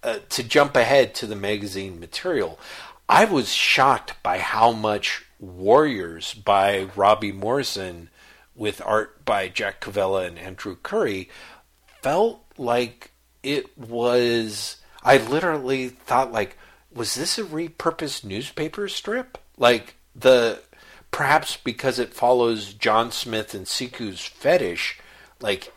uh, 0.04 0.20
to 0.30 0.44
jump 0.44 0.76
ahead 0.76 1.16
to 1.16 1.26
the 1.26 1.36
magazine 1.36 2.00
material 2.00 2.60
i 3.08 3.24
was 3.26 3.52
shocked 3.52 4.22
by 4.22 4.40
how 4.40 4.72
much 4.72 5.24
warriors 5.40 6.34
by 6.34 6.88
robbie 6.96 7.32
morrison 7.32 8.10
with 8.58 8.82
art 8.84 9.24
by 9.24 9.48
Jack 9.48 9.80
Cavella 9.80 10.28
and 10.28 10.38
Andrew 10.38 10.76
Currie 10.82 11.30
felt 12.02 12.44
like 12.58 13.12
it 13.44 13.78
was 13.78 14.78
I 15.04 15.18
literally 15.18 15.90
thought 15.90 16.32
like 16.32 16.58
was 16.94 17.16
this 17.16 17.38
a 17.38 17.44
repurposed 17.44 18.24
newspaper 18.24 18.88
strip? 18.88 19.38
Like 19.58 19.96
the 20.16 20.62
perhaps 21.12 21.58
because 21.58 22.00
it 22.00 22.14
follows 22.14 22.74
John 22.74 23.12
Smith 23.12 23.54
and 23.54 23.66
Siku's 23.66 24.26
fetish, 24.26 25.00
like 25.40 25.72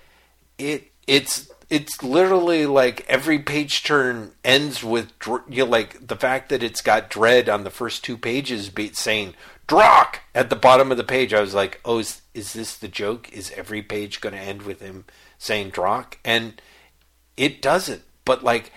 it 0.59 0.90
it's 1.07 1.51
it's 1.69 2.02
literally 2.02 2.66
like 2.66 3.07
every 3.09 3.39
page 3.39 3.85
turn 3.85 4.32
ends 4.44 4.82
with 4.82 5.12
you 5.48 5.65
know, 5.65 5.70
like 5.70 6.07
the 6.07 6.16
fact 6.16 6.48
that 6.48 6.62
it's 6.62 6.81
got 6.81 7.11
Dredd 7.11 7.52
on 7.52 7.65
the 7.65 7.70
first 7.70 8.02
two 8.02 8.16
pages 8.16 8.70
be 8.70 8.93
saying 8.93 9.35
Drokk 9.71 10.19
at 10.35 10.51
the 10.51 10.57
bottom 10.57 10.91
of 10.91 10.97
the 10.97 11.05
page. 11.05 11.33
I 11.33 11.41
was 11.41 11.55
like, 11.55 11.81
oh, 11.85 11.99
is, 11.99 12.23
is 12.35 12.55
this 12.55 12.77
the 12.77 12.89
joke? 12.89 13.33
Is 13.33 13.53
every 13.53 13.83
page 13.83 14.21
going 14.21 14.35
to 14.35 14.41
end 14.41 14.63
with 14.63 14.81
him 14.81 15.05
saying 15.39 15.71
Drokk? 15.71 16.19
And 16.25 16.61
it 17.37 17.63
doesn't. 17.63 18.03
But 18.25 18.43
like 18.43 18.73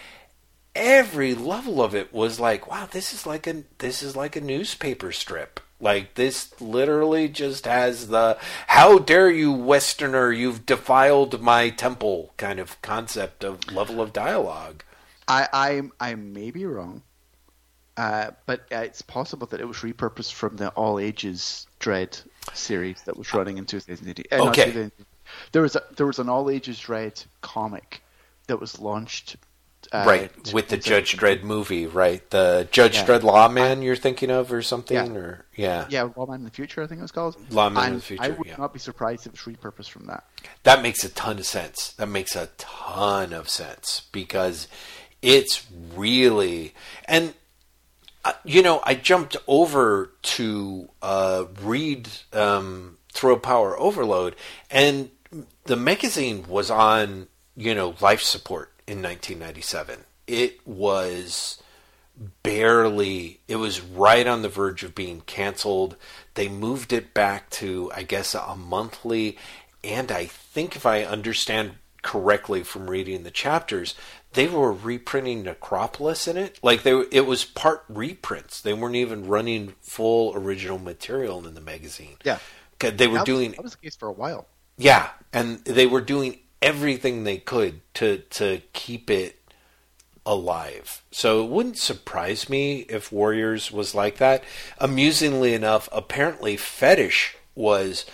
every 0.75 1.33
level 1.33 1.81
of 1.81 1.95
it 1.95 2.13
was 2.13 2.39
like, 2.39 2.69
wow, 2.69 2.87
this 2.91 3.11
is 3.11 3.25
like 3.25 3.47
a 3.47 3.63
this 3.79 4.03
is 4.03 4.15
like 4.15 4.35
a 4.35 4.41
newspaper 4.41 5.11
strip. 5.11 5.59
Like 5.79 6.13
this 6.13 6.61
literally 6.61 7.27
just 7.27 7.65
has 7.65 8.09
the 8.09 8.37
how 8.67 8.99
dare 8.99 9.31
you 9.31 9.51
westerner 9.51 10.31
you've 10.31 10.67
defiled 10.67 11.41
my 11.41 11.69
temple 11.71 12.33
kind 12.37 12.59
of 12.59 12.79
concept 12.83 13.43
of 13.43 13.71
level 13.71 13.99
of 13.99 14.13
dialogue. 14.13 14.83
I 15.27 15.47
I, 15.51 16.11
I 16.11 16.15
may 16.15 16.51
be 16.51 16.67
wrong, 16.67 17.01
uh, 17.97 18.31
but 18.45 18.61
uh, 18.71 18.77
it's 18.77 19.01
possible 19.01 19.47
that 19.47 19.59
it 19.61 19.67
was 19.67 19.77
repurposed 19.77 20.33
from 20.33 20.57
the 20.57 20.69
All 20.69 20.99
Ages 20.99 21.67
Dredd 21.79 22.21
series 22.53 23.01
that 23.03 23.17
was 23.17 23.33
running 23.33 23.57
in 23.57 23.65
2018. 23.65 24.25
Uh, 24.31 24.47
Okay. 24.49 24.65
2018. 24.65 25.05
There 25.51 25.61
was 25.61 25.75
a, 25.75 25.83
there 25.95 26.05
was 26.07 26.19
an 26.19 26.29
All 26.29 26.49
Ages 26.49 26.79
Dredd 26.79 27.25
comic 27.41 28.03
that 28.47 28.59
was 28.59 28.79
launched. 28.79 29.37
Uh, 29.91 30.05
right, 30.07 30.53
with 30.53 30.69
the 30.69 30.77
Judge 30.77 31.11
2017. 31.11 31.19
Dredd 31.19 31.43
movie, 31.43 31.85
right? 31.87 32.27
The 32.31 32.67
Judge 32.71 32.95
Yeah. 32.95 33.05
Dredd 33.05 33.23
Lawman 33.23 33.81
you're 33.83 33.95
thinking 33.97 34.31
of 34.31 34.51
or 34.51 34.61
something 34.61 34.95
Yeah. 34.95 35.11
or 35.13 35.45
yeah. 35.55 35.85
Yeah, 35.89 36.09
Lawman 36.15 36.35
in 36.37 36.43
the 36.45 36.51
Future, 36.51 36.81
I 36.81 36.87
think 36.87 36.99
it 36.99 37.03
was 37.03 37.11
called. 37.11 37.35
Lawman 37.51 37.87
in 37.89 37.93
the 37.95 38.01
Future, 38.01 38.23
I 38.23 38.29
would 38.29 38.47
yeah. 38.47 38.55
not 38.57 38.73
be 38.73 38.79
surprised 38.79 39.27
if 39.27 39.33
it's 39.33 39.43
repurposed 39.43 39.89
from 39.89 40.05
that. 40.07 40.23
That 40.63 40.81
makes 40.81 41.03
a 41.03 41.09
ton 41.09 41.37
of 41.37 41.45
sense. 41.45 41.91
That 41.93 42.07
makes 42.07 42.35
a 42.35 42.47
ton 42.57 43.33
of 43.33 43.49
sense 43.49 44.03
because 44.11 44.67
it's 45.21 45.65
really 45.95 46.73
and 47.05 47.33
you 48.43 48.61
know 48.61 48.81
I 48.83 48.95
jumped 48.95 49.37
over 49.47 50.11
to 50.21 50.89
uh, 51.01 51.45
read 51.61 52.09
um, 52.31 52.97
Throw 53.11 53.37
Power 53.37 53.77
Overload 53.79 54.35
and 54.71 55.09
the 55.65 55.75
magazine 55.75 56.45
was 56.47 56.69
on 56.69 57.27
you 57.55 57.75
know 57.75 57.95
life 58.01 58.21
support 58.21 58.71
in 58.87 59.01
1997. 59.01 59.99
It 60.27 60.65
was 60.65 61.61
barely 62.43 63.39
it 63.47 63.55
was 63.55 63.81
right 63.81 64.27
on 64.27 64.43
the 64.43 64.49
verge 64.49 64.83
of 64.83 64.93
being 64.93 65.21
canceled 65.21 65.95
they 66.35 66.47
moved 66.47 66.93
it 66.93 67.11
back 67.11 67.49
to 67.49 67.91
i 67.95 68.03
guess 68.03 68.35
a 68.35 68.55
monthly 68.55 69.35
and 69.83 70.11
i 70.11 70.23
think 70.23 70.75
if 70.75 70.85
i 70.85 71.03
understand 71.03 71.71
correctly 72.03 72.61
from 72.61 72.87
reading 72.87 73.23
the 73.23 73.31
chapters 73.31 73.95
they 74.33 74.47
were 74.47 74.71
reprinting 74.71 75.43
necropolis 75.43 76.27
in 76.27 76.37
it 76.37 76.59
like 76.63 76.83
they 76.83 76.91
it 77.11 77.25
was 77.25 77.45
part 77.45 77.83
reprints 77.89 78.61
they 78.61 78.73
weren't 78.73 78.95
even 78.95 79.27
running 79.27 79.73
full 79.81 80.33
original 80.35 80.79
material 80.79 81.45
in 81.47 81.53
the 81.53 81.61
magazine 81.61 82.17
Yeah, 82.23 82.39
they 82.79 83.07
were 83.07 83.19
that 83.19 83.25
doing 83.25 83.49
Was, 83.51 83.55
that 83.57 83.63
was 83.63 83.71
the 83.73 83.77
case 83.77 83.95
for 83.95 84.07
a 84.07 84.11
while. 84.13 84.47
yeah, 84.77 85.09
and 85.31 85.63
they 85.65 85.85
were 85.85 86.01
doing 86.01 86.39
everything 86.61 87.23
they 87.23 87.37
could 87.37 87.81
to 87.95 88.19
to 88.29 88.61
keep 88.73 89.09
it 89.09 89.39
alive. 90.25 91.03
So 91.11 91.43
it 91.43 91.49
wouldn't 91.49 91.77
surprise 91.77 92.49
me 92.49 92.79
if 92.89 93.11
Warriors 93.11 93.71
was 93.71 93.93
like 93.93 94.17
that. 94.17 94.43
Amusingly 94.77 95.53
enough, 95.53 95.89
apparently 95.91 96.55
Fetish 96.57 97.35
was 97.55 98.05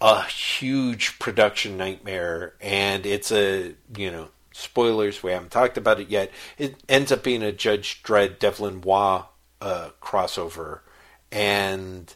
a 0.00 0.22
huge 0.24 1.18
production 1.18 1.76
nightmare 1.78 2.54
and 2.60 3.06
it's 3.06 3.32
a, 3.32 3.74
you 3.96 4.10
know, 4.10 4.28
spoilers, 4.56 5.22
we 5.22 5.32
haven't 5.32 5.50
talked 5.50 5.76
about 5.76 6.00
it 6.00 6.08
yet. 6.08 6.30
It 6.58 6.76
ends 6.88 7.12
up 7.12 7.22
being 7.22 7.42
a 7.42 7.52
Judge 7.52 8.02
Dredd 8.02 8.38
Devlin 8.38 8.80
Waugh 8.80 9.26
uh, 9.60 9.90
crossover 10.02 10.80
and 11.32 12.14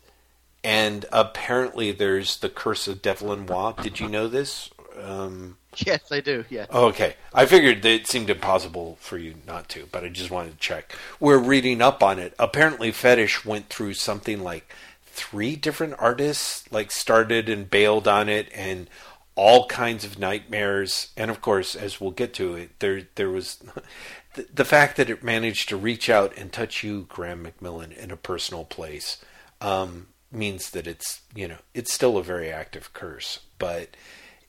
and 0.62 1.06
apparently 1.10 1.90
there's 1.92 2.38
the 2.38 2.50
Curse 2.50 2.86
of 2.86 3.00
Devlin 3.00 3.46
Waugh. 3.46 3.72
Did 3.72 3.98
you 3.98 4.08
know 4.08 4.28
this? 4.28 4.70
Um, 5.00 5.56
Yes, 5.76 6.10
I 6.10 6.20
do. 6.20 6.44
Yeah. 6.50 6.66
Okay. 6.72 7.14
I 7.32 7.46
figured 7.46 7.82
that 7.82 7.90
it 7.90 8.06
seemed 8.08 8.28
impossible 8.28 8.98
for 9.00 9.18
you 9.18 9.34
not 9.46 9.68
to, 9.70 9.86
but 9.92 10.04
I 10.04 10.08
just 10.08 10.30
wanted 10.30 10.52
to 10.52 10.58
check. 10.58 10.96
We're 11.20 11.38
reading 11.38 11.80
up 11.80 12.02
on 12.02 12.18
it. 12.18 12.34
Apparently, 12.38 12.90
Fetish 12.90 13.44
went 13.44 13.68
through 13.68 13.94
something 13.94 14.42
like 14.42 14.74
three 15.06 15.54
different 15.54 15.94
artists, 15.98 16.70
like 16.72 16.90
started 16.90 17.48
and 17.48 17.70
bailed 17.70 18.08
on 18.08 18.28
it, 18.28 18.48
and 18.52 18.90
all 19.34 19.66
kinds 19.66 20.04
of 20.04 20.18
nightmares. 20.18 21.08
And 21.16 21.30
of 21.30 21.40
course, 21.40 21.74
as 21.74 22.00
we'll 22.00 22.10
get 22.10 22.34
to 22.34 22.54
it, 22.54 22.78
there 22.80 23.02
there 23.14 23.30
was 23.30 23.56
the, 24.34 24.46
the 24.52 24.64
fact 24.64 24.96
that 24.96 25.10
it 25.10 25.22
managed 25.24 25.68
to 25.70 25.76
reach 25.76 26.08
out 26.10 26.36
and 26.36 26.52
touch 26.52 26.82
you, 26.84 27.06
Graeme 27.08 27.44
McMillan, 27.46 27.96
in 27.96 28.10
a 28.10 28.16
personal 28.16 28.64
place. 28.64 29.18
Um, 29.60 30.08
means 30.32 30.70
that 30.70 30.86
it's 30.86 31.22
you 31.34 31.48
know 31.48 31.56
it's 31.74 31.92
still 31.92 32.16
a 32.16 32.22
very 32.22 32.50
active 32.50 32.92
curse, 32.92 33.40
but 33.58 33.90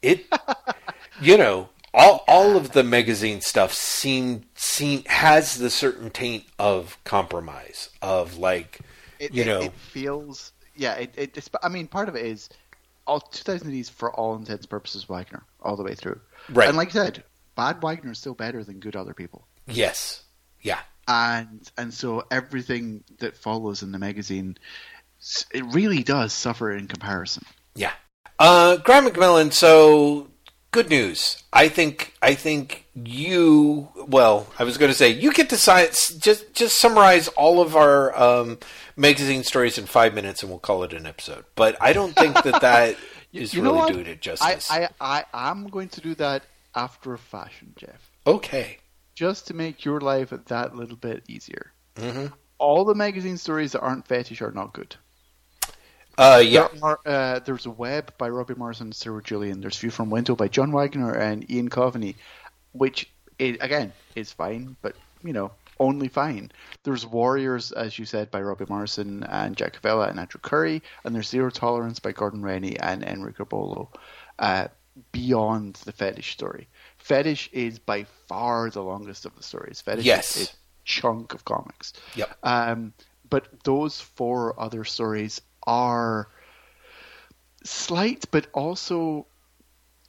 it 0.01 0.25
you 1.21 1.37
know 1.37 1.69
all 1.93 2.23
all 2.27 2.55
of 2.55 2.71
the 2.71 2.83
magazine 2.83 3.41
stuff 3.41 3.73
seem 3.73 4.43
seem 4.55 5.03
has 5.05 5.57
the 5.57 5.69
certain 5.69 6.09
taint 6.09 6.45
of 6.59 6.97
compromise 7.03 7.89
of 8.01 8.37
like 8.37 8.79
It, 9.19 9.33
you 9.33 9.41
it- 9.41 9.45
know 9.47 9.61
it 9.61 9.73
feels. 9.73 10.53
Yeah, 10.75 10.93
it, 10.95 11.13
it. 11.17 11.49
I 11.61 11.67
mean, 11.67 11.87
part 11.87 12.07
of 12.07 12.15
it 12.15 12.25
is 12.25 12.47
all 13.07 13.19
2000 13.19 13.73
is 13.73 13.89
for 13.89 14.11
all 14.13 14.35
intents 14.35 14.63
and 14.65 14.69
purposes 14.69 15.03
Wagner 15.09 15.43
all 15.61 15.75
the 15.75 15.83
way 15.83 15.95
through. 15.95 16.19
Right. 16.49 16.67
And 16.67 16.77
like 16.77 16.89
I 16.89 16.91
said, 16.91 17.23
bad 17.55 17.81
Wagner 17.81 18.11
is 18.11 18.19
still 18.19 18.33
better 18.33 18.63
than 18.63 18.79
good 18.79 18.95
other 18.95 19.13
people. 19.13 19.47
yes 19.67 20.23
yeah 20.61 20.79
and 21.07 21.69
and 21.77 21.93
so 21.93 22.23
everything 22.31 23.03
that 23.19 23.35
follows 23.35 23.83
in 23.83 23.91
the 23.91 23.99
magazine 23.99 24.57
it 25.53 25.63
really 25.73 26.03
does 26.03 26.33
suffer 26.33 26.71
in 26.71 26.87
comparison 26.87 27.43
yeah 27.75 27.91
uh 28.39 28.77
Graeme 28.77 29.05
McMillan 29.07 29.51
so 29.53 30.30
good 30.71 30.89
news. 30.89 31.43
I 31.53 31.67
think 31.67 32.13
I 32.21 32.33
think 32.33 32.87
you 32.95 33.89
well 34.07 34.47
I 34.57 34.63
was 34.63 34.77
going 34.77 34.91
to 34.91 34.97
say 34.97 35.09
you 35.09 35.31
get 35.33 35.49
to 35.49 35.57
science 35.57 36.09
just 36.09 36.53
just 36.53 36.79
summarize 36.79 37.27
all 37.29 37.61
of 37.61 37.75
our 37.75 38.17
um 38.17 38.57
magazine 38.95 39.43
stories 39.43 39.77
in 39.77 39.85
5 39.85 40.13
minutes 40.13 40.41
and 40.41 40.49
we'll 40.49 40.59
call 40.59 40.83
it 40.83 40.93
an 40.93 41.05
episode. 41.05 41.45
But 41.55 41.77
I 41.81 41.93
don't 41.93 42.15
think 42.15 42.41
that 42.43 42.61
that 42.61 42.97
is 43.33 43.53
You 43.53 43.61
know 43.61 43.75
really 43.75 43.93
doing 43.93 44.07
it 44.07 44.11
I, 44.11 44.15
justice. 44.15 44.71
I 44.71 44.89
i 44.99 45.23
i'm 45.33 45.67
going 45.67 45.89
to 45.89 46.01
do 46.01 46.15
that 46.15 46.43
after 46.75 47.13
a 47.13 47.17
fashion 47.17 47.73
jeff. 47.75 48.11
Okay. 48.25 48.77
Just 49.13 49.47
to 49.47 49.53
make 49.53 49.85
your 49.85 49.99
life 49.99 50.29
that 50.29 50.75
little 50.75 50.95
bit 50.95 51.23
easier. 51.27 51.73
Hmm 51.97 52.27
all 52.61 52.85
the 52.85 52.93
magazine 52.93 53.37
stories 53.37 53.71
that 53.71 53.81
aren't 53.81 54.07
fetish 54.07 54.41
are 54.41 54.51
not 54.51 54.71
good 54.71 54.95
uh 56.17 56.41
yeah 56.45 56.67
There 56.73 56.83
are, 56.83 56.99
uh, 57.05 57.39
there's 57.39 57.65
a 57.65 57.71
web 57.71 58.13
by 58.17 58.29
Robbie 58.29 58.55
Morrison 58.55 58.87
and 58.87 58.95
Sarah 58.95 59.23
Julian. 59.23 59.61
There's 59.61 59.77
View 59.77 59.89
from 59.91 60.09
Window 60.09 60.35
by 60.35 60.47
John 60.47 60.71
Wagner 60.71 61.13
and 61.13 61.49
Ian 61.49 61.69
Coveney, 61.69 62.15
which 62.73 63.09
is, 63.39 63.57
again 63.61 63.93
is 64.15 64.31
fine, 64.31 64.75
but 64.81 64.95
you 65.23 65.33
know 65.33 65.51
only 65.79 66.07
fine. 66.09 66.51
There's 66.83 67.05
Warriors, 67.07 67.71
as 67.71 67.97
you 67.97 68.05
said, 68.05 68.29
by 68.29 68.41
Robbie 68.41 68.65
Morrison 68.69 69.23
and 69.23 69.57
Jack 69.57 69.81
Cavella 69.81 70.09
and 70.09 70.19
Andrew 70.19 70.39
Currie, 70.39 70.83
and 71.03 71.15
there's 71.15 71.27
Zero 71.29 71.49
Tolerance 71.49 71.97
by 71.99 72.11
Gordon 72.11 72.43
Rennie 72.43 72.77
and 72.79 73.03
Enrico 73.03 73.45
Bolo. 73.45 73.89
Uh, 74.37 74.67
beyond 75.11 75.75
the 75.85 75.91
fetish 75.91 76.33
story, 76.33 76.67
fetish 76.97 77.49
is 77.51 77.79
by 77.79 78.05
far 78.27 78.69
the 78.69 78.83
longest 78.83 79.25
of 79.25 79.35
the 79.35 79.41
stories. 79.41 79.81
Fetish 79.81 80.05
Yes. 80.05 80.37
is 80.37 80.47
a 80.49 80.51
chunk 80.85 81.33
of 81.33 81.45
comics. 81.45 81.93
Yep. 82.15 82.29
Um, 82.43 82.93
but 83.29 83.47
those 83.63 83.99
four 83.99 84.59
other 84.59 84.83
stories 84.83 85.41
are 85.67 86.29
slight, 87.63 88.25
but 88.31 88.47
also 88.53 89.27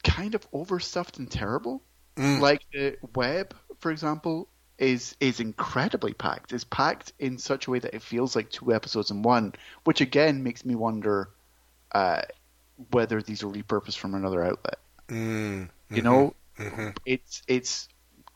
kind 0.05 0.35
of 0.35 0.47
overstuffed 0.53 1.19
and 1.19 1.31
terrible. 1.31 1.83
Mm. 2.17 2.41
Like 2.41 2.63
the 2.73 2.99
web, 3.15 3.55
for 3.79 3.91
example, 3.91 4.49
is 4.79 5.17
is 5.21 5.41
incredibly 5.41 6.15
packed. 6.15 6.53
Is 6.53 6.65
packed 6.65 7.13
in 7.19 7.39
such 7.39 7.67
a 7.67 7.71
way 7.71 7.79
that 7.81 7.95
it 7.95 8.03
feels 8.03 8.37
like 8.37 8.51
two 8.51 8.73
episodes 8.75 9.11
in 9.11 9.23
one, 9.23 9.55
which 9.85 10.01
again 10.01 10.43
makes 10.43 10.65
me 10.65 10.75
wonder 10.75 11.31
uh, 11.93 12.23
whether 12.91 13.23
these 13.23 13.43
are 13.43 13.49
repurposed 13.49 13.99
from 13.99 14.15
another 14.15 14.45
outlet. 14.45 14.79
Mm, 15.09 15.69
You 15.93 16.03
know, 16.03 16.35
mhm. 16.59 16.95
it's 17.05 17.43
it's 17.49 17.89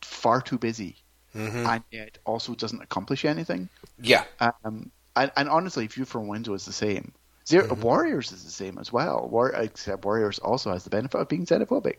far 0.02 0.40
too 0.42 0.58
busy, 0.58 0.96
Mhm. 1.34 1.64
and 1.66 1.84
yet 1.90 2.18
also 2.24 2.54
doesn't 2.54 2.82
accomplish 2.82 3.24
anything. 3.24 3.68
yeah 3.98 4.24
Um, 4.40 4.90
and, 5.16 5.32
and 5.36 5.48
honestly, 5.48 5.86
View 5.86 6.04
from 6.04 6.28
Window 6.28 6.54
is 6.54 6.64
the 6.64 6.72
same. 6.72 7.12
Zero, 7.48 7.64
Mm-hmm. 7.68 7.80
Warriors 7.82 8.32
is 8.32 8.42
the 8.44 8.50
same 8.50 8.76
as 8.78 8.92
well. 8.92 9.28
War, 9.30 9.50
except 9.50 10.04
Warriors 10.04 10.40
also 10.40 10.72
has 10.72 10.82
the 10.82 10.90
benefit 10.90 11.20
of 11.20 11.28
being 11.28 11.46
xenophobic. 11.46 11.98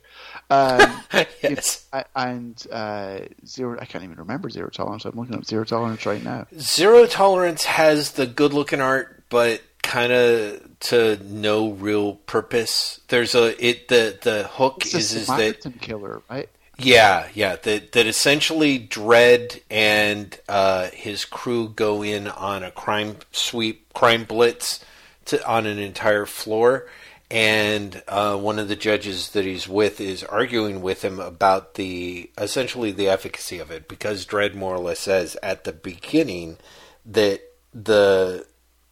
Um, 0.49 1.01
yes 1.41 1.85
it- 1.93 2.07
and 2.15 2.65
uh, 2.69 3.19
Zero, 3.45 3.77
I 3.79 3.85
can't 3.85 4.03
even 4.03 4.17
remember 4.17 4.49
Zero 4.49 4.69
Tolerance. 4.69 5.05
I'm 5.05 5.15
looking 5.17 5.35
up 5.35 5.45
Zero 5.45 5.63
Tolerance 5.63 6.05
right 6.05 6.21
now. 6.23 6.47
Zero 6.59 7.05
Tolerance 7.05 7.63
has 7.63 8.11
the 8.11 8.27
good 8.27 8.53
looking 8.53 8.81
art, 8.81 9.23
but 9.29 9.61
kind 9.83 10.11
of 10.11 10.61
to 10.81 11.17
no 11.23 11.71
real 11.71 12.15
purpose. 12.15 12.99
There's 13.07 13.33
a 13.33 13.55
it 13.65 13.87
the 13.87 14.19
the 14.21 14.49
hook 14.51 14.79
It's 14.85 14.93
a 14.93 14.97
is 14.97 15.13
is 15.13 15.27
that 15.27 15.61
killer, 15.79 16.21
right? 16.29 16.49
Yeah 16.79 17.27
yeah 17.33 17.55
that 17.55 17.91
that 17.93 18.05
essentially 18.05 18.79
Dredd 18.79 19.61
and 19.69 20.39
uh, 20.47 20.89
his 20.91 21.25
crew 21.25 21.69
go 21.69 22.03
in 22.03 22.27
on 22.27 22.63
a 22.63 22.71
crime 22.71 23.17
sweep 23.31 23.91
crime 23.93 24.25
blitz 24.25 24.83
to 25.25 25.45
on 25.47 25.65
an 25.65 25.79
entire 25.79 26.25
floor. 26.25 26.87
And 27.29 28.01
uh, 28.07 28.37
one 28.37 28.57
of 28.57 28.69
the 28.69 28.77
judges 28.77 29.31
that 29.31 29.43
he's 29.43 29.67
with 29.67 29.99
is 29.99 30.23
arguing 30.23 30.81
with 30.81 31.03
him 31.03 31.19
about 31.19 31.73
the 31.73 32.31
essentially 32.37 32.91
the 32.93 33.09
efficacy 33.09 33.59
of 33.59 33.69
it 33.69 33.89
because 33.89 34.25
Dredd 34.25 34.55
more 34.55 34.75
or 34.75 34.79
less 34.79 35.01
says 35.01 35.35
at 35.43 35.65
the 35.65 35.73
beginning 35.73 36.57
that 37.05 37.41
the 37.73 38.45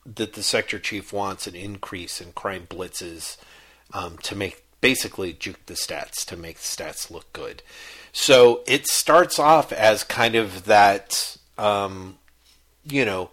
that 0.05 0.33
the 0.33 0.43
sector 0.43 0.79
chief 0.79 1.13
wants 1.13 1.47
an 1.47 1.55
increase 1.55 2.19
in 2.19 2.33
crime 2.33 2.67
blitzes 2.69 3.37
um, 3.93 4.17
to 4.17 4.35
make 4.35 4.64
basically 4.85 5.33
juke 5.33 5.65
the 5.65 5.73
stats 5.73 6.23
to 6.23 6.37
make 6.37 6.57
the 6.57 6.61
stats 6.61 7.09
look 7.09 7.33
good. 7.33 7.63
So 8.11 8.61
it 8.67 8.85
starts 8.85 9.39
off 9.39 9.73
as 9.73 10.03
kind 10.03 10.35
of 10.35 10.65
that, 10.65 11.37
um, 11.57 12.19
you 12.83 13.03
know, 13.03 13.31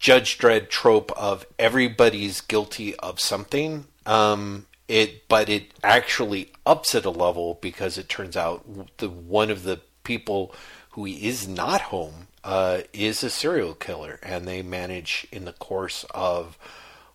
Judge 0.00 0.36
Dredd 0.36 0.68
trope 0.68 1.12
of 1.12 1.46
everybody's 1.60 2.40
guilty 2.40 2.96
of 2.96 3.20
something. 3.20 3.84
Um, 4.04 4.66
it, 4.88 5.28
but 5.28 5.48
it 5.48 5.72
actually 5.84 6.50
ups 6.66 6.96
it 6.96 7.04
a 7.04 7.10
level 7.10 7.60
because 7.62 7.96
it 7.96 8.08
turns 8.08 8.36
out 8.36 8.64
the 8.96 9.08
one 9.08 9.52
of 9.52 9.62
the 9.62 9.78
people 10.02 10.52
who 10.90 11.06
is 11.06 11.46
not 11.46 11.82
home 11.82 12.26
uh, 12.42 12.80
is 12.92 13.22
a 13.22 13.30
serial 13.30 13.74
killer, 13.74 14.18
and 14.24 14.44
they 14.44 14.60
manage 14.60 15.24
in 15.30 15.44
the 15.44 15.52
course 15.52 16.04
of 16.10 16.58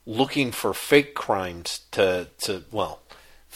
looking 0.06 0.54
for 0.54 0.74
fake 0.74 1.14
crimes 1.14 1.82
to 1.92 2.30
to 2.38 2.64
well, 2.72 3.02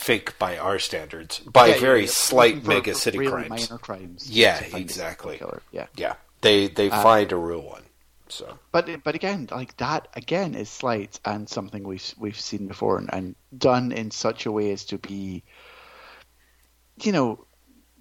fake 0.08 0.40
by 0.40 0.58
our 0.58 0.80
standards, 0.80 1.40
by 1.40 1.68
Yeah, 1.68 1.80
very 1.80 2.02
yeah, 2.02 2.08
slight 2.28 2.64
for 2.64 2.70
mega 2.70 2.96
city 2.96 3.18
really 3.20 3.32
crimes. 3.32 3.50
minor 3.70 3.78
crimes. 3.78 4.30
Yeah, 4.30 4.58
to 4.58 4.64
find 4.64 4.74
a 4.76 4.86
exactly. 4.86 5.42
Yeah. 5.72 5.88
Yeah, 5.96 6.16
they 6.42 6.68
they 6.68 6.90
Uh, 6.90 7.04
find 7.04 7.32
a 7.32 7.36
real 7.36 7.62
one. 7.62 7.84
So 8.30 8.60
But 8.72 9.04
but 9.04 9.16
again, 9.16 9.48
like 9.52 9.76
that 9.78 10.08
again 10.16 10.56
is 10.56 10.70
slight 10.70 11.20
and 11.26 11.50
something 11.50 11.84
we've 11.84 12.14
we've 12.18 12.40
seen 12.40 12.68
before 12.68 12.98
and, 13.00 13.10
and 13.12 13.36
done 13.58 13.92
in 13.92 14.12
such 14.12 14.46
a 14.46 14.52
way 14.52 14.72
as 14.72 14.86
to 14.86 14.98
be, 14.98 15.44
you 17.04 17.12
know, 17.12 17.46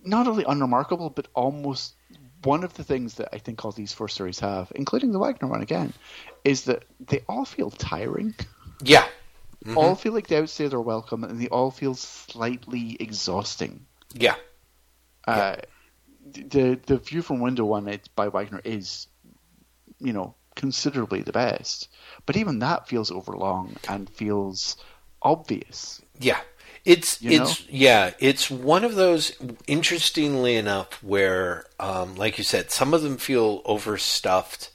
not 0.04 0.26
only 0.28 0.44
unremarkable 0.46 1.10
but 1.10 1.26
almost 1.34 1.94
one 2.44 2.62
of 2.62 2.72
the 2.74 2.84
things 2.84 3.14
that 3.14 3.28
I 3.32 3.38
think 3.38 3.64
all 3.64 3.72
these 3.72 3.92
four 3.92 4.08
stories 4.08 4.38
have, 4.40 4.70
including 4.74 5.10
the 5.12 5.18
Wagner 5.18 5.48
one 5.48 5.62
again, 5.62 5.92
is 6.44 6.64
that 6.64 6.84
they 7.00 7.20
all 7.28 7.44
feel 7.44 7.70
tiring. 7.70 8.34
yeah, 8.84 9.06
All 9.76 9.94
feel 9.94 10.12
like 10.12 10.28
they 10.28 10.36
outstay 10.36 10.68
their 10.68 10.80
welcome, 10.80 11.24
and 11.24 11.40
they 11.40 11.48
all 11.48 11.70
feel 11.70 11.94
slightly 11.94 12.97
exhausting. 13.01 13.86
yeah, 14.14 14.36
Uh, 15.26 15.56
the 16.32 16.78
the 16.86 16.98
view 16.98 17.22
from 17.22 17.40
window 17.40 17.64
one 17.64 17.89
it's 17.89 18.09
by 18.09 18.28
Wagner 18.28 18.60
is, 18.64 19.09
you 19.98 20.12
know, 20.12 20.35
considerably 20.55 21.22
the 21.22 21.32
best. 21.32 21.89
But 22.24 22.36
even 22.36 22.60
that 22.60 22.89
feels 22.89 23.10
overlong 23.10 23.76
and 23.89 24.09
feels 24.09 24.76
obvious. 25.22 26.01
yeah. 26.18 26.40
It's 26.85 27.20
You 27.20 27.43
it's 27.43 27.68
yeah. 27.68 28.12
It's 28.18 28.51
one 28.51 28.85
of 28.85 28.94
those. 28.94 29.32
Interestingly 29.66 30.56
enough, 30.56 31.02
where 31.02 31.64
um, 31.78 32.14
like 32.14 32.39
you 32.39 32.44
said, 32.44 32.70
some 32.70 32.94
of 32.94 33.02
them 33.02 33.18
feel 33.18 33.60
overstuffed. 33.66 34.70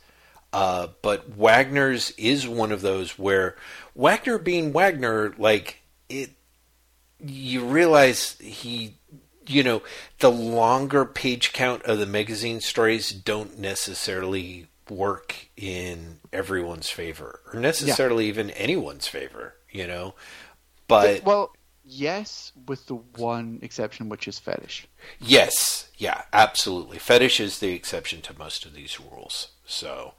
Uh, 0.53 0.88
but 1.01 1.35
Wagner's 1.35 2.11
is 2.11 2.47
one 2.47 2.71
of 2.71 2.81
those 2.81 3.17
where 3.17 3.55
Wagner 3.95 4.38
being 4.38 4.71
Wagner, 4.71 5.34
like 5.39 5.81
it, 6.09 6.30
you 7.19 7.65
realize 7.65 8.38
he, 8.39 8.93
you 9.47 9.63
know, 9.63 9.81
the 10.19 10.30
longer 10.30 11.05
page 11.05 11.53
count 11.53 11.81
of 11.84 11.97
the 11.97 12.05
magazine 12.05 12.61
stories 12.61 13.09
don't 13.09 13.57
necessarily 13.57 14.67
work 14.88 15.49
in 15.57 16.19
everyone's 16.31 16.91
favor 16.91 17.39
or 17.51 17.59
necessarily 17.59 18.25
yeah. 18.25 18.30
even 18.30 18.51
anyone's 18.51 19.07
favor, 19.07 19.55
you 19.71 19.88
know. 19.88 20.13
But, 20.88 21.23
but 21.23 21.25
well, 21.25 21.55
yes, 21.84 22.51
with 22.67 22.85
the 22.85 22.95
one 22.95 23.57
exception, 23.63 24.07
which 24.07 24.27
is 24.27 24.38
fetish. 24.38 24.88
Yes, 25.19 25.89
yeah, 25.97 26.23
absolutely. 26.31 26.99
Fetish 26.99 27.39
is 27.39 27.57
the 27.57 27.73
exception 27.73 28.21
to 28.21 28.38
most 28.38 28.67
of 28.67 28.73
these 28.73 28.99
rules. 28.99 29.47
So, 29.65 30.13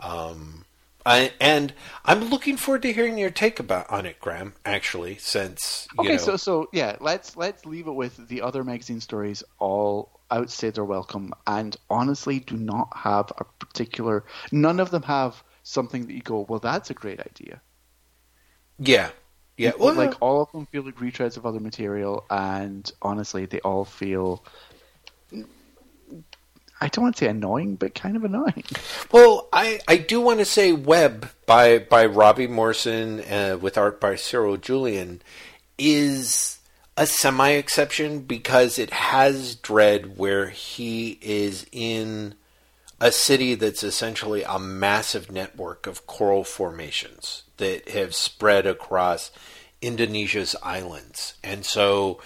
um, 0.00 0.64
I, 1.06 1.32
and 1.40 1.72
I'm 2.04 2.24
looking 2.24 2.56
forward 2.56 2.82
to 2.82 2.92
hearing 2.92 3.16
your 3.16 3.30
take 3.30 3.58
about 3.58 3.90
on 3.90 4.06
it, 4.06 4.20
Graeme. 4.20 4.54
Actually, 4.64 5.16
since 5.16 5.88
okay, 5.98 6.12
know... 6.12 6.16
so 6.18 6.36
so 6.36 6.68
yeah, 6.72 6.96
let's 7.00 7.36
let's 7.36 7.64
leave 7.64 7.86
it 7.86 7.92
with 7.92 8.28
the 8.28 8.42
other 8.42 8.64
magazine 8.64 9.00
stories. 9.00 9.42
All 9.58 10.20
outside 10.30 10.74
their 10.74 10.84
welcome, 10.84 11.32
and 11.46 11.76
honestly, 11.88 12.40
do 12.40 12.56
not 12.56 12.88
have 12.96 13.32
a 13.38 13.44
particular. 13.44 14.24
None 14.52 14.80
of 14.80 14.90
them 14.90 15.02
have 15.02 15.42
something 15.62 16.06
that 16.06 16.12
you 16.12 16.22
go, 16.22 16.46
well, 16.48 16.58
that's 16.58 16.90
a 16.90 16.94
great 16.94 17.20
idea. 17.20 17.60
Yeah, 18.78 19.10
yeah. 19.56 19.72
Well, 19.78 19.94
like 19.94 20.14
all 20.20 20.42
of 20.42 20.52
them 20.52 20.66
feel 20.66 20.82
like 20.82 20.96
retreads 20.96 21.36
of 21.36 21.46
other 21.46 21.60
material, 21.60 22.24
and 22.30 22.90
honestly, 23.02 23.46
they 23.46 23.60
all 23.60 23.84
feel 23.84 24.44
I 26.80 26.88
don't 26.88 27.04
want 27.04 27.16
to 27.16 27.24
say 27.24 27.30
annoying, 27.30 27.76
but 27.76 27.94
kind 27.94 28.16
of 28.16 28.24
annoying. 28.24 28.64
Well, 29.12 29.48
I, 29.52 29.80
I 29.86 29.98
do 29.98 30.20
want 30.20 30.38
to 30.38 30.44
say 30.44 30.72
Web 30.72 31.30
by 31.46 31.78
by 31.78 32.06
Robbie 32.06 32.46
Morrison 32.46 33.20
uh, 33.20 33.58
with 33.60 33.76
art 33.76 34.00
by 34.00 34.16
Cyril 34.16 34.56
Julian 34.56 35.20
is 35.78 36.58
a 36.96 37.06
semi 37.06 37.50
exception 37.50 38.20
because 38.20 38.78
it 38.78 38.90
has 38.90 39.56
Dredd 39.56 40.16
where 40.16 40.50
he 40.50 41.18
is 41.20 41.66
in 41.72 42.34
a 43.00 43.10
city 43.10 43.54
that's 43.54 43.82
essentially 43.82 44.42
a 44.42 44.58
massive 44.58 45.32
network 45.32 45.86
of 45.86 46.06
coral 46.06 46.44
formations 46.44 47.44
that 47.56 47.88
have 47.88 48.14
spread 48.14 48.66
across 48.66 49.30
Indonesia's 49.80 50.54
islands. 50.62 51.34
And 51.42 51.64
so 51.64 52.20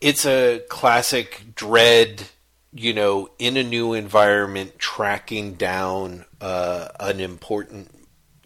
it's 0.00 0.26
a 0.26 0.62
classic 0.68 1.54
Dredd 1.54 2.24
you 2.72 2.92
know, 2.92 3.30
in 3.38 3.56
a 3.56 3.62
new 3.62 3.94
environment, 3.94 4.78
tracking 4.78 5.54
down 5.54 6.24
uh, 6.40 6.88
an 7.00 7.20
important, 7.20 7.90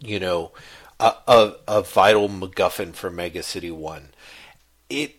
you 0.01 0.21
know, 0.21 0.53
a, 1.01 1.15
a, 1.27 1.55
a, 1.69 1.83
vital 1.83 2.29
MacGuffin 2.29 2.95
for 2.95 3.11
Mega 3.11 3.43
City 3.43 3.71
One. 3.71 4.09
It 4.89 5.17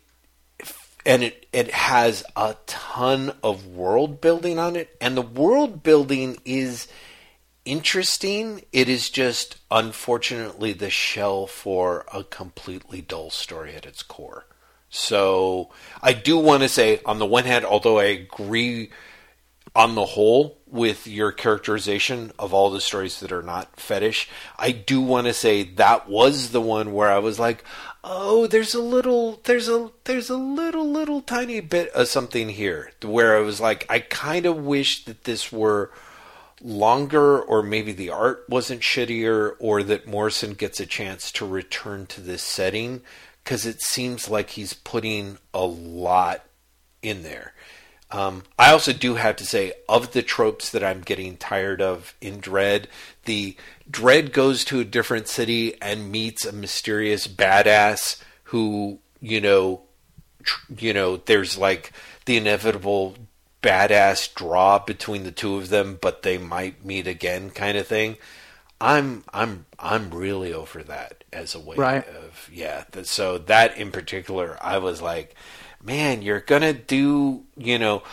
and 1.05 1.23
it 1.23 1.47
it 1.51 1.71
has 1.71 2.23
a 2.35 2.55
ton 2.65 3.33
of 3.43 3.67
world 3.67 4.21
building 4.21 4.57
on 4.57 4.75
it, 4.75 4.95
and 5.01 5.17
the 5.17 5.21
world 5.21 5.83
building 5.83 6.37
is 6.45 6.87
interesting. 7.65 8.63
It 8.71 8.87
is 8.87 9.09
just 9.09 9.57
unfortunately 9.69 10.73
the 10.73 10.89
shell 10.89 11.47
for 11.47 12.05
a 12.13 12.23
completely 12.23 13.01
dull 13.01 13.29
story 13.29 13.75
at 13.75 13.85
its 13.85 14.03
core. 14.03 14.45
So 14.95 15.71
I 16.03 16.13
do 16.13 16.37
want 16.37 16.61
to 16.61 16.69
say, 16.69 17.01
on 17.03 17.17
the 17.17 17.25
one 17.25 17.45
hand, 17.45 17.65
although 17.65 17.97
I 17.97 18.03
agree 18.03 18.91
on 19.75 19.95
the 19.95 20.05
whole 20.05 20.59
with 20.67 21.07
your 21.07 21.31
characterization 21.31 22.31
of 22.37 22.53
all 22.53 22.69
the 22.69 22.79
stories 22.79 23.19
that 23.19 23.31
are 23.31 23.41
not 23.41 23.79
fetish, 23.79 24.29
I 24.55 24.69
do 24.71 25.01
want 25.01 25.25
to 25.25 25.33
say 25.33 25.63
that 25.63 26.07
was 26.07 26.51
the 26.51 26.61
one 26.61 26.93
where 26.93 27.09
I 27.09 27.17
was 27.17 27.39
like, 27.39 27.63
oh, 28.03 28.45
there's 28.45 28.75
a 28.75 28.81
little, 28.83 29.41
there's 29.45 29.67
a, 29.67 29.89
there's 30.03 30.29
a 30.29 30.37
little, 30.37 30.87
little 30.87 31.21
tiny 31.21 31.59
bit 31.59 31.89
of 31.93 32.07
something 32.07 32.49
here 32.49 32.91
where 33.01 33.35
I 33.35 33.39
was 33.39 33.59
like, 33.59 33.87
I 33.89 33.97
kind 33.97 34.45
of 34.45 34.57
wish 34.57 35.05
that 35.05 35.23
this 35.23 35.51
were 35.51 35.89
longer 36.61 37.41
or 37.41 37.63
maybe 37.63 37.93
the 37.93 38.11
art 38.11 38.45
wasn't 38.47 38.81
shittier 38.81 39.55
or 39.57 39.81
that 39.81 40.05
Morrison 40.05 40.53
gets 40.53 40.79
a 40.79 40.85
chance 40.85 41.31
to 41.31 41.47
return 41.47 42.05
to 42.05 42.21
this 42.21 42.43
setting 42.43 43.01
because 43.43 43.65
it 43.65 43.81
seems 43.81 44.29
like 44.29 44.51
he's 44.51 44.73
putting 44.73 45.37
a 45.53 45.65
lot 45.65 46.43
in 47.01 47.23
there. 47.23 47.53
Um, 48.09 48.43
I 48.59 48.71
also 48.71 48.93
do 48.93 49.15
have 49.15 49.35
to 49.37 49.45
say, 49.45 49.73
of 49.89 50.13
the 50.13 50.21
tropes 50.21 50.69
that 50.69 50.83
I'm 50.83 51.01
getting 51.01 51.35
tired 51.35 51.81
of 51.81 52.13
in 52.21 52.39
Dredd, 52.39 52.85
the 53.25 53.57
Dredd 53.89 54.31
goes 54.31 54.63
to 54.65 54.79
a 54.79 54.85
different 54.85 55.27
city 55.27 55.81
and 55.81 56.11
meets 56.11 56.45
a 56.45 56.51
mysterious 56.51 57.27
badass 57.27 58.21
who, 58.45 58.99
you 59.19 59.41
know, 59.41 59.81
tr- 60.43 60.73
you 60.77 60.93
know, 60.93 61.17
there's 61.17 61.57
like 61.57 61.91
the 62.25 62.37
inevitable 62.37 63.15
badass 63.63 64.33
draw 64.35 64.77
between 64.77 65.23
the 65.23 65.31
two 65.31 65.57
of 65.57 65.69
them, 65.69 65.97
but 65.99 66.21
they 66.21 66.37
might 66.37 66.85
meet 66.85 67.07
again, 67.07 67.49
kind 67.49 67.77
of 67.77 67.87
thing. 67.87 68.17
I'm 68.79 69.23
I'm 69.33 69.65
I'm 69.79 70.11
really 70.11 70.53
over 70.53 70.83
that 70.83 71.22
as 71.33 71.55
a 71.55 71.59
way 71.59 71.75
right. 71.75 72.07
of 72.07 72.49
yeah. 72.51 72.85
So 73.03 73.37
that 73.37 73.77
in 73.77 73.91
particular, 73.91 74.57
I 74.61 74.77
was 74.77 75.01
like, 75.01 75.35
man, 75.83 76.21
you're 76.21 76.39
gonna 76.39 76.73
do 76.73 77.43
you 77.57 77.77
know, 77.79 78.03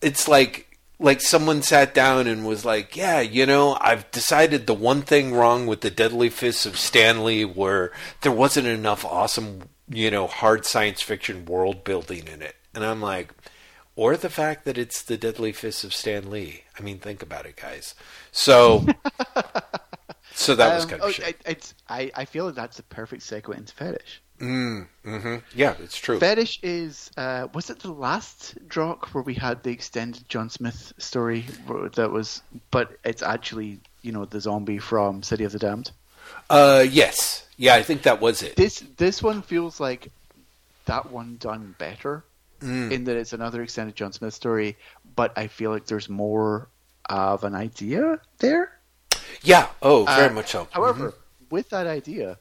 it's 0.00 0.28
like 0.28 0.76
like 1.00 1.20
someone 1.20 1.62
sat 1.62 1.94
down 1.94 2.26
and 2.26 2.46
was 2.46 2.64
like, 2.64 2.96
yeah, 2.96 3.20
you 3.20 3.46
know, 3.46 3.76
I've 3.80 4.10
decided 4.10 4.66
the 4.66 4.74
one 4.74 5.02
thing 5.02 5.32
wrong 5.32 5.66
with 5.66 5.80
the 5.80 5.90
Deadly 5.90 6.28
Fists 6.28 6.66
of 6.66 6.76
Stan 6.76 7.24
Lee 7.24 7.44
where 7.44 7.92
there 8.22 8.32
wasn't 8.32 8.66
enough 8.66 9.04
awesome, 9.04 9.68
you 9.88 10.10
know, 10.10 10.26
hard 10.26 10.66
science 10.66 11.02
fiction 11.02 11.44
world 11.44 11.84
building 11.84 12.26
in 12.26 12.42
it, 12.42 12.56
and 12.74 12.84
I'm 12.84 13.00
like. 13.00 13.32
Or 13.96 14.16
the 14.16 14.30
fact 14.30 14.64
that 14.64 14.78
it's 14.78 15.02
the 15.02 15.16
Deadly 15.16 15.50
Fists 15.50 15.82
of 15.82 15.92
Stan 15.92 16.30
Lee. 16.30 16.62
I 16.78 16.82
mean, 16.82 17.00
think 17.00 17.20
about 17.20 17.46
it, 17.46 17.56
guys. 17.56 17.96
So, 18.30 18.86
So 20.38 20.54
that 20.54 20.72
was 20.72 20.84
um, 20.84 20.90
kind 20.90 21.02
of 21.02 21.08
oh, 21.08 21.10
shit. 21.10 21.74
I, 21.88 22.12
I 22.14 22.24
feel 22.24 22.46
like 22.46 22.54
that's 22.54 22.76
the 22.76 22.84
perfect 22.84 23.22
segue 23.22 23.56
into 23.56 23.74
fetish. 23.74 24.22
Mm, 24.40 24.86
mm-hmm. 25.04 25.36
Yeah, 25.52 25.74
it's 25.82 25.98
true. 25.98 26.20
Fetish 26.20 26.60
is 26.62 27.10
uh, 27.16 27.48
was 27.54 27.70
it 27.70 27.80
the 27.80 27.90
last 27.90 28.56
Drokk 28.68 29.12
where 29.12 29.24
we 29.24 29.34
had 29.34 29.64
the 29.64 29.70
extended 29.70 30.28
John 30.28 30.48
Smith 30.48 30.92
story 30.96 31.44
that 31.94 32.12
was, 32.12 32.40
but 32.70 32.98
it's 33.04 33.20
actually 33.20 33.80
you 34.02 34.12
know 34.12 34.26
the 34.26 34.40
zombie 34.40 34.78
from 34.78 35.24
City 35.24 35.42
of 35.42 35.50
the 35.50 35.58
Damned. 35.58 35.90
Uh, 36.48 36.84
yes, 36.88 37.44
yeah, 37.56 37.74
I 37.74 37.82
think 37.82 38.02
that 38.02 38.20
was 38.20 38.44
it. 38.44 38.54
This 38.54 38.84
this 38.96 39.20
one 39.20 39.42
feels 39.42 39.80
like 39.80 40.12
that 40.84 41.10
one 41.10 41.36
done 41.40 41.74
better 41.78 42.22
mm. 42.60 42.92
in 42.92 43.04
that 43.04 43.16
it's 43.16 43.32
another 43.32 43.60
extended 43.60 43.96
John 43.96 44.12
Smith 44.12 44.34
story, 44.34 44.76
but 45.16 45.36
I 45.36 45.48
feel 45.48 45.72
like 45.72 45.86
there's 45.86 46.08
more 46.08 46.68
of 47.06 47.42
an 47.42 47.56
idea 47.56 48.20
there. 48.38 48.77
Yeah. 49.42 49.68
Oh, 49.82 50.04
very 50.04 50.28
uh, 50.28 50.32
much 50.32 50.50
so. 50.50 50.68
However, 50.70 51.10
mm-hmm. 51.10 51.54
with 51.54 51.70
that 51.70 51.86
idea 51.86 52.38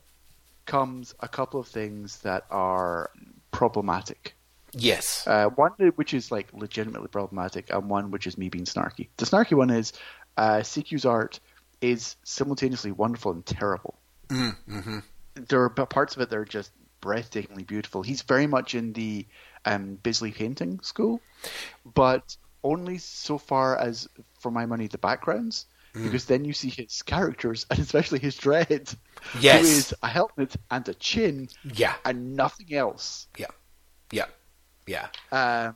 comes 0.65 1.15
a 1.19 1.27
couple 1.27 1.59
of 1.59 1.67
things 1.67 2.19
that 2.19 2.45
are 2.51 3.09
problematic. 3.51 4.35
Yes. 4.73 5.25
Uh, 5.25 5.47
one 5.49 5.71
which 5.95 6.13
is 6.13 6.31
like 6.31 6.47
legitimately 6.53 7.07
problematic, 7.07 7.71
and 7.71 7.89
one 7.89 8.11
which 8.11 8.27
is 8.27 8.37
me 8.37 8.49
being 8.49 8.65
snarky. 8.65 9.07
The 9.17 9.25
snarky 9.25 9.55
one 9.55 9.69
is 9.69 9.93
uh, 10.35 10.57
Siku's 10.57 11.05
art 11.05 11.39
is 11.81 12.15
simultaneously 12.23 12.91
wonderful 12.91 13.31
and 13.31 13.45
terrible. 13.45 13.95
Mm-hmm. 14.29 14.99
There 15.35 15.63
are 15.63 15.69
parts 15.69 16.15
of 16.15 16.21
it 16.21 16.29
that 16.29 16.37
are 16.37 16.45
just 16.45 16.71
breathtakingly 17.01 17.65
beautiful. 17.65 18.01
He's 18.01 18.21
very 18.23 18.47
much 18.47 18.75
in 18.75 18.93
the 18.93 19.25
um, 19.65 19.97
Bisley 20.03 20.31
painting 20.31 20.79
school, 20.81 21.21
but 21.93 22.35
only 22.63 22.97
so 22.97 23.37
far 23.37 23.77
as, 23.77 24.09
for 24.39 24.51
my 24.51 24.65
money, 24.65 24.87
the 24.87 24.97
backgrounds 24.97 25.65
mm. 25.93 26.03
because 26.03 26.25
then 26.25 26.45
you 26.45 26.53
see 26.53 26.69
his 26.69 27.01
characters 27.01 27.65
and 27.69 27.79
especially 27.79 28.19
his 28.19 28.37
Dredd, 28.37 28.95
yes. 29.39 29.61
who 29.61 29.67
is 29.67 29.93
a 30.01 30.07
helmet 30.07 30.55
and 30.69 30.87
a 30.87 30.93
chin, 30.93 31.49
yeah, 31.63 31.95
and 32.05 32.35
nothing 32.35 32.73
else. 32.73 33.27
Yeah, 33.37 33.47
yeah, 34.11 34.25
yeah. 34.85 35.07
Um, 35.31 35.75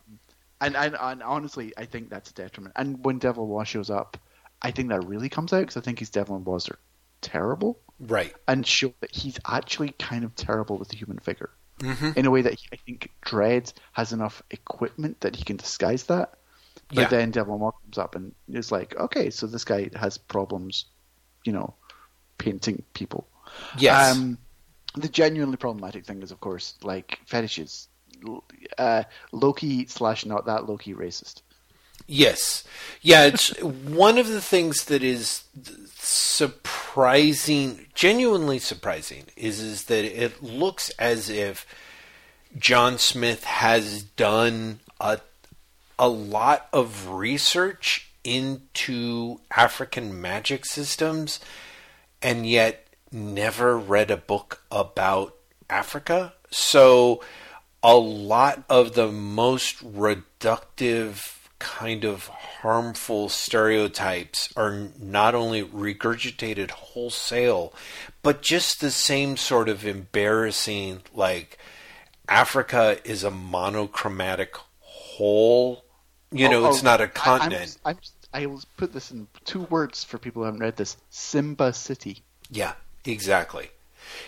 and, 0.59 0.75
and 0.75 0.95
and 0.99 1.23
honestly, 1.23 1.73
I 1.77 1.85
think 1.85 2.09
that's 2.09 2.29
a 2.31 2.33
detriment. 2.33 2.73
And 2.77 3.03
when 3.03 3.19
Devil 3.19 3.47
Waz 3.47 3.67
shows 3.67 3.89
up, 3.89 4.17
I 4.61 4.71
think 4.71 4.89
that 4.89 5.05
really 5.05 5.29
comes 5.29 5.53
out 5.53 5.61
because 5.61 5.77
I 5.77 5.81
think 5.81 5.99
his 5.99 6.09
Devil 6.09 6.35
and 6.35 6.45
Waz 6.45 6.69
are 6.69 6.79
terrible, 7.21 7.79
right? 7.99 8.33
And 8.47 8.65
show 8.65 8.93
that 9.01 9.13
he's 9.15 9.39
actually 9.47 9.89
kind 9.97 10.23
of 10.23 10.35
terrible 10.35 10.77
with 10.77 10.89
the 10.89 10.97
human 10.97 11.19
figure. 11.19 11.49
Mm-hmm. 11.79 12.11
In 12.15 12.25
a 12.27 12.31
way 12.31 12.43
that 12.43 12.53
he, 12.53 12.67
I 12.71 12.75
think 12.75 13.09
Dredd 13.25 13.73
has 13.93 14.13
enough 14.13 14.43
equipment 14.51 15.21
that 15.21 15.35
he 15.35 15.43
can 15.43 15.57
disguise 15.57 16.03
that, 16.03 16.35
but 16.89 17.03
yeah. 17.03 17.07
then 17.07 17.31
Devil 17.31 17.57
Moore 17.57 17.73
comes 17.83 17.97
up 17.97 18.15
and 18.15 18.33
is 18.51 18.71
like, 18.71 18.95
okay, 18.97 19.29
so 19.29 19.47
this 19.47 19.63
guy 19.63 19.89
has 19.95 20.17
problems, 20.17 20.85
you 21.45 21.53
know, 21.53 21.73
painting 22.37 22.83
people. 22.93 23.27
Yes. 23.77 24.15
Um, 24.15 24.37
the 24.95 25.09
genuinely 25.09 25.57
problematic 25.57 26.05
thing 26.05 26.21
is, 26.21 26.31
of 26.31 26.39
course, 26.39 26.75
like 26.83 27.19
fetishes. 27.25 27.87
Uh, 28.77 29.03
Loki 29.31 29.87
slash 29.87 30.25
not 30.25 30.45
that 30.45 30.67
Loki 30.67 30.93
racist. 30.93 31.41
Yes. 32.07 32.63
Yeah, 33.01 33.25
it's 33.25 33.57
one 33.61 34.17
of 34.17 34.27
the 34.27 34.41
things 34.41 34.85
that 34.85 35.03
is 35.03 35.43
surprising, 35.95 37.87
genuinely 37.93 38.59
surprising, 38.59 39.25
is 39.35 39.59
is 39.59 39.85
that 39.85 40.03
it 40.03 40.43
looks 40.43 40.89
as 40.91 41.29
if 41.29 41.65
John 42.57 42.97
Smith 42.97 43.45
has 43.45 44.03
done 44.03 44.81
a 44.99 45.19
a 46.01 46.09
lot 46.09 46.67
of 46.73 47.09
research 47.09 48.11
into 48.23 49.39
African 49.55 50.19
magic 50.19 50.65
systems 50.65 51.39
and 52.23 52.47
yet 52.47 52.87
never 53.11 53.77
read 53.77 54.09
a 54.09 54.17
book 54.17 54.63
about 54.71 55.35
Africa. 55.69 56.33
So 56.49 57.23
a 57.83 57.95
lot 57.95 58.63
of 58.67 58.95
the 58.95 59.11
most 59.11 59.77
reductive 59.85 61.37
kind 61.59 62.03
of 62.03 62.27
harmful 62.27 63.29
stereotypes 63.29 64.51
are 64.57 64.89
not 64.99 65.35
only 65.35 65.63
regurgitated 65.63 66.71
wholesale, 66.71 67.75
but 68.23 68.41
just 68.41 68.81
the 68.81 68.89
same 68.89 69.37
sort 69.37 69.69
of 69.69 69.85
embarrassing, 69.85 71.01
like 71.13 71.59
Africa 72.27 72.97
is 73.03 73.23
a 73.23 73.29
monochromatic 73.29 74.55
whole. 74.79 75.83
You 76.31 76.49
know, 76.49 76.65
Oh, 76.65 76.69
it's 76.69 76.79
oh, 76.81 76.83
not 76.83 77.01
a 77.01 77.03
I- 77.03 77.07
I'm 77.07 77.11
continent. 77.13 77.61
just- 77.63 77.79
I'm 77.85 77.97
just- 77.97 78.13
I 78.33 78.45
will 78.45 78.61
put 78.77 78.93
this 78.93 79.11
in 79.11 79.27
two 79.43 79.63
words 79.63 80.03
for 80.05 80.17
people 80.17 80.41
who 80.41 80.45
haven't 80.45 80.61
read 80.61 80.77
this: 80.77 80.95
Simba 81.09 81.73
City. 81.73 82.23
Yeah, 82.49 82.73
exactly. 83.05 83.71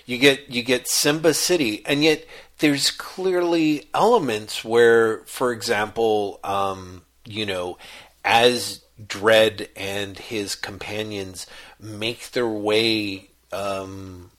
You 0.06 0.18
get 0.18 0.50
you 0.50 0.62
get 0.64 0.88
Simba 0.90 1.34
City, 1.34 1.82
and 1.86 2.04
yet 2.04 2.26
there's 2.60 2.92
clearly 2.92 3.88
elements 3.94 4.64
where, 4.64 5.20
for 5.26 5.52
example, 5.54 6.40
um, 6.44 7.04
you 7.26 7.46
know, 7.46 7.78
as 8.26 8.82
Dredd 9.02 9.70
and 9.76 10.18
his 10.20 10.56
companions 10.56 11.48
make 11.80 12.32
their 12.32 12.48
way 12.48 13.30
um, 13.54 14.32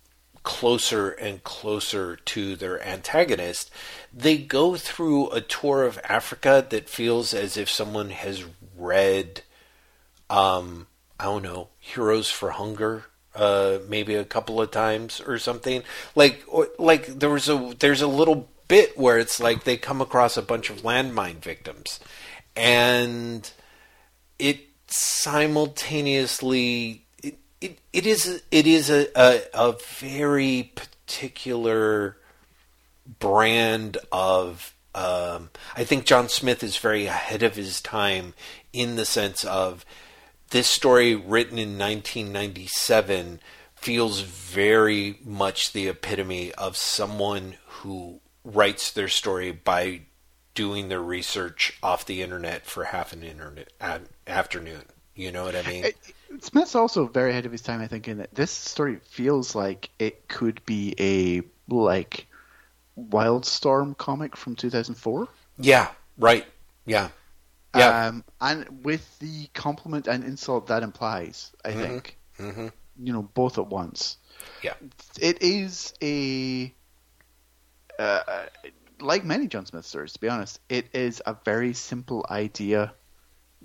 closer 0.44 1.10
and 1.10 1.42
closer 1.42 2.16
to 2.16 2.54
their 2.54 2.80
antagonist, 2.86 3.70
they 4.12 4.38
go 4.38 4.76
through 4.76 5.30
a 5.30 5.40
tour 5.40 5.82
of 5.82 5.98
Africa 6.04 6.64
that 6.70 6.88
feels 6.88 7.34
as 7.34 7.56
if 7.56 7.68
someone 7.68 8.10
has 8.10 8.44
read 8.76 9.42
um, 10.30 10.86
I 11.18 11.24
don't 11.24 11.42
know, 11.42 11.68
Heroes 11.78 12.30
for 12.30 12.50
Hunger, 12.50 13.04
uh, 13.34 13.78
maybe 13.88 14.14
a 14.14 14.24
couple 14.24 14.60
of 14.60 14.70
times 14.70 15.20
or 15.20 15.38
something. 15.38 15.82
Like, 16.14 16.44
or, 16.48 16.68
like 16.78 17.06
there 17.06 17.30
was 17.30 17.48
a 17.48 17.74
there's 17.78 18.02
a 18.02 18.06
little 18.06 18.48
bit 18.68 18.98
where 18.98 19.18
it's 19.18 19.40
like 19.40 19.64
they 19.64 19.76
come 19.76 20.00
across 20.00 20.36
a 20.36 20.42
bunch 20.42 20.70
of 20.70 20.82
landmine 20.82 21.36
victims, 21.36 22.00
and 22.56 23.50
it 24.38 24.60
simultaneously 24.86 27.03
it, 27.65 27.78
it, 27.93 28.07
is 28.07 28.43
it 28.51 28.66
is 28.66 28.91
a, 28.91 29.09
a 29.16 29.41
a 29.55 29.74
very 29.99 30.73
particular 30.74 32.16
brand 33.19 33.97
of 34.12 34.74
um, 34.95 35.51
I 35.77 35.85
think 35.85 36.05
John 36.05 36.28
Smith 36.28 36.62
is 36.62 36.77
very 36.77 37.07
ahead 37.07 37.43
of 37.43 37.57
his 37.57 37.81
time 37.81 38.35
in 38.73 38.97
the 38.97 39.05
sense 39.05 39.45
of 39.45 39.85
this 40.51 40.69
story 40.69 41.15
written 41.15 41.59
in 41.59 41.78
1997 41.78 43.41
feels 43.74 44.20
very 44.20 45.19
much 45.24 45.73
the 45.73 45.89
epitome 45.89 46.53
of 46.53 46.77
someone 46.77 47.57
who 47.66 48.20
writes 48.45 48.93
their 48.93 49.09
story 49.09 49.51
by 49.51 50.03
doing 50.55 50.89
their 50.89 51.03
research 51.03 51.77
off 51.82 52.07
the 52.07 52.23
internet 52.23 52.66
for 52.66 52.85
half 52.85 53.12
an 53.12 53.23
internet 53.23 53.69
afternoon. 54.27 54.85
You 55.15 55.32
know 55.32 55.45
what 55.45 55.57
I 55.57 55.62
mean? 55.69 55.85
It- 56.35 56.44
Smith's 56.44 56.74
also 56.74 57.06
very 57.06 57.31
ahead 57.31 57.47
of 57.47 57.52
his 57.52 57.62
time, 57.62 57.81
I 57.81 57.86
think, 57.86 58.09
in 58.09 58.19
that 58.19 58.35
this 58.35 58.51
story 58.51 58.98
feels 59.05 59.55
like 59.55 59.90
it 59.98 60.28
could 60.28 60.65
be 60.66 60.94
a 60.98 61.43
like 61.73 62.27
Wildstorm 62.98 63.97
comic 63.97 64.36
from 64.36 64.56
2004. 64.56 65.28
yeah, 65.59 65.90
right. 66.19 66.44
Yeah. 66.86 67.09
Yeah. 67.74 68.09
Um, 68.09 68.24
and 68.40 68.85
with 68.85 69.19
the 69.19 69.47
compliment 69.55 70.06
and 70.06 70.24
insult 70.24 70.69
that 70.69 70.82
implies, 70.82 71.52
I 71.65 71.73
think, 71.73 72.19
hmm 72.36 72.69
you 73.02 73.12
know, 73.12 73.23
both 73.23 73.59
at 73.59 73.66
once. 73.66 74.19
Yeah. 74.62 74.74
It 75.20 75.43
is 75.43 75.94
a, 76.02 76.73
uh, 77.98 78.47
like 79.01 79.24
many 79.24 79.48
John 79.48 79.66
Smith 79.66 79.86
stories, 79.86 80.12
to 80.12 80.20
be 80.20 80.28
honest, 80.28 80.61
it 80.69 80.86
is 80.94 81.23
a 81.27 81.36
very 81.44 81.74
simple 81.74 82.24
idea 82.31 82.94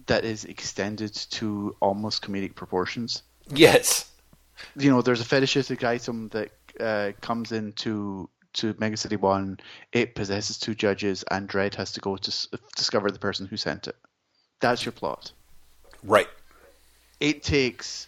that 0.09 0.25
is 0.25 0.45
extended 0.45 1.13
to 1.13 1.75
almost 1.79 2.21
comedic 2.21 2.55
proportions. 2.55 3.23
Yes. 3.47 4.11
You 4.75 4.89
know, 4.91 5.01
there's 5.01 5.21
a 5.21 5.25
fetishistic 5.25 5.83
item 5.83 6.27
that 6.29 6.51
uh, 6.79 7.11
comes 7.21 7.51
into 7.51 8.29
to 8.53 8.75
Mega 8.79 8.97
City 8.97 9.15
One. 9.15 9.59
It 9.93 10.15
possesses 10.15 10.57
two 10.57 10.75
judges, 10.75 11.23
and 11.31 11.47
Dredd 11.47 11.75
has 11.75 11.91
to 11.93 11.99
go 12.01 12.17
to 12.17 12.29
s- 12.29 12.47
discover 12.75 13.11
the 13.11 13.19
person 13.19 13.45
who 13.45 13.55
sent 13.55 13.87
it. 13.87 13.95
That's 14.59 14.83
your 14.83 14.91
plot. 14.91 15.31
Right. 16.03 16.27
It 17.19 17.43
takes, 17.43 18.07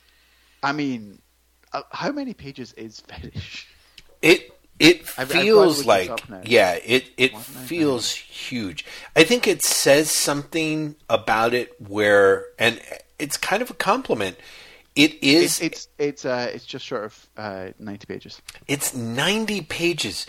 I 0.64 0.72
mean, 0.72 1.22
uh, 1.74 1.84
how 1.92 2.12
many 2.12 2.34
pages 2.34 2.74
is 2.74 3.00
fetish? 3.02 3.68
It 4.22 4.52
it 4.82 5.02
I've- 5.02 5.10
I've 5.18 5.30
got 5.30 5.36
to 5.40 5.42
feels 5.44 5.86
like 5.86 6.02
this 6.10 6.10
up 6.22 6.30
now. 6.30 6.42
yeah, 6.44 6.80
it 6.84 7.06
it 7.18 7.38
feels 7.38 8.12
huge. 8.12 8.86
I 9.16 9.24
think 9.24 9.48
it 9.48 9.62
says 9.64 10.12
something 10.12 10.96
about 11.10 11.54
it 11.54 11.74
where 11.88 12.46
and 12.60 12.82
it's 13.20 13.38
kind 13.38 13.62
of 13.62 13.70
a 13.70 13.76
compliment. 13.76 14.38
It 14.96 15.24
is 15.24 15.62
It's 15.62 15.62
it's 15.62 15.88
it's 15.98 16.26
uh 16.26 16.52
it's 16.54 16.66
just 16.66 16.86
short 16.86 17.06
of 17.06 17.28
uh, 17.38 17.68
ninety 17.80 18.06
pages. 18.06 18.42
it's 18.68 18.94
90 18.94 19.62
pages. 19.62 20.26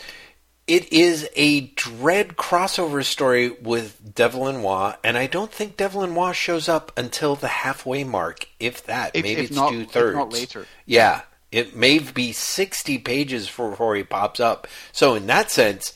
It 0.68 0.92
is 0.92 1.28
a 1.34 1.68
Dredd 1.74 2.36
crossover 2.36 3.04
story 3.04 3.50
with 3.50 4.14
Devlin 4.14 4.62
Waugh, 4.62 4.94
and 5.02 5.18
I 5.18 5.26
don't 5.26 5.50
think 5.52 5.76
Devlin 5.76 6.14
Waugh 6.14 6.30
shows 6.30 6.68
up 6.68 6.92
until 6.96 7.34
the 7.34 7.48
halfway 7.48 8.04
mark, 8.04 8.46
if 8.60 8.84
that. 8.86 9.10
If- 9.16 9.24
Maybe 9.24 9.40
if 9.42 9.50
it's 9.50 9.56
not- 9.56 9.70
two 9.72 9.80
if 9.80 9.90
thirds. 9.90 10.16
not 10.16 10.32
later. 10.32 10.66
Yeah, 10.86 11.22
it 11.52 11.76
may 11.76 11.98
be 11.98 12.32
60 12.32 12.98
pages 12.98 13.46
before 13.46 13.94
he 13.94 14.02
pops 14.02 14.40
up. 14.40 14.66
So, 14.90 15.14
in 15.14 15.26
that 15.26 15.50
sense, 15.50 15.92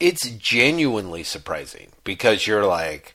it's 0.00 0.28
genuinely 0.30 1.22
surprising 1.22 1.88
because 2.04 2.46
you're 2.46 2.66
like, 2.66 3.14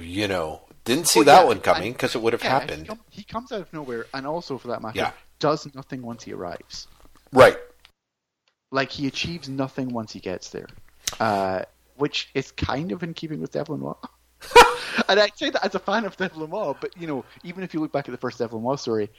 you 0.00 0.26
know, 0.28 0.62
didn't 0.84 1.08
see 1.08 1.20
Well, 1.20 1.26
that 1.26 1.42
yeah, 1.42 1.48
one 1.48 1.60
coming 1.60 1.92
because 1.92 2.14
it 2.14 2.22
would 2.22 2.32
have 2.32 2.42
Yeah, 2.42 2.58
happened. 2.60 2.88
He, 3.10 3.18
he 3.20 3.24
comes 3.24 3.52
out 3.52 3.60
of 3.60 3.72
nowhere, 3.72 4.06
and 4.14 4.26
also 4.26 4.58
for 4.58 4.68
that 4.68 4.82
matter, 4.82 4.98
Yeah. 4.98 5.12
does 5.38 5.72
nothing 5.74 6.02
once 6.02 6.24
he 6.24 6.32
arrives. 6.32 6.88
Right. 7.32 7.56
Like 8.70 8.90
he 8.90 9.06
achieves 9.06 9.48
nothing 9.48 9.88
once 9.92 10.12
he 10.12 10.18
gets 10.20 10.50
there, 10.50 10.68
uh, 11.20 11.62
which 11.96 12.30
is 12.34 12.50
kind 12.52 12.90
of 12.92 13.02
in 13.02 13.12
keeping 13.14 13.40
with 13.40 13.52
Devil 13.52 13.74
and 13.74 13.84
Law. 13.84 13.98
and 15.08 15.20
I 15.20 15.28
say 15.36 15.50
that 15.50 15.64
as 15.64 15.74
a 15.74 15.78
fan 15.78 16.04
of 16.04 16.16
Devlin 16.16 16.50
Waugh, 16.50 16.74
but 16.80 16.96
you 16.98 17.06
know, 17.06 17.24
even 17.44 17.62
if 17.64 17.74
you 17.74 17.80
look 17.80 17.92
back 17.92 18.08
at 18.08 18.12
the 18.12 18.18
first 18.18 18.38
Devlin 18.38 18.62
Waugh 18.62 18.76
story, 18.76 19.10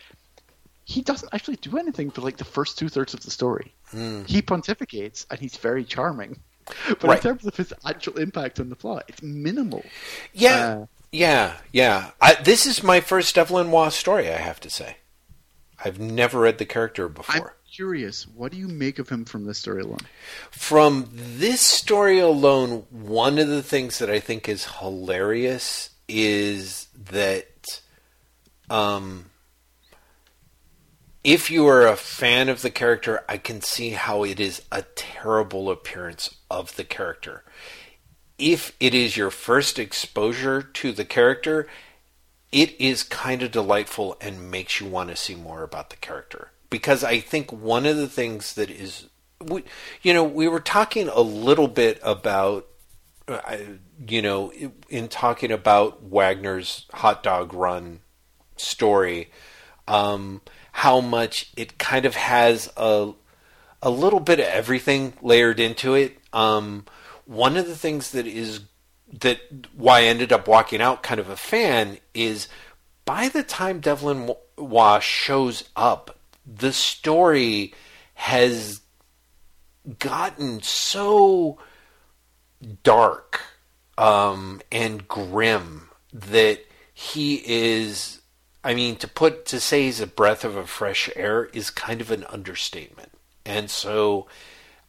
he 0.86 1.02
doesn't 1.02 1.34
actually 1.34 1.56
do 1.58 1.78
anything 1.78 2.12
for 2.12 2.22
like 2.22 2.38
the 2.38 2.44
first 2.46 2.78
two 2.78 2.90
thirds 2.90 3.14
of 3.14 3.22
the 3.22 3.32
story. 3.32 3.74
He 3.92 4.42
pontificates, 4.42 5.26
and 5.30 5.40
he's 5.40 5.56
very 5.58 5.84
charming. 5.86 6.40
But 6.88 7.04
Right. 7.04 7.18
in 7.18 7.22
terms 7.24 7.46
of 7.46 7.56
his 7.58 7.74
actual 7.86 8.18
impact 8.18 8.60
on 8.60 8.70
the 8.70 8.76
plot, 8.76 9.04
it's 9.10 9.22
minimal. 9.22 9.84
Yeah, 10.34 10.66
Uh, 10.68 10.86
yeah, 11.12 11.58
yeah. 11.74 12.12
I, 12.22 12.36
this 12.36 12.66
is 12.66 12.82
my 12.82 13.02
first 13.02 13.36
Devlin 13.36 13.70
Waugh 13.70 13.90
story. 13.90 14.30
I 14.30 14.38
have 14.38 14.60
to 14.62 14.70
say, 14.70 14.98
I've 15.84 16.00
never 16.00 16.40
read 16.40 16.58
the 16.60 16.66
character 16.66 17.10
before. 17.10 17.36
I'm 17.36 17.50
curious, 17.70 18.26
what 18.26 18.52
do 18.54 18.58
you 18.58 18.70
make 18.70 18.98
of 18.98 19.10
him 19.10 19.26
from 19.26 19.44
this 19.46 19.60
story 19.60 19.82
alone? 19.82 20.00
From 20.52 21.10
this 21.12 21.60
story 21.62 22.20
alone, 22.20 22.86
one 22.90 23.38
of 23.40 23.50
the 23.50 23.62
things 23.64 24.00
that 24.00 24.10
I 24.10 24.20
think 24.22 24.48
is 24.48 24.66
hilarious 24.80 25.90
is 26.08 26.88
that, 27.12 27.82
um, 28.70 29.26
if 31.24 31.50
you 31.50 31.68
are 31.68 31.88
a 31.88 31.96
fan 31.96 32.50
of 32.50 32.62
the 32.62 32.70
character, 32.70 33.22
I 33.30 33.38
can 33.38 33.62
see 33.62 33.92
how 33.92 34.24
it 34.24 34.40
is 34.40 34.62
a 34.72 34.84
terrible 34.96 35.70
appearance 35.70 36.36
of 36.52 36.76
the 36.76 36.84
character. 36.84 37.44
If 38.38 38.76
it 38.80 38.94
is 38.94 39.16
your 39.16 39.30
first 39.30 39.80
exposure 39.80 40.62
to 40.62 40.92
the 40.92 41.06
character, 41.06 41.68
it 42.52 42.80
is 42.80 43.04
kind 43.04 43.42
of 43.42 43.52
delightful 43.52 44.18
and 44.20 44.52
makes 44.52 44.82
you 44.82 44.88
want 44.88 45.10
to 45.10 45.16
see 45.16 45.36
more 45.36 45.64
about 45.64 45.90
the 45.92 45.96
character. 45.96 46.52
Because 46.70 47.04
I 47.04 47.20
think 47.20 47.52
one 47.52 47.86
of 47.86 47.96
the 47.96 48.08
things 48.08 48.56
that 48.56 48.70
is, 48.70 49.08
we, 49.40 49.64
you 50.02 50.14
know, 50.14 50.24
we 50.24 50.48
were 50.48 50.60
talking 50.60 51.08
a 51.08 51.22
little 51.22 51.68
bit 51.68 52.00
about, 52.04 52.68
uh, 53.28 53.58
you 54.08 54.22
know, 54.22 54.52
in 54.90 55.08
talking 55.08 55.52
about 55.52 56.04
Wagner's 56.04 56.86
hot 56.94 57.24
dog 57.24 57.54
run 57.54 58.02
story, 58.58 59.32
um, 59.88 60.42
how 60.74 61.00
much 61.00 61.52
it 61.56 61.78
kind 61.78 62.06
of 62.06 62.16
has 62.16 62.70
a 62.76 63.14
a 63.82 63.90
little 63.90 64.20
bit 64.20 64.40
of 64.40 64.46
everything 64.46 65.14
layered 65.22 65.60
into 65.60 65.94
it. 65.94 66.18
Um, 66.32 66.86
one 67.26 67.58
of 67.58 67.68
the 67.68 67.76
things 67.76 68.12
that 68.12 68.26
is 68.26 68.62
that 69.22 69.40
why 69.76 70.00
I 70.00 70.04
ended 70.04 70.34
up 70.34 70.48
walking 70.48 70.82
out 70.82 71.04
kind 71.04 71.20
of 71.20 71.30
a 71.30 71.36
fan 71.36 72.00
is 72.14 72.48
by 73.06 73.30
the 73.30 73.44
time 73.44 73.80
Devlin 73.80 74.34
Waugh 74.58 75.00
shows 75.00 75.66
up, 75.76 76.18
the 76.46 76.74
story 76.74 77.74
has 78.16 78.82
gotten 80.00 80.62
so 80.64 81.60
dark 82.82 83.42
um, 83.98 84.62
and 84.72 85.08
grim 85.08 85.90
that 86.12 86.66
he 86.94 87.44
is. 87.46 88.22
I 88.64 88.74
mean, 88.74 88.96
to 88.98 89.08
put 89.08 89.46
to 89.48 89.60
say 89.60 89.84
he's 89.84 90.00
a 90.00 90.08
breath 90.08 90.44
of 90.46 90.56
a 90.56 90.66
fresh 90.66 91.10
air 91.16 91.46
is 91.54 91.70
kind 91.70 92.00
of 92.02 92.12
an 92.12 92.24
understatement, 92.26 93.12
and 93.46 93.70
so 93.70 94.28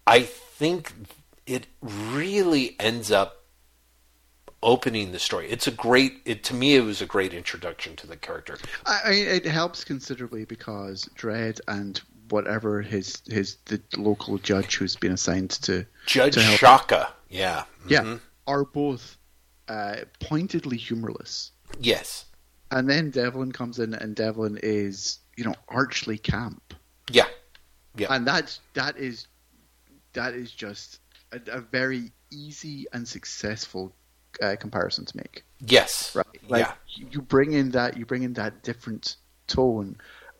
I 0.07 0.23
think 0.23 0.93
it 1.47 1.67
really 1.83 2.77
ends 2.79 3.11
up 3.11 3.43
opening 4.63 5.13
the 5.13 5.19
story. 5.19 5.51
It's 5.51 5.67
a 5.67 5.71
great. 5.71 6.21
It 6.25 6.43
to 6.45 6.55
me, 6.55 6.77
it 6.77 6.83
was 6.83 7.03
a 7.03 7.07
great 7.07 7.35
introduction 7.35 7.97
to 7.97 8.07
the 8.07 8.17
character. 8.17 8.57
I, 8.87 9.01
I 9.05 9.11
it 9.13 9.47
helps 9.47 9.85
considerably 9.85 10.45
because 10.45 11.09
Dredd 11.17 11.61
and 11.69 12.01
whatever 12.31 12.81
his 12.81 13.23
his 13.27 13.57
the 13.67 13.81
local 13.97 14.39
judge 14.39 14.77
who's 14.77 14.97
been 14.97 15.13
assigned 15.13 15.51
to 15.51 15.85
Judge 16.07 16.35
to 16.35 16.41
Shaka. 16.41 17.13
Yeah. 17.29 17.65
yeah, 17.89 18.03
Mhm. 18.03 18.21
are 18.47 18.65
both 18.65 19.17
uh, 19.69 19.97
pointedly 20.21 20.77
humorless. 20.77 21.51
Yes. 21.81 22.27
And 22.75 22.91
then 22.91 23.11
Devlin 23.11 23.53
comes 23.53 23.79
in, 23.79 23.95
and 23.95 24.17
Devlin 24.17 24.59
is 24.61 25.21
you 25.37 25.45
know 25.45 25.55
archly 25.69 26.19
camp, 26.19 26.75
Yeah. 27.09 27.27
Yeah. 27.97 28.09
and 28.11 28.27
that's 28.27 28.61
that 28.75 28.97
is 28.97 29.29
that 30.13 30.35
is 30.35 30.51
just 30.51 30.99
a, 31.31 31.41
a 31.53 31.61
very 31.61 32.11
easy 32.33 32.87
and 32.93 33.07
successful 33.07 33.95
uh, 34.43 34.57
comparison 34.59 35.05
to 35.05 35.17
make. 35.17 35.45
Yes. 35.61 36.17
right? 36.17 36.27
Like 36.49 36.67
yeah. 36.67 37.07
you 37.13 37.23
bring 37.23 37.53
in 37.53 37.71
that 37.71 37.97
you 37.97 38.05
bring 38.05 38.25
in 38.25 38.33
that 38.33 38.65
different 38.65 39.17
tone, 39.47 39.97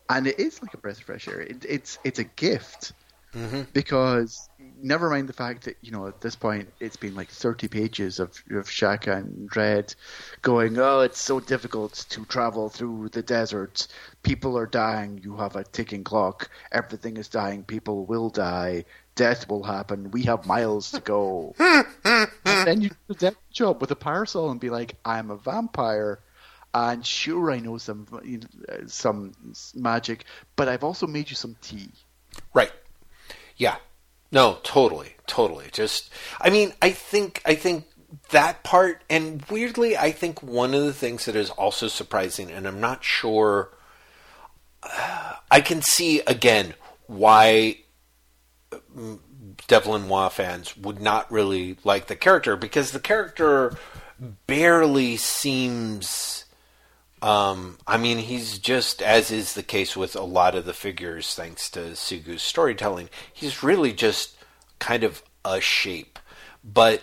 and 0.09 0.27
it 0.27 0.37
is 0.37 0.61
like 0.61 0.73
a 0.73 0.77
breath 0.77 0.99
of 0.99 1.05
fresh 1.05 1.29
air. 1.29 1.39
It, 1.39 1.65
it's 1.67 1.99
it's 2.03 2.19
a 2.19 2.25
gift 2.25 2.91
hmm 3.35 3.61
because 3.73 4.49
never 4.81 5.09
mind 5.09 5.27
the 5.27 5.33
fact 5.33 5.65
that 5.65 5.75
you 5.81 5.91
know 5.91 6.07
at 6.07 6.21
this 6.21 6.35
point 6.35 6.71
it's 6.79 6.95
been 6.95 7.15
like 7.15 7.29
thirty 7.29 7.67
pages 7.67 8.19
of 8.19 8.41
of 8.51 8.69
Shaka 8.69 9.13
and 9.13 9.49
Dredd 9.49 9.93
going, 10.41 10.77
oh, 10.77 11.01
it's 11.01 11.19
so 11.19 11.39
difficult 11.39 11.93
to 12.09 12.25
travel 12.25 12.69
through 12.69 13.09
the 13.09 13.21
desert. 13.21 13.87
People 14.23 14.57
are 14.57 14.65
dying. 14.65 15.19
You 15.23 15.35
have 15.37 15.55
a 15.55 15.63
ticking 15.63 16.03
clock. 16.03 16.49
Everything 16.71 17.17
is 17.17 17.27
dying. 17.27 17.63
People 17.63 18.05
will 18.05 18.29
die. 18.29 18.85
Death 19.15 19.49
will 19.49 19.63
happen. 19.63 20.11
We 20.11 20.23
have 20.23 20.45
miles 20.45 20.91
to 20.91 21.01
go. 21.01 21.55
and 21.59 22.29
then 22.43 22.81
you 22.81 22.89
do 22.89 22.95
the 23.07 23.15
death 23.15 23.35
job 23.51 23.81
with 23.81 23.91
a 23.91 23.95
parasol 23.95 24.51
and 24.51 24.59
be 24.59 24.69
like, 24.69 24.95
I'm 25.03 25.31
a 25.31 25.37
vampire. 25.37 26.19
And 26.73 27.05
sure, 27.05 27.51
I 27.51 27.59
know 27.59 27.77
some 27.77 28.05
some 28.87 29.31
magic, 29.73 30.25
but 30.55 30.67
I've 30.67 30.83
also 30.83 31.07
made 31.07 31.29
you 31.29 31.35
some 31.35 31.55
tea. 31.61 31.89
Right. 32.53 32.71
Yeah. 33.57 33.77
No, 34.31 34.59
totally, 34.63 35.15
totally. 35.27 35.67
Just, 35.71 36.09
I 36.41 36.49
mean, 36.49 36.73
I 36.81 36.91
think, 36.91 37.41
I 37.45 37.55
think 37.55 37.85
that 38.31 38.63
part, 38.63 39.03
and 39.09 39.43
weirdly, 39.49 39.97
I 39.97 40.11
think 40.11 40.41
one 40.41 40.73
of 40.73 40.83
the 40.83 40.93
things 40.93 41.25
that 41.25 41.35
is 41.35 41.49
also 41.51 41.87
surprising, 41.87 42.51
and 42.51 42.67
I'm 42.67 42.79
not 42.79 43.03
sure, 43.03 43.69
uh, 44.83 45.33
I 45.49 45.61
can 45.61 45.81
see 45.81 46.21
again 46.21 46.73
why 47.07 47.79
mm, 48.71 49.19
Devlin 49.67 50.09
Waugh 50.09 50.29
fans 50.29 50.75
would 50.77 51.01
not 51.01 51.31
really 51.31 51.77
like 51.83 52.07
the 52.07 52.15
character 52.15 52.55
because 52.55 52.91
the 52.91 52.99
character 52.99 53.77
barely 54.47 55.17
seems. 55.17 56.44
Um, 57.25 57.79
I 57.87 57.97
mean, 57.97 58.19
he's 58.19 58.59
just, 58.59 59.01
as 59.01 59.31
is 59.31 59.53
the 59.53 59.63
case 59.63 59.97
with 59.97 60.15
a 60.15 60.21
lot 60.21 60.53
of 60.53 60.65
the 60.65 60.73
figures, 60.73 61.33
thanks 61.33 61.71
to 61.71 61.95
Siku's 61.95 62.43
storytelling, 62.43 63.09
he's 63.33 63.63
really 63.63 63.93
just 63.93 64.35
kind 64.77 65.03
of 65.03 65.23
a 65.43 65.59
shape. 65.59 66.19
But 66.63 67.01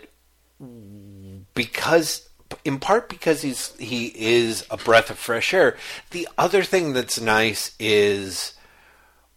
because, 1.54 2.28
in 2.64 2.78
part 2.78 3.08
because 3.08 3.42
he's 3.42 3.76
he 3.78 4.12
is 4.14 4.64
a 4.70 4.76
breath 4.76 5.10
of 5.10 5.18
fresh 5.18 5.52
air, 5.52 5.76
the 6.12 6.28
other 6.38 6.62
thing 6.62 6.92
that's 6.92 7.20
nice 7.20 7.74
is 7.80 8.54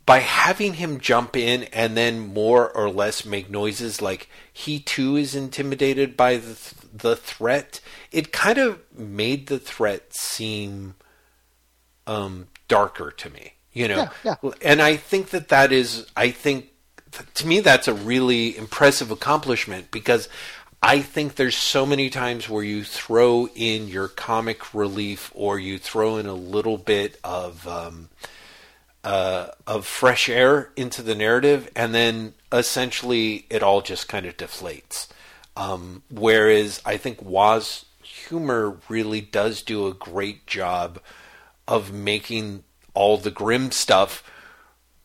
by 0.06 0.20
having 0.20 0.76
him 0.76 1.00
jump 1.00 1.36
in 1.36 1.64
and 1.64 1.98
then 1.98 2.20
more 2.20 2.70
or 2.70 2.92
less 2.92 3.26
make 3.26 3.50
noises 3.50 4.04
like 4.04 4.30
he 4.54 4.80
too 4.80 5.16
is 5.16 5.34
intimidated 5.34 6.16
by 6.16 6.38
the, 6.38 6.56
the 6.98 7.16
threat 7.16 7.82
it 8.12 8.32
kind 8.32 8.58
of 8.58 8.80
made 8.98 9.48
the 9.48 9.60
threat 9.60 10.14
seem 10.16 10.96
um, 12.08 12.48
darker 12.68 13.12
to 13.12 13.30
me 13.30 13.54
you 13.74 13.88
know 13.88 14.10
Yeah, 14.24 14.36
yeah. 14.42 14.52
and 14.62 14.82
i 14.82 14.96
think 14.96 15.30
that 15.30 15.50
that 15.50 15.72
is 15.72 16.08
i 16.16 16.32
think 16.32 16.70
to 17.34 17.48
me 17.48 17.60
that's 17.60 17.88
a 17.88 17.94
really 17.94 18.58
impressive 18.58 19.12
accomplishment 19.12 19.92
because 19.92 20.28
I 20.84 21.02
think 21.02 21.34
there's 21.34 21.58
so 21.58 21.84
many 21.84 22.12
times 22.12 22.48
where 22.48 22.64
you 22.64 22.84
throw 22.84 23.48
in 23.56 23.88
your 23.88 24.08
comic 24.08 24.72
relief 24.76 25.32
or 25.34 25.58
you 25.58 25.80
throw 25.80 26.18
in 26.18 26.28
a 26.28 26.36
little 26.36 26.78
bit 26.78 27.20
of 27.24 27.68
um, 27.68 28.10
uh, 29.04 29.48
of 29.66 29.88
fresh 29.88 30.30
air 30.30 30.70
into 30.76 31.02
the 31.02 31.16
narrative, 31.16 31.72
and 31.76 31.96
then 31.96 32.36
essentially 32.52 33.48
it 33.50 33.64
all 33.64 33.82
just 33.82 34.08
kind 34.08 34.28
of 34.28 34.38
deflates. 34.38 35.08
Um, 35.58 36.04
whereas 36.10 36.82
I 36.86 36.98
think 36.98 37.22
Waugh's 37.22 37.86
humor 38.02 38.78
really 38.90 39.22
does 39.22 39.62
do 39.62 39.88
a 39.88 39.94
great 39.94 40.46
job 40.48 41.00
of 41.68 41.94
making 41.94 42.64
all 42.94 43.18
the 43.18 43.32
grim 43.32 43.72
stuff 43.72 44.24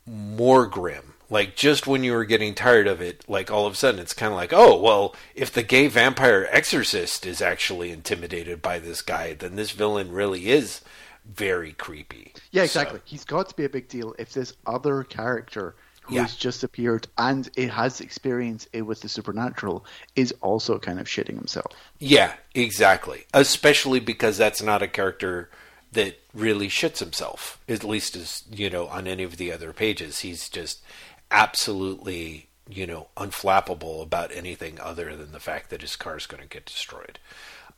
more 0.06 0.66
grim. 0.66 1.14
Like 1.28 1.54
just 1.54 1.86
when 1.86 2.02
you 2.02 2.12
were 2.12 2.24
getting 2.24 2.54
tired 2.54 2.88
of 2.88 3.00
it, 3.00 3.24
like 3.28 3.50
all 3.50 3.66
of 3.66 3.74
a 3.74 3.76
sudden 3.76 4.00
it's 4.00 4.12
kind 4.12 4.32
of 4.32 4.36
like, 4.36 4.52
oh 4.52 4.80
well, 4.80 5.14
if 5.36 5.52
the 5.52 5.62
gay 5.62 5.86
vampire 5.86 6.48
exorcist 6.50 7.24
is 7.24 7.40
actually 7.40 7.92
intimidated 7.92 8.60
by 8.60 8.80
this 8.80 9.00
guy, 9.00 9.34
then 9.34 9.54
this 9.54 9.70
villain 9.70 10.10
really 10.10 10.48
is 10.50 10.80
very 11.24 11.72
creepy. 11.72 12.32
Yeah, 12.50 12.62
So- 12.62 12.80
exactly. 12.80 13.00
He's 13.04 13.24
got 13.24 13.48
to 13.48 13.54
be 13.54 13.64
a 13.64 13.68
big 13.68 13.86
deal 13.88 14.14
if 14.18 14.32
this 14.32 14.54
other 14.66 15.04
character 15.04 15.76
who 16.10 16.16
Yeah. 16.16 16.26
just 16.38 16.62
appeared 16.62 17.06
and 17.18 17.50
it 17.56 17.70
has 17.70 18.00
experience 18.00 18.68
i- 18.74 18.80
with 18.82 19.00
the 19.00 19.08
supernatural 19.08 19.84
is 20.16 20.32
also 20.42 20.78
kind 20.78 21.00
of 21.00 21.06
shitting 21.06 21.36
himself. 21.36 21.72
Yeah, 21.98 22.34
exactly. 22.54 23.24
Especially 23.32 24.00
because 24.00 24.36
that's 24.36 24.60
not 24.62 24.82
a 24.82 24.88
character 24.88 25.50
that 25.92 26.20
really 26.34 26.68
shits 26.68 26.98
himself. 26.98 27.58
At 27.68 27.82
least 27.84 28.14
as 28.16 28.44
you 28.52 28.70
know, 28.70 28.86
on 28.88 29.06
any 29.08 29.22
of 29.24 29.38
the 29.38 29.50
other 29.52 29.72
pages, 29.72 30.20
he's 30.20 30.48
just 30.48 30.80
absolutely 31.30 32.46
you 32.68 32.86
know 32.86 33.08
unflappable 33.16 34.00
about 34.02 34.30
anything 34.32 34.78
other 34.80 35.16
than 35.16 35.32
the 35.32 35.40
fact 35.40 35.70
that 35.70 35.80
his 35.80 35.96
car 35.96 36.16
is 36.16 36.26
going 36.26 36.42
to 36.42 36.48
get 36.48 36.64
destroyed. 36.66 37.18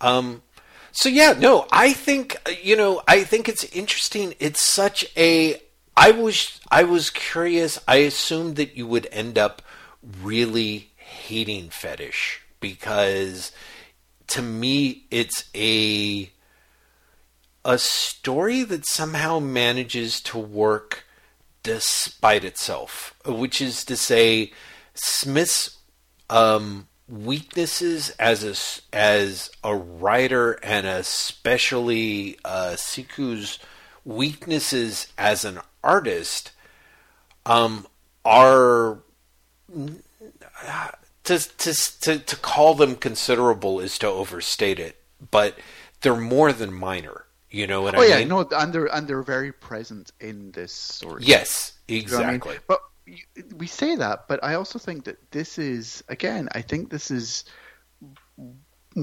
Um, 0.01 0.43
so 0.91 1.09
yeah, 1.09 1.33
no, 1.33 1.67
I 1.73 1.93
think 1.95 2.37
you 2.63 2.77
know, 2.77 3.03
I 3.09 3.25
think 3.25 3.49
it's 3.49 3.65
interesting. 3.65 4.35
It's 4.41 4.61
such 4.65 5.07
a. 5.17 5.61
I 5.97 6.11
was 6.11 6.61
I 6.71 6.85
was 6.85 7.11
curious. 7.11 7.79
I 7.87 7.97
assumed 7.97 8.57
that 8.57 8.77
you 8.77 8.87
would 8.87 9.09
end 9.13 9.39
up 9.39 9.63
really 10.23 10.91
hating 10.97 11.71
fetish 11.71 12.41
because 12.61 13.53
to 14.29 14.43
me 14.43 15.05
it's 15.11 15.45
a 15.55 16.31
a 17.65 17.79
story 17.79 18.63
that 18.65 18.87
somehow 18.87 19.39
manages 19.39 20.21
to 20.21 20.39
work 20.39 21.05
despite 21.63 22.45
itself, 22.45 23.15
which 23.25 23.61
is 23.61 23.85
to 23.85 23.97
say, 23.97 24.53
Smith's 24.95 25.79
um, 26.29 26.89
weaknesses 27.09 28.11
as 28.19 28.43
a 28.43 28.97
as 28.97 29.51
a 29.63 29.75
writer 29.75 30.53
and 30.63 30.87
especially 30.87 32.39
uh, 32.45 32.75
Siku's 32.77 33.59
weaknesses 34.05 35.09
as 35.19 35.45
an 35.45 35.61
artist 35.83 36.53
um, 37.47 37.87
are 38.25 38.99
to, 41.25 41.39
to 41.59 41.75
to 42.01 42.19
to 42.19 42.37
call 42.37 42.75
them 42.75 42.97
considerable 42.97 43.81
is 43.81 43.99
to 43.99 44.07
overstate 44.07 44.79
it, 44.79 44.97
but 45.31 45.59
they're 46.01 46.17
more 46.17 46.53
than 46.53 46.73
minor. 46.73 47.27
You 47.51 47.67
know 47.67 47.83
what 47.83 47.95
Oh 47.95 48.01
I 48.01 48.03
yeah, 48.03 48.17
mean? 48.17 48.33
Oh 48.33 48.43
yeah, 48.43 48.45
no, 48.51 48.59
and 48.59 48.73
they're 48.73 48.87
and 48.95 49.07
they're 49.07 49.23
very 49.23 49.53
present 49.53 50.13
in 50.21 50.53
this 50.53 50.73
story. 50.73 51.27
Yes, 51.27 51.73
You 52.05 52.13
know 52.13 52.21
I 52.21 52.25
mean? 52.25 52.43
exactly. 52.43 52.59
But 52.67 52.81
we 53.57 53.67
say 53.67 53.97
that, 53.97 54.29
but 54.29 54.43
I 54.45 54.55
also 54.55 54.79
think 54.79 55.05
that 55.05 55.31
this 55.33 55.59
is 55.59 56.03
again. 56.09 56.49
I 56.53 56.63
think 56.63 56.91
this 56.91 57.11
is 57.11 57.45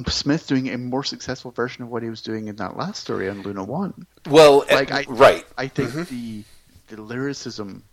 Smith 0.07 0.47
doing 0.47 0.69
a 0.69 0.77
more 0.77 1.03
successful 1.03 1.51
version 1.51 1.83
of 1.83 1.89
what 1.89 2.03
he 2.03 2.09
was 2.09 2.21
doing 2.21 2.47
in 2.47 2.55
that 2.57 2.77
last 2.77 3.01
story 3.01 3.29
on 3.29 3.41
Luna 3.41 3.63
One. 3.63 4.05
Well, 4.29 4.65
Like, 4.69 4.91
uh, 4.91 4.95
I- 4.97 5.05
right. 5.07 5.45
I 5.57 5.67
think 5.67 6.07
the 6.09 6.43
the 6.87 7.01
lyricism 7.01 7.83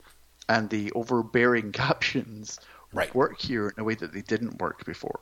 and 0.48 0.70
the 0.70 0.92
overbearing 0.92 1.72
captions 1.84 2.58
Right. 2.92 3.14
work 3.14 3.38
here 3.40 3.68
in 3.68 3.78
a 3.80 3.84
way 3.84 3.94
that 3.94 4.12
they 4.14 4.22
didn't 4.22 4.58
work 4.58 4.84
before. 4.86 5.20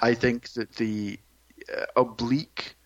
I 0.00 0.14
think 0.14 0.50
that 0.52 0.72
the 0.76 1.18
uh, 1.76 1.86
oblique 1.96 2.76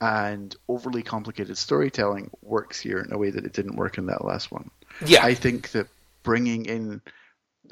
and 0.00 0.54
overly 0.68 1.02
complicated 1.02 1.56
storytelling 1.58 2.30
works 2.42 2.78
here 2.78 2.98
in 2.98 3.12
a 3.12 3.18
way 3.18 3.30
that 3.30 3.44
it 3.44 3.52
didn't 3.52 3.76
work 3.76 3.98
in 3.98 4.06
that 4.06 4.24
last 4.24 4.52
one. 4.52 4.70
Yeah. 5.04 5.24
I 5.24 5.34
think 5.34 5.70
that 5.72 5.88
bringing 6.22 6.66
in 6.66 7.00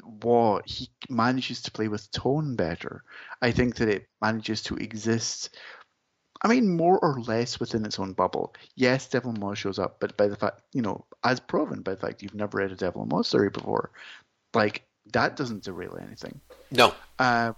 what 0.03 0.67
he 0.67 0.89
manages 1.09 1.61
to 1.63 1.71
play 1.71 1.87
with 1.87 2.11
tone 2.11 2.55
better. 2.55 3.03
I 3.41 3.51
think 3.51 3.75
that 3.75 3.89
it 3.89 4.07
manages 4.21 4.61
to 4.63 4.75
exist 4.75 5.55
I 6.41 6.47
mean, 6.47 6.75
more 6.75 6.97
or 6.99 7.19
less 7.21 7.59
within 7.59 7.85
its 7.85 7.99
own 7.99 8.13
bubble. 8.13 8.53
Yes, 8.75 9.07
Devlin 9.07 9.39
Waugh 9.39 9.53
shows 9.53 9.77
up, 9.77 9.99
but 9.99 10.17
by 10.17 10.27
the 10.27 10.35
fact, 10.35 10.61
you 10.73 10.81
know, 10.81 11.05
as 11.23 11.39
proven 11.39 11.81
by 11.81 11.91
the 11.91 11.99
fact 11.99 12.23
you've 12.23 12.33
never 12.33 12.57
read 12.57 12.71
a 12.71 12.75
Devlin 12.75 13.09
Waugh 13.09 13.21
story 13.21 13.49
before, 13.49 13.91
like 14.55 14.83
that 15.13 15.35
doesn't 15.35 15.63
derail 15.63 15.99
anything. 16.01 16.41
No. 16.71 16.95
Uh, 17.19 17.53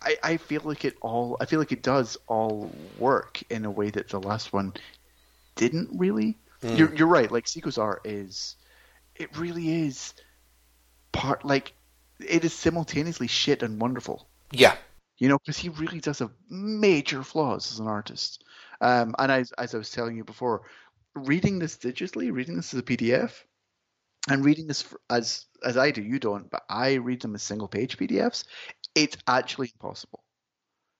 I, 0.00 0.16
I 0.22 0.36
feel 0.36 0.62
like 0.64 0.84
it 0.84 0.96
all. 1.00 1.36
I 1.40 1.46
feel 1.46 1.58
like 1.58 1.72
it 1.72 1.82
does 1.82 2.16
all 2.28 2.70
work 2.98 3.42
in 3.50 3.64
a 3.64 3.70
way 3.70 3.90
that 3.90 4.08
the 4.08 4.20
last 4.20 4.52
one 4.52 4.74
didn't 5.56 5.90
really. 5.92 6.38
Mm. 6.62 6.78
You're 6.78 6.94
you're 6.94 7.08
right. 7.08 7.30
Like 7.30 7.46
Siku's 7.46 7.78
art 7.78 8.02
is, 8.06 8.54
it 9.16 9.36
really 9.36 9.84
is 9.86 10.14
part 11.12 11.44
like 11.44 11.74
it 12.20 12.44
is 12.44 12.52
simultaneously 12.52 13.26
shit 13.26 13.62
and 13.62 13.80
wonderful. 13.80 14.28
Yeah. 14.50 14.76
You 15.18 15.28
know, 15.28 15.38
because 15.38 15.58
he 15.58 15.68
really 15.68 16.00
does 16.00 16.18
have 16.18 16.30
major 16.48 17.22
flaws 17.22 17.72
as 17.72 17.78
an 17.78 17.86
artist. 17.86 18.44
Um, 18.80 19.14
and 19.18 19.30
as, 19.30 19.52
as 19.52 19.74
I 19.74 19.78
was 19.78 19.90
telling 19.90 20.16
you 20.16 20.24
before, 20.24 20.62
reading 21.14 21.58
this 21.58 21.76
digitally, 21.76 22.32
reading 22.32 22.56
this 22.56 22.74
as 22.74 22.80
a 22.80 22.82
PDF, 22.82 23.32
and 24.28 24.44
reading 24.44 24.66
this 24.66 24.84
as 25.10 25.46
as 25.64 25.76
I 25.76 25.90
do, 25.90 26.02
you 26.02 26.18
don't, 26.18 26.50
but 26.50 26.62
I 26.68 26.94
read 26.94 27.22
them 27.22 27.34
as 27.34 27.42
single 27.42 27.68
page 27.68 27.96
PDFs. 27.96 28.44
It's 28.94 29.16
actually 29.26 29.72
impossible 29.74 30.22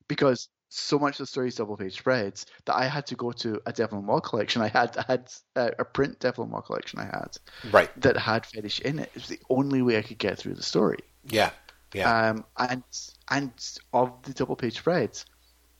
because 0.08 0.48
so 0.74 0.98
much 0.98 1.14
of 1.14 1.18
the 1.18 1.26
story 1.26 1.48
is 1.48 1.54
double 1.56 1.76
page 1.76 1.98
spreads 1.98 2.46
that 2.64 2.74
I 2.74 2.86
had 2.86 3.06
to 3.08 3.14
go 3.14 3.30
to 3.32 3.60
a 3.66 3.72
Devlin 3.72 4.06
Waugh 4.06 4.20
collection. 4.20 4.62
I 4.62 4.68
had 4.68 4.96
I 4.96 5.04
had 5.06 5.30
uh, 5.56 5.70
a 5.78 5.84
print 5.84 6.18
Devlin 6.20 6.50
Waugh 6.50 6.62
collection 6.62 6.98
I 6.98 7.04
had 7.04 7.36
Right. 7.70 7.90
that 8.00 8.16
had 8.16 8.46
fetish 8.46 8.80
in 8.80 8.98
it. 8.98 9.10
It 9.14 9.20
was 9.20 9.28
the 9.28 9.40
only 9.50 9.82
way 9.82 9.98
I 9.98 10.02
could 10.02 10.18
get 10.18 10.38
through 10.38 10.54
the 10.54 10.62
story. 10.62 10.98
Yeah. 11.26 11.50
Yeah. 11.92 12.30
Um, 12.30 12.44
and 12.58 12.82
and 13.30 13.52
of 13.92 14.12
the 14.22 14.32
double 14.32 14.56
page 14.56 14.76
spreads, 14.78 15.26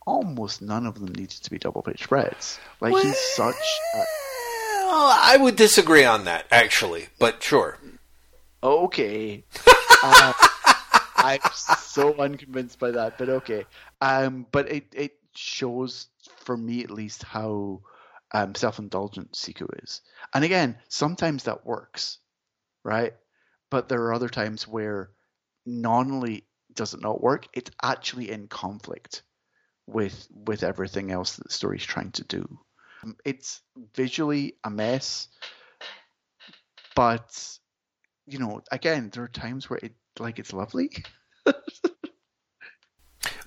almost 0.05 0.61
none 0.61 0.85
of 0.85 0.95
them 0.95 1.07
needed 1.15 1.41
to 1.43 1.49
be 1.49 1.57
double 1.57 1.81
page 1.81 2.03
spreads. 2.03 2.59
Like 2.79 2.93
he's 3.03 3.17
such. 3.17 3.55
A, 3.95 3.97
Well, 3.97 5.17
I 5.21 5.37
would 5.39 5.55
disagree 5.55 6.05
on 6.05 6.25
that 6.25 6.45
actually, 6.51 7.07
but 7.17 7.41
sure. 7.41 7.79
okay. 8.61 9.43
uh, 10.03 10.33
I'm 11.15 11.39
so 11.53 12.13
unconvinced 12.19 12.79
by 12.79 12.91
that, 12.91 13.17
but 13.17 13.29
okay. 13.29 13.65
Um, 14.03 14.47
but 14.51 14.69
it 14.71 14.87
it 14.93 15.13
shows 15.35 16.07
for 16.45 16.57
me 16.57 16.83
at 16.83 16.91
least 16.91 17.23
how 17.23 17.81
um, 18.33 18.55
self 18.55 18.79
indulgent 18.79 19.33
Siku 19.33 19.67
is, 19.83 20.01
and 20.33 20.43
again, 20.43 20.77
sometimes 20.89 21.45
that 21.45 21.65
works, 21.65 22.19
right? 22.83 23.13
But 23.71 23.89
there 23.89 24.03
are 24.03 24.13
other 24.13 24.29
times 24.29 24.67
where 24.67 25.11
not 25.65 26.07
only 26.07 26.47
does 26.73 26.93
it 26.95 27.01
not 27.01 27.21
work, 27.21 27.47
it's 27.53 27.71
actually 27.83 28.31
in 28.31 28.47
conflict 28.47 29.23
with 29.87 30.27
with 30.31 30.63
everything 30.63 31.11
else 31.11 31.37
that 31.37 31.45
the 31.47 31.53
story's 31.53 31.85
trying 31.85 32.11
to 32.13 32.25
do. 32.25 32.59
Um, 33.03 33.17
It's 33.25 33.61
visually 33.95 34.57
a 34.63 34.71
mess, 34.71 35.29
but 36.95 37.57
you 38.27 38.39
know, 38.39 38.61
again, 38.71 39.11
there 39.13 39.23
are 39.25 39.29
times 39.29 39.69
where 39.69 39.79
it 39.83 39.93
like 40.19 40.39
it's 40.39 40.53
lovely. 40.53 40.91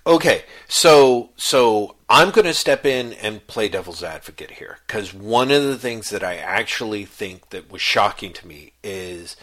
Okay, 0.07 0.45
so 0.69 1.31
so 1.37 1.97
I'm 2.09 2.31
going 2.31 2.45
to 2.45 2.55
step 2.55 2.87
in 2.87 3.13
and 3.15 3.45
play 3.49 3.69
devil's 3.69 4.05
advocate 4.05 4.53
here 4.53 4.79
because 4.87 5.13
one 5.13 5.51
of 5.51 5.65
the 5.65 5.77
things 5.77 6.11
that 6.11 6.23
I 6.23 6.37
actually 6.37 7.05
think 7.05 7.51
that 7.51 7.73
was 7.73 7.83
shocking 7.83 8.33
to 8.35 8.47
me 8.47 8.73
is, 8.85 9.37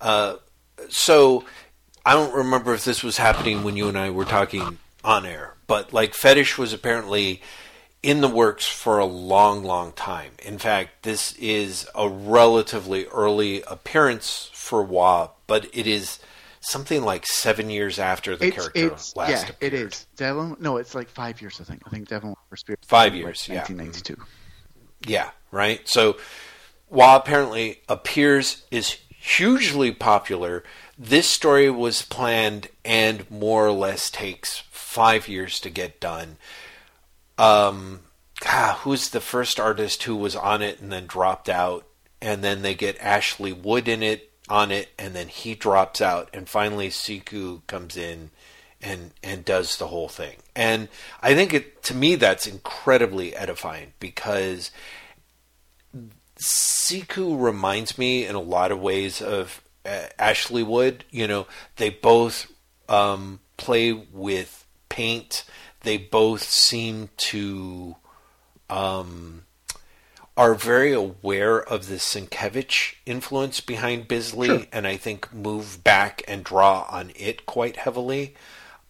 uh, 0.00 0.36
so 0.88 1.44
I 2.06 2.14
don't 2.14 2.34
remember 2.34 2.72
if 2.72 2.84
this 2.84 3.02
was 3.02 3.18
happening 3.18 3.62
when 3.62 3.76
you 3.76 3.88
and 3.88 3.98
I 3.98 4.08
were 4.08 4.24
talking 4.24 4.78
on 5.04 5.26
air, 5.26 5.56
but 5.66 5.92
like 5.92 6.14
fetish 6.14 6.56
was 6.56 6.72
apparently 6.72 7.42
in 8.02 8.22
the 8.22 8.28
works 8.28 8.66
for 8.66 8.98
a 8.98 9.04
long, 9.04 9.64
long 9.64 9.92
time. 9.92 10.32
In 10.42 10.56
fact, 10.56 11.02
this 11.02 11.34
is 11.34 11.86
a 11.94 12.08
relatively 12.08 13.04
early 13.06 13.60
appearance 13.62 14.48
for 14.54 14.82
Waugh, 14.82 15.30
but 15.46 15.68
it 15.74 15.86
is 15.86 16.20
something 16.66 17.02
like 17.02 17.24
seven 17.26 17.70
years 17.70 17.98
after 17.98 18.36
the 18.36 18.46
it's 18.46 18.56
character 18.56 18.86
it's 18.86 19.14
last 19.14 19.30
yeah, 19.30 19.42
it 19.60 19.72
appeared. 19.72 19.92
is. 19.92 20.06
Devil, 20.16 20.56
no, 20.58 20.76
it's 20.76 20.94
like 20.94 21.08
five 21.08 21.40
years. 21.40 21.60
I 21.60 21.64
think. 21.64 21.82
I 21.86 21.90
think 21.90 22.08
Devil 22.08 22.36
First 22.50 22.62
Spirit. 22.62 22.80
Five 22.84 23.12
like 23.12 23.22
years, 23.22 23.48
yeah. 23.48 23.60
1992. 23.60 24.16
Yeah, 25.06 25.30
right. 25.52 25.80
So, 25.88 26.16
while 26.88 27.16
apparently 27.16 27.82
appears 27.88 28.64
is 28.70 28.98
hugely 29.10 29.92
popular, 29.92 30.64
this 30.98 31.28
story 31.28 31.70
was 31.70 32.02
planned 32.02 32.68
and 32.84 33.30
more 33.30 33.66
or 33.66 33.72
less 33.72 34.10
takes 34.10 34.62
five 34.70 35.28
years 35.28 35.60
to 35.60 35.70
get 35.70 36.00
done. 36.00 36.36
Um, 37.38 38.00
ah, 38.44 38.80
who's 38.82 39.10
the 39.10 39.20
first 39.20 39.60
artist 39.60 40.04
who 40.04 40.16
was 40.16 40.34
on 40.34 40.62
it 40.62 40.80
and 40.80 40.90
then 40.90 41.06
dropped 41.06 41.48
out, 41.48 41.86
and 42.20 42.42
then 42.42 42.62
they 42.62 42.74
get 42.74 42.98
Ashley 43.00 43.52
Wood 43.52 43.86
in 43.86 44.02
it 44.02 44.25
on 44.48 44.70
it, 44.70 44.90
and 44.98 45.14
then 45.14 45.28
he 45.28 45.54
drops 45.54 46.00
out, 46.00 46.28
and 46.32 46.48
finally 46.48 46.88
Siku 46.88 47.66
comes 47.66 47.96
in 47.96 48.30
and 48.82 49.12
and 49.22 49.44
does 49.44 49.76
the 49.76 49.88
whole 49.88 50.08
thing. 50.08 50.36
And 50.54 50.88
I 51.22 51.34
think 51.34 51.52
it 51.52 51.82
to 51.84 51.94
me 51.94 52.14
that's 52.14 52.46
incredibly 52.46 53.34
edifying 53.34 53.92
because 54.00 54.70
Siku 56.38 57.40
reminds 57.42 57.98
me 57.98 58.26
in 58.26 58.34
a 58.34 58.40
lot 58.40 58.70
of 58.70 58.80
ways 58.80 59.22
of 59.22 59.62
uh, 59.84 60.06
Ashley 60.18 60.62
Wood. 60.62 61.04
You 61.10 61.26
know, 61.26 61.46
they 61.76 61.90
both 61.90 62.50
um, 62.88 63.40
play 63.56 63.92
with 63.92 64.66
paint. 64.88 65.44
They 65.80 65.96
both 65.96 66.42
seem 66.42 67.08
to 67.16 67.96
um, 68.68 69.45
are 70.36 70.54
very 70.54 70.92
aware 70.92 71.62
of 71.62 71.88
the 71.88 71.94
Sienkiewicz 71.94 72.94
influence 73.06 73.60
behind 73.60 74.06
Bisley, 74.08 74.48
Sure. 74.48 74.66
and 74.72 74.86
I 74.86 74.96
think 74.96 75.32
move 75.32 75.82
back 75.82 76.22
and 76.28 76.44
draw 76.44 76.86
on 76.90 77.10
it 77.16 77.46
quite 77.46 77.76
heavily. 77.76 78.34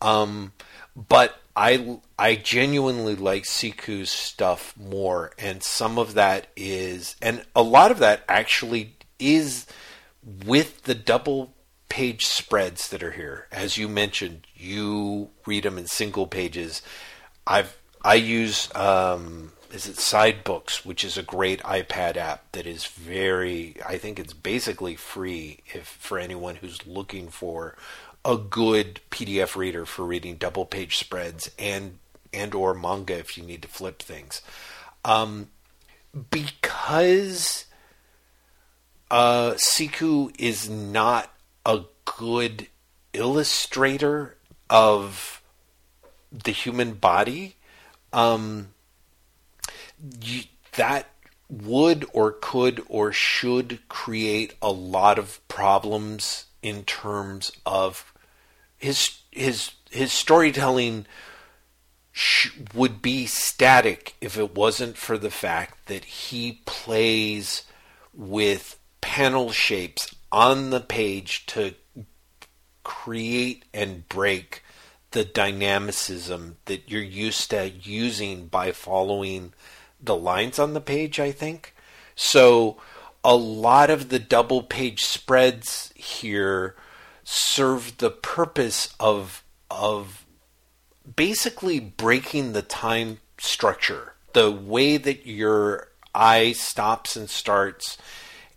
Um, 0.00 0.52
but 0.96 1.40
I 1.54 1.98
I 2.18 2.34
genuinely 2.36 3.14
like 3.14 3.44
Siku's 3.44 4.10
stuff 4.10 4.74
more, 4.76 5.32
and 5.38 5.62
some 5.62 5.98
of 5.98 6.14
that 6.14 6.48
is, 6.56 7.16
and 7.22 7.44
a 7.54 7.62
lot 7.62 7.90
of 7.90 7.98
that 8.00 8.24
actually 8.28 8.96
is 9.18 9.66
with 10.44 10.82
the 10.82 10.94
double 10.94 11.54
page 11.88 12.26
spreads 12.26 12.88
that 12.88 13.02
are 13.02 13.12
here. 13.12 13.46
As 13.52 13.78
you 13.78 13.88
mentioned, 13.88 14.46
you 14.54 15.30
read 15.46 15.62
them 15.62 15.78
in 15.78 15.86
single 15.86 16.26
pages. 16.26 16.82
I've 17.46 17.76
I 18.04 18.14
use 18.14 18.68
um, 18.74 19.52
is 19.76 19.86
it 19.86 19.96
Sidebooks, 19.96 20.86
which 20.86 21.04
is 21.04 21.18
a 21.18 21.22
great 21.22 21.60
iPad 21.62 22.16
app 22.16 22.50
that 22.52 22.66
is 22.66 22.86
very. 22.86 23.76
I 23.86 23.98
think 23.98 24.18
it's 24.18 24.32
basically 24.32 24.96
free 24.96 25.58
if 25.66 25.86
for 25.86 26.18
anyone 26.18 26.56
who's 26.56 26.86
looking 26.86 27.28
for 27.28 27.76
a 28.24 28.38
good 28.38 29.00
PDF 29.10 29.54
reader 29.54 29.84
for 29.84 30.06
reading 30.06 30.36
double 30.36 30.64
page 30.64 30.96
spreads 30.96 31.50
and 31.58 31.98
and 32.32 32.54
or 32.54 32.72
manga 32.72 33.18
if 33.18 33.36
you 33.36 33.44
need 33.44 33.60
to 33.62 33.68
flip 33.68 34.00
things. 34.00 34.40
Um, 35.04 35.48
because 36.30 37.66
uh, 39.10 39.52
Siku 39.52 40.34
is 40.38 40.70
not 40.70 41.30
a 41.66 41.82
good 42.18 42.68
illustrator 43.12 44.38
of 44.70 45.42
the 46.32 46.50
human 46.50 46.94
body, 46.94 47.56
um, 48.14 48.68
that 50.76 51.10
would 51.48 52.04
or 52.12 52.32
could 52.32 52.82
or 52.88 53.12
should 53.12 53.80
create 53.88 54.54
a 54.60 54.70
lot 54.70 55.18
of 55.18 55.46
problems 55.48 56.46
in 56.62 56.82
terms 56.84 57.52
of 57.64 58.12
his 58.76 59.18
his 59.30 59.72
his 59.90 60.12
storytelling 60.12 61.06
would 62.74 63.02
be 63.02 63.26
static 63.26 64.14
if 64.20 64.38
it 64.38 64.54
wasn't 64.54 64.96
for 64.96 65.18
the 65.18 65.30
fact 65.30 65.86
that 65.86 66.04
he 66.04 66.62
plays 66.64 67.64
with 68.14 68.78
panel 69.00 69.52
shapes 69.52 70.14
on 70.32 70.70
the 70.70 70.80
page 70.80 71.46
to 71.46 71.74
create 72.82 73.64
and 73.74 74.08
break 74.08 74.62
the 75.10 75.24
dynamicism 75.24 76.56
that 76.64 76.90
you're 76.90 77.02
used 77.02 77.50
to 77.50 77.70
using 77.82 78.46
by 78.46 78.72
following 78.72 79.52
the 80.00 80.16
lines 80.16 80.58
on 80.58 80.74
the 80.74 80.80
page, 80.80 81.18
I 81.20 81.32
think. 81.32 81.74
So 82.14 82.76
a 83.24 83.36
lot 83.36 83.90
of 83.90 84.08
the 84.08 84.18
double 84.18 84.62
page 84.62 85.04
spreads 85.04 85.92
here 85.94 86.76
serve 87.24 87.98
the 87.98 88.10
purpose 88.10 88.94
of 89.00 89.42
of 89.70 90.24
basically 91.16 91.80
breaking 91.80 92.52
the 92.52 92.62
time 92.62 93.18
structure. 93.38 94.14
The 94.32 94.50
way 94.50 94.96
that 94.96 95.26
your 95.26 95.88
eye 96.14 96.52
stops 96.52 97.16
and 97.16 97.28
starts 97.28 97.98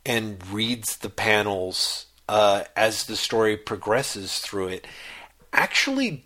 and 0.06 0.46
reads 0.48 0.98
the 0.98 1.10
panels 1.10 2.06
uh, 2.28 2.64
as 2.76 3.06
the 3.06 3.16
story 3.16 3.58
progresses 3.58 4.40
through 4.40 4.68
it 4.68 4.88
actually 5.52 6.26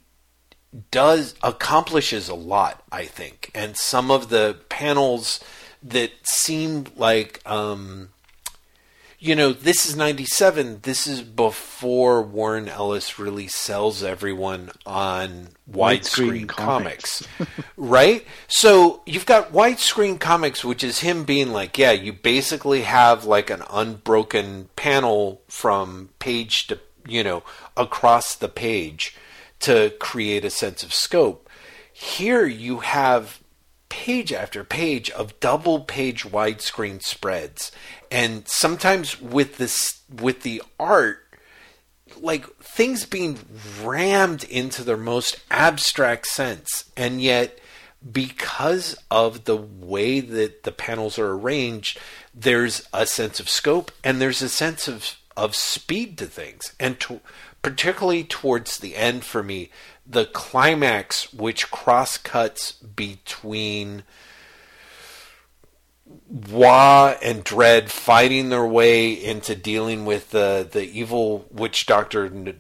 does 0.91 1.35
accomplishes 1.43 2.29
a 2.29 2.35
lot, 2.35 2.83
I 2.91 3.05
think, 3.05 3.51
and 3.53 3.77
some 3.77 4.09
of 4.11 4.29
the 4.29 4.57
panels 4.69 5.39
that 5.81 6.11
seem 6.23 6.85
like 6.95 7.41
um, 7.45 8.09
you 9.23 9.35
know, 9.35 9.53
this 9.53 9.85
is 9.85 9.95
97. 9.95 10.79
This 10.81 11.07
is 11.07 11.21
before 11.21 12.21
Warren 12.21 12.67
Ellis 12.67 13.17
really 13.17 13.47
sells 13.47 14.03
everyone 14.03 14.71
on 14.85 15.47
widescreen 15.71 16.45
comics. 16.45 17.25
comics. 17.25 17.55
right? 17.77 18.27
So 18.49 19.01
you've 19.05 19.25
got 19.25 19.53
widescreen 19.53 20.19
comics, 20.19 20.65
which 20.65 20.83
is 20.83 20.99
him 20.99 21.23
being 21.23 21.53
like, 21.53 21.77
yeah, 21.77 21.93
you 21.93 22.11
basically 22.11 22.81
have 22.81 23.23
like 23.23 23.49
an 23.49 23.63
unbroken 23.71 24.67
panel 24.75 25.41
from 25.47 26.09
page 26.19 26.67
to, 26.67 26.81
you 27.07 27.23
know, 27.23 27.43
across 27.77 28.35
the 28.35 28.49
page 28.49 29.15
to 29.63 29.93
create 29.99 30.43
a 30.43 30.49
sense 30.49 30.83
of 30.83 30.93
scope. 30.93 31.49
Here 31.91 32.45
you 32.45 32.79
have 32.79 33.39
page 33.87 34.33
after 34.33 34.63
page 34.63 35.09
of 35.11 35.39
double 35.39 35.81
page 35.81 36.25
widescreen 36.25 37.01
spreads. 37.01 37.71
And 38.11 38.47
sometimes 38.47 39.21
with 39.21 39.57
this 39.57 40.01
with 40.21 40.41
the 40.41 40.61
art 40.79 41.19
like 42.19 42.45
things 42.57 43.05
being 43.05 43.39
rammed 43.81 44.43
into 44.43 44.83
their 44.83 44.97
most 44.97 45.39
abstract 45.49 46.27
sense. 46.27 46.91
And 46.97 47.21
yet 47.21 47.59
because 48.11 48.97
of 49.09 49.45
the 49.45 49.55
way 49.55 50.19
that 50.19 50.63
the 50.63 50.71
panels 50.73 51.17
are 51.17 51.31
arranged 51.31 51.97
there's 52.33 52.85
a 52.91 53.05
sense 53.05 53.39
of 53.39 53.47
scope 53.47 53.91
and 54.03 54.19
there's 54.19 54.41
a 54.41 54.49
sense 54.49 54.89
of 54.89 55.15
of 55.35 55.55
speed 55.55 56.17
to 56.19 56.25
things. 56.25 56.73
And 56.79 56.99
to, 57.01 57.19
particularly 57.63 58.23
towards 58.23 58.77
the 58.77 58.95
end 58.95 59.23
for 59.23 59.41
me 59.41 59.71
the 60.05 60.25
climax, 60.25 61.33
which 61.33 61.71
cross 61.71 62.17
cuts 62.17 62.73
between 62.73 64.03
Waugh 66.29 67.15
and 67.23 67.43
Dredd 67.43 67.89
fighting 67.89 68.49
their 68.49 68.65
way 68.65 69.11
into 69.11 69.55
dealing 69.55 70.05
with 70.05 70.31
the 70.31 70.67
the 70.69 70.83
evil 70.83 71.45
witch 71.51 71.85
doctor, 71.85 72.55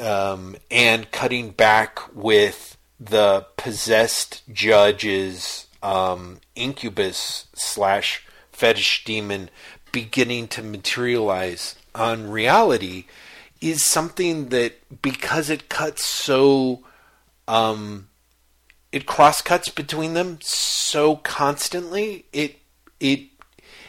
um, 0.00 0.56
and 0.70 1.10
cutting 1.10 1.50
back 1.50 2.00
with 2.14 2.76
the 3.00 3.46
possessed 3.56 4.42
judge's 4.52 5.66
um, 5.82 6.38
incubus 6.54 7.46
slash 7.54 8.24
fetish 8.52 9.04
demon 9.04 9.50
beginning 9.90 10.48
to 10.48 10.62
materialize 10.62 11.74
on 11.94 12.30
reality 12.30 13.04
is 13.64 13.84
something 13.84 14.50
that 14.50 15.00
because 15.00 15.48
it 15.48 15.68
cuts 15.68 16.04
so 16.04 16.84
um 17.48 18.08
it 18.92 19.06
cross 19.06 19.40
cuts 19.40 19.68
between 19.68 20.12
them 20.12 20.38
so 20.42 21.16
constantly 21.16 22.26
it 22.32 22.58
it 23.00 23.22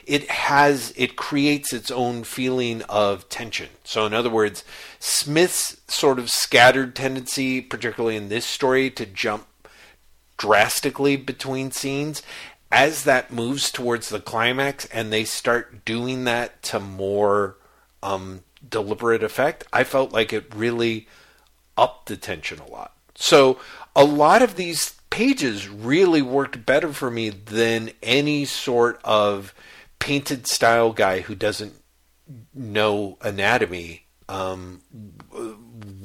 it 0.05 0.29
has 0.29 0.93
it 0.95 1.15
creates 1.15 1.73
its 1.73 1.89
own 1.89 2.23
feeling 2.23 2.83
of 2.83 3.27
tension. 3.27 3.69
So 3.83 4.05
in 4.05 4.13
other 4.13 4.29
words 4.29 4.63
smith's 4.99 5.81
sort 5.87 6.19
of 6.19 6.29
scattered 6.29 6.95
tendency 6.95 7.61
particularly 7.61 8.15
in 8.15 8.29
this 8.29 8.45
story 8.45 8.89
to 8.91 9.05
jump 9.05 9.45
drastically 10.37 11.15
between 11.17 11.71
scenes 11.71 12.21
as 12.71 13.03
that 13.03 13.31
moves 13.31 13.71
towards 13.71 14.09
the 14.09 14.19
climax 14.19 14.85
and 14.85 15.11
they 15.11 15.23
start 15.23 15.85
doing 15.85 16.23
that 16.23 16.61
to 16.63 16.79
more 16.79 17.57
um, 18.03 18.43
deliberate 18.75 19.23
effect, 19.23 19.63
I 19.71 19.85
felt 19.85 20.11
like 20.11 20.33
it 20.33 20.53
really 20.53 21.07
upped 21.77 22.09
the 22.09 22.17
tension 22.17 22.59
a 22.59 22.67
lot. 22.69 22.91
So 23.15 23.57
a 23.95 24.03
lot 24.03 24.41
of 24.41 24.57
these 24.57 24.95
pages 25.09 25.69
really 25.69 26.21
worked 26.21 26.65
better 26.65 26.91
for 26.91 27.09
me 27.09 27.29
than 27.29 27.91
any 28.03 28.43
sort 28.43 28.99
of 29.05 29.53
painted 29.99 30.45
style 30.45 30.91
guy 30.91 31.21
who 31.21 31.35
doesn't 31.35 31.73
know 32.53 33.17
anatomy 33.21 34.07
um, 34.27 34.81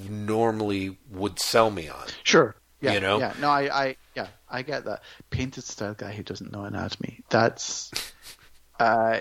normally 0.08 0.96
would 1.10 1.40
sell 1.40 1.72
me 1.72 1.88
on. 1.88 2.06
Sure. 2.22 2.54
Yeah. 2.80 2.92
You 2.92 3.00
know. 3.00 3.18
Yeah. 3.18 3.34
No, 3.40 3.48
I, 3.48 3.84
I, 3.84 3.96
yeah, 4.14 4.28
I 4.48 4.62
get 4.62 4.84
that. 4.84 5.02
Painted 5.30 5.64
style 5.64 5.94
guy 5.94 6.12
who 6.12 6.22
doesn't 6.22 6.52
know 6.52 6.62
anatomy. 6.62 7.24
That's 7.30 7.90
uh, 8.78 9.18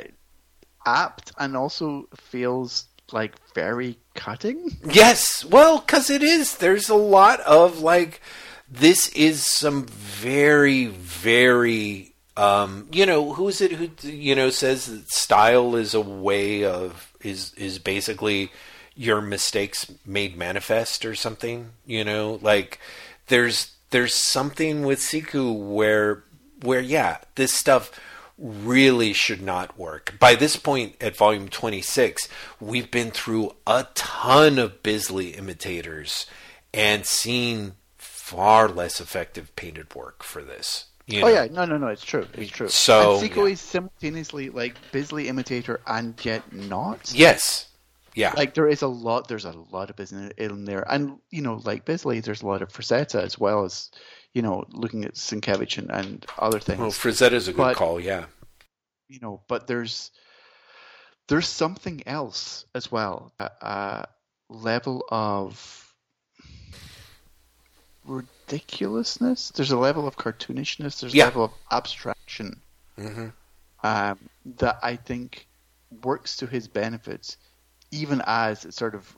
apt 0.85 1.31
and 1.39 1.57
also 1.57 2.07
feels 2.15 2.85
like 3.13 3.33
very 3.53 3.97
cutting. 4.13 4.77
Yes, 4.89 5.43
well, 5.45 5.79
because 5.79 6.09
it 6.09 6.23
is. 6.23 6.57
There's 6.57 6.89
a 6.89 6.95
lot 6.95 7.39
of 7.41 7.79
like 7.79 8.21
this 8.69 9.09
is 9.09 9.43
some 9.45 9.85
very 9.85 10.85
very 10.85 12.13
um, 12.37 12.87
you 12.91 13.05
know 13.05 13.33
who 13.33 13.47
is 13.47 13.61
it 13.61 13.71
who 13.71 13.89
you 14.07 14.35
know 14.35 14.49
says 14.49 14.85
that 14.85 15.09
style 15.09 15.75
is 15.75 15.93
a 15.93 16.01
way 16.01 16.63
of 16.63 17.13
is 17.21 17.53
is 17.55 17.79
basically 17.79 18.51
your 18.95 19.21
mistakes 19.21 19.89
made 20.05 20.37
manifest 20.37 21.05
or 21.05 21.15
something. 21.15 21.71
You 21.85 22.03
know, 22.03 22.39
like 22.41 22.79
there's 23.27 23.71
there's 23.89 24.13
something 24.13 24.83
with 24.83 24.99
Siku 24.99 25.57
where 25.57 26.23
where 26.61 26.81
yeah 26.81 27.17
this 27.35 27.53
stuff 27.53 27.91
really 28.39 29.13
should 29.13 29.41
not 29.41 29.77
work. 29.77 30.15
By 30.19 30.35
this 30.35 30.55
point 30.55 30.95
at 31.01 31.15
volume 31.15 31.49
26, 31.49 32.27
we've 32.59 32.89
been 32.89 33.11
through 33.11 33.55
a 33.67 33.87
ton 33.93 34.57
of 34.57 34.81
Bisley 34.81 35.29
imitators 35.31 36.25
and 36.73 37.05
seen 37.05 37.73
far 37.97 38.67
less 38.67 39.01
effective 39.01 39.55
painted 39.55 39.93
work 39.93 40.23
for 40.23 40.41
this. 40.41 40.85
You 41.07 41.21
oh, 41.21 41.21
know? 41.21 41.27
Oh 41.27 41.33
yeah, 41.33 41.47
no, 41.51 41.65
no, 41.65 41.77
no, 41.77 41.87
it's 41.87 42.05
true, 42.05 42.27
it's 42.35 42.51
true. 42.51 42.69
So 42.69 43.17
and 43.19 43.29
Siku 43.29 43.47
yeah. 43.47 43.53
is 43.53 43.59
simultaneously 43.59 44.49
like 44.51 44.75
Bisley 44.91 45.27
imitator 45.27 45.81
and 45.87 46.13
yet 46.23 46.53
not. 46.53 47.11
Yes, 47.13 47.67
yeah. 48.13 48.33
Like 48.37 48.53
there 48.53 48.67
is 48.67 48.83
a 48.83 48.87
lot. 48.87 49.27
There's 49.27 49.45
a 49.45 49.55
lot 49.71 49.89
of 49.89 49.95
business 49.95 50.31
in 50.37 50.65
there, 50.65 50.85
and 50.91 51.17
you 51.31 51.41
know, 51.41 51.61
like 51.65 51.85
Bisley, 51.85 52.19
there's 52.19 52.43
a 52.43 52.47
lot 52.47 52.61
of 52.61 52.69
Frazetta 52.69 53.23
as 53.23 53.39
well 53.39 53.65
as 53.65 53.89
you 54.33 54.41
know, 54.41 54.65
looking 54.71 55.05
at 55.05 55.15
Sienkiewicz 55.15 55.77
and, 55.77 55.91
and 55.91 56.25
other 56.37 56.59
things. 56.59 56.79
Well, 56.79 56.91
Frazetta 56.91 57.33
is 57.33 57.47
a 57.47 57.51
good 57.51 57.57
but, 57.57 57.75
call, 57.75 57.99
yeah. 57.99 58.25
You 59.07 59.19
know, 59.21 59.41
but 59.47 59.67
there's 59.67 60.11
there's 61.27 61.47
something 61.47 62.03
else 62.05 62.65
as 62.75 62.91
well. 62.91 63.31
A, 63.39 63.49
a 63.61 64.07
level 64.49 65.03
of 65.09 65.93
ridiculousness. 68.05 69.51
There's 69.51 69.71
a 69.71 69.77
level 69.77 70.07
of 70.07 70.15
cartoonishness. 70.15 71.01
There's 71.01 71.13
yeah. 71.13 71.25
a 71.25 71.25
level 71.25 71.43
of 71.45 71.51
abstraction 71.71 72.59
mm-hmm. 72.97 73.27
um, 73.83 74.19
that 74.57 74.79
I 74.83 74.95
think 74.95 75.47
works 76.03 76.37
to 76.37 76.47
his 76.47 76.67
benefits, 76.67 77.37
even 77.91 78.21
as 78.25 78.65
it 78.65 78.73
sort 78.73 78.95
of 78.95 79.17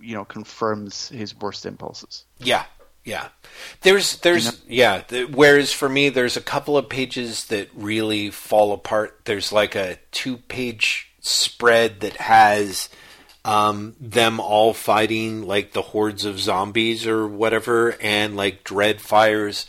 you 0.00 0.14
know 0.14 0.24
confirms 0.24 1.08
his 1.08 1.34
worst 1.34 1.66
impulses. 1.66 2.24
Yeah, 2.38 2.64
yeah. 3.04 3.28
There's 3.82 4.16
there's 4.18 4.46
you 4.66 4.82
know? 4.82 5.02
yeah, 5.08 5.24
whereas 5.26 5.72
for 5.72 5.88
me 5.88 6.08
there's 6.08 6.36
a 6.36 6.42
couple 6.42 6.76
of 6.76 6.88
pages 6.88 7.46
that 7.46 7.68
really 7.74 8.30
fall 8.30 8.72
apart. 8.72 9.20
There's 9.24 9.52
like 9.52 9.74
a 9.74 9.98
two-page 10.12 11.12
spread 11.20 12.00
that 12.00 12.16
has 12.16 12.88
um, 13.44 13.96
them 14.00 14.40
all 14.40 14.72
fighting 14.72 15.46
like 15.46 15.72
the 15.72 15.82
hordes 15.82 16.24
of 16.24 16.38
zombies 16.38 17.06
or 17.06 17.26
whatever 17.26 17.96
and 18.00 18.36
like 18.36 18.64
Dredd 18.64 19.00
fires 19.00 19.66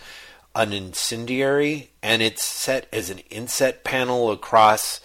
an 0.56 0.74
incendiary 0.74 1.92
and 2.04 2.22
it's 2.22 2.44
set 2.44 2.88
as 2.94 3.10
an 3.10 3.20
inset 3.32 3.84
panel 3.84 4.32
across 4.32 5.02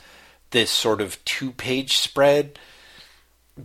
this 0.50 0.70
sort 0.70 1.00
of 1.00 1.22
two-page 1.24 1.96
spread 1.96 2.58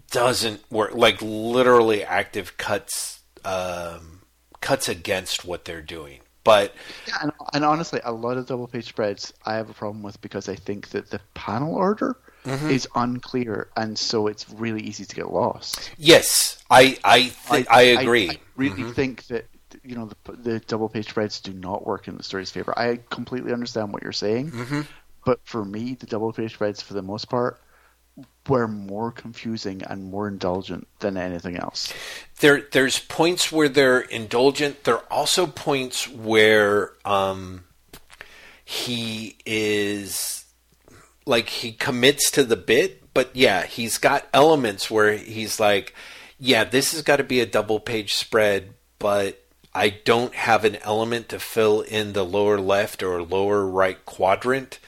doesn't 0.09 0.71
work 0.71 0.93
like 0.93 1.21
literally 1.21 2.03
active 2.03 2.55
cuts 2.57 3.19
um, 3.43 4.12
cuts 4.63 4.89
against 4.89 5.45
what 5.45 5.65
they're 5.65 5.81
doing. 5.81 6.19
But 6.43 6.73
yeah, 7.07 7.15
and, 7.21 7.31
and, 7.53 7.65
honestly, 7.65 8.01
a 8.03 8.11
lot 8.11 8.37
of 8.37 8.47
double 8.47 8.67
page 8.67 8.85
spreads 8.85 9.33
I 9.45 9.55
have 9.55 9.69
a 9.69 9.73
problem 9.73 10.03
with 10.03 10.19
because 10.21 10.49
I 10.49 10.55
think 10.55 10.89
that 10.89 11.09
the 11.09 11.21
panel 11.33 11.75
order 11.75 12.17
mm-hmm. 12.43 12.69
is 12.69 12.87
unclear, 12.95 13.69
and 13.77 13.97
so 13.97 14.27
it's 14.27 14.49
really 14.49 14.81
easy 14.81 15.05
to 15.05 15.15
get 15.15 15.31
lost. 15.31 15.91
Yes, 15.97 16.61
I 16.69 16.97
I 17.03 17.19
th- 17.19 17.33
I, 17.49 17.65
I, 17.69 17.81
agree. 17.81 18.29
I, 18.29 18.33
I 18.33 18.39
really 18.57 18.83
mm-hmm. 18.83 18.91
think 18.91 19.27
that 19.27 19.45
you 19.83 19.95
know 19.95 20.09
the, 20.25 20.31
the 20.33 20.59
double 20.59 20.89
page 20.89 21.09
spreads 21.09 21.39
do 21.39 21.53
not 21.53 21.87
work 21.87 22.09
in 22.09 22.17
the 22.17 22.23
story's 22.23 22.51
favor. 22.51 22.77
I 22.77 22.99
completely 23.09 23.53
understand 23.53 23.93
what 23.93 24.03
you're 24.03 24.11
saying, 24.11 24.51
mm-hmm. 24.51 24.81
but 25.25 25.39
for 25.45 25.63
me, 25.63 25.95
the 25.95 26.07
double 26.07 26.33
page 26.33 26.55
spreads, 26.55 26.81
for 26.81 26.93
the 26.93 27.01
most 27.01 27.29
part, 27.29 27.61
were 28.47 28.67
more 28.67 29.11
confusing 29.11 29.81
and 29.83 30.11
more 30.11 30.27
indulgent 30.27 30.87
than 30.99 31.17
anything 31.17 31.57
else. 31.57 31.93
There, 32.39 32.67
there's 32.71 32.99
points 32.99 33.51
where 33.51 33.69
they're 33.69 34.01
indulgent. 34.01 34.83
There 34.83 34.95
are 34.95 35.11
also 35.11 35.47
points 35.47 36.07
where 36.09 36.91
um, 37.05 37.63
he 38.65 39.37
is 39.45 40.45
like 41.25 41.49
he 41.49 41.71
commits 41.71 42.31
to 42.31 42.43
the 42.43 42.57
bit, 42.57 43.13
but 43.13 43.33
yeah, 43.33 43.65
he's 43.65 43.97
got 43.97 44.27
elements 44.33 44.91
where 44.91 45.13
he's 45.13 45.59
like, 45.59 45.93
yeah, 46.37 46.65
this 46.65 46.91
has 46.91 47.01
got 47.01 47.17
to 47.17 47.23
be 47.23 47.39
a 47.39 47.45
double 47.45 47.79
page 47.79 48.13
spread, 48.13 48.73
but 48.99 49.41
I 49.73 49.89
don't 49.89 50.35
have 50.35 50.65
an 50.65 50.75
element 50.77 51.29
to 51.29 51.39
fill 51.39 51.81
in 51.81 52.13
the 52.13 52.25
lower 52.25 52.59
left 52.59 53.01
or 53.01 53.21
lower 53.21 53.65
right 53.65 54.03
quadrant. 54.05 54.79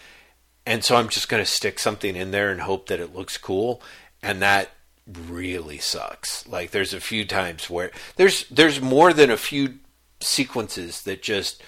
And 0.66 0.84
so 0.84 0.96
I'm 0.96 1.10
just 1.10 1.30
going 1.30 1.44
to 1.44 1.50
stick 1.50 1.80
something 1.80 2.16
in 2.16 2.32
there 2.32 2.52
and 2.52 2.62
hope 2.62 2.88
that 2.88 3.00
it 3.00 3.16
looks 3.16 3.38
cool. 3.38 3.82
And 4.24 4.42
that 4.42 4.72
really 5.08 5.78
sucks. 5.78 6.48
Like 6.48 6.72
there's 6.72 6.94
a 6.94 7.00
few 7.00 7.26
times 7.26 7.70
where 7.70 7.92
there's 8.16 8.48
there's 8.50 8.82
more 8.82 9.14
than 9.14 9.30
a 9.30 9.38
few 9.38 9.76
sequences 10.20 11.04
that 11.04 11.22
just 11.22 11.62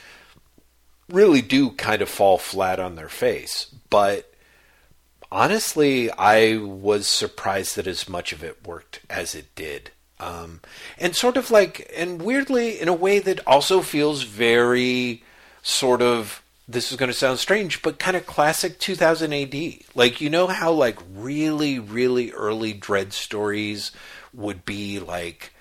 really 1.10 1.42
do 1.42 1.72
kind 1.72 2.02
of 2.02 2.10
fall 2.10 2.38
flat 2.38 2.80
on 2.80 2.96
their 2.96 3.10
face. 3.10 3.68
But 3.90 4.34
honestly, 5.32 6.12
I 6.12 6.58
was 6.58 7.08
surprised 7.08 7.76
that 7.76 7.88
as 7.88 8.10
much 8.10 8.34
of 8.34 8.44
it 8.44 8.68
worked 8.68 9.02
as 9.10 9.36
it 9.36 9.54
did. 9.56 9.92
Um, 10.20 10.62
and 10.98 11.16
sort 11.16 11.38
of 11.38 11.52
like, 11.52 11.92
and 11.96 12.22
weirdly, 12.22 12.80
in 12.80 12.88
a 12.88 12.94
way 12.94 13.20
that 13.20 13.46
also 13.46 13.82
feels 13.82 14.24
very 14.24 15.24
sort 15.62 16.02
of, 16.02 16.42
this 16.68 16.92
is 16.92 16.98
going 16.98 17.12
to 17.12 17.18
sound 17.18 17.40
strange, 17.40 17.82
but 17.82 18.00
kind 18.00 18.18
of 18.18 18.26
classic 18.26 18.80
2000 18.80 19.34
AD. 19.34 19.56
Like, 19.96 20.20
you 20.20 20.30
know 20.30 20.48
how, 20.48 20.72
like, 20.72 21.00
really, 21.14 21.80
really 21.80 22.32
early 22.32 22.74
Dredd 22.74 23.14
stories 23.14 23.92
would 24.34 24.66
be 24.66 25.00
like 25.00 25.54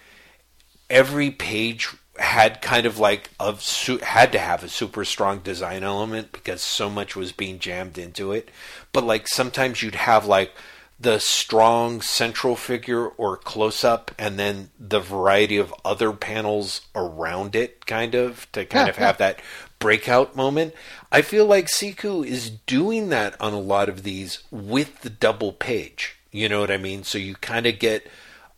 every 0.89 1.31
page 1.31 1.89
had 2.19 2.63
kind 2.63 2.87
of 2.87 2.99
like 2.99 3.31
of 3.39 3.63
had 4.03 4.33
to 4.33 4.39
have 4.39 4.63
a 4.63 4.69
super 4.69 5.05
strong 5.05 5.41
design 5.41 5.83
element 5.83 6.33
because 6.33 6.63
so 6.63 6.89
much 6.89 7.15
was 7.15 7.33
being 7.33 7.59
jammed 7.59 7.99
into 7.99 8.33
it 8.33 8.51
but 8.93 9.05
like 9.05 9.29
sometimes 9.29 9.83
you'd 9.83 9.95
have 9.95 10.25
like 10.25 10.53
the 10.99 11.19
strong 11.19 12.01
central 12.01 12.57
figure 12.57 13.07
or 13.07 13.37
close 13.37 13.85
up 13.85 14.11
and 14.19 14.39
then 14.39 14.71
the 14.81 15.01
variety 15.01 15.59
of 15.59 15.75
other 15.85 16.11
panels 16.11 16.81
around 16.95 17.55
it 17.55 17.85
kind 17.85 18.15
of 18.15 18.51
to 18.53 18.65
kind 18.65 18.87
yeah, 18.87 18.91
of 18.91 18.97
have 18.97 19.17
yeah. 19.17 19.33
that 19.33 19.41
breakout 19.79 20.37
moment. 20.37 20.75
I 21.13 21.23
feel 21.23 21.47
like 21.47 21.67
siku 21.67 22.27
is 22.27 22.51
doing 22.51 23.09
that 23.11 23.41
on 23.41 23.53
a 23.53 23.61
lot 23.61 23.89
of 23.89 24.03
these 24.03 24.43
with 24.51 25.01
the 25.03 25.11
double 25.11 25.53
page. 25.53 26.17
You 26.31 26.49
know 26.49 26.61
what 26.61 26.71
i 26.71 26.77
mean? 26.77 27.05
So 27.05 27.19
you 27.19 27.35
kind 27.37 27.67
of 27.67 27.79
get 27.79 28.07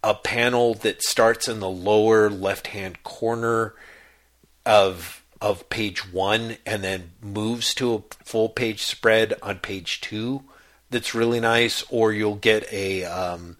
a 0.02 0.14
panel 0.14 0.74
that 0.74 1.02
starts 1.02 1.48
in 1.48 1.60
the 1.60 1.70
lower 1.70 2.30
left 2.30 2.68
hand 2.68 3.02
corner 3.02 3.74
of 4.64 5.22
of 5.40 5.68
page 5.70 6.12
one 6.12 6.56
and 6.66 6.82
then 6.82 7.12
moves 7.22 7.72
to 7.74 7.94
a 7.94 8.02
full 8.24 8.48
page 8.48 8.82
spread 8.82 9.34
on 9.42 9.58
page 9.58 10.00
two. 10.00 10.42
That's 10.90 11.14
really 11.14 11.38
nice. 11.38 11.84
Or 11.90 12.12
you'll 12.12 12.36
get 12.36 12.72
a 12.72 13.04
um, 13.04 13.56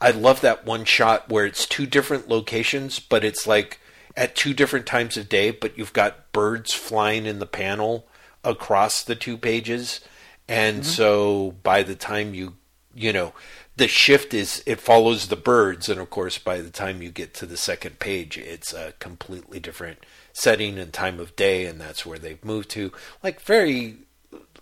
i 0.00 0.10
love 0.10 0.40
that 0.40 0.64
one 0.64 0.84
shot 0.84 1.28
where 1.28 1.44
it's 1.44 1.66
two 1.66 1.86
different 1.86 2.28
locations 2.28 2.98
but 2.98 3.22
it's 3.22 3.46
like 3.46 3.78
at 4.20 4.36
two 4.36 4.54
different 4.54 4.86
times 4.86 5.16
of 5.16 5.28
day 5.28 5.50
but 5.50 5.76
you've 5.76 5.92
got 5.92 6.30
birds 6.32 6.72
flying 6.72 7.26
in 7.26 7.40
the 7.40 7.46
panel 7.46 8.06
across 8.44 9.02
the 9.02 9.16
two 9.16 9.36
pages 9.36 10.00
and 10.48 10.82
mm-hmm. 10.82 10.90
so 10.90 11.56
by 11.62 11.82
the 11.82 11.96
time 11.96 12.34
you 12.34 12.54
you 12.94 13.12
know 13.12 13.32
the 13.80 13.88
shift 13.88 14.34
is 14.34 14.62
it 14.66 14.78
follows 14.78 15.28
the 15.28 15.36
birds, 15.36 15.88
and 15.88 15.98
of 15.98 16.10
course, 16.10 16.36
by 16.36 16.60
the 16.60 16.68
time 16.68 17.00
you 17.00 17.10
get 17.10 17.32
to 17.34 17.46
the 17.46 17.56
second 17.56 17.98
page, 17.98 18.36
it's 18.36 18.74
a 18.74 18.92
completely 18.98 19.58
different 19.58 20.04
setting 20.34 20.78
and 20.78 20.92
time 20.92 21.18
of 21.18 21.34
day, 21.34 21.64
and 21.64 21.80
that's 21.80 22.04
where 22.04 22.18
they've 22.18 22.44
moved 22.44 22.68
to. 22.70 22.92
Like 23.22 23.40
very, 23.40 23.96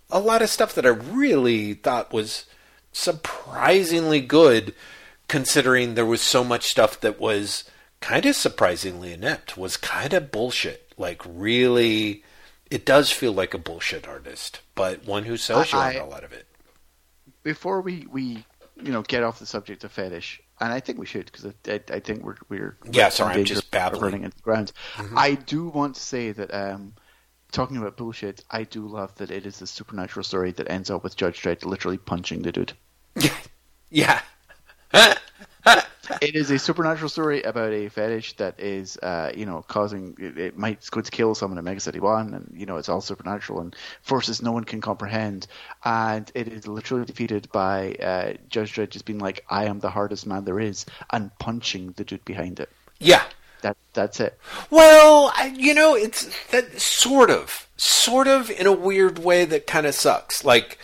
a 0.09 0.21
lot 0.21 0.41
of 0.41 0.49
stuff 0.49 0.73
that 0.73 0.85
I 0.85 0.89
really 0.89 1.73
thought 1.73 2.13
was 2.13 2.45
surprisingly 2.93 4.21
good, 4.21 4.73
considering 5.27 5.95
there 5.95 6.05
was 6.05 6.21
so 6.21 6.45
much 6.45 6.63
stuff 6.67 7.01
that 7.01 7.19
was 7.19 7.65
kind 8.01 8.25
of 8.25 8.35
surprisingly 8.35 9.13
inept, 9.13 9.57
was 9.57 9.77
kind 9.77 10.13
of 10.13 10.31
bullshit. 10.31 10.93
Like 10.97 11.21
really, 11.25 12.23
it 12.69 12.85
does 12.85 13.11
feel 13.11 13.33
like 13.33 13.53
a 13.53 13.57
bullshit 13.57 14.07
artist, 14.07 14.61
but 14.75 15.05
one 15.05 15.23
who 15.23 15.37
sells 15.37 15.71
you 15.71 15.79
on 15.79 15.95
a 15.95 16.05
lot 16.05 16.23
of 16.23 16.33
it. 16.33 16.45
Before 17.43 17.81
we 17.81 18.05
we 18.11 18.45
you 18.83 18.91
know, 18.91 19.01
get 19.01 19.23
off 19.23 19.39
the 19.39 19.45
subject 19.45 19.83
of 19.83 19.91
fetish, 19.91 20.41
and 20.59 20.71
I 20.71 20.79
think 20.79 20.99
we 20.99 21.05
should 21.05 21.25
because 21.25 21.45
I, 21.45 21.53
I, 21.67 21.81
I, 21.91 21.99
think 21.99 22.23
we're 22.23 22.37
we're 22.47 22.77
yeah. 22.91 23.09
Sorry, 23.09 23.35
I'm 23.35 23.45
just 23.45 23.71
babbling. 23.71 24.01
Running 24.01 24.23
into 24.23 24.37
the 24.37 24.43
ground. 24.43 24.71
Mm-hmm. 24.95 25.17
I 25.17 25.35
do 25.35 25.67
want 25.67 25.95
to 25.95 26.01
say 26.01 26.31
that 26.31 26.53
um, 26.53 26.93
talking 27.51 27.77
about 27.77 27.97
bullshit, 27.97 28.43
I 28.49 28.63
do 28.63 28.87
love 28.87 29.15
that 29.15 29.31
it 29.31 29.45
is 29.45 29.61
a 29.61 29.67
supernatural 29.67 30.23
story 30.23 30.51
that 30.53 30.69
ends 30.69 30.89
up 30.89 31.03
with 31.03 31.15
Judge 31.15 31.41
Dredd 31.41 31.65
literally 31.65 31.97
punching 31.97 32.41
the 32.41 32.51
dude. 32.51 32.73
yeah. 33.89 34.21
it 36.21 36.35
is 36.35 36.49
a 36.51 36.59
supernatural 36.59 37.09
story 37.09 37.41
about 37.43 37.71
a 37.71 37.89
fetish 37.89 38.33
that 38.37 38.59
is, 38.59 38.97
uh, 38.97 39.31
you 39.35 39.45
know, 39.45 39.63
causing 39.67 40.15
it, 40.19 40.37
it 40.37 40.57
might 40.57 40.89
go 40.91 41.01
to 41.01 41.11
kill 41.11 41.35
someone 41.35 41.57
in 41.57 41.63
Mega 41.63 41.79
City 41.79 41.99
One, 41.99 42.33
and 42.33 42.51
you 42.55 42.65
know 42.65 42.77
it's 42.77 42.89
all 42.89 43.01
supernatural 43.01 43.59
and 43.61 43.75
forces 44.01 44.41
no 44.41 44.51
one 44.51 44.63
can 44.63 44.81
comprehend, 44.81 45.47
and 45.83 46.31
it 46.33 46.47
is 46.47 46.67
literally 46.67 47.05
defeated 47.05 47.51
by 47.51 47.93
uh, 47.95 48.33
Judge 48.49 48.73
Dredd 48.73 48.89
just 48.89 49.05
being 49.05 49.19
like, 49.19 49.45
"I 49.49 49.65
am 49.65 49.79
the 49.79 49.89
hardest 49.89 50.25
man 50.25 50.45
there 50.45 50.59
is," 50.59 50.85
and 51.11 51.31
punching 51.39 51.93
the 51.97 52.03
dude 52.03 52.25
behind 52.25 52.59
it. 52.59 52.69
Yeah, 52.99 53.23
that 53.61 53.77
that's 53.93 54.19
it. 54.19 54.37
Well, 54.69 55.31
I, 55.35 55.53
you 55.57 55.73
know, 55.73 55.95
it's 55.95 56.29
that 56.47 56.79
sort 56.79 57.29
of, 57.29 57.67
sort 57.77 58.27
of 58.27 58.49
in 58.49 58.67
a 58.67 58.73
weird 58.73 59.19
way 59.19 59.45
that 59.45 59.67
kind 59.67 59.85
of 59.85 59.95
sucks. 59.95 60.43
Like 60.43 60.77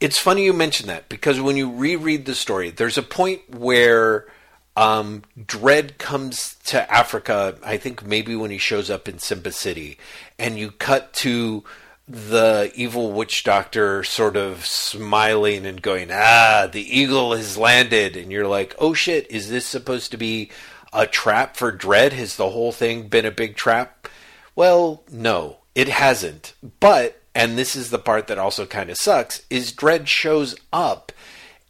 it's 0.00 0.18
funny 0.18 0.44
you 0.44 0.52
mention 0.52 0.86
that 0.86 1.08
because 1.08 1.40
when 1.40 1.56
you 1.56 1.70
reread 1.70 2.24
the 2.24 2.34
story, 2.34 2.70
there's 2.70 2.98
a 2.98 3.02
point 3.02 3.42
where 3.50 4.26
um, 4.76 5.22
Dredd 5.38 5.98
comes 5.98 6.56
to 6.64 6.90
Africa. 6.92 7.56
I 7.62 7.76
think 7.76 8.04
maybe 8.04 8.36
when 8.36 8.50
he 8.50 8.58
shows 8.58 8.90
up 8.90 9.08
in 9.08 9.18
Simba 9.18 9.52
City, 9.52 9.98
and 10.38 10.58
you 10.58 10.70
cut 10.70 11.12
to 11.14 11.64
the 12.08 12.72
evil 12.74 13.12
witch 13.12 13.44
doctor 13.44 14.02
sort 14.02 14.36
of 14.36 14.66
smiling 14.66 15.64
and 15.66 15.82
going, 15.82 16.10
"Ah, 16.12 16.68
the 16.70 16.98
eagle 16.98 17.34
has 17.34 17.56
landed," 17.56 18.16
and 18.16 18.32
you're 18.32 18.48
like, 18.48 18.74
"Oh 18.78 18.94
shit, 18.94 19.30
is 19.30 19.48
this 19.48 19.66
supposed 19.66 20.10
to 20.10 20.16
be 20.16 20.50
a 20.92 21.06
trap 21.06 21.56
for 21.56 21.70
Dredd? 21.72 22.12
Has 22.12 22.36
the 22.36 22.50
whole 22.50 22.72
thing 22.72 23.08
been 23.08 23.26
a 23.26 23.30
big 23.30 23.56
trap?" 23.56 24.08
Well, 24.56 25.04
no, 25.10 25.58
it 25.74 25.88
hasn't. 25.88 26.54
But 26.80 27.20
and 27.34 27.56
this 27.56 27.76
is 27.76 27.90
the 27.90 27.98
part 27.98 28.26
that 28.26 28.38
also 28.38 28.66
kind 28.66 28.90
of 28.90 28.96
sucks, 28.96 29.42
is 29.50 29.72
Dredd 29.72 30.06
shows 30.06 30.56
up 30.72 31.12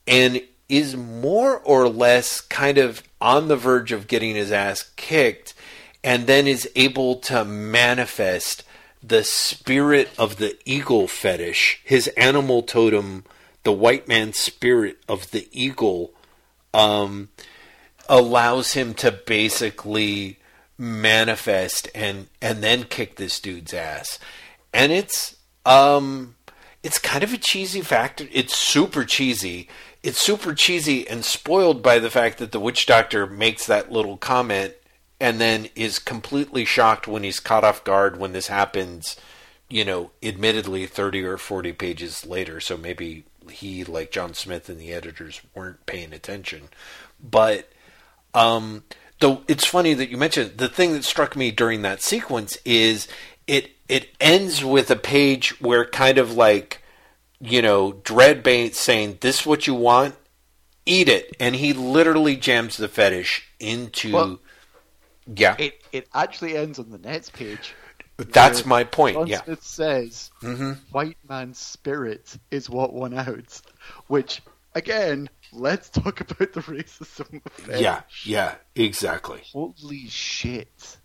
and 0.06 0.42
is 0.70 0.96
more 0.96 1.58
or 1.58 1.88
less 1.88 2.40
kind 2.40 2.78
of 2.78 3.02
on 3.20 3.48
the 3.48 3.56
verge 3.56 3.92
of 3.92 4.06
getting 4.06 4.34
his 4.34 4.52
ass 4.52 4.90
kicked 4.96 5.52
and 6.02 6.26
then 6.26 6.46
is 6.46 6.70
able 6.76 7.16
to 7.16 7.44
manifest 7.44 8.64
the 9.02 9.24
spirit 9.24 10.10
of 10.18 10.36
the 10.36 10.56
eagle 10.64 11.08
fetish, 11.08 11.80
his 11.84 12.08
animal 12.08 12.62
totem, 12.62 13.24
the 13.64 13.72
white 13.72 14.06
man's 14.06 14.38
spirit 14.38 14.98
of 15.08 15.30
the 15.30 15.48
eagle, 15.52 16.12
um, 16.72 17.28
allows 18.08 18.74
him 18.74 18.94
to 18.94 19.10
basically 19.10 20.38
manifest 20.78 21.88
and 21.94 22.26
and 22.40 22.62
then 22.62 22.84
kick 22.84 23.16
this 23.16 23.40
dude's 23.40 23.74
ass. 23.74 24.18
And 24.72 24.92
it's 24.92 25.36
um, 25.66 26.36
it's 26.82 26.98
kind 26.98 27.22
of 27.22 27.32
a 27.32 27.38
cheesy 27.38 27.82
factor. 27.82 28.26
It's 28.32 28.56
super 28.56 29.04
cheesy. 29.04 29.68
It's 30.02 30.20
super 30.20 30.54
cheesy 30.54 31.06
and 31.06 31.24
spoiled 31.24 31.82
by 31.82 31.98
the 31.98 32.10
fact 32.10 32.38
that 32.38 32.52
the 32.52 32.60
witch 32.60 32.86
doctor 32.86 33.26
makes 33.26 33.66
that 33.66 33.92
little 33.92 34.16
comment 34.16 34.74
and 35.20 35.40
then 35.40 35.68
is 35.74 35.98
completely 35.98 36.64
shocked 36.64 37.06
when 37.06 37.22
he's 37.22 37.40
caught 37.40 37.64
off 37.64 37.84
guard 37.84 38.18
when 38.18 38.32
this 38.32 38.46
happens, 38.46 39.16
you 39.68 39.84
know, 39.84 40.10
admittedly 40.22 40.86
30 40.86 41.22
or 41.24 41.36
40 41.36 41.72
pages 41.74 42.24
later. 42.24 42.60
So 42.60 42.78
maybe 42.78 43.24
he, 43.50 43.84
like 43.84 44.10
John 44.10 44.32
Smith 44.32 44.70
and 44.70 44.80
the 44.80 44.92
editors, 44.92 45.42
weren't 45.54 45.84
paying 45.84 46.14
attention. 46.14 46.70
But, 47.22 47.70
um, 48.32 48.84
though 49.20 49.42
it's 49.46 49.66
funny 49.66 49.94
that 49.94 50.08
you 50.08 50.16
mentioned 50.16 50.56
the 50.56 50.68
thing 50.68 50.92
that 50.92 51.04
struck 51.04 51.36
me 51.36 51.50
during 51.50 51.82
that 51.82 52.02
sequence 52.02 52.58
is 52.64 53.06
it 53.46 53.70
it 53.88 54.08
ends 54.20 54.64
with 54.64 54.90
a 54.90 54.96
page 54.96 55.60
where 55.60 55.84
kind 55.84 56.18
of 56.18 56.32
like 56.32 56.82
you 57.40 57.62
know 57.62 57.92
Dredd 57.92 58.42
Dreadbait 58.42 58.74
saying 58.74 59.18
this 59.20 59.40
is 59.40 59.46
what 59.46 59.66
you 59.66 59.74
want? 59.74 60.14
Eat 60.86 61.08
it. 61.08 61.36
And 61.38 61.54
he 61.54 61.72
literally 61.72 62.36
jams 62.36 62.76
the 62.76 62.88
fetish 62.88 63.48
into 63.58 64.12
well, 64.12 64.40
yeah. 65.26 65.56
it 65.58 65.82
it 65.92 66.08
actually 66.14 66.56
ends 66.56 66.78
on 66.78 66.90
the 66.90 66.98
next 66.98 67.32
page. 67.32 67.74
That's 68.16 68.66
my 68.66 68.84
point 68.84 69.16
John 69.16 69.26
yeah. 69.26 69.40
It 69.46 69.62
says 69.62 70.30
mm-hmm. 70.42 70.72
white 70.92 71.16
man's 71.26 71.58
spirit 71.58 72.36
is 72.50 72.68
what 72.68 72.92
won 72.92 73.14
out 73.14 73.60
which 74.08 74.42
again 74.74 75.30
let's 75.52 75.88
talk 75.88 76.20
about 76.20 76.52
the 76.52 76.60
racism 76.60 77.40
yeah 77.80 78.02
yeah 78.24 78.56
exactly. 78.74 79.42
Holy 79.52 80.06
shit. 80.08 80.98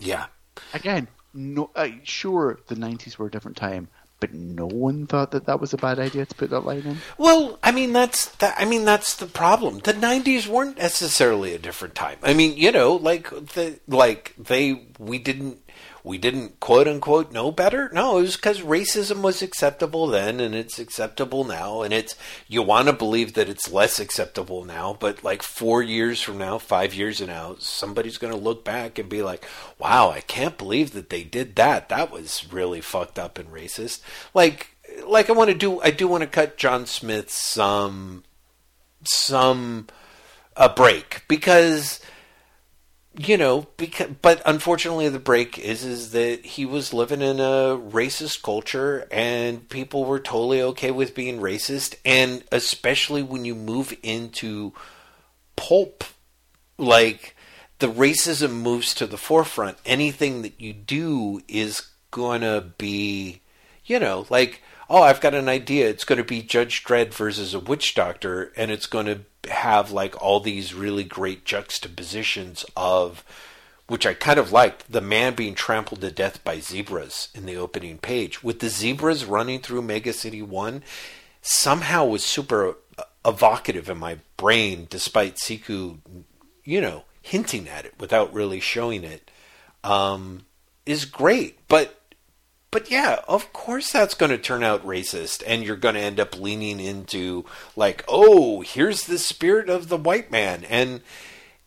Yeah. 0.00 0.26
Again 0.72 1.08
no, 1.34 1.70
uh, 1.74 1.88
sure, 2.02 2.60
the 2.66 2.74
'90s 2.74 3.16
were 3.16 3.26
a 3.26 3.30
different 3.30 3.56
time, 3.56 3.88
but 4.22 4.32
no 4.32 4.66
one 4.68 5.08
thought 5.08 5.32
that 5.32 5.46
that 5.46 5.60
was 5.60 5.72
a 5.72 5.76
bad 5.76 5.98
idea 5.98 6.24
to 6.24 6.34
put 6.36 6.50
that 6.50 6.60
line 6.60 6.82
in. 6.82 6.98
Well, 7.18 7.58
I 7.60 7.72
mean 7.72 7.92
that's 7.92 8.26
that. 8.36 8.54
I 8.56 8.64
mean 8.64 8.84
that's 8.84 9.16
the 9.16 9.26
problem. 9.26 9.80
The 9.80 9.94
'90s 9.94 10.46
weren't 10.46 10.78
necessarily 10.78 11.54
a 11.54 11.58
different 11.58 11.96
time. 11.96 12.18
I 12.22 12.32
mean, 12.32 12.56
you 12.56 12.70
know, 12.70 12.94
like 12.94 13.30
the 13.30 13.80
like 13.88 14.32
they 14.38 14.86
we 15.00 15.18
didn't 15.18 15.58
we 16.04 16.18
didn't 16.18 16.58
quote 16.58 16.88
unquote 16.88 17.32
know 17.32 17.52
better. 17.52 17.88
No, 17.92 18.18
it 18.18 18.22
was 18.22 18.36
because 18.36 18.60
racism 18.60 19.22
was 19.22 19.40
acceptable 19.40 20.08
then 20.08 20.40
and 20.40 20.54
it's 20.54 20.78
acceptable 20.78 21.44
now. 21.44 21.82
And 21.82 21.94
it's, 21.94 22.16
you 22.48 22.62
want 22.62 22.88
to 22.88 22.92
believe 22.92 23.34
that 23.34 23.48
it's 23.48 23.72
less 23.72 24.00
acceptable 24.00 24.64
now, 24.64 24.96
but 24.98 25.22
like 25.22 25.42
four 25.42 25.82
years 25.82 26.20
from 26.20 26.38
now, 26.38 26.58
five 26.58 26.92
years 26.92 27.18
from 27.18 27.28
now, 27.28 27.56
somebody's 27.58 28.18
going 28.18 28.32
to 28.32 28.38
look 28.38 28.64
back 28.64 28.98
and 28.98 29.08
be 29.08 29.22
like, 29.22 29.46
wow, 29.78 30.10
I 30.10 30.20
can't 30.20 30.58
believe 30.58 30.92
that 30.92 31.10
they 31.10 31.22
did 31.22 31.54
that. 31.56 31.88
That 31.88 32.10
was 32.10 32.52
really 32.52 32.80
fucked 32.80 33.18
up 33.18 33.38
and 33.38 33.50
racist. 33.50 34.00
Like, 34.34 34.70
like 35.06 35.30
I 35.30 35.34
want 35.34 35.50
to 35.50 35.56
do, 35.56 35.80
I 35.80 35.90
do 35.92 36.08
want 36.08 36.22
to 36.22 36.26
cut 36.26 36.56
John 36.56 36.86
Smith 36.86 37.30
some, 37.30 37.62
um, 37.62 38.24
some, 39.04 39.86
a 40.56 40.68
break 40.68 41.22
because 41.28 42.00
you 43.18 43.36
know, 43.36 43.66
because 43.76 44.08
but 44.22 44.40
unfortunately 44.46 45.08
the 45.08 45.18
break 45.18 45.58
is 45.58 45.84
is 45.84 46.12
that 46.12 46.44
he 46.44 46.64
was 46.64 46.94
living 46.94 47.20
in 47.20 47.40
a 47.40 47.76
racist 47.76 48.42
culture 48.42 49.06
and 49.10 49.68
people 49.68 50.04
were 50.04 50.20
totally 50.20 50.62
okay 50.62 50.90
with 50.90 51.14
being 51.14 51.38
racist. 51.38 51.96
And 52.04 52.42
especially 52.50 53.22
when 53.22 53.44
you 53.44 53.54
move 53.54 53.94
into 54.02 54.72
pulp 55.56 56.04
like 56.78 57.36
the 57.80 57.88
racism 57.88 58.62
moves 58.62 58.94
to 58.94 59.06
the 59.06 59.18
forefront. 59.18 59.76
Anything 59.84 60.42
that 60.42 60.60
you 60.60 60.72
do 60.72 61.42
is 61.48 61.82
to 62.12 62.64
be 62.78 63.40
you 63.84 63.98
know 63.98 64.26
like 64.30 64.62
oh 64.92 65.02
I've 65.02 65.22
got 65.22 65.34
an 65.34 65.48
idea. 65.48 65.88
It's 65.88 66.04
going 66.04 66.18
to 66.18 66.24
be 66.24 66.42
Judge 66.42 66.84
Dredd 66.84 67.14
versus 67.14 67.54
a 67.54 67.58
witch 67.58 67.94
doctor 67.94 68.52
and 68.56 68.70
it's 68.70 68.86
going 68.86 69.06
to 69.06 69.50
have 69.50 69.90
like 69.90 70.22
all 70.22 70.38
these 70.38 70.74
really 70.74 71.02
great 71.02 71.46
juxtapositions 71.46 72.64
of 72.76 73.24
which 73.88 74.06
I 74.06 74.14
kind 74.14 74.38
of 74.38 74.52
liked 74.52 74.92
the 74.92 75.00
man 75.00 75.34
being 75.34 75.54
trampled 75.54 76.02
to 76.02 76.10
death 76.10 76.44
by 76.44 76.60
zebras 76.60 77.28
in 77.34 77.46
the 77.46 77.56
opening 77.56 77.98
page. 77.98 78.44
With 78.44 78.60
the 78.60 78.68
zebras 78.68 79.24
running 79.24 79.60
through 79.60 79.82
Mega 79.82 80.12
City 80.12 80.42
1 80.42 80.84
somehow 81.40 82.04
was 82.04 82.22
super 82.22 82.76
evocative 83.24 83.88
in 83.88 83.96
my 83.96 84.18
brain 84.36 84.86
despite 84.90 85.36
Siku 85.36 85.98
you 86.64 86.80
know 86.82 87.04
hinting 87.22 87.66
at 87.66 87.86
it 87.86 87.94
without 87.98 88.32
really 88.34 88.60
showing 88.60 89.04
it. 89.04 89.30
Um, 89.82 90.44
is 90.84 91.06
great 91.06 91.66
but 91.66 92.01
but 92.72 92.90
yeah, 92.90 93.20
of 93.28 93.52
course 93.52 93.92
that's 93.92 94.14
going 94.14 94.32
to 94.32 94.38
turn 94.38 94.64
out 94.64 94.84
racist, 94.84 95.44
and 95.46 95.62
you're 95.62 95.76
going 95.76 95.94
to 95.94 96.00
end 96.00 96.18
up 96.18 96.40
leaning 96.40 96.80
into, 96.80 97.44
like, 97.76 98.02
oh, 98.08 98.62
here's 98.62 99.04
the 99.04 99.18
spirit 99.18 99.68
of 99.68 99.88
the 99.88 99.96
white 99.96 100.32
man. 100.32 100.64
And 100.64 101.02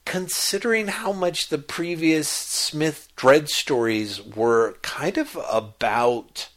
considering 0.04 0.88
how 0.88 1.12
much 1.12 1.50
the 1.50 1.60
previous 1.60 2.28
Smith 2.28 3.10
Dredd 3.16 3.50
stories 3.50 4.22
were 4.22 4.74
kind 4.82 5.18
of 5.18 5.38
about. 5.50 6.50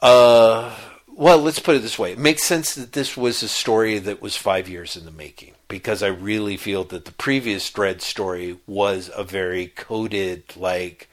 Uh, 0.00 0.76
well, 1.08 1.38
let's 1.38 1.58
put 1.60 1.76
it 1.76 1.82
this 1.82 1.98
way. 1.98 2.12
It 2.12 2.18
makes 2.18 2.44
sense 2.44 2.74
that 2.76 2.92
this 2.92 3.16
was 3.16 3.42
a 3.42 3.48
story 3.48 3.98
that 3.98 4.22
was 4.22 4.36
five 4.36 4.68
years 4.68 4.96
in 4.96 5.06
the 5.06 5.10
making 5.10 5.54
because 5.66 6.02
I 6.02 6.08
really 6.08 6.56
feel 6.56 6.84
that 6.84 7.04
the 7.04 7.12
previous 7.12 7.68
Dredd 7.70 8.00
story 8.00 8.58
was 8.66 9.10
a 9.16 9.24
very 9.24 9.68
coded, 9.68 10.56
like, 10.56 11.08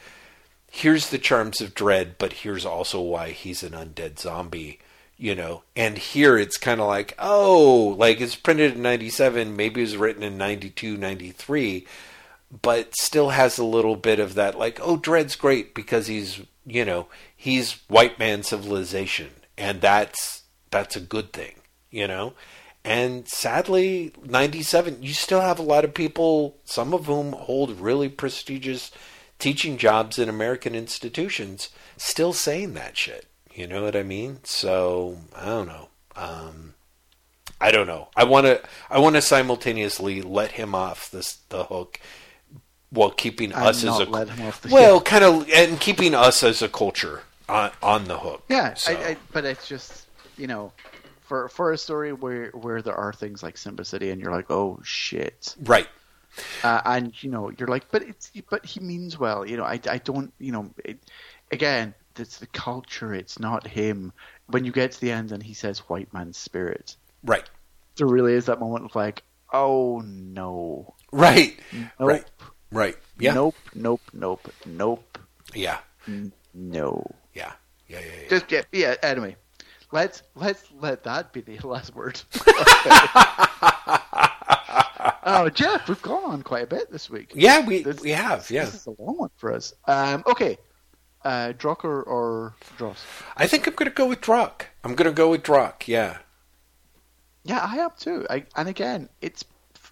here's 0.73 1.09
the 1.09 1.17
charms 1.17 1.59
of 1.59 1.75
Dredd, 1.75 2.13
but 2.17 2.31
here's 2.31 2.65
also 2.65 3.01
why 3.01 3.31
he's 3.31 3.61
an 3.61 3.73
undead 3.73 4.17
zombie, 4.17 4.79
you 5.17 5.35
know. 5.35 5.63
And 5.75 5.97
here 5.97 6.37
it's 6.37 6.57
kind 6.57 6.79
of 6.79 6.87
like, 6.87 7.13
oh, 7.19 7.93
like 7.99 8.21
it's 8.21 8.37
printed 8.37 8.75
in 8.75 8.81
97, 8.81 9.55
maybe 9.55 9.81
it 9.81 9.83
was 9.83 9.97
written 9.97 10.23
in 10.23 10.37
92, 10.37 10.95
93, 10.95 11.85
but 12.61 12.95
still 12.95 13.29
has 13.31 13.57
a 13.57 13.65
little 13.65 13.97
bit 13.97 14.19
of 14.19 14.33
that, 14.35 14.57
like, 14.57 14.79
oh, 14.81 14.97
Dredd's 14.97 15.35
great 15.35 15.75
because 15.75 16.07
he's, 16.07 16.39
you 16.65 16.85
know, 16.85 17.07
he's 17.35 17.81
white 17.89 18.17
man 18.17 18.41
civilization, 18.41 19.29
and 19.57 19.81
that's 19.81 20.43
that's 20.71 20.95
a 20.95 21.01
good 21.01 21.33
thing, 21.33 21.55
you 21.89 22.07
know. 22.07 22.33
And 22.83 23.27
sadly, 23.27 24.13
97, 24.23 25.03
you 25.03 25.13
still 25.13 25.41
have 25.41 25.59
a 25.59 25.63
lot 25.63 25.83
of 25.83 25.93
people, 25.93 26.55
some 26.63 26.93
of 26.93 27.05
whom 27.07 27.33
hold 27.33 27.79
really 27.79 28.09
prestigious 28.09 28.89
teaching 29.41 29.77
jobs 29.77 30.17
in 30.17 30.29
American 30.29 30.75
institutions 30.75 31.69
still 31.97 32.31
saying 32.31 32.73
that 32.75 32.95
shit. 32.95 33.27
You 33.53 33.67
know 33.67 33.83
what 33.83 33.97
I 33.97 34.03
mean? 34.03 34.39
So 34.43 35.17
I 35.35 35.45
don't 35.45 35.67
know. 35.67 35.89
Um, 36.15 36.75
I 37.59 37.71
don't 37.71 37.87
know. 37.87 38.07
I 38.15 38.23
want 38.23 38.45
to. 38.45 38.61
I 38.89 38.99
want 38.99 39.15
to 39.15 39.21
simultaneously 39.21 40.21
let 40.21 40.53
him 40.53 40.73
off 40.73 41.11
this 41.11 41.35
the 41.49 41.65
hook 41.65 41.99
while 42.91 43.11
keeping 43.11 43.51
And 43.51 43.63
us 43.63 43.83
as 43.83 43.99
a 43.99 44.05
let 44.05 44.29
him 44.29 44.47
off 44.47 44.61
the 44.61 44.69
well, 44.69 45.01
kind 45.01 45.23
of, 45.23 45.49
and 45.49 45.79
keeping 45.79 46.13
us 46.13 46.43
as 46.43 46.61
a 46.61 46.69
culture 46.69 47.23
on 47.49 47.71
on 47.81 48.05
the 48.05 48.19
hook. 48.19 48.43
Yeah, 48.47 48.73
So, 48.75 48.93
I, 48.93 49.09
I, 49.09 49.17
but 49.33 49.45
it's 49.45 49.67
just 49.67 50.07
you 50.37 50.47
know, 50.47 50.71
for 51.21 51.49
for 51.49 51.71
a 51.71 51.77
story 51.77 52.13
where 52.13 52.49
where 52.51 52.81
there 52.81 52.95
are 52.95 53.11
things 53.11 53.43
like 53.43 53.57
Simba 53.57 53.85
City, 53.85 54.11
and 54.11 54.21
you're 54.21 54.31
like, 54.31 54.49
oh 54.49 54.79
shit, 54.83 55.55
right. 55.63 55.87
Uh, 56.63 56.81
and 56.85 57.21
you 57.23 57.29
know, 57.29 57.51
you're 57.57 57.67
like, 57.67 57.89
but 57.91 58.01
it's 58.03 58.31
but 58.49 58.65
he 58.65 58.79
means 58.79 59.17
well. 59.19 59.45
You 59.45 59.57
know, 59.57 59.63
I 59.63 59.79
I 59.89 59.97
don't 59.99 60.33
you 60.39 60.51
know, 60.51 60.69
it, 60.85 60.99
again, 61.51 61.93
it's 62.17 62.37
the 62.39 62.47
culture. 62.47 63.13
It's 63.13 63.39
not 63.39 63.65
him. 63.67 64.11
When 64.47 64.65
you 64.65 64.71
get 64.71 64.91
to 64.93 65.01
the 65.01 65.11
end 65.11 65.31
and 65.31 65.41
he 65.41 65.53
says 65.53 65.79
white 65.79 66.13
man's 66.13 66.37
spirit, 66.37 66.95
Right. 67.23 67.49
there 67.95 68.07
really 68.07 68.33
is 68.33 68.45
that 68.45 68.59
moment 68.59 68.85
of 68.85 68.95
like, 68.95 69.23
oh 69.53 70.01
no, 70.05 70.93
Right. 71.11 71.57
nope, 71.71 71.89
Right. 71.99 72.25
Right. 72.71 72.95
Yeah. 73.19 73.33
nope, 73.33 73.55
nope, 73.75 74.01
nope, 74.13 74.47
nope, 74.65 75.17
Yeah. 75.53 75.79
no. 76.53 77.05
Yeah. 77.33 77.53
Yeah. 77.87 77.99
Yeah. 77.99 78.05
yeah. 78.23 78.29
Just 78.29 78.51
yeah, 78.51 78.61
yeah. 78.71 78.95
Anyway, 79.03 79.35
let's 79.91 80.23
let's 80.35 80.63
let 80.79 81.03
that 81.03 81.31
be 81.33 81.41
the 81.41 81.57
last 81.67 81.93
word. 81.95 82.21
oh, 85.23 85.49
Jeff, 85.49 85.87
we've 85.87 86.01
gone 86.01 86.23
on 86.23 86.43
quite 86.43 86.63
a 86.63 86.67
bit 86.67 86.91
this 86.91 87.09
week. 87.09 87.31
Yeah, 87.35 87.65
we 87.65 87.83
This- 87.83 88.01
we 88.01 88.11
have. 88.11 88.49
Yeah. 88.49 88.65
This 88.65 88.75
is 88.75 88.85
a 88.87 89.01
long 89.01 89.17
one 89.17 89.29
for 89.37 89.53
us. 89.53 89.73
Um, 89.87 90.23
okay, 90.27 90.57
uh, 91.23 91.53
Drokk 91.53 91.83
or 91.85 92.53
Dross? 92.77 93.03
I 93.37 93.47
think 93.47 93.67
I'm 93.67 93.73
going 93.75 93.89
to 93.89 93.95
go 93.95 94.07
with 94.07 94.21
Drokk. 94.21 94.67
I'm 94.83 94.95
going 94.95 95.09
to 95.09 95.15
go 95.15 95.29
with 95.29 95.43
Drokk. 95.43 95.87
Yeah. 95.87 96.17
Yeah, 97.43 97.59
I 97.59 97.77
am 97.77 97.89
too. 97.97 98.25
I, 98.29 98.45
and 98.55 98.67
again, 98.69 99.09
it's 99.21 99.43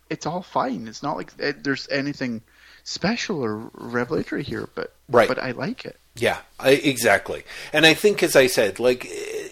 it's 0.09 0.25
all 0.25 0.41
fine. 0.43 0.87
It's 0.87 1.01
not 1.01 1.17
like 1.17 1.31
it, 1.39 1.63
there's 1.63 1.87
anything 1.89 2.41
special 2.83 3.43
or 3.43 3.71
revelatory 3.73 4.43
here, 4.43 4.69
but 4.75 4.93
Right. 5.09 5.27
But 5.27 5.39
I 5.39 5.51
like 5.51 5.85
it. 5.85 5.97
Yeah, 6.15 6.39
I, 6.59 6.71
exactly. 6.71 7.43
And 7.73 7.85
I 7.85 7.93
think, 7.93 8.21
as 8.21 8.35
I 8.35 8.47
said, 8.47 8.79
like 8.79 9.05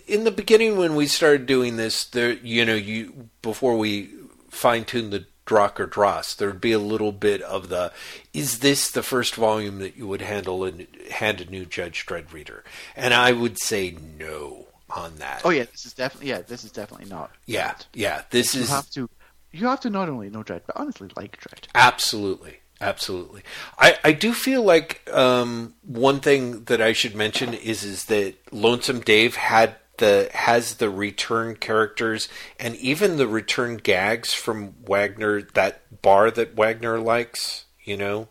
in 0.07 0.23
the 0.23 0.31
beginning 0.31 0.77
when 0.77 0.95
we 0.95 1.07
started 1.07 1.45
doing 1.45 1.77
this, 1.77 2.05
there, 2.05 2.33
you 2.33 2.63
know, 2.65 2.75
you 2.75 3.29
before 3.41 3.77
we 3.77 4.09
fine 4.49 4.85
tuned 4.85 5.11
the 5.13 5.25
Drokk 5.47 5.79
or 5.79 5.87
Dross, 5.87 6.35
there'd 6.35 6.61
be 6.61 6.73
a 6.73 6.79
little 6.79 7.11
bit 7.11 7.41
of 7.41 7.69
the, 7.69 7.91
is 8.33 8.59
this 8.59 8.91
the 8.91 9.01
first 9.01 9.33
volume 9.33 9.79
that 9.79 9.97
you 9.97 10.05
would 10.07 10.21
handle 10.21 10.63
and 10.63 10.85
hand 11.09 11.41
a 11.41 11.45
new 11.49 11.65
Judge 11.65 12.05
Dredd 12.05 12.31
reader? 12.31 12.63
And 12.95 13.13
I 13.15 13.31
would 13.31 13.59
say 13.59 13.97
no 14.19 14.67
on 14.89 15.15
that. 15.17 15.41
Oh 15.43 15.49
yeah, 15.49 15.63
this 15.63 15.85
is 15.85 15.93
definitely 15.93 16.29
yeah, 16.29 16.41
this 16.41 16.63
is 16.63 16.71
definitely 16.71 17.09
not. 17.09 17.31
yeah, 17.45 17.71
Dredd. 17.73 17.85
yeah. 17.93 18.21
This 18.29 18.53
You 18.53 18.61
is 18.61 18.69
have 18.69 18.89
to 18.91 19.09
you 19.51 19.65
have 19.67 19.79
to 19.81 19.89
not 19.89 20.07
only 20.09 20.29
know 20.29 20.43
Dredd, 20.43 20.61
but 20.67 20.77
honestly 20.77 21.09
like 21.15 21.39
Dredd. 21.41 21.65
Absolutely. 21.73 22.59
Absolutely. 22.79 23.41
I, 23.79 23.97
I 24.03 24.11
do 24.11 24.33
feel 24.33 24.61
like 24.61 25.01
um, 25.11 25.73
one 25.83 26.19
thing 26.19 26.65
that 26.65 26.79
I 26.79 26.93
should 26.93 27.15
mention 27.15 27.55
is 27.55 27.83
is 27.83 28.05
that 28.05 28.35
Lonesome 28.51 28.99
Dave 28.99 29.35
had 29.35 29.75
the 29.97 30.29
has 30.33 30.75
the 30.75 30.89
return 30.89 31.55
characters 31.55 32.27
and 32.59 32.75
even 32.75 33.17
the 33.17 33.27
return 33.27 33.77
gags 33.77 34.33
from 34.33 34.75
Wagner 34.85 35.41
that 35.41 36.01
bar 36.01 36.31
that 36.31 36.55
Wagner 36.55 36.99
likes, 36.99 37.65
you 37.83 37.97
know. 37.97 38.27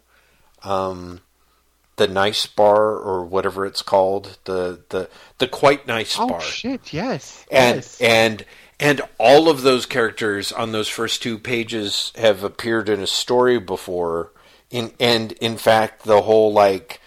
Um 0.63 1.21
the 1.97 2.07
nice 2.07 2.47
bar 2.47 2.97
or 2.97 3.25
whatever 3.25 3.65
it's 3.67 3.83
called, 3.83 4.39
the 4.45 4.83
the 4.91 5.09
the 5.39 5.49
quite 5.49 5.87
nice 5.87 6.17
Oh 6.19 6.29
bar 6.29 6.41
shit! 6.41 6.93
Yes, 6.93 7.45
and 7.51 7.77
yes. 7.77 8.01
and 8.01 8.45
and 8.79 9.01
all 9.19 9.49
of 9.49 9.63
those 9.63 9.87
characters 9.87 10.53
on 10.53 10.73
those 10.73 10.89
first 10.89 11.23
two 11.23 11.39
pages 11.39 12.13
have 12.17 12.43
appeared 12.45 12.89
in 12.89 13.01
a 13.01 13.07
story 13.07 13.59
before 13.59 14.33
in 14.71 14.93
and 15.01 15.33
in 15.33 15.57
fact 15.57 16.05
the 16.05 16.23
whole 16.23 16.53
like 16.53 17.01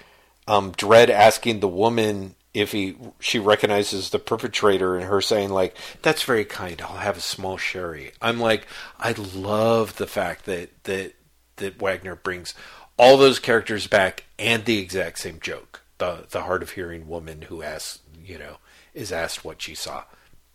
um 0.48 0.72
Dredd 0.72 1.10
asking 1.10 1.60
the 1.60 1.68
woman 1.68 2.36
if 2.54 2.72
he 2.72 2.96
she 3.20 3.38
recognizes 3.40 4.10
the 4.10 4.20
perpetrator 4.20 4.96
and 4.98 5.06
her 5.06 5.22
saying 5.22 5.50
like 5.50 5.76
that's 6.02 6.24
very 6.24 6.46
kind. 6.46 6.82
I'll 6.82 6.98
have 6.98 7.18
a 7.18 7.22
small 7.22 7.58
sherry. 7.58 8.12
I'm 8.22 8.40
like 8.40 8.66
i 9.00 9.12
love 9.12 9.98
the 9.98 10.08
fact 10.08 10.46
that 10.46 10.84
that 10.86 11.14
that 11.58 11.82
wagner 11.82 12.16
brings 12.16 12.54
all 12.98 13.18
those 13.18 13.40
characters 13.40 13.88
back 13.88 14.24
and 14.38 14.66
the 14.66 14.80
exact 14.80 15.20
same 15.20 15.40
joke. 15.40 15.82
The 16.00 16.26
the 16.30 16.42
hard 16.44 16.64
of 16.64 16.72
hearing 16.72 17.08
woman 17.08 17.44
who 17.44 17.62
asks 17.62 18.00
you 18.26 18.40
know 18.40 18.58
is 18.94 19.12
asked 19.12 19.46
what 19.46 19.62
she 19.62 19.76
saw. 19.76 20.04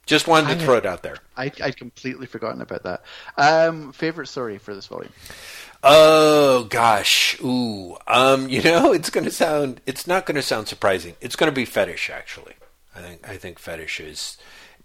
Just 0.06 0.26
wanted 0.28 0.48
to 0.48 0.62
I- 0.62 0.66
throw 0.66 0.76
it 0.76 0.84
out 0.86 1.02
there. 1.02 1.16
I 1.36 1.50
I'd 1.62 1.76
completely 1.76 2.26
forgotten 2.26 2.60
about 2.60 2.82
that. 2.82 3.02
Um, 3.38 3.92
favorite 3.92 4.26
story 4.26 4.58
for 4.58 4.74
this 4.74 4.86
volume? 4.86 5.12
Oh 5.86 6.64
gosh, 6.64 7.38
ooh, 7.42 7.98
um, 8.08 8.48
you 8.48 8.62
know, 8.64 8.92
it's 8.92 9.10
going 9.10 9.24
to 9.24 9.30
sound, 9.30 9.82
it's 9.84 10.06
not 10.06 10.24
going 10.24 10.36
to 10.36 10.42
sound 10.42 10.66
surprising. 10.66 11.14
It's 11.20 11.36
going 11.36 11.50
to 11.50 11.54
be 11.54 11.66
fetish, 11.66 12.08
actually. 12.08 12.54
I 12.96 13.00
think, 13.02 13.28
I 13.28 13.36
think 13.36 13.58
fetish 13.58 14.00
is. 14.00 14.38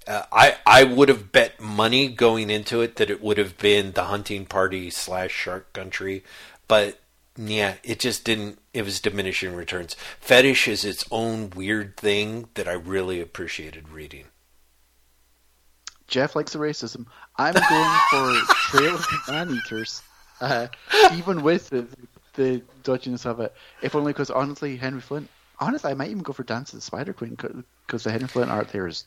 Uh, 0.07 0.23
I 0.31 0.57
I 0.65 0.83
would 0.83 1.07
have 1.07 1.31
bet 1.31 1.59
money 1.59 2.07
going 2.07 2.49
into 2.49 2.81
it 2.81 2.95
that 2.97 3.09
it 3.09 3.21
would 3.21 3.37
have 3.37 3.57
been 3.57 3.91
the 3.91 4.05
hunting 4.05 4.45
party 4.45 4.89
slash 4.89 5.31
shark 5.31 5.71
country, 5.71 6.23
but 6.67 6.99
yeah, 7.37 7.75
it 7.83 7.99
just 7.99 8.25
didn't. 8.25 8.59
It 8.73 8.83
was 8.83 8.99
diminishing 8.99 9.55
returns. 9.55 9.95
Fetish 10.19 10.67
is 10.67 10.83
its 10.83 11.05
own 11.11 11.51
weird 11.51 11.95
thing 11.95 12.49
that 12.55 12.67
I 12.67 12.73
really 12.73 13.21
appreciated 13.21 13.89
reading. 13.89 14.25
Jeff 16.07 16.35
likes 16.35 16.53
the 16.53 16.59
racism. 16.59 17.05
I'm 17.37 17.53
going 17.53 17.99
for 18.09 18.53
Trail 18.71 18.95
of 18.95 19.05
Man 19.27 19.51
Eaters, 19.51 20.01
uh, 20.41 20.67
even 21.13 21.43
with 21.43 21.69
the, 21.69 21.87
the 22.35 22.61
dodginess 22.83 23.25
of 23.25 23.39
it. 23.39 23.53
If 23.81 23.95
only 23.95 24.13
because 24.13 24.29
honestly, 24.29 24.77
Henry 24.77 25.01
Flint. 25.01 25.29
Honestly, 25.61 25.91
I 25.91 25.93
might 25.93 26.09
even 26.09 26.23
go 26.23 26.31
for 26.31 26.43
Dance 26.43 26.71
of 26.71 26.77
the 26.77 26.81
Spider 26.81 27.11
Queen 27.11 27.37
because 27.85 28.05
the 28.05 28.11
Henry 28.11 28.29
Flint 28.29 28.49
art 28.49 28.69
there 28.69 28.87
is 28.87 29.03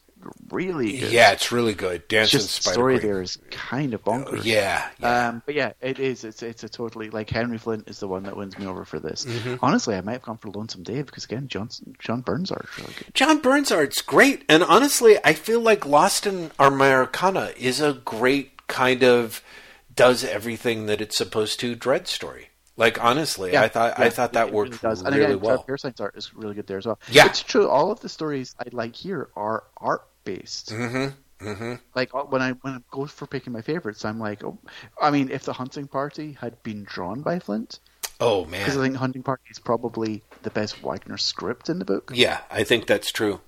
really 0.50 0.98
good. 0.98 1.12
Yeah, 1.12 1.32
it's 1.32 1.50
really 1.52 1.74
good. 1.74 2.06
Dance 2.08 2.34
of 2.34 2.42
Spider 2.42 2.74
story 2.74 2.98
Queen. 2.98 3.10
there 3.10 3.22
is 3.22 3.38
kind 3.50 3.94
of 3.94 4.04
bonkers. 4.04 4.44
Yeah, 4.44 4.86
yeah. 5.00 5.28
Um, 5.28 5.42
but 5.44 5.54
yeah, 5.54 5.72
it 5.80 5.98
is. 5.98 6.24
It's 6.24 6.42
it's 6.42 6.62
a 6.64 6.68
totally 6.68 7.10
like 7.10 7.30
Henry 7.30 7.58
Flint 7.58 7.88
is 7.88 8.00
the 8.00 8.08
one 8.08 8.24
that 8.24 8.36
wins 8.36 8.58
me 8.58 8.66
over 8.66 8.84
for 8.84 9.00
this. 9.00 9.24
Mm-hmm. 9.24 9.64
Honestly, 9.64 9.94
I 9.94 10.00
might 10.00 10.12
have 10.12 10.22
gone 10.22 10.36
for 10.36 10.50
Lonesome 10.50 10.82
Dave 10.82 11.06
because 11.06 11.24
again, 11.24 11.48
John 11.48 11.70
John 11.98 12.20
Burns 12.20 12.50
art 12.50 12.66
is 12.70 12.78
really 12.78 12.94
good. 12.98 13.14
John 13.14 13.38
Burns 13.38 13.72
art's 13.72 14.02
great, 14.02 14.44
and 14.48 14.62
honestly, 14.62 15.16
I 15.24 15.32
feel 15.34 15.60
like 15.60 15.86
Lost 15.86 16.26
in 16.26 16.50
Americana 16.58 17.52
is 17.56 17.80
a 17.80 17.94
great 17.94 18.66
kind 18.66 19.02
of 19.02 19.42
does 19.94 20.24
everything 20.24 20.86
that 20.86 21.00
it's 21.00 21.16
supposed 21.16 21.60
to 21.60 21.76
Dredd 21.76 22.06
story. 22.06 22.48
Like 22.76 23.02
honestly, 23.02 23.56
I 23.56 23.68
thought 23.68 23.98
I 23.98 24.08
thought 24.10 24.32
that 24.32 24.50
worked 24.52 24.70
really 24.70 24.78
does. 24.94 25.02
And 25.02 25.14
really 25.14 25.32
again, 25.34 25.40
well. 25.40 25.62
Pearson's 25.62 26.00
art 26.00 26.16
is 26.16 26.34
really 26.34 26.54
good 26.54 26.66
there 26.66 26.78
as 26.78 26.86
well. 26.86 26.98
Yeah. 27.10 27.26
it's 27.26 27.42
true. 27.42 27.68
All 27.68 27.90
of 27.90 28.00
the 28.00 28.08
stories 28.08 28.54
I 28.58 28.64
like 28.72 28.96
here 28.96 29.28
are 29.36 29.64
art 29.76 30.06
based. 30.24 30.70
Mm-hmm. 30.70 31.46
Mm-hmm. 31.46 31.74
Like 31.94 32.14
uh, 32.14 32.22
when 32.22 32.40
I 32.40 32.52
when 32.52 32.74
I 32.74 32.78
go 32.90 33.04
for 33.06 33.26
picking 33.26 33.52
my 33.52 33.60
favorites, 33.60 34.04
I'm 34.04 34.18
like, 34.18 34.42
oh, 34.42 34.56
I 35.00 35.10
mean, 35.10 35.30
if 35.30 35.44
the 35.44 35.52
Hunting 35.52 35.86
Party 35.86 36.36
had 36.40 36.62
been 36.62 36.84
drawn 36.84 37.20
by 37.20 37.40
Flint, 37.40 37.78
Oh 38.20 38.44
man, 38.46 38.60
because 38.64 38.78
I 38.78 38.82
think 38.84 38.96
Hunting 38.96 39.22
Party 39.22 39.42
is 39.50 39.58
probably 39.58 40.22
the 40.42 40.50
best 40.50 40.82
Wagner 40.82 41.18
script 41.18 41.68
in 41.68 41.78
the 41.78 41.84
book. 41.84 42.12
yeah, 42.14 42.40
I 42.50 42.64
think 42.64 42.86
that's 42.86 43.10
true. 43.12 43.40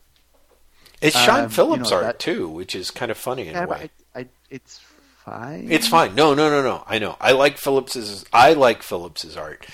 It's 1.01 1.19
Sean 1.19 1.45
Um, 1.45 1.49
Phillips 1.51 1.91
you 1.91 1.97
know, 1.97 2.03
art 2.03 2.05
that- 2.07 2.19
too, 2.19 2.49
which 2.49 2.75
is 2.75 2.91
kind 2.91 3.11
of 3.11 3.17
funny 3.17 3.49
in 3.49 3.55
Yeah, 3.55 3.65
a 3.65 3.69
way. 3.69 3.91
I, 4.15 4.21
I, 4.21 4.27
it's 4.51 4.81
fine. 5.25 5.71
It's 5.71 5.89
fine. 5.89 6.15
No, 6.15 6.35
no, 6.35 6.49
no, 6.51 6.63
no. 6.63 6.85
I 6.87 6.99
know. 6.99 7.17
I 7.21 7.33
like 7.33 7.59
Phillips's. 7.59 8.25
I 8.33 8.53
like 8.55 8.83
Phillips's 8.83 9.37
art. 9.37 9.67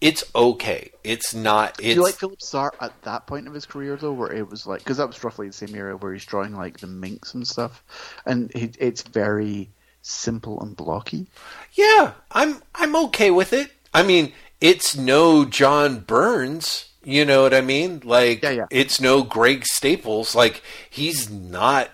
It's 0.00 0.24
okay. 0.34 0.90
It's 1.04 1.34
not. 1.34 1.70
It's 1.78 1.80
Do 1.80 1.88
you 1.94 2.02
like 2.02 2.16
Philip's 2.16 2.54
art 2.54 2.76
at 2.80 3.00
that 3.02 3.26
point 3.26 3.48
of 3.48 3.54
his 3.54 3.64
career 3.64 3.96
though, 3.96 4.12
where 4.12 4.32
it 4.32 4.48
was 4.48 4.66
like 4.66 4.80
because 4.80 4.98
that 4.98 5.06
was 5.06 5.22
roughly 5.24 5.46
the 5.46 5.52
same 5.52 5.74
era 5.74 5.96
where 5.96 6.12
he's 6.12 6.24
drawing 6.24 6.54
like 6.54 6.78
the 6.78 6.86
minks 6.86 7.34
and 7.34 7.46
stuff, 7.46 7.82
and 8.26 8.52
he, 8.54 8.70
it's 8.78 9.02
very 9.02 9.70
simple 10.02 10.60
and 10.60 10.76
blocky. 10.76 11.26
Yeah, 11.72 12.12
I'm 12.30 12.62
I'm 12.74 12.94
okay 13.06 13.30
with 13.30 13.52
it. 13.52 13.70
I 13.94 14.02
mean, 14.02 14.32
it's 14.60 14.96
no 14.96 15.46
John 15.46 16.00
Burns, 16.00 16.90
you 17.02 17.24
know 17.24 17.42
what 17.42 17.54
I 17.54 17.62
mean? 17.62 18.02
Like 18.04 18.42
Yeah, 18.42 18.50
yeah. 18.50 18.66
it's 18.70 19.00
no 19.00 19.22
Greg 19.22 19.64
Staples. 19.64 20.34
Like 20.34 20.62
he's 20.90 21.30
not 21.30 21.88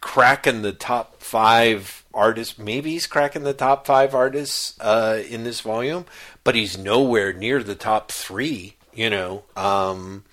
cracking 0.00 0.62
the 0.62 0.72
top 0.72 1.22
5 1.22 1.97
artists. 2.18 2.58
Maybe 2.58 2.90
he's 2.90 3.06
cracking 3.06 3.44
the 3.44 3.54
top 3.54 3.86
5 3.86 4.14
artists 4.14 4.78
uh 4.80 5.22
in 5.28 5.44
this 5.44 5.60
volume, 5.60 6.04
but 6.44 6.54
he's 6.54 6.76
nowhere 6.76 7.32
near 7.32 7.62
the 7.62 7.74
top 7.74 8.10
3, 8.10 8.76
you 8.92 9.08
know. 9.08 9.44
Um 9.56 10.24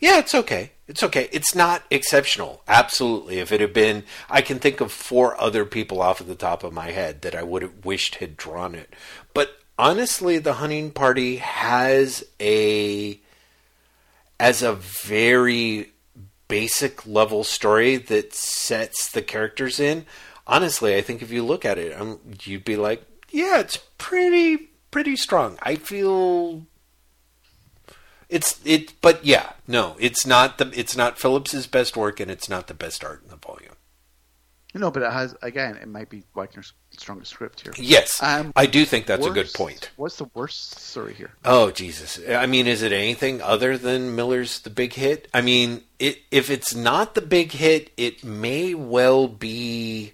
yeah, 0.00 0.18
it's 0.18 0.34
okay. 0.34 0.72
It's 0.86 1.02
okay. 1.02 1.28
It's 1.32 1.54
not 1.54 1.82
exceptional. 1.90 2.62
Absolutely. 2.68 3.38
If 3.40 3.52
it 3.52 3.60
had 3.60 3.72
been, 3.72 4.04
I 4.30 4.40
can 4.42 4.58
think 4.58 4.80
of 4.80 4.92
four 4.92 5.38
other 5.40 5.64
people 5.64 6.00
off 6.00 6.20
of 6.20 6.28
the 6.28 6.34
top 6.34 6.62
of 6.64 6.72
my 6.72 6.92
head 6.92 7.22
that 7.22 7.34
I 7.34 7.42
would 7.42 7.62
have 7.62 7.84
wished 7.84 8.16
had 8.16 8.36
drawn 8.36 8.74
it. 8.74 8.94
But 9.34 9.58
honestly, 9.78 10.38
the 10.38 10.54
hunting 10.54 10.92
party 10.92 11.36
has 11.36 12.24
a, 12.40 13.20
as 14.38 14.62
a 14.62 14.72
very 14.72 15.92
basic 16.46 17.06
level 17.06 17.44
story 17.44 17.96
that 17.96 18.32
sets 18.32 19.10
the 19.10 19.20
characters 19.20 19.78
in. 19.78 20.06
Honestly, 20.48 20.96
I 20.96 21.02
think 21.02 21.20
if 21.22 21.30
you 21.30 21.44
look 21.44 21.64
at 21.64 21.76
it, 21.78 21.98
um, 22.00 22.18
you'd 22.42 22.64
be 22.64 22.76
like, 22.76 23.04
yeah, 23.30 23.60
it's 23.60 23.76
pretty, 23.98 24.56
pretty 24.90 25.14
strong. 25.14 25.58
I 25.62 25.74
feel 25.76 26.64
it's 28.28 28.58
it, 28.64 28.94
but 29.00 29.24
yeah, 29.24 29.52
no, 29.66 29.96
it's 29.98 30.26
not 30.26 30.58
the 30.58 30.70
it's 30.74 30.96
not 30.96 31.18
Phillips's 31.18 31.66
best 31.66 31.96
work, 31.96 32.18
and 32.20 32.30
it's 32.30 32.48
not 32.48 32.66
the 32.66 32.74
best 32.74 33.04
art 33.04 33.22
in 33.22 33.28
the 33.30 33.36
volume. 33.36 33.72
No, 34.74 34.90
but 34.90 35.02
it 35.02 35.10
has 35.12 35.34
again. 35.42 35.76
It 35.76 35.88
might 35.88 36.10
be 36.10 36.22
Wagner's 36.34 36.72
strongest 36.90 37.32
script 37.32 37.62
here. 37.62 37.72
Yes, 37.78 38.22
Um, 38.22 38.52
I 38.54 38.66
do 38.66 38.84
think 38.84 39.06
that's 39.06 39.26
a 39.26 39.30
good 39.30 39.52
point. 39.52 39.90
What's 39.96 40.16
the 40.16 40.28
worst 40.34 40.78
story 40.78 41.14
here? 41.14 41.30
Oh 41.44 41.70
Jesus! 41.70 42.20
I 42.28 42.46
mean, 42.46 42.66
is 42.66 42.82
it 42.82 42.92
anything 42.92 43.40
other 43.40 43.78
than 43.78 44.14
Miller's 44.14 44.60
The 44.60 44.70
Big 44.70 44.92
Hit? 44.92 45.28
I 45.32 45.40
mean, 45.40 45.82
it, 45.98 46.18
if 46.30 46.50
it's 46.50 46.74
not 46.74 47.14
the 47.14 47.22
big 47.22 47.52
hit, 47.52 47.90
it 47.96 48.22
may 48.24 48.74
well 48.74 49.26
be. 49.26 50.12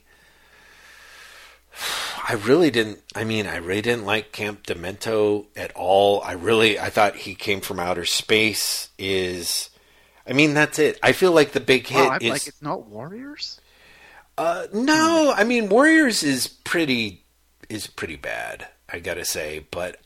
I 2.28 2.34
really 2.34 2.70
didn't. 2.70 3.00
I 3.14 3.24
mean, 3.24 3.46
I 3.46 3.56
really 3.56 3.82
didn't 3.82 4.06
like 4.06 4.32
Camp 4.32 4.64
Demento 4.66 5.46
at 5.56 5.72
all. 5.74 6.22
I 6.22 6.32
really, 6.32 6.78
I 6.78 6.90
thought 6.90 7.16
he 7.16 7.34
came 7.34 7.60
from 7.60 7.78
outer 7.78 8.04
space. 8.04 8.88
Is, 8.98 9.70
I 10.26 10.32
mean, 10.32 10.54
that's 10.54 10.78
it. 10.78 10.98
I 11.02 11.12
feel 11.12 11.32
like 11.32 11.52
the 11.52 11.60
big 11.60 11.86
hit 11.86 12.22
is. 12.22 12.30
like 12.30 12.46
it's 12.46 12.62
not 12.62 12.86
Warriors. 12.86 13.60
Uh, 14.36 14.66
no, 14.72 15.32
I 15.36 15.44
mean 15.44 15.68
Warriors 15.68 16.22
is 16.22 16.48
pretty 16.48 17.24
is 17.68 17.86
pretty 17.86 18.16
bad. 18.16 18.66
I 18.88 18.98
gotta 18.98 19.24
say, 19.24 19.66
but 19.70 19.98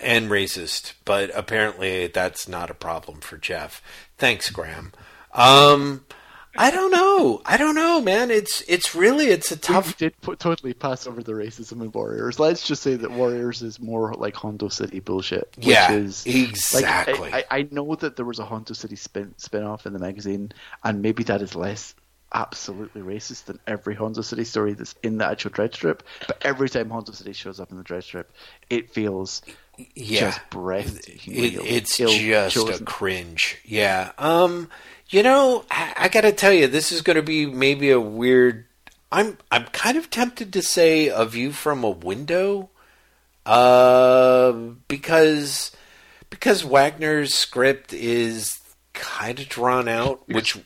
and 0.00 0.30
racist. 0.30 0.94
But 1.04 1.30
apparently 1.34 2.06
that's 2.06 2.46
not 2.48 2.70
a 2.70 2.74
problem 2.74 3.20
for 3.20 3.36
Jeff. 3.36 3.82
Thanks, 4.18 4.50
Graeme. 4.50 4.92
Um, 5.32 6.04
I 6.56 6.70
don't 6.70 6.90
know. 6.90 7.40
I 7.46 7.56
don't 7.56 7.74
know, 7.74 8.00
man. 8.02 8.30
It's 8.30 8.60
it's 8.68 8.94
really 8.94 9.26
it's 9.28 9.50
a 9.50 9.54
We 9.54 9.60
tough. 9.60 9.96
did 9.96 10.20
put, 10.20 10.38
totally 10.38 10.74
pass 10.74 11.06
over 11.06 11.22
the 11.22 11.32
racism 11.32 11.80
in 11.82 11.90
Warriors. 11.92 12.38
Let's 12.38 12.66
just 12.66 12.82
say 12.82 12.94
that 12.96 13.10
Warriors 13.10 13.62
is 13.62 13.80
more 13.80 14.12
like 14.14 14.34
Hondo 14.34 14.68
City 14.68 15.00
bullshit. 15.00 15.50
Which 15.56 15.66
Yeah, 15.66 15.92
is, 15.92 16.26
exactly. 16.26 17.30
Like, 17.30 17.46
I, 17.50 17.58
I, 17.60 17.68
know 17.70 17.94
that 17.94 18.16
there 18.16 18.26
was 18.26 18.38
a 18.38 18.44
Hondo 18.44 18.74
City 18.74 18.96
spin 18.96 19.34
spin 19.38 19.62
off 19.62 19.86
in 19.86 19.92
the 19.94 19.98
magazine, 19.98 20.52
and 20.84 21.00
maybe 21.00 21.22
that 21.24 21.40
is 21.40 21.54
less 21.54 21.94
absolutely 22.34 23.02
racist 23.02 23.44
than 23.44 23.58
every 23.66 23.94
Hondo 23.94 24.20
City 24.22 24.44
story 24.44 24.72
that's 24.74 24.94
in 25.02 25.18
the 25.18 25.26
actual 25.26 25.50
Dredd 25.50 25.74
strip. 25.74 26.02
But 26.26 26.38
every 26.44 26.68
time 26.68 26.90
Hondo 26.90 27.12
City 27.12 27.32
shows 27.32 27.60
up 27.60 27.70
in 27.70 27.76
the 27.78 27.84
Dredd 27.84 28.02
strip, 28.04 28.30
it 28.70 28.90
feels 28.90 29.42
yeah, 29.94 30.20
just 30.20 30.40
breathtakingly 30.50 31.54
It, 31.54 31.66
it's 31.66 32.00
ill 32.00 32.08
just 32.10 32.54
chosen. 32.54 32.82
a 32.82 32.86
cringe. 32.86 33.58
Yeah. 33.64 34.12
Um. 34.18 34.68
You 35.12 35.22
know, 35.22 35.64
I, 35.70 35.92
I 35.96 36.08
got 36.08 36.22
to 36.22 36.32
tell 36.32 36.52
you, 36.52 36.66
this 36.66 36.90
is 36.90 37.02
going 37.02 37.16
to 37.16 37.22
be 37.22 37.46
maybe 37.46 37.90
a 37.90 38.00
weird. 38.00 38.64
I'm 39.12 39.36
I'm 39.50 39.64
kind 39.66 39.96
of 39.98 40.08
tempted 40.10 40.52
to 40.54 40.62
say 40.62 41.08
a 41.08 41.24
view 41.26 41.52
from 41.52 41.84
a 41.84 41.90
window, 41.90 42.70
uh, 43.44 44.52
because 44.88 45.70
because 46.30 46.64
Wagner's 46.64 47.34
script 47.34 47.92
is 47.92 48.58
kind 48.94 49.38
of 49.38 49.48
drawn 49.50 49.86
out, 49.86 50.26
which 50.28 50.56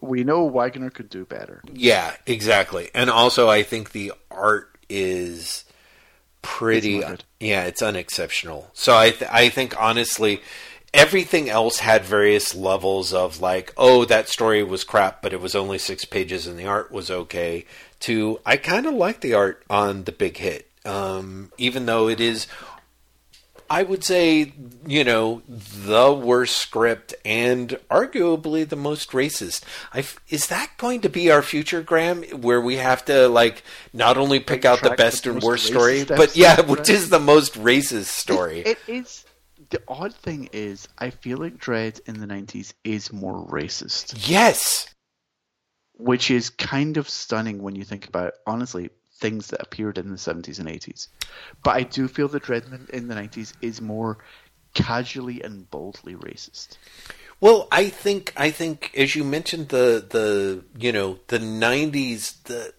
We- 0.00 0.22
know 0.24 0.44
Wagner 0.44 0.90
could 0.90 1.10
do 1.10 1.24
better. 1.24 1.62
yeah, 1.72 2.14
exactly. 2.26 2.90
And 2.94 3.10
also, 3.10 3.48
I 3.50 3.62
think 3.64 3.90
the 3.90 4.12
art 4.30 4.70
is 4.88 5.64
pretty. 6.42 6.98
It's 6.98 7.24
yeah, 7.40 7.64
it's 7.64 7.82
unexceptional. 7.82 8.70
So 8.72 8.96
I, 8.96 9.10
th- 9.10 9.30
I 9.32 9.48
think 9.48 9.74
honestly, 9.82 10.40
everything 10.96 11.48
else 11.48 11.78
had 11.78 12.04
various 12.04 12.54
levels 12.54 13.12
of 13.12 13.40
like, 13.40 13.72
oh, 13.76 14.04
that 14.06 14.28
story 14.28 14.62
was 14.62 14.84
crap, 14.84 15.22
but 15.22 15.32
it 15.32 15.40
was 15.40 15.54
only 15.54 15.78
six 15.78 16.04
pages 16.04 16.46
and 16.46 16.58
the 16.58 16.66
art 16.66 16.90
was 16.90 17.10
okay. 17.10 17.64
To 18.00 18.40
I 18.44 18.56
kind 18.56 18.86
of 18.86 18.94
like 18.94 19.20
the 19.20 19.34
art 19.34 19.62
on 19.70 20.04
the 20.04 20.12
big 20.12 20.36
hit, 20.36 20.70
um, 20.84 21.50
even 21.56 21.86
though 21.86 22.08
it 22.08 22.20
is 22.20 22.46
I 23.68 23.82
would 23.82 24.04
say, 24.04 24.52
you 24.86 25.02
know, 25.02 25.42
the 25.48 26.12
worst 26.12 26.56
script 26.56 27.14
and 27.24 27.70
arguably 27.90 28.68
the 28.68 28.76
most 28.76 29.10
racist. 29.10 29.62
I 29.92 30.00
f 30.00 30.20
is 30.28 30.46
that 30.48 30.70
going 30.76 31.00
to 31.00 31.08
be 31.08 31.30
our 31.30 31.42
future, 31.42 31.82
Graeme, 31.82 32.22
where 32.42 32.60
we 32.60 32.76
have 32.76 33.04
to 33.06 33.28
like 33.28 33.64
not 33.92 34.16
only 34.18 34.38
pick 34.38 34.64
out 34.64 34.82
the 34.82 34.90
best 34.90 35.24
the 35.24 35.32
and 35.32 35.42
worst 35.42 35.66
story, 35.66 36.04
but 36.04 36.36
yeah, 36.36 36.60
which 36.72 36.88
is 36.88 37.10
the 37.10 37.18
most 37.18 37.54
racist 37.54 38.06
story? 38.06 38.60
It 38.60 38.78
is. 38.86 39.24
The 39.70 39.82
odd 39.88 40.14
thing 40.14 40.48
is, 40.52 40.88
I 40.98 41.10
feel 41.10 41.38
like 41.38 41.58
Dredd 41.58 42.00
in 42.06 42.20
the 42.20 42.26
90s 42.26 42.72
is 42.84 43.12
more 43.12 43.46
racist, 43.46 44.28
yes. 44.28 44.88
which 45.94 46.30
is 46.30 46.50
kind 46.50 46.96
of 46.96 47.08
stunning 47.08 47.62
when 47.62 47.74
you 47.74 47.84
think 47.84 48.06
about. 48.06 48.34
Honestly, 48.46 48.90
things 49.18 49.48
that 49.48 49.62
appeared 49.62 49.98
in 49.98 50.10
the 50.10 50.16
70s 50.16 50.58
and 50.58 50.68
80s. 50.68 51.08
But 51.64 51.76
I 51.76 51.82
do 51.82 52.06
feel 52.06 52.28
that 52.28 52.48
Redman 52.48 52.88
in 52.92 53.08
the 53.08 53.14
90s 53.14 53.54
is 53.60 53.80
more 53.80 54.18
casually 54.74 55.42
and 55.42 55.68
boldly 55.70 56.14
racist. 56.14 56.76
Well, 57.40 57.68
I 57.70 57.88
think 57.88 58.32
I 58.36 58.50
think 58.50 58.92
as 58.96 59.14
you 59.14 59.24
mentioned 59.24 59.68
the 59.68 60.04
the 60.08 60.64
you 60.78 60.92
know 60.92 61.18
the 61.26 61.38
'90s 61.38 62.42
the 62.44 62.72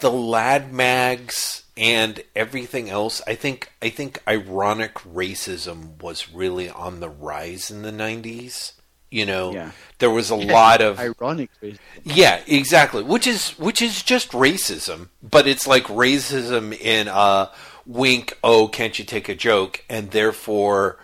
the 0.00 0.10
lad 0.10 0.72
mags 0.72 1.64
and 1.76 2.22
everything 2.36 2.90
else. 2.90 3.22
I 3.26 3.34
think 3.34 3.72
I 3.82 3.88
think 3.90 4.22
ironic 4.28 4.94
racism 4.94 6.02
was 6.02 6.32
really 6.32 6.68
on 6.68 7.00
the 7.00 7.08
rise 7.08 7.70
in 7.70 7.82
the 7.82 7.92
'90s. 7.92 8.72
You 9.10 9.26
know, 9.26 9.52
Yeah. 9.52 9.72
there 9.98 10.10
was 10.10 10.30
a 10.30 10.36
lot 10.56 10.80
of 10.80 11.00
ironic 11.00 11.50
racism. 11.62 11.78
yeah, 12.04 12.40
exactly. 12.46 13.02
Which 13.02 13.26
is 13.26 13.50
which 13.58 13.82
is 13.82 14.02
just 14.02 14.30
racism, 14.32 15.08
but 15.22 15.46
it's 15.48 15.66
like 15.66 15.84
racism 15.84 16.72
in 16.78 17.08
a 17.08 17.50
wink. 17.86 18.38
Oh, 18.44 18.68
can't 18.68 18.98
you 18.98 19.04
take 19.04 19.28
a 19.28 19.34
joke? 19.34 19.84
And 19.88 20.10
therefore, 20.12 20.98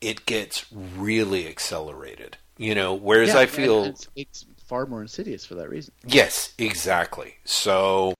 it 0.00 0.26
gets 0.26 0.66
really 0.72 1.46
accelerated. 1.46 2.36
You 2.58 2.74
know, 2.74 2.94
whereas 2.94 3.30
Yeah, 3.30 3.38
I 3.40 3.46
feel 3.46 3.84
it's, 3.84 4.08
it's 4.16 4.44
far 4.66 4.86
more 4.86 5.00
insidious 5.02 5.44
for 5.44 5.54
that 5.56 5.68
reason. 5.68 5.92
yes, 6.06 6.52
exactly. 6.58 7.36
So, 7.44 8.14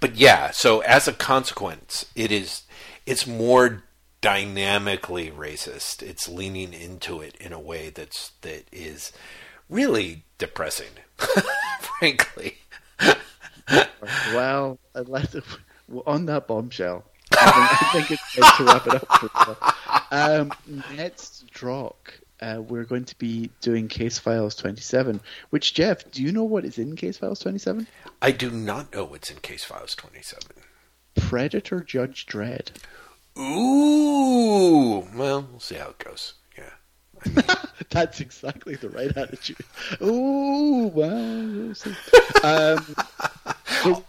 but 0.00 0.16
yeah. 0.16 0.50
So 0.50 0.80
as 0.80 1.08
a 1.08 1.12
consequence, 1.12 2.06
it 2.14 2.32
is 2.32 2.62
it's 3.06 3.26
more 3.26 3.84
dynamically 4.20 5.30
racist. 5.30 6.02
It's 6.02 6.28
leaning 6.28 6.72
into 6.72 7.20
it 7.20 7.36
in 7.36 7.52
a 7.52 7.60
way 7.60 7.90
that's 7.90 8.32
that 8.40 8.64
is 8.72 9.12
really 9.68 10.24
depressing, 10.38 10.90
frankly. 11.80 12.58
Well, 14.32 14.78
on 16.06 16.26
that 16.26 16.46
bombshell, 16.46 17.04
I 17.32 17.50
think, 17.50 17.82
I 17.82 17.92
think 17.92 18.10
it's 18.10 18.34
time 18.34 18.56
to 18.56 18.64
wrap 18.64 18.86
it 18.86 19.30
up. 19.34 20.12
Um, 20.12 20.52
next 20.96 21.46
drop, 21.48 22.08
uh, 22.40 22.62
we're 22.66 22.84
going 22.84 23.04
to 23.04 23.18
be 23.18 23.50
doing 23.60 23.88
Case 23.88 24.18
Files 24.18 24.54
27. 24.54 25.20
Which 25.50 25.74
Jeff, 25.74 26.10
do 26.10 26.22
you 26.22 26.32
know 26.32 26.44
what 26.44 26.64
is 26.64 26.78
in 26.78 26.96
Case 26.96 27.18
Files 27.18 27.40
27? 27.40 27.86
I 28.20 28.30
do 28.30 28.50
not 28.50 28.92
know 28.92 29.04
what's 29.04 29.30
in 29.30 29.38
Case 29.38 29.64
Files 29.64 29.94
27. 29.94 30.42
Predator 31.16 31.80
Judge 31.80 32.26
Dredd. 32.26 32.70
Ooh, 33.38 35.06
well, 35.14 35.46
we'll 35.50 35.60
see 35.60 35.76
how 35.76 35.90
it 35.90 35.98
goes. 35.98 36.34
Yeah. 36.56 37.54
That's 37.90 38.20
exactly 38.20 38.76
the 38.76 38.90
right 38.90 39.14
attitude. 39.16 39.56
Ooh, 40.02 40.90
well, 40.94 41.46
we'll 41.46 41.74
see. 41.74 41.94
Um, 42.44 42.94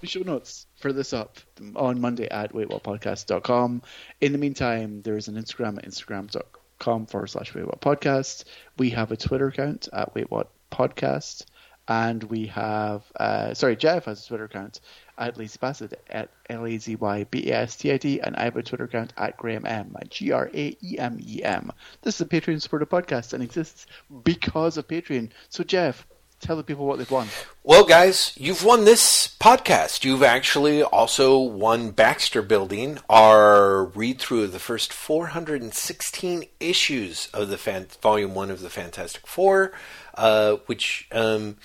show 0.03 0.19
notes 0.19 0.67
for 0.75 0.93
this 0.93 1.11
up 1.11 1.39
on 1.75 1.99
Monday 1.99 2.27
at 2.29 2.53
waitwhatpodcast.com. 2.53 3.81
In 4.21 4.31
the 4.31 4.37
meantime, 4.37 5.01
there 5.01 5.17
is 5.17 5.27
an 5.27 5.35
Instagram 5.35 5.79
at 5.79 5.85
instagram.com 5.85 6.61
forward 6.79 7.27
slash 7.27 7.53
Wait 7.53 7.65
What 7.65 7.81
Podcast. 7.81 8.45
We 8.77 8.91
have 8.91 9.11
a 9.11 9.17
Twitter 9.17 9.47
account 9.47 9.89
at 9.91 10.15
Wait 10.15 10.29
What 10.31 10.49
Podcast. 10.71 11.45
And 11.89 12.21
we 12.23 12.47
have, 12.47 13.03
uh, 13.17 13.53
sorry, 13.53 13.77
Jeff 13.77 14.05
has 14.05 14.23
a 14.23 14.27
Twitter 14.27 14.43
account 14.43 14.81
at 15.17 15.37
Lazy 15.37 15.57
Bastard 15.59 15.95
at 16.09 16.29
L 16.49 16.65
A 16.65 16.77
Z 16.77 16.95
Y 16.97 17.23
B 17.25 17.49
A 17.49 17.59
S 17.59 17.77
T 17.77 17.91
I 17.91 17.97
D, 17.97 18.19
and 18.19 18.35
I 18.35 18.43
have 18.43 18.57
a 18.57 18.63
Twitter 18.63 18.83
account 18.83 19.13
at 19.15 19.37
Graeme 19.37 19.65
M, 19.65 19.95
G 20.09 20.31
R 20.33 20.49
A 20.53 20.77
E 20.81 20.97
M 20.99 21.17
E 21.25 21.41
M. 21.43 21.71
This 22.01 22.15
is 22.15 22.21
a 22.21 22.25
Patreon 22.25 22.61
supported 22.61 22.89
podcast 22.89 23.33
and 23.33 23.41
exists 23.41 23.87
because 24.23 24.77
of 24.77 24.87
Patreon. 24.87 25.29
So, 25.47 25.63
Jeff, 25.63 26.05
tell 26.39 26.55
the 26.55 26.63
people 26.63 26.85
what 26.85 26.97
they've 26.97 27.09
won. 27.09 27.27
Well, 27.63 27.83
guys, 27.83 28.33
you've 28.37 28.63
won 28.63 28.85
this 28.85 29.35
podcast. 29.39 30.03
You've 30.05 30.23
actually 30.23 30.83
also 30.83 31.39
won 31.39 31.91
Baxter 31.91 32.41
Building, 32.41 32.99
our 33.09 33.85
read 33.85 34.19
through 34.19 34.43
of 34.43 34.51
the 34.53 34.59
first 34.59 34.93
416 34.93 36.43
issues 36.59 37.27
of 37.33 37.49
the 37.49 37.57
fan- 37.57 37.87
Volume 38.01 38.33
1 38.33 38.51
of 38.51 38.61
the 38.61 38.69
Fantastic 38.69 39.25
Four, 39.27 39.71
uh, 40.15 40.57
which 40.67 41.07
um, 41.11 41.57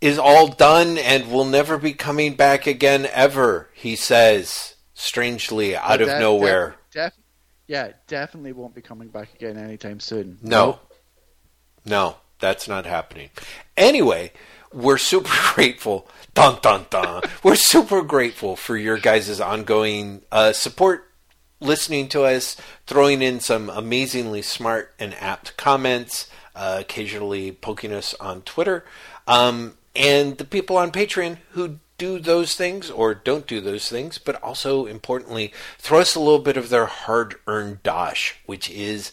is 0.00 0.18
all 0.18 0.48
done 0.48 0.98
and 0.98 1.30
will 1.30 1.44
never 1.44 1.78
be 1.78 1.92
coming 1.92 2.34
back 2.34 2.66
again 2.66 3.08
ever, 3.12 3.68
he 3.74 3.96
says, 3.96 4.74
strangely, 4.94 5.76
out 5.76 6.00
of 6.00 6.08
Def- 6.08 6.20
nowhere. 6.20 6.76
Def- 6.92 7.12
def- 7.14 7.22
yeah, 7.66 7.92
definitely 8.06 8.52
won't 8.52 8.74
be 8.74 8.80
coming 8.80 9.08
back 9.08 9.34
again 9.34 9.56
anytime 9.58 10.00
soon. 10.00 10.38
No. 10.42 10.78
No, 11.84 12.16
that's 12.38 12.68
not 12.68 12.86
happening. 12.86 13.30
Anyway, 13.76 14.32
we're 14.72 14.98
super 14.98 15.32
grateful. 15.54 16.08
Dun 16.34 16.58
dun 16.62 16.86
dun. 16.90 17.22
we're 17.42 17.56
super 17.56 18.02
grateful 18.02 18.56
for 18.56 18.76
your 18.76 18.98
guys' 18.98 19.40
ongoing 19.40 20.22
uh, 20.30 20.52
support, 20.52 21.10
listening 21.60 22.08
to 22.08 22.22
us, 22.22 22.56
throwing 22.86 23.22
in 23.22 23.40
some 23.40 23.70
amazingly 23.70 24.42
smart 24.42 24.94
and 24.98 25.14
apt 25.14 25.56
comments, 25.56 26.28
uh, 26.54 26.76
occasionally 26.80 27.52
poking 27.52 27.92
us 27.92 28.14
on 28.14 28.42
Twitter, 28.42 28.84
um, 29.26 29.76
and 29.96 30.38
the 30.38 30.44
people 30.44 30.76
on 30.76 30.92
Patreon 30.92 31.38
who 31.50 31.78
do 31.98 32.20
those 32.20 32.54
things 32.54 32.90
or 32.90 33.12
don't 33.12 33.48
do 33.48 33.60
those 33.60 33.88
things, 33.88 34.18
but 34.18 34.40
also 34.40 34.86
importantly, 34.86 35.52
throw 35.78 35.98
us 35.98 36.14
a 36.14 36.20
little 36.20 36.38
bit 36.38 36.56
of 36.56 36.68
their 36.68 36.86
hard 36.86 37.34
earned 37.48 37.82
dosh, 37.82 38.36
which 38.46 38.70
is 38.70 39.10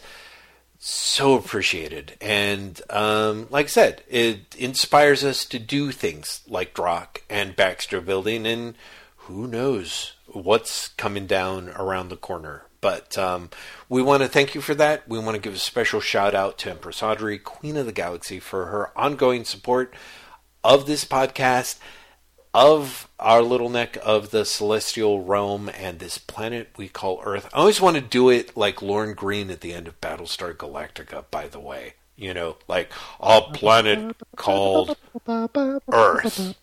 so 0.87 1.33
appreciated. 1.35 2.15
And 2.21 2.79
um, 2.91 3.47
like 3.49 3.65
I 3.65 3.69
said, 3.69 4.03
it 4.07 4.55
inspires 4.55 5.23
us 5.23 5.43
to 5.45 5.57
do 5.57 5.91
things 5.91 6.41
like 6.47 6.75
Drokk 6.75 7.23
and 7.27 7.55
Baxter 7.55 7.99
Building, 7.99 8.45
and 8.45 8.75
who 9.17 9.47
knows 9.47 10.13
what's 10.27 10.89
coming 10.89 11.25
down 11.25 11.69
around 11.69 12.09
the 12.09 12.17
corner. 12.17 12.65
But 12.81 13.17
um, 13.17 13.49
we 13.89 14.03
want 14.03 14.21
to 14.21 14.29
thank 14.29 14.53
you 14.53 14.61
for 14.61 14.75
that. 14.75 15.09
We 15.09 15.17
want 15.17 15.33
to 15.33 15.41
give 15.41 15.55
a 15.55 15.57
special 15.59 16.01
shout 16.01 16.35
out 16.35 16.59
to 16.59 16.69
Empress 16.69 17.01
Audrey, 17.01 17.39
Queen 17.39 17.77
of 17.77 17.87
the 17.87 17.91
Galaxy, 17.91 18.39
for 18.39 18.67
her 18.67 18.95
ongoing 18.95 19.43
support 19.43 19.95
of 20.63 20.85
this 20.85 21.03
podcast, 21.03 21.79
of 22.55 23.09
our 23.19 23.41
little 23.41 23.67
neck 23.67 23.97
of 24.01 24.31
the 24.31 24.45
celestial 24.45 25.21
realm 25.21 25.69
and 25.77 25.99
this 25.99 26.17
planet 26.17 26.69
we 26.77 26.87
call 26.87 27.21
Earth. 27.25 27.49
I 27.53 27.57
always 27.57 27.81
want 27.81 27.97
to 27.97 28.01
do 28.01 28.29
it 28.29 28.55
like 28.55 28.81
Lorne 28.81 29.13
Greene 29.13 29.51
at 29.51 29.59
the 29.59 29.73
end 29.73 29.89
of 29.89 29.99
Battlestar 29.99 30.55
Galactica, 30.55 31.25
by 31.29 31.49
the 31.49 31.59
way. 31.59 31.95
You 32.15 32.33
know, 32.33 32.55
like 32.69 32.89
a 33.19 33.41
planet 33.41 34.15
called 34.37 34.95
Earth. 35.91 36.55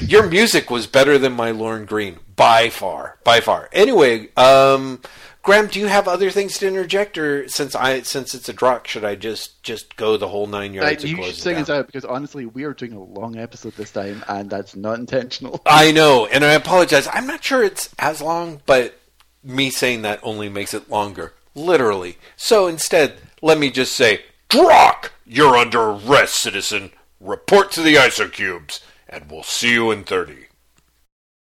Your 0.00 0.26
music 0.26 0.70
was 0.70 0.86
better 0.86 1.18
than 1.18 1.34
my 1.34 1.50
Lorne 1.50 1.84
Greene 1.84 2.20
by 2.36 2.70
far, 2.70 3.18
by 3.24 3.40
far. 3.40 3.68
Anyway, 3.74 4.30
um, 4.38 5.02
Graeme, 5.44 5.66
do 5.66 5.78
you 5.78 5.86
have 5.88 6.08
other 6.08 6.30
things 6.30 6.56
to 6.58 6.66
interject, 6.66 7.18
or 7.18 7.46
since 7.48 7.74
I 7.74 8.00
since 8.00 8.34
it's 8.34 8.48
a 8.48 8.52
Drokk, 8.54 8.86
should 8.86 9.04
I 9.04 9.14
just 9.14 9.62
just 9.62 9.94
go 9.96 10.16
the 10.16 10.28
whole 10.28 10.46
nine 10.46 10.70
Uh, 10.72 10.82
yards? 10.82 11.04
and 11.04 11.16
you 11.18 11.22
should 11.22 11.34
sing 11.36 11.56
out 11.68 11.86
because 11.86 12.04
honestly, 12.06 12.46
we 12.46 12.64
are 12.64 12.72
doing 12.72 12.94
a 12.94 13.02
long 13.02 13.36
episode 13.36 13.74
this 13.76 13.90
time, 13.92 14.24
and 14.26 14.48
that's 14.48 14.74
not 14.74 14.98
intentional. 14.98 15.60
I 15.66 15.92
know, 15.92 16.26
and 16.26 16.44
I 16.44 16.54
apologize. 16.54 17.06
I'm 17.12 17.26
not 17.26 17.44
sure 17.44 17.62
it's 17.62 17.90
as 17.98 18.22
long, 18.22 18.62
but 18.64 18.98
me 19.42 19.68
saying 19.70 20.00
that 20.02 20.18
only 20.22 20.48
makes 20.48 20.72
it 20.72 20.88
longer, 20.88 21.34
literally. 21.54 22.16
So 22.36 22.66
instead, 22.66 23.18
let 23.42 23.58
me 23.58 23.70
just 23.70 23.92
say, 23.94 24.22
Drokk, 24.48 25.10
you're 25.26 25.56
under 25.56 25.90
arrest, 25.90 26.36
citizen. 26.40 26.90
Report 27.20 27.70
to 27.72 27.82
the 27.82 27.96
isocubes, 27.96 28.80
and 29.10 29.30
we'll 29.30 29.42
see 29.42 29.72
you 29.74 29.90
in 29.90 30.04
30. 30.04 30.46